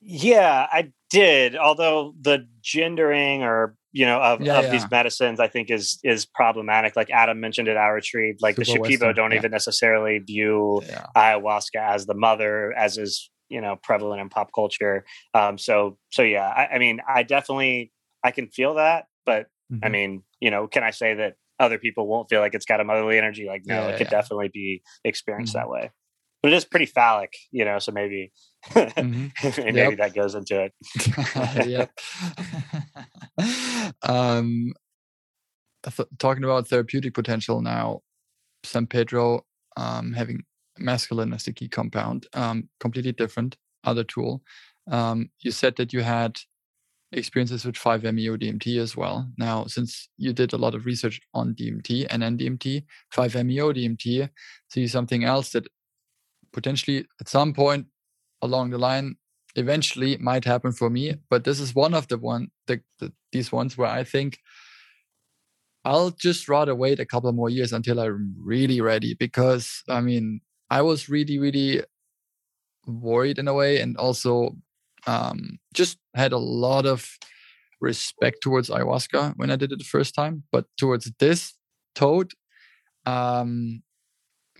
Yeah, 0.00 0.66
I 0.70 0.92
did. 1.10 1.56
Although 1.56 2.14
the 2.20 2.46
gendering 2.62 3.42
or 3.42 3.76
you 3.92 4.04
know 4.04 4.20
of, 4.20 4.40
yeah, 4.40 4.58
of 4.58 4.64
yeah. 4.64 4.70
these 4.70 4.90
medicines, 4.90 5.40
I 5.40 5.48
think 5.48 5.70
is 5.70 5.98
is 6.02 6.26
problematic. 6.26 6.96
Like 6.96 7.10
Adam 7.10 7.40
mentioned 7.40 7.68
at 7.68 7.76
our 7.76 7.94
retreat, 7.94 8.36
like 8.42 8.56
Super 8.56 8.66
the 8.66 8.72
Shipibo 8.72 8.90
Western, 8.90 9.14
don't 9.14 9.30
yeah. 9.30 9.38
even 9.38 9.50
necessarily 9.50 10.18
view 10.18 10.82
ayahuasca 11.16 11.78
as 11.78 12.06
the 12.06 12.14
mother, 12.14 12.72
as 12.76 12.98
is 12.98 13.30
you 13.48 13.60
know 13.60 13.76
prevalent 13.82 14.20
in 14.20 14.28
pop 14.28 14.50
culture. 14.54 15.04
Um, 15.32 15.56
so 15.56 15.96
so 16.10 16.22
yeah, 16.22 16.48
I, 16.48 16.74
I 16.74 16.78
mean, 16.78 17.00
I 17.08 17.22
definitely 17.22 17.92
I 18.22 18.30
can 18.30 18.48
feel 18.48 18.74
that, 18.74 19.06
but 19.24 19.46
mm-hmm. 19.72 19.84
I 19.84 19.88
mean, 19.88 20.22
you 20.40 20.50
know, 20.50 20.66
can 20.66 20.82
I 20.82 20.90
say 20.90 21.14
that 21.14 21.36
other 21.58 21.78
people 21.78 22.06
won't 22.06 22.28
feel 22.28 22.40
like 22.40 22.54
it's 22.54 22.66
got 22.66 22.80
a 22.80 22.84
motherly 22.84 23.18
energy? 23.18 23.46
Like, 23.46 23.62
no, 23.66 23.88
it 23.88 23.98
could 23.98 24.08
definitely 24.08 24.50
be 24.52 24.82
experienced 25.04 25.54
mm-hmm. 25.54 25.66
that 25.66 25.70
way 25.70 25.90
but 26.44 26.52
it 26.52 26.56
is 26.56 26.66
pretty 26.66 26.84
phallic, 26.84 27.32
you 27.52 27.64
know. 27.64 27.78
So 27.78 27.90
maybe, 27.90 28.30
mm-hmm. 28.68 29.62
maybe 29.64 29.78
yep. 29.78 29.96
that 29.96 30.14
goes 30.14 30.34
into 30.34 30.60
it. 30.60 30.74
yep. 31.66 31.90
um, 34.02 34.74
th- 35.82 36.08
talking 36.18 36.44
about 36.44 36.68
therapeutic 36.68 37.14
potential 37.14 37.62
now, 37.62 38.02
San 38.62 38.86
Pedro 38.86 39.46
um, 39.78 40.12
having 40.12 40.42
mescaline 40.78 41.34
as 41.34 41.44
the 41.44 41.52
key 41.54 41.66
compound, 41.66 42.26
um, 42.34 42.68
completely 42.78 43.12
different 43.12 43.56
other 43.84 44.04
tool. 44.04 44.42
Um, 44.90 45.30
you 45.40 45.50
said 45.50 45.76
that 45.76 45.94
you 45.94 46.02
had 46.02 46.36
experiences 47.12 47.64
with 47.64 47.76
5-MeO 47.76 48.36
DMT 48.36 48.78
as 48.78 48.96
well. 48.96 49.30
Now, 49.38 49.66
since 49.66 50.08
you 50.16 50.32
did 50.32 50.52
a 50.52 50.56
lot 50.56 50.74
of 50.74 50.84
research 50.86 51.20
on 51.32 51.54
DMT 51.54 52.06
and 52.10 52.22
NDMT, 52.22 52.84
5-MeO 53.14 53.72
DMT, 53.72 54.28
see 54.68 54.86
something 54.88 55.24
else 55.24 55.50
that 55.50 55.66
potentially 56.52 57.04
at 57.20 57.28
some 57.28 57.52
point 57.52 57.86
along 58.40 58.70
the 58.70 58.78
line 58.78 59.16
eventually 59.56 60.16
might 60.16 60.44
happen 60.44 60.72
for 60.72 60.88
me 60.90 61.14
but 61.30 61.44
this 61.44 61.60
is 61.60 61.74
one 61.74 61.94
of 61.94 62.08
the 62.08 62.18
one 62.18 62.48
the, 62.66 62.80
the, 62.98 63.12
these 63.32 63.52
ones 63.52 63.76
where 63.76 63.88
i 63.88 64.02
think 64.02 64.38
i'll 65.84 66.10
just 66.10 66.48
rather 66.48 66.74
wait 66.74 66.98
a 66.98 67.06
couple 67.06 67.32
more 67.32 67.50
years 67.50 67.72
until 67.72 68.00
i'm 68.00 68.34
really 68.38 68.80
ready 68.80 69.14
because 69.14 69.82
i 69.88 70.00
mean 70.00 70.40
i 70.70 70.80
was 70.80 71.08
really 71.08 71.38
really 71.38 71.82
worried 72.86 73.38
in 73.38 73.48
a 73.48 73.54
way 73.54 73.80
and 73.80 73.96
also 73.96 74.56
um, 75.06 75.58
just 75.74 75.98
had 76.14 76.32
a 76.32 76.38
lot 76.38 76.86
of 76.86 77.18
respect 77.80 78.40
towards 78.42 78.70
ayahuasca 78.70 79.34
when 79.36 79.50
i 79.50 79.56
did 79.56 79.72
it 79.72 79.78
the 79.78 79.84
first 79.84 80.14
time 80.14 80.42
but 80.52 80.64
towards 80.78 81.10
this 81.18 81.54
toad 81.94 82.32
um, 83.06 83.82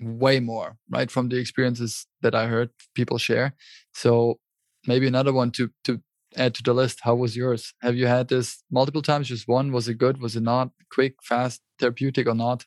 way 0.01 0.40
more, 0.40 0.76
right? 0.90 1.10
From 1.10 1.28
the 1.28 1.36
experiences 1.36 2.06
that 2.22 2.35
I 2.35 2.47
heard 2.47 2.70
people 2.94 3.18
share. 3.18 3.55
So 3.93 4.39
maybe 4.86 5.06
another 5.06 5.32
one 5.32 5.51
to 5.52 5.70
to 5.85 6.01
add 6.36 6.55
to 6.55 6.62
the 6.62 6.74
list. 6.74 7.01
How 7.02 7.14
was 7.14 7.36
yours? 7.36 7.74
Have 7.81 7.97
you 7.97 8.06
had 8.06 8.28
this 8.28 8.62
multiple 8.70 9.02
times? 9.02 9.28
Just 9.28 9.48
one? 9.48 9.72
Was 9.72 9.89
it 9.89 9.98
good? 9.98 10.20
Was 10.20 10.36
it 10.36 10.43
not? 10.43 10.70
Quick, 10.90 11.14
fast, 11.22 11.60
therapeutic 11.78 12.26
or 12.26 12.35
not? 12.35 12.64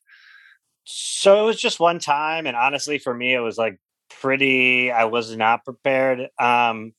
So 0.86 1.44
it 1.44 1.46
was 1.46 1.62
just 1.62 1.80
one 1.80 2.00
time, 2.00 2.48
and 2.48 2.56
honestly, 2.56 2.98
for 2.98 3.14
me, 3.14 3.34
it 3.34 3.40
was 3.40 3.58
like 3.58 3.80
pretty. 4.22 4.92
I 4.92 5.06
was 5.06 5.36
not 5.36 5.66
prepared. 5.66 6.30
Um, 6.40 6.94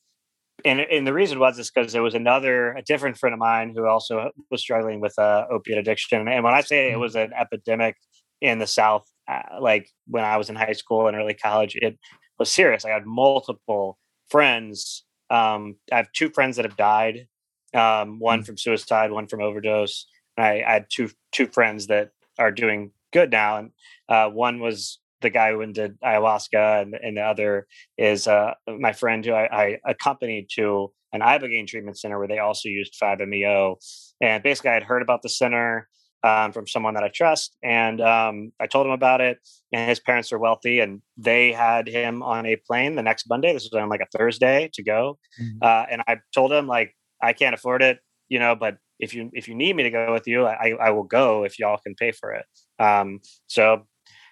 and 0.65 0.81
and 0.81 1.07
the 1.07 1.13
reason 1.13 1.39
was 1.39 1.59
is 1.59 1.71
because 1.71 1.93
there 1.93 2.03
was 2.03 2.15
another 2.15 2.73
a 2.73 2.83
different 2.83 3.19
friend 3.19 3.33
of 3.33 3.39
mine 3.39 3.73
who 3.75 3.87
also 3.87 4.31
was 4.51 4.61
struggling 4.61 5.01
with 5.01 5.19
uh, 5.19 5.47
opiate 5.51 5.79
addiction. 5.79 6.29
And 6.29 6.45
when 6.45 6.55
I 6.55 6.63
say 6.63 6.89
it 6.89 6.93
mm-hmm. 6.93 7.01
was 7.01 7.15
an 7.15 7.33
epidemic 7.33 7.97
in 8.41 8.59
the 8.59 8.67
South, 8.67 9.09
uh, 9.31 9.61
like 9.61 9.89
when 10.07 10.25
I 10.25 10.37
was 10.37 10.51
in 10.51 10.57
high 10.57 10.73
school 10.73 11.07
and 11.07 11.17
early 11.17 11.35
college, 11.35 11.77
it 11.77 11.99
was 12.39 12.51
serious. 12.51 12.85
I 12.85 12.91
had 12.91 13.07
multiple 13.07 13.99
friends. 14.31 15.05
Um, 15.31 15.77
I 15.93 15.97
have 15.97 16.13
two 16.13 16.31
friends 16.31 16.57
that 16.57 16.65
have 16.65 16.77
died. 16.77 17.27
Um, 17.75 18.19
one 18.19 18.43
mm. 18.43 18.47
from 18.47 18.57
suicide, 18.57 19.13
one 19.13 19.27
from 19.27 19.43
overdose. 19.43 20.07
And 20.37 20.47
I, 20.47 20.65
I, 20.67 20.73
had 20.73 20.87
two 20.91 21.11
two 21.33 21.47
friends 21.49 21.89
that 21.89 22.13
are 22.39 22.51
doing 22.51 22.93
good 23.13 23.31
now. 23.31 23.59
And 23.59 23.71
uh, 24.09 24.31
one 24.31 24.59
was 24.59 24.99
the 25.21 25.31
guy 25.31 25.53
who 25.53 25.65
did 25.73 26.01
ayahuasca, 26.01 26.83
and, 26.83 26.95
and 26.95 27.17
the 27.17 27.23
other 27.23 27.67
is 27.97 28.27
uh, 28.27 28.55
my 28.67 28.93
friend 28.93 29.25
who 29.25 29.33
I, 29.33 29.45
I, 29.45 29.79
accompanied 29.85 30.49
to 30.55 30.93
an 31.13 31.21
ibogaine 31.21 31.67
treatment 31.67 31.99
center 31.99 32.19
where 32.19 32.29
they 32.29 32.39
also 32.39 32.69
used 32.69 32.95
5-MeO. 33.03 33.77
And 34.21 34.43
basically, 34.43 34.71
I 34.71 34.75
had 34.75 34.83
heard 34.83 35.03
about 35.03 35.23
the 35.23 35.29
center 35.29 35.89
um, 36.23 36.53
from 36.53 36.67
someone 36.67 36.95
that 36.95 37.05
I 37.05 37.09
trust. 37.09 37.57
And 37.63 38.01
um, 38.01 38.53
I 38.61 38.67
told 38.67 38.87
him 38.87 38.93
about 38.93 39.21
it. 39.21 39.39
And 39.73 39.89
his 39.89 40.01
parents 40.01 40.33
are 40.33 40.39
wealthy, 40.39 40.81
and 40.81 41.03
they 41.17 41.53
had 41.53 41.89
him 41.89 42.23
on 42.23 42.47
a 42.47 42.57
plane 42.57 42.95
the 42.95 43.03
next 43.03 43.29
Monday. 43.29 43.53
This 43.53 43.69
was 43.71 43.81
on 43.81 43.89
like 43.89 44.01
a 44.01 44.19
Thursday 44.19 44.71
to 44.75 44.83
go. 44.83 45.19
Mm-hmm. 45.41 45.59
Uh, 45.63 45.85
and 45.91 46.03
I 46.07 46.19
told 46.35 46.53
him 46.53 46.67
like 46.67 46.95
I 47.23 47.33
can't 47.33 47.55
afford 47.55 47.83
it, 47.83 47.99
you 48.29 48.39
know, 48.39 48.55
but 48.55 48.79
if 48.99 49.15
you 49.15 49.31
if 49.33 49.49
you 49.49 49.55
need 49.55 49.77
me 49.77 49.85
to 49.85 49.91
go 49.91 50.13
with 50.13 50.27
you, 50.27 50.47
I 50.47 50.75
I 50.81 50.91
will 50.91 51.05
go 51.05 51.45
if 51.45 51.59
y'all 51.59 51.79
can 51.79 51.95
pay 51.95 52.13
for 52.13 52.33
it. 52.33 52.47
Um, 52.79 53.21
so, 53.47 53.87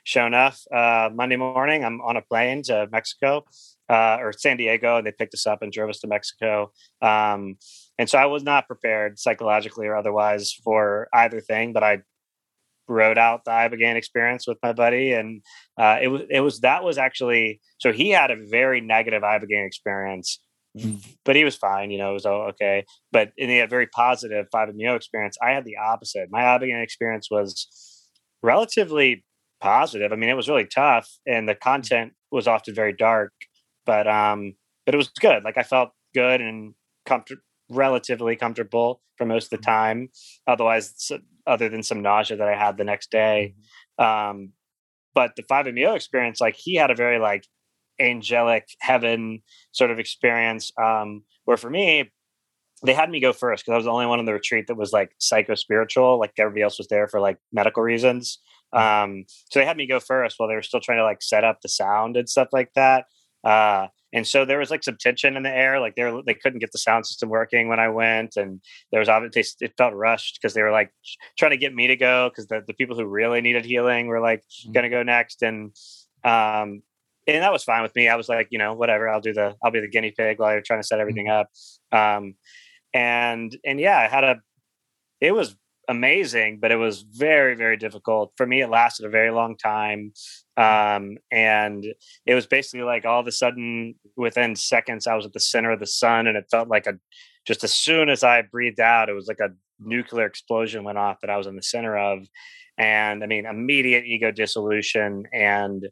sure 0.06 0.26
enough, 0.26 0.62
uh, 0.72 1.10
Monday 1.12 1.36
morning 1.36 1.84
I'm 1.84 2.00
on 2.00 2.16
a 2.16 2.22
plane 2.22 2.62
to 2.64 2.88
Mexico 2.92 3.44
uh, 3.90 4.18
or 4.20 4.32
San 4.32 4.56
Diego, 4.56 4.96
and 4.96 5.06
they 5.06 5.12
picked 5.12 5.34
us 5.34 5.46
up 5.46 5.62
and 5.62 5.72
drove 5.72 5.90
us 5.90 5.98
to 6.00 6.06
Mexico. 6.06 6.70
Um, 7.02 7.56
and 7.98 8.08
so 8.08 8.16
I 8.16 8.26
was 8.26 8.44
not 8.44 8.68
prepared 8.68 9.18
psychologically 9.18 9.86
or 9.86 9.96
otherwise 9.96 10.52
for 10.64 11.08
either 11.12 11.40
thing, 11.40 11.72
but 11.72 11.82
I 11.82 11.98
rode 12.88 13.18
out 13.18 13.44
the 13.44 13.50
Ibogaine 13.50 13.96
experience 13.96 14.46
with 14.46 14.58
my 14.62 14.72
buddy, 14.72 15.12
and 15.12 15.42
uh, 15.76 15.98
it 16.00 16.08
was 16.08 16.22
it 16.30 16.40
was 16.40 16.60
that 16.60 16.84
was 16.84 16.98
actually 16.98 17.60
so 17.78 17.92
he 17.92 18.10
had 18.10 18.30
a 18.30 18.36
very 18.36 18.80
negative 18.80 19.22
Ibogaine 19.22 19.66
experience, 19.66 20.38
but 21.24 21.34
he 21.34 21.42
was 21.42 21.56
fine, 21.56 21.90
you 21.90 21.98
know, 21.98 22.10
it 22.10 22.14
was 22.14 22.26
all 22.26 22.42
okay. 22.50 22.84
But 23.10 23.32
in 23.36 23.48
the 23.48 23.66
very 23.66 23.88
positive 23.88 24.46
5-MeO 24.54 24.94
experience, 24.94 25.36
I 25.42 25.50
had 25.50 25.64
the 25.64 25.78
opposite. 25.78 26.28
My 26.30 26.42
Ibogaine 26.42 26.84
experience 26.84 27.28
was 27.28 27.66
relatively 28.42 29.24
positive. 29.60 30.12
I 30.12 30.16
mean, 30.16 30.30
it 30.30 30.36
was 30.36 30.48
really 30.48 30.66
tough, 30.66 31.10
and 31.26 31.48
the 31.48 31.54
mm. 31.54 31.60
content 31.60 32.12
was 32.30 32.46
often 32.46 32.74
very 32.74 32.92
dark, 32.92 33.32
but 33.84 34.06
um, 34.06 34.54
but 34.84 34.94
it 34.94 34.98
was 34.98 35.08
good. 35.08 35.44
Like 35.44 35.58
I 35.58 35.62
felt 35.62 35.90
good 36.14 36.40
and 36.40 36.74
comfortable 37.04 37.42
relatively 37.70 38.36
comfortable 38.36 39.00
for 39.16 39.26
most 39.26 39.46
of 39.46 39.50
the 39.50 39.56
mm-hmm. 39.58 39.70
time. 39.70 40.08
Otherwise, 40.46 41.10
other 41.46 41.68
than 41.68 41.82
some 41.82 42.02
nausea 42.02 42.36
that 42.36 42.48
I 42.48 42.56
had 42.56 42.76
the 42.76 42.84
next 42.84 43.10
day. 43.10 43.54
Mm-hmm. 43.98 44.04
Um, 44.04 44.52
but 45.14 45.32
the 45.36 45.42
5-MeO 45.44 45.94
experience, 45.94 46.40
like 46.40 46.56
he 46.56 46.74
had 46.74 46.90
a 46.90 46.94
very 46.94 47.18
like 47.18 47.46
angelic 47.98 48.68
heaven 48.80 49.42
sort 49.72 49.90
of 49.90 49.98
experience. 49.98 50.72
Um, 50.82 51.22
where 51.44 51.56
for 51.56 51.70
me, 51.70 52.10
they 52.84 52.92
had 52.92 53.08
me 53.08 53.20
go 53.20 53.32
first 53.32 53.64
because 53.64 53.72
I 53.72 53.76
was 53.76 53.86
the 53.86 53.92
only 53.92 54.06
one 54.06 54.20
in 54.20 54.26
the 54.26 54.34
retreat 54.34 54.66
that 54.66 54.76
was 54.76 54.92
like 54.92 55.12
psycho 55.18 55.54
spiritual. 55.54 56.18
Like 56.18 56.32
everybody 56.38 56.62
else 56.62 56.76
was 56.76 56.88
there 56.88 57.08
for 57.08 57.20
like 57.20 57.38
medical 57.52 57.82
reasons. 57.82 58.38
Mm-hmm. 58.76 59.04
Um, 59.04 59.24
so 59.50 59.58
they 59.60 59.66
had 59.66 59.76
me 59.76 59.86
go 59.86 60.00
first 60.00 60.38
while 60.38 60.48
they 60.48 60.54
were 60.54 60.62
still 60.62 60.80
trying 60.80 60.98
to 60.98 61.04
like 61.04 61.22
set 61.22 61.44
up 61.44 61.60
the 61.62 61.68
sound 61.68 62.16
and 62.16 62.28
stuff 62.28 62.48
like 62.52 62.72
that. 62.74 63.06
Uh, 63.42 63.88
and 64.12 64.26
so 64.26 64.44
there 64.44 64.58
was 64.58 64.70
like 64.70 64.82
some 64.82 64.96
tension 64.96 65.36
in 65.36 65.42
the 65.42 65.54
air 65.54 65.78
like 65.78 65.94
they 65.94 66.22
they 66.26 66.34
couldn't 66.34 66.60
get 66.60 66.72
the 66.72 66.78
sound 66.78 67.06
system 67.06 67.28
working 67.28 67.68
when 67.68 67.78
i 67.78 67.88
went 67.88 68.36
and 68.36 68.60
there 68.90 69.00
was 69.00 69.08
obviously 69.08 69.44
it 69.60 69.74
felt 69.76 69.94
rushed 69.94 70.38
because 70.40 70.54
they 70.54 70.62
were 70.62 70.70
like 70.70 70.90
trying 71.38 71.50
to 71.50 71.56
get 71.56 71.74
me 71.74 71.86
to 71.86 71.96
go 71.96 72.28
because 72.28 72.46
the, 72.46 72.62
the 72.66 72.74
people 72.74 72.96
who 72.96 73.04
really 73.04 73.40
needed 73.40 73.64
healing 73.64 74.06
were 74.06 74.20
like 74.20 74.40
mm-hmm. 74.40 74.72
gonna 74.72 74.90
go 74.90 75.02
next 75.02 75.42
and 75.42 75.76
um 76.24 76.82
and 77.28 77.42
that 77.42 77.52
was 77.52 77.64
fine 77.64 77.82
with 77.82 77.94
me 77.94 78.08
i 78.08 78.16
was 78.16 78.28
like 78.28 78.48
you 78.50 78.58
know 78.58 78.74
whatever 78.74 79.08
i'll 79.08 79.20
do 79.20 79.34
the 79.34 79.54
i'll 79.62 79.70
be 79.70 79.80
the 79.80 79.88
guinea 79.88 80.12
pig 80.16 80.38
while 80.38 80.52
you're 80.52 80.62
trying 80.62 80.80
to 80.80 80.86
set 80.86 81.00
everything 81.00 81.26
mm-hmm. 81.26 81.94
up 81.94 82.16
um 82.16 82.34
and 82.94 83.56
and 83.64 83.78
yeah 83.78 83.98
i 83.98 84.08
had 84.08 84.24
a 84.24 84.36
it 85.20 85.32
was 85.32 85.56
amazing, 85.88 86.58
but 86.60 86.72
it 86.72 86.76
was 86.76 87.02
very, 87.02 87.54
very 87.54 87.76
difficult. 87.76 88.32
For 88.36 88.46
me, 88.46 88.60
it 88.60 88.70
lasted 88.70 89.06
a 89.06 89.10
very 89.10 89.30
long 89.30 89.56
time. 89.56 90.12
Um, 90.56 91.18
and 91.30 91.86
it 92.24 92.34
was 92.34 92.46
basically 92.46 92.82
like 92.84 93.04
all 93.04 93.20
of 93.20 93.26
a 93.26 93.32
sudden, 93.32 93.94
within 94.16 94.56
seconds, 94.56 95.06
I 95.06 95.14
was 95.14 95.26
at 95.26 95.32
the 95.32 95.40
center 95.40 95.70
of 95.70 95.80
the 95.80 95.86
sun, 95.86 96.26
and 96.26 96.36
it 96.36 96.46
felt 96.50 96.68
like 96.68 96.86
a 96.86 96.94
just 97.46 97.62
as 97.62 97.72
soon 97.72 98.08
as 98.08 98.24
I 98.24 98.42
breathed 98.42 98.80
out, 98.80 99.08
it 99.08 99.14
was 99.14 99.28
like 99.28 99.38
a 99.40 99.50
nuclear 99.78 100.26
explosion 100.26 100.82
went 100.82 100.98
off 100.98 101.20
that 101.20 101.30
I 101.30 101.36
was 101.36 101.46
in 101.46 101.56
the 101.56 101.62
center 101.62 101.96
of. 101.96 102.26
And 102.76 103.22
I 103.22 103.26
mean, 103.26 103.46
immediate 103.46 104.04
ego 104.04 104.32
dissolution. 104.32 105.24
And 105.32 105.88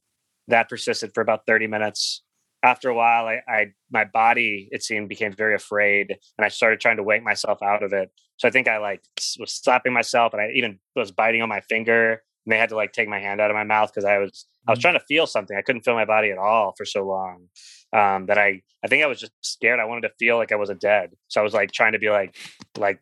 that 0.49 0.69
persisted 0.69 1.13
for 1.15 1.21
about 1.21 1.47
30 1.47 1.69
minutes 1.69 2.23
after 2.65 2.89
a 2.89 2.95
while 2.95 3.27
I, 3.27 3.41
I, 3.49 3.67
my 3.93 4.05
body 4.05 4.69
it 4.73 4.83
seemed 4.83 5.09
became 5.09 5.33
very 5.33 5.55
afraid 5.55 6.17
and 6.39 6.45
i 6.45 6.49
started 6.49 6.81
trying 6.81 6.97
to 6.97 7.05
wake 7.05 7.23
myself 7.23 7.63
out 7.63 7.85
of 7.85 7.93
it 7.93 8.11
so 8.39 8.49
i 8.49 8.51
think 8.51 8.67
i 8.67 8.79
like 8.79 9.03
was 9.39 9.53
slapping 9.53 9.93
myself 9.93 10.33
and 10.33 10.43
i 10.43 10.49
even 10.55 10.81
was 10.97 11.13
biting 11.13 11.43
on 11.43 11.49
my 11.49 11.61
finger 11.61 12.23
and 12.45 12.53
they 12.53 12.59
had 12.59 12.69
to 12.69 12.77
like 12.77 12.93
take 12.93 13.09
my 13.09 13.19
hand 13.19 13.41
out 13.41 13.51
of 13.51 13.55
my 13.55 13.65
mouth 13.65 13.91
because 13.93 14.05
I 14.05 14.19
was 14.19 14.47
I 14.67 14.73
was 14.73 14.79
trying 14.79 14.95
to 14.95 15.05
feel 15.07 15.27
something. 15.27 15.57
I 15.57 15.63
couldn't 15.63 15.83
feel 15.83 15.95
my 15.95 16.05
body 16.05 16.31
at 16.31 16.39
all 16.39 16.75
for 16.77 16.85
so 16.85 17.05
long 17.07 17.49
um, 17.93 18.27
that 18.27 18.39
I 18.39 18.63
I 18.85 18.89
think 18.89 19.03
I 19.03 19.07
was 19.07 19.21
just 19.21 19.33
scared. 19.43 19.81
I 19.81 19.85
wanted 19.85 20.09
to 20.09 20.15
feel 20.19 20.37
like 20.37 20.53
I 20.53 20.57
wasn't 20.57 20.81
dead, 20.81 21.11
so 21.29 21.41
I 21.41 21.45
was 21.45 21.55
like 21.55 21.73
trying 21.73 21.93
to 21.93 21.99
be 21.99 22.11
like 22.11 22.37
like 22.79 23.01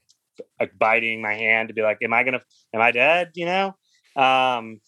like 0.60 0.72
biting 0.78 1.20
my 1.20 1.34
hand 1.34 1.68
to 1.68 1.74
be 1.74 1.82
like, 1.82 1.98
am 2.02 2.12
I 2.12 2.22
gonna 2.22 2.42
am 2.74 2.80
I 2.80 2.92
dead? 2.92 3.30
You 3.34 3.46
know. 3.46 3.74
Um, 4.14 4.80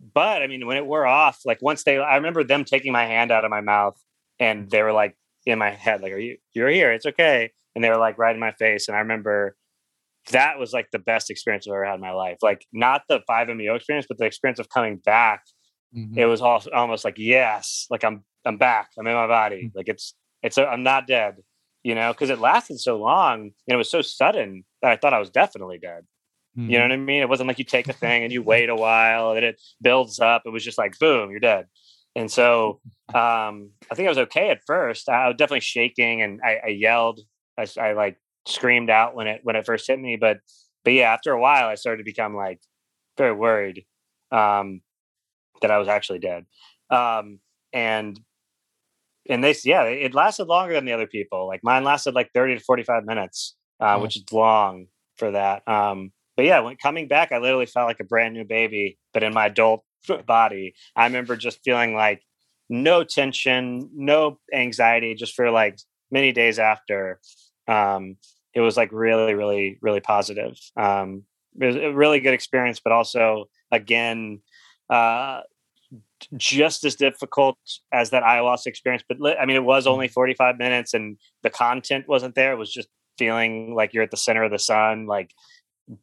but 0.00 0.42
I 0.42 0.46
mean, 0.46 0.66
when 0.66 0.76
it 0.76 0.86
wore 0.86 1.06
off, 1.06 1.40
like 1.44 1.58
once 1.60 1.84
they, 1.84 1.98
I 1.98 2.16
remember 2.16 2.44
them 2.44 2.64
taking 2.64 2.92
my 2.92 3.06
hand 3.06 3.30
out 3.30 3.44
of 3.44 3.50
my 3.50 3.60
mouth, 3.60 4.00
and 4.38 4.70
they 4.70 4.82
were 4.82 4.92
like 4.92 5.16
in 5.46 5.58
my 5.58 5.70
head, 5.70 6.00
like, 6.00 6.12
"Are 6.12 6.18
you? 6.18 6.36
You're 6.52 6.68
here. 6.68 6.92
It's 6.92 7.06
okay." 7.06 7.50
And 7.74 7.84
they 7.84 7.90
were 7.90 7.96
like 7.96 8.18
right 8.18 8.34
in 8.34 8.40
my 8.40 8.52
face, 8.52 8.88
and 8.88 8.96
I 8.96 9.00
remember 9.00 9.56
that 10.30 10.58
was 10.58 10.72
like 10.72 10.90
the 10.90 10.98
best 10.98 11.30
experience 11.30 11.66
I've 11.66 11.72
ever 11.72 11.84
had 11.84 11.94
in 11.94 12.00
my 12.00 12.12
life. 12.12 12.38
Like 12.42 12.66
not 12.72 13.02
the 13.08 13.20
5MEO 13.28 13.76
experience, 13.76 14.06
but 14.08 14.18
the 14.18 14.26
experience 14.26 14.58
of 14.58 14.68
coming 14.68 14.96
back. 15.04 15.42
Mm-hmm. 15.96 16.18
It 16.18 16.26
was 16.26 16.40
also 16.40 16.70
almost 16.70 17.04
like 17.04 17.16
yes, 17.18 17.86
like 17.90 18.04
I'm 18.04 18.24
I'm 18.44 18.58
back. 18.58 18.90
I'm 18.98 19.06
in 19.06 19.14
my 19.14 19.26
body. 19.26 19.64
Mm-hmm. 19.64 19.76
Like 19.76 19.88
it's 19.88 20.14
it's 20.42 20.58
I'm 20.58 20.82
not 20.82 21.06
dead. 21.06 21.36
You 21.84 21.94
know, 21.94 22.12
because 22.12 22.30
it 22.30 22.40
lasted 22.40 22.80
so 22.80 22.98
long 22.98 23.40
and 23.40 23.74
it 23.74 23.76
was 23.76 23.90
so 23.90 24.02
sudden 24.02 24.64
that 24.82 24.90
I 24.90 24.96
thought 24.96 25.14
I 25.14 25.20
was 25.20 25.30
definitely 25.30 25.78
dead. 25.78 26.04
Mm-hmm. 26.58 26.70
You 26.70 26.78
know 26.78 26.84
mm-hmm. 26.84 26.90
what 26.90 26.94
I 26.94 27.04
mean? 27.04 27.22
It 27.22 27.28
wasn't 27.28 27.48
like 27.48 27.58
you 27.58 27.64
take 27.64 27.88
a 27.88 27.92
thing 27.92 28.24
and 28.24 28.32
you 28.32 28.42
wait 28.42 28.68
a 28.68 28.74
while 28.74 29.32
and 29.32 29.44
it 29.44 29.60
builds 29.80 30.18
up. 30.18 30.42
It 30.44 30.50
was 30.50 30.64
just 30.64 30.78
like 30.78 30.98
boom, 30.98 31.30
you're 31.30 31.40
dead. 31.40 31.66
And 32.16 32.30
so 32.30 32.80
um, 33.14 33.70
I 33.90 33.94
think 33.94 34.06
I 34.06 34.10
was 34.10 34.18
okay 34.18 34.50
at 34.50 34.60
first. 34.66 35.08
I 35.08 35.28
was 35.28 35.36
definitely 35.36 35.60
shaking 35.60 36.22
and 36.22 36.40
I, 36.44 36.58
I 36.64 36.68
yelled. 36.68 37.20
I, 37.56 37.66
I 37.80 37.92
like 37.92 38.16
screamed 38.46 38.90
out 38.90 39.14
when 39.14 39.26
it 39.28 39.40
when 39.44 39.54
it 39.54 39.66
first 39.66 39.86
hit 39.86 40.00
me. 40.00 40.16
But 40.16 40.38
but 40.84 40.94
yeah, 40.94 41.12
after 41.12 41.32
a 41.32 41.40
while, 41.40 41.68
I 41.68 41.76
started 41.76 41.98
to 41.98 42.04
become 42.04 42.34
like 42.34 42.60
very 43.16 43.32
worried 43.32 43.84
um, 44.32 44.80
that 45.62 45.70
I 45.70 45.78
was 45.78 45.88
actually 45.88 46.20
dead. 46.20 46.44
Um, 46.90 47.40
and 47.72 48.18
and 49.28 49.44
they 49.44 49.54
yeah, 49.64 49.82
it 49.84 50.14
lasted 50.14 50.48
longer 50.48 50.74
than 50.74 50.86
the 50.86 50.92
other 50.92 51.06
people. 51.06 51.46
Like 51.46 51.60
mine 51.62 51.84
lasted 51.84 52.14
like 52.14 52.30
thirty 52.34 52.56
to 52.56 52.64
forty 52.64 52.82
five 52.82 53.04
minutes, 53.04 53.56
uh, 53.80 53.96
oh. 53.96 54.02
which 54.02 54.16
is 54.16 54.24
long 54.32 54.86
for 55.18 55.30
that. 55.30 55.66
Um, 55.68 56.12
but 56.38 56.44
yeah, 56.44 56.60
when 56.60 56.76
coming 56.76 57.08
back, 57.08 57.32
I 57.32 57.38
literally 57.38 57.66
felt 57.66 57.88
like 57.88 57.98
a 57.98 58.04
brand 58.04 58.32
new 58.32 58.44
baby, 58.44 58.96
but 59.12 59.24
in 59.24 59.34
my 59.34 59.46
adult 59.46 59.82
body. 60.26 60.72
I 60.94 61.04
remember 61.04 61.34
just 61.34 61.58
feeling 61.64 61.94
like 61.94 62.22
no 62.68 63.02
tension, 63.02 63.90
no 63.92 64.38
anxiety, 64.54 65.16
just 65.16 65.34
for 65.34 65.50
like 65.50 65.80
many 66.12 66.30
days 66.30 66.60
after. 66.60 67.18
Um, 67.66 68.18
it 68.54 68.60
was 68.60 68.76
like 68.76 68.92
really, 68.92 69.34
really, 69.34 69.78
really 69.82 69.98
positive. 69.98 70.56
Um, 70.76 71.24
it 71.60 71.66
was 71.66 71.74
a 71.74 71.92
really 71.92 72.20
good 72.20 72.34
experience, 72.34 72.78
but 72.78 72.92
also 72.92 73.46
again, 73.72 74.40
uh, 74.88 75.40
just 76.36 76.84
as 76.84 76.94
difficult 76.94 77.58
as 77.92 78.10
that 78.10 78.22
ayahuasca 78.22 78.68
experience. 78.68 79.02
But 79.08 79.40
I 79.40 79.44
mean, 79.44 79.56
it 79.56 79.64
was 79.64 79.86
mm. 79.86 79.90
only 79.90 80.06
45 80.06 80.56
minutes 80.56 80.94
and 80.94 81.18
the 81.42 81.50
content 81.50 82.04
wasn't 82.06 82.36
there. 82.36 82.52
It 82.52 82.58
was 82.58 82.72
just 82.72 82.88
feeling 83.18 83.74
like 83.74 83.92
you're 83.92 84.04
at 84.04 84.12
the 84.12 84.16
center 84.16 84.44
of 84.44 84.52
the 84.52 84.58
sun, 84.60 85.06
like 85.06 85.32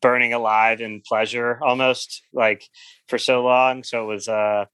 burning 0.01 0.33
alive 0.33 0.81
in 0.81 1.01
pleasure 1.07 1.59
almost 1.61 2.21
like 2.33 2.67
for 3.07 3.17
so 3.17 3.43
long. 3.43 3.83
So 3.83 4.03
it 4.03 4.07
was, 4.07 4.27
uh, 4.27 4.65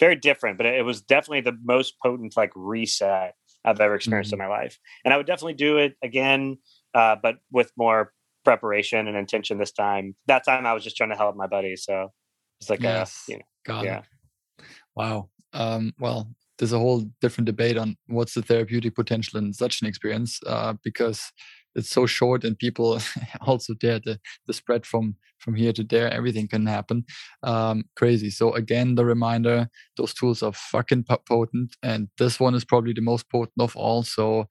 very 0.00 0.16
different, 0.16 0.58
but 0.58 0.66
it 0.66 0.84
was 0.84 1.02
definitely 1.02 1.40
the 1.40 1.58
most 1.62 1.94
potent 2.00 2.36
like 2.36 2.52
reset 2.54 3.34
I've 3.64 3.80
ever 3.80 3.96
experienced 3.96 4.32
mm-hmm. 4.32 4.40
in 4.40 4.48
my 4.48 4.56
life. 4.56 4.78
And 5.04 5.12
I 5.12 5.16
would 5.16 5.26
definitely 5.26 5.54
do 5.54 5.78
it 5.78 5.96
again 6.02 6.58
uh, 6.94 7.16
but 7.22 7.36
with 7.50 7.70
more 7.76 8.12
preparation 8.44 9.06
and 9.08 9.16
intention 9.16 9.58
this 9.58 9.72
time. 9.72 10.16
That 10.26 10.44
time 10.44 10.66
I 10.66 10.72
was 10.72 10.84
just 10.84 10.96
trying 10.96 11.10
to 11.10 11.16
help 11.16 11.36
my 11.36 11.46
buddy. 11.46 11.76
So 11.76 12.12
it's 12.60 12.70
like, 12.70 12.82
yes. 12.82 13.24
a, 13.28 13.32
you 13.32 13.38
know, 13.38 13.44
Got 13.64 13.84
yeah. 13.84 13.98
It. 13.98 14.64
Wow. 14.96 15.28
Um, 15.52 15.92
well, 15.98 16.30
there's 16.58 16.72
a 16.72 16.78
whole 16.78 17.04
different 17.20 17.46
debate 17.46 17.76
on 17.76 17.96
what's 18.06 18.34
the 18.34 18.42
therapeutic 18.42 18.94
potential 18.94 19.38
in 19.38 19.52
such 19.52 19.80
an 19.80 19.86
experience 19.86 20.40
uh, 20.46 20.74
because 20.82 21.30
it's 21.78 21.90
so 21.90 22.06
short 22.06 22.44
and 22.44 22.58
people 22.58 23.00
also 23.40 23.74
dare 23.74 24.00
the, 24.00 24.18
the 24.46 24.52
spread 24.52 24.84
from 24.84 25.16
from 25.38 25.54
here 25.54 25.72
to 25.72 25.84
there 25.84 26.12
everything 26.12 26.48
can 26.48 26.66
happen 26.66 27.04
um, 27.42 27.84
crazy 27.96 28.30
so 28.30 28.52
again 28.54 28.96
the 28.96 29.04
reminder 29.04 29.68
those 29.96 30.12
tools 30.12 30.42
are 30.42 30.52
fucking 30.52 31.04
potent 31.26 31.76
and 31.82 32.08
this 32.18 32.38
one 32.40 32.54
is 32.54 32.64
probably 32.64 32.92
the 32.92 33.00
most 33.00 33.30
potent 33.30 33.60
of 33.60 33.76
all 33.76 34.02
so 34.02 34.46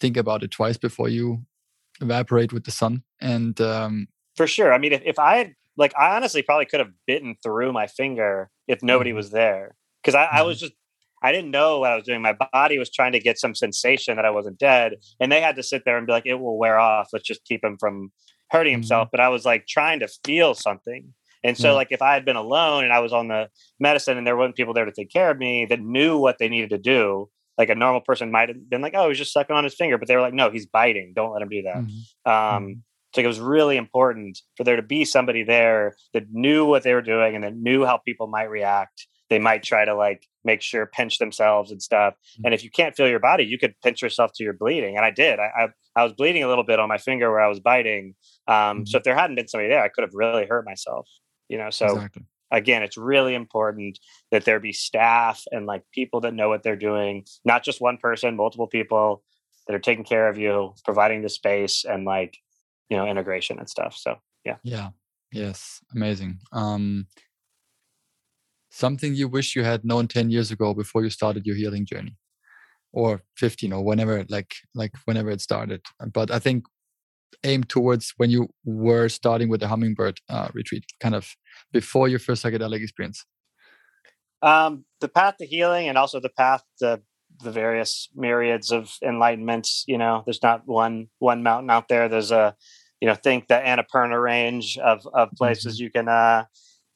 think 0.00 0.16
about 0.16 0.42
it 0.42 0.50
twice 0.50 0.76
before 0.76 1.08
you 1.08 1.44
evaporate 2.00 2.52
with 2.52 2.64
the 2.64 2.70
sun. 2.70 3.02
And 3.20 3.60
um, 3.60 4.08
for 4.36 4.46
sure, 4.46 4.72
I 4.72 4.78
mean, 4.78 4.92
if, 4.92 5.02
if 5.04 5.18
I 5.18 5.36
had 5.36 5.54
like, 5.76 5.92
I 5.98 6.16
honestly 6.16 6.42
probably 6.42 6.66
could 6.66 6.80
have 6.80 6.92
bitten 7.06 7.36
through 7.42 7.72
my 7.72 7.86
finger 7.86 8.50
if 8.68 8.82
nobody 8.82 9.10
mm-hmm. 9.10 9.16
was 9.16 9.30
there 9.30 9.74
because 10.02 10.14
I, 10.14 10.24
I 10.24 10.42
was 10.42 10.58
mm-hmm. 10.58 10.66
just 10.66 10.74
I 11.24 11.32
didn't 11.32 11.50
know 11.50 11.80
what 11.80 11.90
I 11.90 11.96
was 11.96 12.04
doing. 12.04 12.22
My 12.22 12.36
body 12.52 12.78
was 12.78 12.90
trying 12.90 13.12
to 13.12 13.18
get 13.18 13.38
some 13.38 13.54
sensation 13.54 14.16
that 14.16 14.24
I 14.24 14.30
wasn't 14.30 14.58
dead, 14.58 14.96
and 15.18 15.32
they 15.32 15.40
had 15.40 15.56
to 15.56 15.62
sit 15.62 15.82
there 15.84 15.96
and 15.96 16.06
be 16.06 16.12
like, 16.12 16.26
"It 16.26 16.34
will 16.34 16.58
wear 16.58 16.78
off. 16.78 17.08
Let's 17.12 17.26
just 17.26 17.44
keep 17.44 17.64
him 17.64 17.78
from 17.78 18.12
hurting 18.50 18.72
himself." 18.72 19.06
Mm-hmm. 19.06 19.16
But 19.16 19.20
I 19.20 19.30
was 19.30 19.44
like 19.44 19.66
trying 19.66 20.00
to 20.00 20.08
feel 20.24 20.54
something, 20.54 21.14
and 21.44 21.58
so 21.58 21.74
like 21.74 21.88
if 21.90 22.00
I 22.00 22.14
had 22.14 22.24
been 22.24 22.36
alone 22.36 22.84
and 22.84 22.92
I 22.92 23.00
was 23.00 23.12
on 23.12 23.28
the 23.28 23.48
medicine 23.78 24.16
and 24.16 24.26
there 24.26 24.36
weren't 24.36 24.56
people 24.56 24.72
there 24.72 24.86
to 24.86 24.92
take 24.92 25.10
care 25.10 25.30
of 25.30 25.38
me 25.38 25.66
that 25.66 25.80
knew 25.80 26.18
what 26.18 26.38
they 26.38 26.48
needed 26.48 26.70
to 26.70 26.78
do, 26.78 27.28
like 27.58 27.68
a 27.68 27.74
normal 27.74 28.00
person 28.00 28.30
might 28.30 28.48
have 28.48 28.68
been 28.68 28.80
like, 28.80 28.94
oh, 28.96 29.08
he's 29.08 29.18
just 29.18 29.32
sucking 29.32 29.54
on 29.54 29.62
his 29.62 29.74
finger, 29.74 29.98
but 29.98 30.08
they 30.08 30.16
were 30.16 30.22
like, 30.22 30.34
no, 30.34 30.50
he's 30.50 30.66
biting. 30.66 31.12
Don't 31.14 31.32
let 31.32 31.42
him 31.42 31.50
do 31.50 31.62
that. 31.62 31.76
Mm-hmm. 31.76 32.30
Um, 32.30 32.62
mm-hmm. 32.62 32.72
so 33.14 33.20
it 33.20 33.26
was 33.26 33.40
really 33.40 33.76
important 33.76 34.38
for 34.56 34.64
there 34.64 34.76
to 34.76 34.82
be 34.82 35.04
somebody 35.04 35.42
there 35.42 35.96
that 36.14 36.24
knew 36.32 36.64
what 36.64 36.82
they 36.82 36.94
were 36.94 37.02
doing 37.02 37.34
and 37.34 37.44
that 37.44 37.54
knew 37.54 37.84
how 37.84 37.98
people 37.98 38.26
might 38.26 38.50
react. 38.50 39.06
They 39.30 39.38
might 39.38 39.62
try 39.62 39.84
to 39.84 39.94
like 39.94 40.26
make 40.44 40.60
sure 40.60 40.86
pinch 40.86 41.18
themselves 41.18 41.70
and 41.70 41.82
stuff. 41.82 42.14
Mm-hmm. 42.14 42.46
And 42.46 42.54
if 42.54 42.62
you 42.62 42.70
can't 42.70 42.94
feel 42.94 43.08
your 43.08 43.20
body, 43.20 43.44
you 43.44 43.58
could 43.58 43.74
pinch 43.82 44.02
yourself 44.02 44.32
to 44.34 44.44
your 44.44 44.52
bleeding. 44.52 44.96
And 44.96 45.04
I 45.04 45.10
did. 45.10 45.38
I 45.38 45.50
I, 45.56 45.68
I 45.96 46.04
was 46.04 46.12
bleeding 46.12 46.42
a 46.42 46.48
little 46.48 46.64
bit 46.64 46.78
on 46.78 46.88
my 46.88 46.98
finger 46.98 47.30
where 47.30 47.40
I 47.40 47.48
was 47.48 47.60
biting. 47.60 48.14
Um, 48.46 48.86
so 48.86 48.90
mm-hmm. 48.90 48.96
if 48.98 49.02
there 49.04 49.14
hadn't 49.14 49.36
been 49.36 49.48
somebody 49.48 49.68
there, 49.68 49.82
I 49.82 49.88
could 49.88 50.02
have 50.02 50.14
really 50.14 50.46
hurt 50.46 50.64
myself. 50.64 51.08
You 51.48 51.58
know, 51.58 51.70
so 51.70 51.86
exactly 51.86 52.24
again, 52.54 52.82
it's 52.82 52.96
really 52.96 53.34
important 53.34 53.98
that 54.30 54.44
there 54.44 54.60
be 54.60 54.72
staff 54.72 55.42
and 55.50 55.66
like 55.66 55.82
people 55.92 56.20
that 56.20 56.34
know 56.34 56.48
what 56.48 56.62
they're 56.62 56.76
doing, 56.76 57.24
not 57.44 57.64
just 57.64 57.80
one 57.80 57.98
person, 57.98 58.36
multiple 58.36 58.66
people 58.66 59.22
that 59.66 59.74
are 59.74 59.80
taking 59.80 60.04
care 60.04 60.28
of 60.28 60.38
you, 60.38 60.74
providing 60.84 61.22
the 61.22 61.28
space 61.28 61.84
and 61.84 62.04
like, 62.04 62.36
you 62.88 62.96
know, 62.96 63.06
integration 63.06 63.58
and 63.58 63.68
stuff. 63.68 63.96
So, 63.96 64.16
yeah. 64.44 64.56
Yeah. 64.62 64.90
Yes. 65.32 65.80
Amazing. 65.94 66.38
Um, 66.52 67.06
something 68.74 69.14
you 69.14 69.28
wish 69.28 69.54
you 69.56 69.64
had 69.64 69.84
known 69.84 70.08
10 70.08 70.30
years 70.30 70.50
ago 70.50 70.74
before 70.74 71.02
you 71.04 71.10
started 71.10 71.46
your 71.46 71.56
healing 71.56 71.86
journey 71.86 72.16
or 72.92 73.22
15 73.36 73.72
or 73.72 73.84
whenever 73.84 74.24
like 74.28 74.54
like 74.74 74.92
whenever 75.04 75.30
it 75.30 75.40
started 75.40 75.80
but 76.12 76.30
i 76.30 76.38
think 76.38 76.64
aim 77.44 77.64
towards 77.64 78.14
when 78.16 78.30
you 78.30 78.48
were 78.64 79.08
starting 79.08 79.48
with 79.48 79.60
the 79.60 79.68
hummingbird 79.68 80.20
uh, 80.28 80.48
retreat, 80.54 80.84
kind 81.00 81.14
of 81.14 81.28
before 81.72 82.08
your 82.08 82.18
first 82.18 82.44
psychedelic 82.44 82.82
experience? 82.82 83.24
Um, 84.42 84.84
the 85.00 85.08
path 85.08 85.36
to 85.38 85.46
healing 85.46 85.88
and 85.88 85.96
also 85.96 86.20
the 86.20 86.28
path 86.28 86.62
to 86.78 87.00
the 87.42 87.50
various 87.50 88.08
myriads 88.14 88.70
of 88.70 88.90
enlightenments. 89.02 89.82
You 89.86 89.98
know, 89.98 90.22
there's 90.24 90.42
not 90.42 90.66
one 90.66 91.08
one 91.18 91.42
mountain 91.42 91.70
out 91.70 91.88
there. 91.88 92.08
There's 92.08 92.30
a, 92.30 92.54
you 93.00 93.08
know, 93.08 93.14
think 93.14 93.48
the 93.48 93.54
Annapurna 93.54 94.22
range 94.22 94.78
of 94.78 95.06
of 95.12 95.30
places 95.32 95.76
mm-hmm. 95.76 95.84
you 95.84 95.90
can 95.90 96.08
uh 96.08 96.44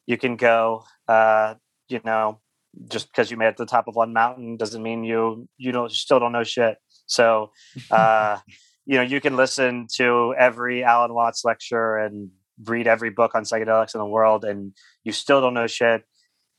you 0.05 0.17
can 0.17 0.35
go. 0.35 0.83
Uh, 1.07 1.55
you 1.89 2.01
know, 2.05 2.39
just 2.87 3.07
because 3.07 3.31
you 3.31 3.37
made 3.37 3.47
it 3.47 3.57
to 3.57 3.63
the 3.63 3.69
top 3.69 3.87
of 3.87 3.95
one 3.95 4.13
mountain 4.13 4.57
doesn't 4.57 4.83
mean 4.83 5.03
you 5.03 5.47
you 5.57 5.71
don't 5.71 5.91
you 5.91 5.97
still 5.97 6.19
don't 6.19 6.31
know 6.31 6.43
shit. 6.43 6.77
So 7.05 7.51
uh 7.91 8.37
you 8.89 8.95
know 8.95 9.03
you 9.03 9.21
can 9.21 9.35
listen 9.35 9.85
to 9.97 10.33
every 10.37 10.83
alan 10.83 11.13
watts 11.13 11.45
lecture 11.45 11.97
and 11.97 12.31
read 12.65 12.87
every 12.87 13.11
book 13.11 13.35
on 13.35 13.43
psychedelics 13.43 13.93
in 13.93 13.99
the 13.99 14.05
world 14.05 14.43
and 14.43 14.73
you 15.03 15.11
still 15.11 15.39
don't 15.39 15.53
know 15.53 15.67
shit 15.67 16.03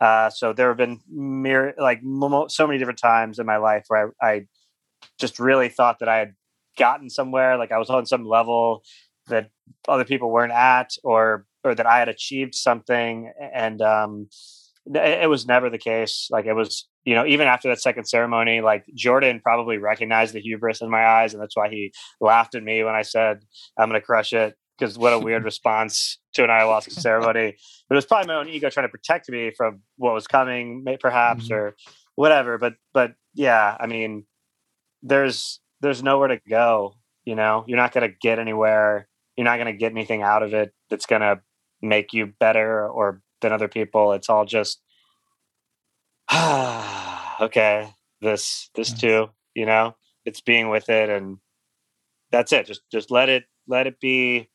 uh, 0.00 0.30
so 0.30 0.54
there 0.54 0.68
have 0.68 0.78
been 0.78 0.98
mere 1.10 1.74
like 1.76 2.00
so 2.48 2.66
many 2.66 2.78
different 2.78 2.98
times 2.98 3.38
in 3.38 3.44
my 3.44 3.58
life 3.58 3.84
where 3.88 4.14
I, 4.22 4.26
I 4.26 4.46
just 5.18 5.38
really 5.38 5.68
thought 5.68 5.98
that 5.98 6.08
i 6.08 6.18
had 6.18 6.34
gotten 6.78 7.10
somewhere 7.10 7.58
like 7.58 7.72
i 7.72 7.78
was 7.78 7.90
on 7.90 8.06
some 8.06 8.24
level 8.24 8.82
that 9.26 9.50
other 9.88 10.04
people 10.04 10.30
weren't 10.30 10.52
at 10.52 10.92
or 11.02 11.44
or 11.64 11.74
that 11.74 11.86
i 11.86 11.98
had 11.98 12.08
achieved 12.08 12.54
something 12.54 13.30
and 13.52 13.82
um 13.82 14.28
it, 14.86 15.28
was 15.28 15.46
never 15.46 15.70
the 15.70 15.78
case 15.78 16.28
like 16.30 16.46
it 16.46 16.54
was 16.54 16.88
you 17.04 17.14
know, 17.14 17.24
even 17.26 17.46
after 17.46 17.68
that 17.68 17.80
second 17.80 18.04
ceremony, 18.04 18.60
like 18.60 18.84
Jordan 18.94 19.40
probably 19.42 19.78
recognized 19.78 20.34
the 20.34 20.40
hubris 20.40 20.82
in 20.82 20.90
my 20.90 21.04
eyes, 21.04 21.32
and 21.32 21.42
that's 21.42 21.56
why 21.56 21.68
he 21.68 21.92
laughed 22.20 22.54
at 22.54 22.62
me 22.62 22.84
when 22.84 22.94
I 22.94 23.02
said, 23.02 23.40
"I'm 23.78 23.88
going 23.88 24.00
to 24.00 24.04
crush 24.04 24.32
it." 24.32 24.54
Because 24.78 24.98
what 24.98 25.12
a 25.12 25.18
weird 25.18 25.44
response 25.52 26.18
to 26.34 26.44
an 26.44 26.50
ayahuasca 26.50 26.92
ceremony. 26.92 27.56
But 27.88 27.94
it 27.94 27.98
was 27.98 28.06
probably 28.06 28.28
my 28.28 28.34
own 28.34 28.48
ego 28.48 28.70
trying 28.70 28.86
to 28.86 28.90
protect 28.90 29.28
me 29.28 29.50
from 29.56 29.80
what 29.96 30.14
was 30.14 30.26
coming, 30.26 30.84
perhaps, 31.00 31.44
mm-hmm. 31.44 31.54
or 31.54 31.76
whatever. 32.16 32.58
But 32.58 32.74
but 32.92 33.14
yeah, 33.34 33.76
I 33.78 33.86
mean, 33.86 34.26
there's 35.02 35.60
there's 35.80 36.02
nowhere 36.02 36.28
to 36.28 36.40
go. 36.48 36.96
You 37.24 37.34
know, 37.34 37.64
you're 37.66 37.78
not 37.78 37.92
going 37.92 38.08
to 38.08 38.16
get 38.20 38.38
anywhere. 38.38 39.08
You're 39.36 39.44
not 39.44 39.56
going 39.56 39.72
to 39.72 39.78
get 39.78 39.92
anything 39.92 40.22
out 40.22 40.42
of 40.42 40.52
it 40.52 40.72
that's 40.90 41.06
going 41.06 41.22
to 41.22 41.40
make 41.82 42.12
you 42.12 42.26
better 42.38 42.86
or 42.86 43.22
than 43.40 43.52
other 43.52 43.68
people. 43.68 44.12
It's 44.12 44.28
all 44.28 44.44
just 44.44 44.80
ah, 46.30 47.36
okay, 47.42 47.92
this 48.20 48.70
this 48.74 48.92
too, 48.92 49.30
you 49.54 49.66
know, 49.66 49.96
it's 50.24 50.40
being 50.40 50.68
with 50.68 50.88
it 50.88 51.08
and 51.08 51.38
that's 52.30 52.52
it. 52.52 52.66
Just 52.66 52.82
just 52.90 53.10
let 53.10 53.28
it 53.28 53.44
let 53.66 53.86
it 53.86 54.00
be. 54.00 54.48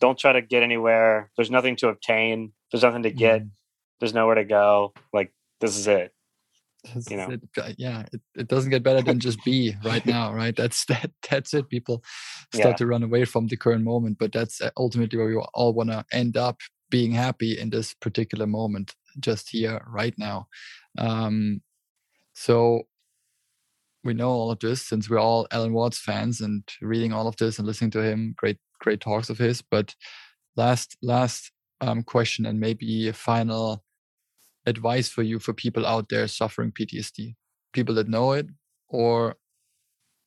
Don't 0.00 0.18
try 0.18 0.32
to 0.32 0.42
get 0.42 0.62
anywhere. 0.62 1.30
There's 1.36 1.50
nothing 1.50 1.76
to 1.76 1.88
obtain. 1.88 2.52
There's 2.72 2.82
nothing 2.82 3.02
to 3.02 3.10
get. 3.10 3.42
Mm. 3.42 3.50
There's 3.98 4.14
nowhere 4.14 4.36
to 4.36 4.44
go. 4.44 4.94
Like 5.12 5.32
this 5.60 5.76
is 5.76 5.86
it. 5.86 6.12
This 6.94 7.10
you 7.10 7.18
know, 7.18 7.28
it. 7.28 7.74
yeah, 7.76 8.06
it, 8.10 8.20
it 8.34 8.48
doesn't 8.48 8.70
get 8.70 8.82
better 8.82 9.02
than 9.02 9.20
just 9.20 9.44
be 9.44 9.76
right 9.84 10.04
now, 10.06 10.32
right? 10.32 10.56
That's 10.56 10.84
that. 10.86 11.10
That's 11.30 11.52
it. 11.52 11.68
People 11.68 12.02
start 12.54 12.72
yeah. 12.72 12.76
to 12.76 12.86
run 12.86 13.02
away 13.02 13.26
from 13.26 13.48
the 13.48 13.56
current 13.56 13.84
moment, 13.84 14.18
but 14.18 14.32
that's 14.32 14.62
uh, 14.62 14.70
ultimately 14.76 15.18
where 15.18 15.28
we 15.28 15.36
all 15.36 15.74
want 15.74 15.90
to 15.90 16.04
end 16.12 16.36
up 16.36 16.58
being 16.90 17.12
happy 17.12 17.58
in 17.58 17.70
this 17.70 17.94
particular 17.94 18.46
moment, 18.46 18.94
just 19.18 19.50
here, 19.50 19.84
right 19.88 20.14
now. 20.18 20.48
Um, 20.98 21.62
so 22.32 22.82
we 24.02 24.14
know 24.14 24.30
all 24.30 24.50
of 24.50 24.58
this 24.60 24.82
since 24.82 25.08
we're 25.08 25.18
all 25.18 25.46
Alan 25.50 25.72
Watts 25.72 25.98
fans 25.98 26.40
and 26.40 26.62
reading 26.80 27.12
all 27.12 27.26
of 27.26 27.36
this 27.36 27.58
and 27.58 27.66
listening 27.66 27.90
to 27.92 28.02
him. 28.02 28.34
Great, 28.36 28.58
great 28.80 29.00
talks 29.00 29.30
of 29.30 29.38
his. 29.38 29.62
But 29.62 29.94
last, 30.56 30.96
last 31.02 31.52
um, 31.80 32.02
question 32.02 32.46
and 32.46 32.58
maybe 32.58 33.08
a 33.08 33.12
final 33.12 33.84
advice 34.66 35.08
for 35.08 35.22
you 35.22 35.38
for 35.38 35.52
people 35.52 35.86
out 35.86 36.08
there 36.08 36.26
suffering 36.28 36.72
PTSD, 36.72 37.34
people 37.72 37.94
that 37.96 38.08
know 38.08 38.32
it 38.32 38.46
or 38.88 39.36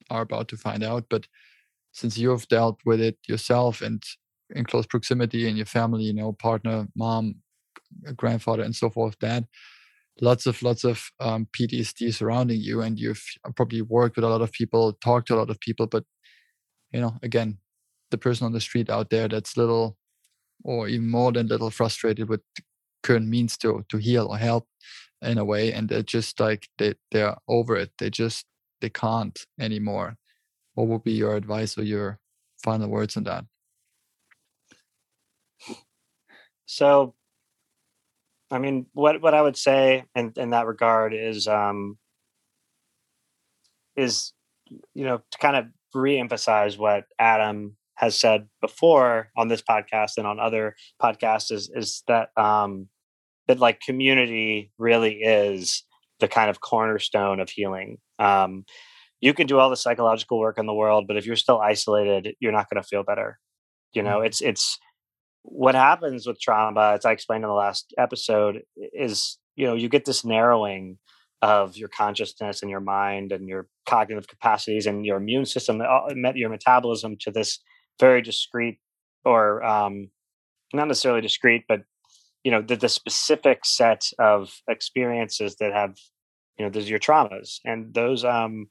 are 0.10 0.22
about 0.22 0.48
to 0.49 0.57
find 0.57 0.84
out. 0.84 1.06
But 1.10 1.27
since 1.91 2.18
you've 2.18 2.48
dealt 2.48 2.80
with 2.85 2.99
it 2.99 3.18
yourself 3.27 3.81
and 3.81 4.03
in 4.53 4.65
close 4.65 4.85
proximity 4.85 5.47
in 5.47 5.57
your 5.57 5.65
family, 5.65 6.03
you 6.05 6.13
know, 6.13 6.34
partner, 6.34 6.88
mom, 6.95 7.35
grandfather, 8.15 8.63
and 8.63 8.75
so 8.75 8.89
forth, 8.89 9.17
dad, 9.19 9.47
lots 10.21 10.45
of 10.47 10.61
lots 10.63 10.84
of 10.84 11.03
um, 11.19 11.47
PTSD 11.53 12.11
surrounding 12.11 12.61
you, 12.61 12.81
and 12.81 12.99
you've 12.99 13.23
probably 13.55 13.81
worked 13.81 14.15
with 14.17 14.25
a 14.25 14.30
lot 14.30 14.41
of 14.41 14.51
people, 14.51 14.93
talked 14.93 15.27
to 15.30 15.35
a 15.35 15.38
lot 15.38 15.49
of 15.49 15.59
people, 15.59 15.88
but 15.88 16.05
you 16.91 17.01
know, 17.01 17.17
again, 17.23 17.57
the 18.11 18.17
person 18.17 18.45
on 18.45 18.53
the 18.53 18.61
street 18.61 18.89
out 18.89 19.09
there 19.09 19.27
that's 19.27 19.57
little, 19.57 19.97
or 20.63 20.88
even 20.88 21.09
more 21.09 21.31
than 21.31 21.47
little, 21.47 21.69
frustrated 21.71 22.30
with 22.30 22.41
current 23.03 23.27
means 23.27 23.57
to 23.59 23.85
to 23.89 23.97
heal 23.97 24.27
or 24.30 24.38
help 24.38 24.67
in 25.21 25.38
a 25.38 25.45
way, 25.45 25.73
and 25.73 25.89
they're 25.89 26.03
just 26.03 26.39
like 26.39 26.69
they 26.80 26.95
they're 27.11 27.38
over 27.47 27.75
it. 27.77 27.91
They 27.99 28.09
just 28.09 28.45
they 28.81 28.89
can't 28.89 29.39
anymore. 29.59 30.17
What 30.75 30.88
would 30.89 31.03
be 31.03 31.13
your 31.13 31.35
advice 31.38 31.77
or 31.77 31.84
your 31.84 32.19
final 32.63 32.89
words 32.89 33.17
on 33.17 33.25
that? 33.25 33.45
So 36.73 37.13
I 38.49 38.57
mean, 38.57 38.87
what 38.93 39.21
what 39.21 39.33
I 39.33 39.41
would 39.41 39.57
say 39.57 40.05
in 40.15 40.33
in 40.35 40.49
that 40.51 40.65
regard 40.65 41.13
is 41.13 41.47
um 41.47 41.97
is 43.95 44.33
you 44.93 45.05
know 45.05 45.21
to 45.31 45.37
kind 45.37 45.55
of 45.55 45.65
re-emphasize 45.93 46.77
what 46.77 47.05
Adam 47.19 47.77
has 47.95 48.17
said 48.17 48.47
before 48.59 49.29
on 49.37 49.47
this 49.49 49.61
podcast 49.61 50.13
and 50.17 50.25
on 50.25 50.39
other 50.39 50.75
podcasts 51.01 51.51
is 51.51 51.69
is 51.75 52.01
that 52.07 52.29
um 52.37 52.87
that 53.47 53.59
like 53.59 53.79
community 53.81 54.71
really 54.79 55.21
is 55.21 55.83
the 56.19 56.27
kind 56.27 56.49
of 56.49 56.61
cornerstone 56.61 57.39
of 57.39 57.49
healing. 57.49 57.99
Um 58.17 58.65
you 59.21 59.33
can 59.33 59.47
do 59.47 59.59
all 59.59 59.69
the 59.69 59.77
psychological 59.77 60.39
work 60.39 60.57
in 60.57 60.65
the 60.65 60.73
world, 60.73 61.05
but 61.07 61.17
if 61.17 61.25
you're 61.25 61.35
still 61.35 61.61
isolated, 61.61 62.35
you're 62.39 62.51
not 62.51 62.69
going 62.69 62.81
to 62.81 62.87
feel 62.87 63.03
better. 63.03 63.39
You 63.93 64.03
know, 64.03 64.17
mm-hmm. 64.17 64.25
it's 64.25 64.41
it's 64.41 64.79
what 65.43 65.75
happens 65.75 66.25
with 66.25 66.39
trauma, 66.39 66.93
as 66.95 67.05
I 67.05 67.11
explained 67.11 67.43
in 67.43 67.49
the 67.49 67.55
last 67.55 67.93
episode, 67.97 68.63
is 68.75 69.37
you 69.55 69.67
know 69.67 69.75
you 69.75 69.89
get 69.89 70.05
this 70.05 70.25
narrowing 70.25 70.97
of 71.41 71.75
your 71.75 71.89
consciousness 71.89 72.61
and 72.61 72.71
your 72.71 72.79
mind 72.79 73.33
and 73.33 73.47
your 73.49 73.67
cognitive 73.85 74.27
capacities 74.27 74.85
and 74.85 75.05
your 75.05 75.17
immune 75.17 75.45
system, 75.45 75.81
uh, 75.81 76.31
your 76.33 76.49
metabolism 76.49 77.17
to 77.19 77.31
this 77.31 77.59
very 77.99 78.21
discrete 78.21 78.79
or 79.25 79.61
um, 79.63 80.09
not 80.73 80.87
necessarily 80.87 81.19
discrete, 81.19 81.65
but 81.67 81.81
you 82.43 82.51
know 82.51 82.61
the, 82.61 82.75
the 82.75 82.89
specific 82.89 83.65
set 83.65 84.05
of 84.19 84.61
experiences 84.69 85.57
that 85.57 85.73
have 85.73 85.97
you 86.57 86.65
know 86.65 86.71
there's 86.71 86.89
your 86.89 86.99
traumas. 86.99 87.59
And 87.65 87.93
those 87.93 88.23
um 88.23 88.67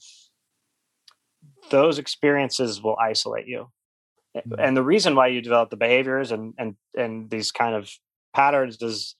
those 1.71 1.99
experiences 1.99 2.83
will 2.83 2.97
isolate 2.99 3.47
you 3.47 3.69
Mm-hmm. 4.35 4.55
and 4.59 4.75
the 4.75 4.83
reason 4.83 5.15
why 5.15 5.27
you 5.27 5.43
develop 5.43 5.69
the 5.69 5.77
behaviors 5.77 6.33
and 6.33 6.55
and 6.57 6.75
and 6.97 7.29
these 7.29 7.53
kind 7.53 7.75
of 7.75 7.91
patterns 8.35 8.81
is 8.81 9.15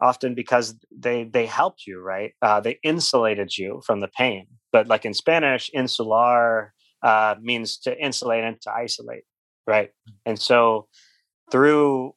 often 0.00 0.34
because 0.34 0.76
they 0.96 1.24
they 1.24 1.46
helped 1.46 1.86
you 1.86 2.00
right? 2.00 2.32
Uh, 2.42 2.60
they 2.60 2.78
insulated 2.84 3.56
you 3.58 3.82
from 3.84 4.00
the 4.00 4.08
pain. 4.08 4.46
But 4.72 4.86
like 4.86 5.04
in 5.04 5.14
spanish 5.14 5.70
insular 5.74 6.74
uh, 7.02 7.34
means 7.40 7.78
to 7.78 7.98
insulate 7.98 8.44
and 8.44 8.60
to 8.62 8.70
isolate 8.70 9.24
right? 9.66 9.90
And 10.24 10.38
so 10.38 10.86
through 11.50 12.14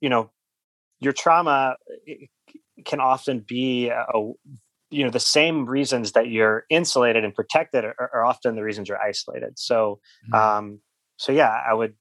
you 0.00 0.08
know 0.08 0.30
your 1.00 1.12
trauma 1.12 1.76
can 2.84 3.00
often 3.00 3.44
be 3.46 3.88
a, 3.88 4.04
you 4.90 5.04
know 5.04 5.10
the 5.10 5.20
same 5.20 5.64
reasons 5.64 6.12
that 6.12 6.28
you're 6.28 6.64
insulated 6.68 7.24
and 7.24 7.34
protected 7.34 7.84
are, 7.84 8.10
are 8.12 8.24
often 8.24 8.54
the 8.54 8.62
reasons 8.62 8.88
you're 8.88 9.00
isolated. 9.00 9.58
So 9.58 10.00
mm-hmm. 10.30 10.34
um, 10.34 10.80
so 11.22 11.30
yeah, 11.30 11.56
I 11.70 11.72
would 11.72 11.94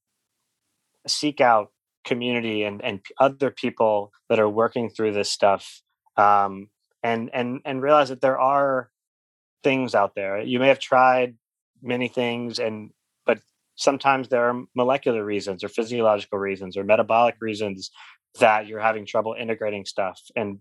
seek 1.06 1.40
out 1.42 1.72
community 2.04 2.64
and 2.64 2.84
and 2.84 3.02
other 3.20 3.52
people 3.52 4.12
that 4.30 4.40
are 4.40 4.50
working 4.50 4.90
through 4.90 5.14
this 5.14 5.30
stuff, 5.30 5.84
um, 6.18 6.70
and 7.04 7.30
and 7.32 7.62
and 7.64 7.84
realize 7.84 8.10
that 8.10 8.22
there 8.22 8.40
are 8.40 8.90
things 9.64 9.94
out 9.94 10.16
there. 10.16 10.42
You 10.42 10.58
may 10.58 10.70
have 10.70 10.80
tried 10.80 11.36
many 11.84 12.08
things, 12.08 12.58
and 12.58 12.90
but 13.28 13.42
sometimes 13.76 14.30
there 14.30 14.50
are 14.50 14.64
molecular 14.76 15.24
reasons 15.24 15.64
or 15.64 15.70
physiological 15.70 16.40
reasons 16.40 16.76
or 16.76 16.84
metabolic 16.84 17.36
reasons 17.42 17.92
that 18.40 18.66
you're 18.66 18.80
having 18.80 19.06
trouble 19.06 19.36
integrating 19.38 19.86
stuff 19.86 20.22
and 20.38 20.60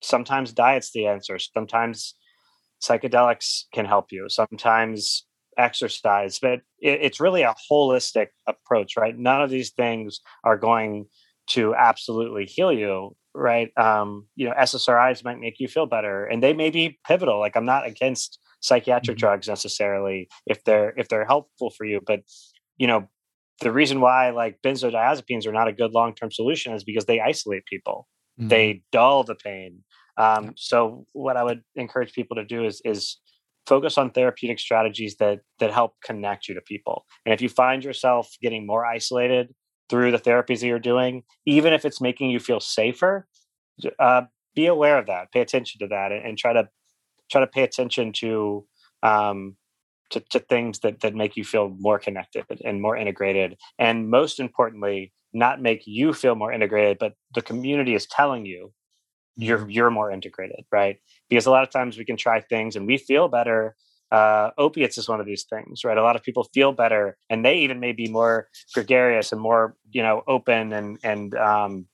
sometimes 0.00 0.52
diet's 0.52 0.92
the 0.92 1.04
answer 1.04 1.36
sometimes 1.36 2.14
psychedelics 2.80 3.64
can 3.74 3.84
help 3.84 4.12
you 4.12 4.28
sometimes 4.28 5.26
exercise, 5.58 6.38
but 6.38 6.60
it, 6.80 7.00
it's 7.02 7.20
really 7.20 7.42
a 7.42 7.54
holistic 7.70 8.28
approach, 8.46 8.96
right? 8.96 9.16
None 9.16 9.42
of 9.42 9.50
these 9.50 9.70
things 9.70 10.20
are 10.44 10.56
going 10.56 11.06
to 11.48 11.74
absolutely 11.74 12.46
heal 12.46 12.72
you, 12.72 13.16
right? 13.34 13.70
Um, 13.76 14.26
you 14.36 14.48
know, 14.48 14.54
SSRIs 14.58 15.24
might 15.24 15.40
make 15.40 15.58
you 15.58 15.68
feel 15.68 15.86
better, 15.86 16.24
and 16.24 16.42
they 16.42 16.52
may 16.52 16.70
be 16.70 16.98
pivotal. 17.06 17.38
Like 17.38 17.56
I'm 17.56 17.66
not 17.66 17.86
against 17.86 18.38
psychiatric 18.60 19.16
mm-hmm. 19.16 19.26
drugs 19.26 19.48
necessarily 19.48 20.28
if 20.46 20.62
they're 20.64 20.94
if 20.96 21.08
they're 21.08 21.24
helpful 21.24 21.70
for 21.70 21.84
you, 21.84 22.00
but 22.06 22.20
you 22.78 22.86
know, 22.86 23.08
the 23.60 23.72
reason 23.72 24.00
why 24.00 24.30
like 24.30 24.60
benzodiazepines 24.64 25.46
are 25.46 25.52
not 25.52 25.68
a 25.68 25.72
good 25.72 25.92
long 25.92 26.14
term 26.14 26.30
solution 26.30 26.72
is 26.74 26.84
because 26.84 27.06
they 27.06 27.20
isolate 27.20 27.64
people. 27.66 28.08
Mm-hmm. 28.38 28.48
They 28.48 28.82
dull 28.92 29.24
the 29.24 29.34
pain. 29.34 29.84
Um, 30.16 30.52
so 30.56 31.06
what 31.12 31.36
I 31.36 31.42
would 31.42 31.62
encourage 31.74 32.12
people 32.12 32.36
to 32.36 32.44
do 32.44 32.64
is 32.64 32.80
is 32.84 33.18
focus 33.66 33.96
on 33.96 34.10
therapeutic 34.10 34.58
strategies 34.58 35.16
that 35.16 35.40
that 35.58 35.72
help 35.72 35.94
connect 36.04 36.48
you 36.48 36.54
to 36.54 36.60
people. 36.60 37.04
And 37.24 37.32
if 37.32 37.40
you 37.40 37.48
find 37.48 37.84
yourself 37.84 38.28
getting 38.40 38.66
more 38.66 38.84
isolated 38.84 39.54
through 39.88 40.10
the 40.10 40.18
therapies 40.18 40.60
that 40.60 40.66
you're 40.66 40.78
doing 40.78 41.22
even 41.44 41.72
if 41.72 41.84
it's 41.84 42.00
making 42.00 42.30
you 42.30 42.40
feel 42.40 42.60
safer 42.60 43.26
uh, 43.98 44.22
be 44.54 44.66
aware 44.66 44.98
of 44.98 45.06
that 45.06 45.30
pay 45.32 45.40
attention 45.40 45.78
to 45.78 45.86
that 45.86 46.12
and, 46.12 46.24
and, 46.24 46.38
try 46.38 46.52
to 46.52 46.68
try 47.30 47.40
to 47.40 47.46
pay 47.46 47.62
attention 47.62 48.12
to 48.12 48.64
um, 49.02 49.56
to, 50.10 50.20
to 50.30 50.38
things 50.38 50.80
that 50.80 51.00
that 51.00 51.14
make 51.14 51.36
you 51.36 51.44
feel 51.44 51.74
more 51.78 51.98
connected 51.98 52.44
and 52.64 52.80
more 52.80 52.96
integrated. 52.96 53.56
And 53.78 54.08
most 54.08 54.40
importantly 54.40 55.12
not 55.34 55.60
make 55.60 55.82
you 55.86 56.12
feel 56.12 56.34
more 56.34 56.52
integrated 56.52 56.98
but 56.98 57.14
the 57.34 57.42
community 57.42 57.94
is 57.94 58.06
telling 58.06 58.44
you 58.46 58.72
you're 59.36 59.68
you're 59.68 59.90
more 59.90 60.10
integrated 60.10 60.64
right? 60.70 60.98
Because 61.28 61.46
a 61.46 61.50
lot 61.50 61.62
of 61.62 61.70
times 61.70 61.98
we 61.98 62.04
can 62.04 62.16
try 62.16 62.40
things 62.40 62.76
and 62.76 62.86
we 62.86 62.98
feel 62.98 63.28
better 63.28 63.76
uh, 64.10 64.50
opiates 64.58 64.98
is 64.98 65.08
one 65.08 65.20
of 65.20 65.26
these 65.26 65.44
things 65.44 65.84
right? 65.84 65.96
A 65.98 66.02
lot 66.02 66.16
of 66.16 66.22
people 66.22 66.44
feel 66.52 66.72
better 66.72 67.16
and 67.30 67.44
they 67.44 67.56
even 67.58 67.80
may 67.80 67.92
be 67.92 68.08
more 68.08 68.48
gregarious 68.74 69.32
and 69.32 69.40
more 69.40 69.76
you 69.90 70.02
know 70.02 70.22
open 70.26 70.72
and 70.72 70.98
and 71.02 71.34
um, 71.34 71.86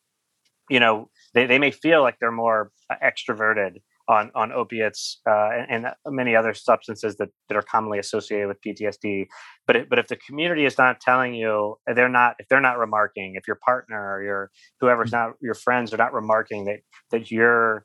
you 0.69 0.81
know 0.81 1.11
they, 1.35 1.47
they 1.47 1.59
may 1.59 1.71
feel 1.71 2.03
like 2.03 2.19
they're 2.19 2.33
more 2.33 2.73
uh, 2.91 2.97
extroverted 3.03 3.81
on 4.09 4.31
on 4.35 4.53
opiates 4.53 5.21
uh, 5.29 5.51
and, 5.51 5.87
and, 5.87 5.95
many 6.07 6.35
other 6.35 6.55
substances 6.55 7.17
that, 7.17 7.29
that 7.49 7.57
are 7.57 7.63
commonly 7.63 7.99
associated 7.99 8.49
with 8.49 8.57
PTSD. 8.67 9.27
But 9.67 9.77
it, 9.77 9.91
but 9.91 9.99
if 9.99 10.09
the 10.09 10.17
community 10.17 10.65
is 10.65 10.79
not 10.79 11.01
telling 11.01 11.35
you, 11.35 11.77
they're 11.95 12.09
not 12.09 12.37
if 12.39 12.49
they're 12.49 12.61
not 12.61 12.79
remarking, 12.79 13.35
if 13.37 13.47
your 13.47 13.59
partner 13.65 14.15
or 14.15 14.23
your 14.23 14.51
whoever's 14.81 15.11
mm. 15.11 15.13
not 15.13 15.33
your 15.41 15.55
friends 15.55 15.93
are 15.93 15.99
not 15.99 16.13
remarking 16.13 16.65
that 16.65 16.81
that 17.11 17.31
you're 17.31 17.85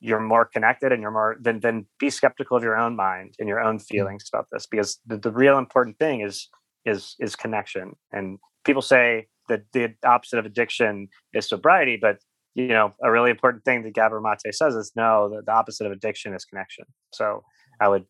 you're 0.00 0.20
more 0.20 0.44
connected 0.44 0.92
and 0.92 1.00
you're 1.00 1.10
more 1.10 1.36
then 1.40 1.60
then 1.60 1.86
be 1.98 2.10
skeptical 2.10 2.56
of 2.56 2.62
your 2.62 2.76
own 2.76 2.96
mind 2.96 3.34
and 3.38 3.48
your 3.48 3.60
own 3.60 3.78
mm. 3.78 3.82
feelings 3.82 4.24
about 4.32 4.46
this 4.52 4.66
because 4.66 4.98
the, 5.06 5.16
the 5.16 5.30
real 5.30 5.58
important 5.58 5.98
thing 5.98 6.20
is 6.20 6.48
is 6.84 7.14
is 7.20 7.36
connection 7.36 7.92
and 8.12 8.38
people 8.64 8.82
say 8.82 9.26
that 9.48 9.62
the 9.72 9.94
opposite 10.04 10.38
of 10.38 10.46
addiction 10.46 11.08
is 11.34 11.48
sobriety 11.48 11.96
but 12.00 12.18
you 12.54 12.68
know, 12.68 12.92
a 13.02 13.10
really 13.10 13.30
important 13.30 13.64
thing 13.64 13.82
that 13.82 13.94
Gabor 13.94 14.20
Mate 14.20 14.54
says 14.54 14.74
is 14.74 14.92
no, 14.94 15.28
the, 15.28 15.42
the 15.42 15.52
opposite 15.52 15.86
of 15.86 15.92
addiction 15.92 16.34
is 16.34 16.44
connection. 16.44 16.84
So 17.12 17.42
I 17.80 17.88
would 17.88 18.04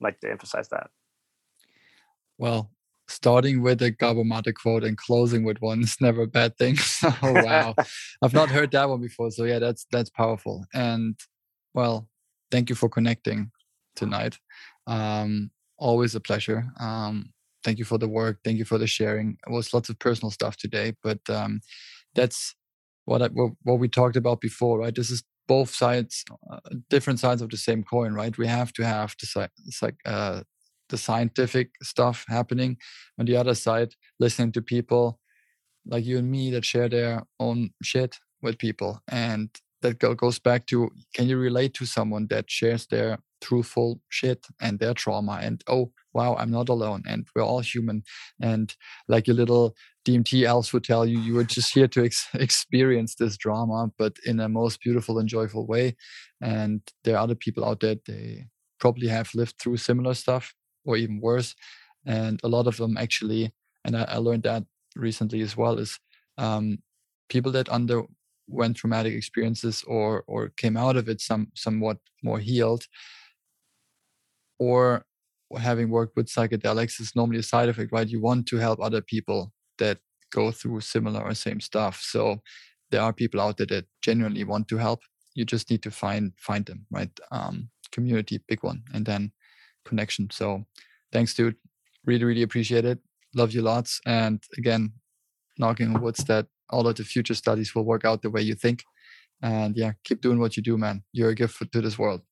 like 0.00 0.20
to 0.20 0.30
emphasize 0.30 0.68
that. 0.70 0.88
Well, 2.38 2.70
starting 3.08 3.62
with 3.62 3.82
a 3.82 3.90
Gabor 3.90 4.24
Mate 4.24 4.54
quote 4.54 4.84
and 4.84 4.96
closing 4.96 5.44
with 5.44 5.58
one 5.60 5.82
is 5.82 5.96
never 6.00 6.22
a 6.22 6.26
bad 6.26 6.56
thing. 6.56 6.76
oh 7.04 7.44
wow, 7.44 7.74
I've 8.22 8.34
not 8.34 8.50
heard 8.50 8.70
that 8.72 8.88
one 8.88 9.00
before. 9.00 9.30
So 9.30 9.44
yeah, 9.44 9.58
that's 9.58 9.86
that's 9.90 10.10
powerful. 10.10 10.64
And 10.72 11.18
well, 11.74 12.08
thank 12.50 12.70
you 12.70 12.76
for 12.76 12.88
connecting 12.88 13.50
tonight. 13.96 14.38
Um, 14.86 15.50
always 15.78 16.14
a 16.14 16.20
pleasure. 16.20 16.66
Um, 16.80 17.32
thank 17.62 17.78
you 17.78 17.84
for 17.84 17.98
the 17.98 18.08
work. 18.08 18.38
Thank 18.44 18.58
you 18.58 18.64
for 18.64 18.78
the 18.78 18.86
sharing. 18.86 19.36
It 19.46 19.50
was 19.52 19.74
lots 19.74 19.88
of 19.88 19.98
personal 19.98 20.30
stuff 20.30 20.56
today, 20.56 20.94
but 21.02 21.18
um, 21.28 21.60
that's 22.14 22.54
what 23.04 23.22
I, 23.22 23.28
what 23.28 23.78
we 23.78 23.88
talked 23.88 24.16
about 24.16 24.40
before, 24.40 24.78
right? 24.78 24.94
This 24.94 25.10
is 25.10 25.22
both 25.46 25.70
sides, 25.70 26.24
uh, 26.50 26.60
different 26.88 27.20
sides 27.20 27.42
of 27.42 27.50
the 27.50 27.56
same 27.56 27.82
coin, 27.82 28.14
right? 28.14 28.36
We 28.36 28.46
have 28.46 28.72
to 28.74 28.84
have 28.84 29.14
the 29.20 29.48
like 29.82 29.96
uh, 30.04 30.42
the 30.88 30.98
scientific 30.98 31.70
stuff 31.82 32.24
happening. 32.28 32.76
On 33.18 33.26
the 33.26 33.36
other 33.36 33.54
side, 33.54 33.94
listening 34.18 34.52
to 34.52 34.62
people 34.62 35.20
like 35.86 36.04
you 36.04 36.18
and 36.18 36.30
me 36.30 36.50
that 36.50 36.64
share 36.64 36.88
their 36.88 37.24
own 37.38 37.70
shit 37.82 38.16
with 38.42 38.58
people, 38.58 39.00
and 39.08 39.50
that 39.82 39.98
goes 39.98 40.38
back 40.38 40.66
to 40.66 40.90
can 41.14 41.28
you 41.28 41.36
relate 41.36 41.74
to 41.74 41.86
someone 41.86 42.26
that 42.30 42.50
shares 42.50 42.86
their 42.86 43.18
truthful 43.42 44.00
shit 44.08 44.46
and 44.60 44.78
their 44.78 44.94
trauma? 44.94 45.40
And 45.42 45.62
oh 45.68 45.92
wow 46.14 46.36
i'm 46.36 46.50
not 46.50 46.68
alone. 46.70 47.02
And 47.06 47.26
we're 47.34 47.42
all 47.42 47.60
human. 47.60 48.02
And 48.40 48.74
like 49.08 49.26
your 49.26 49.36
little 49.36 49.76
dmt 50.04 50.44
elves 50.44 50.72
would 50.72 50.84
tell 50.84 51.06
you 51.06 51.18
you 51.18 51.34
were 51.34 51.44
just 51.44 51.72
here 51.72 51.88
to 51.88 52.04
ex- 52.04 52.28
experience 52.34 53.14
this 53.14 53.36
drama 53.36 53.90
but 53.98 54.16
in 54.24 54.40
a 54.40 54.48
most 54.48 54.80
beautiful 54.80 55.18
and 55.18 55.28
joyful 55.28 55.66
way 55.66 55.96
and 56.40 56.80
there 57.04 57.16
are 57.16 57.22
other 57.22 57.34
people 57.34 57.64
out 57.64 57.80
there 57.80 57.96
they 58.06 58.44
probably 58.78 59.08
have 59.08 59.30
lived 59.34 59.54
through 59.58 59.76
similar 59.76 60.14
stuff 60.14 60.54
or 60.84 60.96
even 60.96 61.20
worse 61.20 61.54
and 62.06 62.40
a 62.44 62.48
lot 62.48 62.66
of 62.66 62.76
them 62.76 62.96
actually 62.96 63.52
and 63.84 63.96
i, 63.96 64.02
I 64.04 64.16
learned 64.18 64.42
that 64.44 64.64
recently 64.96 65.40
as 65.40 65.56
well 65.56 65.78
is 65.78 65.98
um, 66.38 66.78
people 67.28 67.52
that 67.52 67.68
underwent 67.68 68.76
traumatic 68.76 69.14
experiences 69.14 69.84
or 69.86 70.24
or 70.26 70.50
came 70.56 70.76
out 70.76 70.96
of 70.96 71.08
it 71.08 71.20
some 71.20 71.48
somewhat 71.54 71.98
more 72.22 72.38
healed 72.38 72.84
or 74.58 75.04
having 75.58 75.90
worked 75.90 76.16
with 76.16 76.26
psychedelics 76.26 77.00
is 77.00 77.14
normally 77.14 77.38
a 77.38 77.42
side 77.42 77.68
effect, 77.68 77.92
right? 77.92 78.08
You 78.08 78.20
want 78.20 78.46
to 78.48 78.56
help 78.56 78.80
other 78.80 79.00
people 79.00 79.52
that 79.78 79.98
go 80.32 80.50
through 80.50 80.80
similar 80.80 81.20
or 81.20 81.34
same 81.34 81.60
stuff. 81.60 82.00
So 82.02 82.40
there 82.90 83.02
are 83.02 83.12
people 83.12 83.40
out 83.40 83.56
there 83.56 83.66
that 83.66 83.86
genuinely 84.02 84.44
want 84.44 84.68
to 84.68 84.76
help. 84.76 85.00
You 85.34 85.44
just 85.44 85.70
need 85.70 85.82
to 85.82 85.90
find 85.90 86.32
find 86.38 86.64
them, 86.66 86.86
right? 86.90 87.10
Um, 87.30 87.70
community, 87.92 88.40
big 88.48 88.62
one, 88.62 88.82
and 88.92 89.06
then 89.06 89.32
connection. 89.84 90.28
So 90.30 90.64
thanks, 91.12 91.34
dude. 91.34 91.56
Really, 92.04 92.24
really 92.24 92.42
appreciate 92.42 92.84
it. 92.84 92.98
Love 93.34 93.52
you 93.52 93.62
lots. 93.62 94.00
And 94.06 94.42
again, 94.58 94.92
knocking 95.58 95.94
on 95.94 96.02
woods 96.02 96.24
that 96.24 96.46
all 96.70 96.86
of 96.86 96.96
the 96.96 97.04
future 97.04 97.34
studies 97.34 97.74
will 97.74 97.84
work 97.84 98.04
out 98.04 98.22
the 98.22 98.30
way 98.30 98.42
you 98.42 98.54
think. 98.54 98.84
And 99.42 99.76
yeah, 99.76 99.92
keep 100.04 100.20
doing 100.20 100.38
what 100.38 100.56
you 100.56 100.62
do, 100.62 100.78
man. 100.78 101.02
You're 101.12 101.30
a 101.30 101.34
gift 101.34 101.60
to 101.72 101.80
this 101.80 101.98
world. 101.98 102.22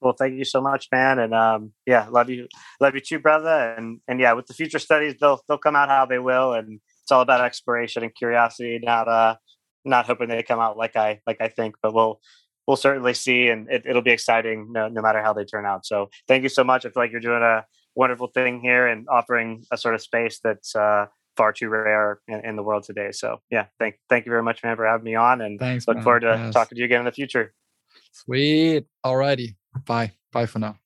Well, 0.00 0.14
thank 0.16 0.34
you 0.34 0.44
so 0.44 0.60
much, 0.60 0.88
man. 0.92 1.18
And 1.18 1.34
um, 1.34 1.72
yeah, 1.86 2.06
love 2.08 2.30
you, 2.30 2.46
love 2.80 2.94
you 2.94 3.00
too, 3.00 3.18
brother. 3.18 3.74
And 3.76 4.00
and 4.06 4.20
yeah, 4.20 4.32
with 4.32 4.46
the 4.46 4.54
future 4.54 4.78
studies, 4.78 5.14
they'll 5.20 5.40
they'll 5.48 5.58
come 5.58 5.76
out 5.76 5.88
how 5.88 6.06
they 6.06 6.18
will, 6.18 6.52
and 6.52 6.80
it's 7.02 7.10
all 7.10 7.20
about 7.20 7.40
exploration 7.40 8.02
and 8.02 8.14
curiosity, 8.14 8.78
not 8.82 9.08
uh, 9.08 9.36
not 9.84 10.06
hoping 10.06 10.28
they 10.28 10.42
come 10.42 10.60
out 10.60 10.76
like 10.76 10.96
I 10.96 11.20
like 11.26 11.40
I 11.40 11.48
think, 11.48 11.76
but 11.82 11.92
we'll 11.92 12.20
we'll 12.68 12.76
certainly 12.76 13.14
see, 13.14 13.48
and 13.48 13.68
it, 13.70 13.82
will 13.86 14.02
be 14.02 14.10
exciting 14.10 14.70
no, 14.70 14.88
no 14.88 15.00
matter 15.00 15.22
how 15.22 15.32
they 15.32 15.44
turn 15.44 15.66
out. 15.66 15.86
So 15.86 16.10
thank 16.28 16.42
you 16.42 16.50
so 16.50 16.62
much. 16.62 16.84
I 16.84 16.90
feel 16.90 17.02
like 17.02 17.10
you're 17.10 17.20
doing 17.20 17.42
a 17.42 17.64
wonderful 17.96 18.28
thing 18.28 18.60
here 18.60 18.86
and 18.86 19.08
offering 19.08 19.64
a 19.72 19.78
sort 19.78 19.94
of 19.94 20.02
space 20.02 20.38
that's 20.44 20.76
uh, 20.76 21.06
far 21.36 21.52
too 21.52 21.70
rare 21.70 22.20
in, 22.28 22.44
in, 22.44 22.56
the 22.56 22.62
world 22.62 22.84
today. 22.84 23.10
So 23.10 23.38
yeah, 23.50 23.66
thank 23.78 23.96
thank 24.08 24.26
you 24.26 24.30
very 24.30 24.42
much, 24.42 24.62
man, 24.62 24.76
for 24.76 24.86
having 24.86 25.04
me 25.04 25.14
on, 25.14 25.40
and 25.40 25.58
Thanks, 25.58 25.88
look 25.88 25.96
man. 25.96 26.04
forward 26.04 26.20
to 26.20 26.36
yes. 26.38 26.54
talking 26.54 26.76
to 26.76 26.80
you 26.80 26.84
again 26.84 27.00
in 27.00 27.06
the 27.06 27.12
future. 27.12 27.54
Sweet. 28.12 28.86
Alrighty. 29.04 29.56
Bye. 29.86 30.12
Bye 30.32 30.46
for 30.46 30.58
now. 30.58 30.78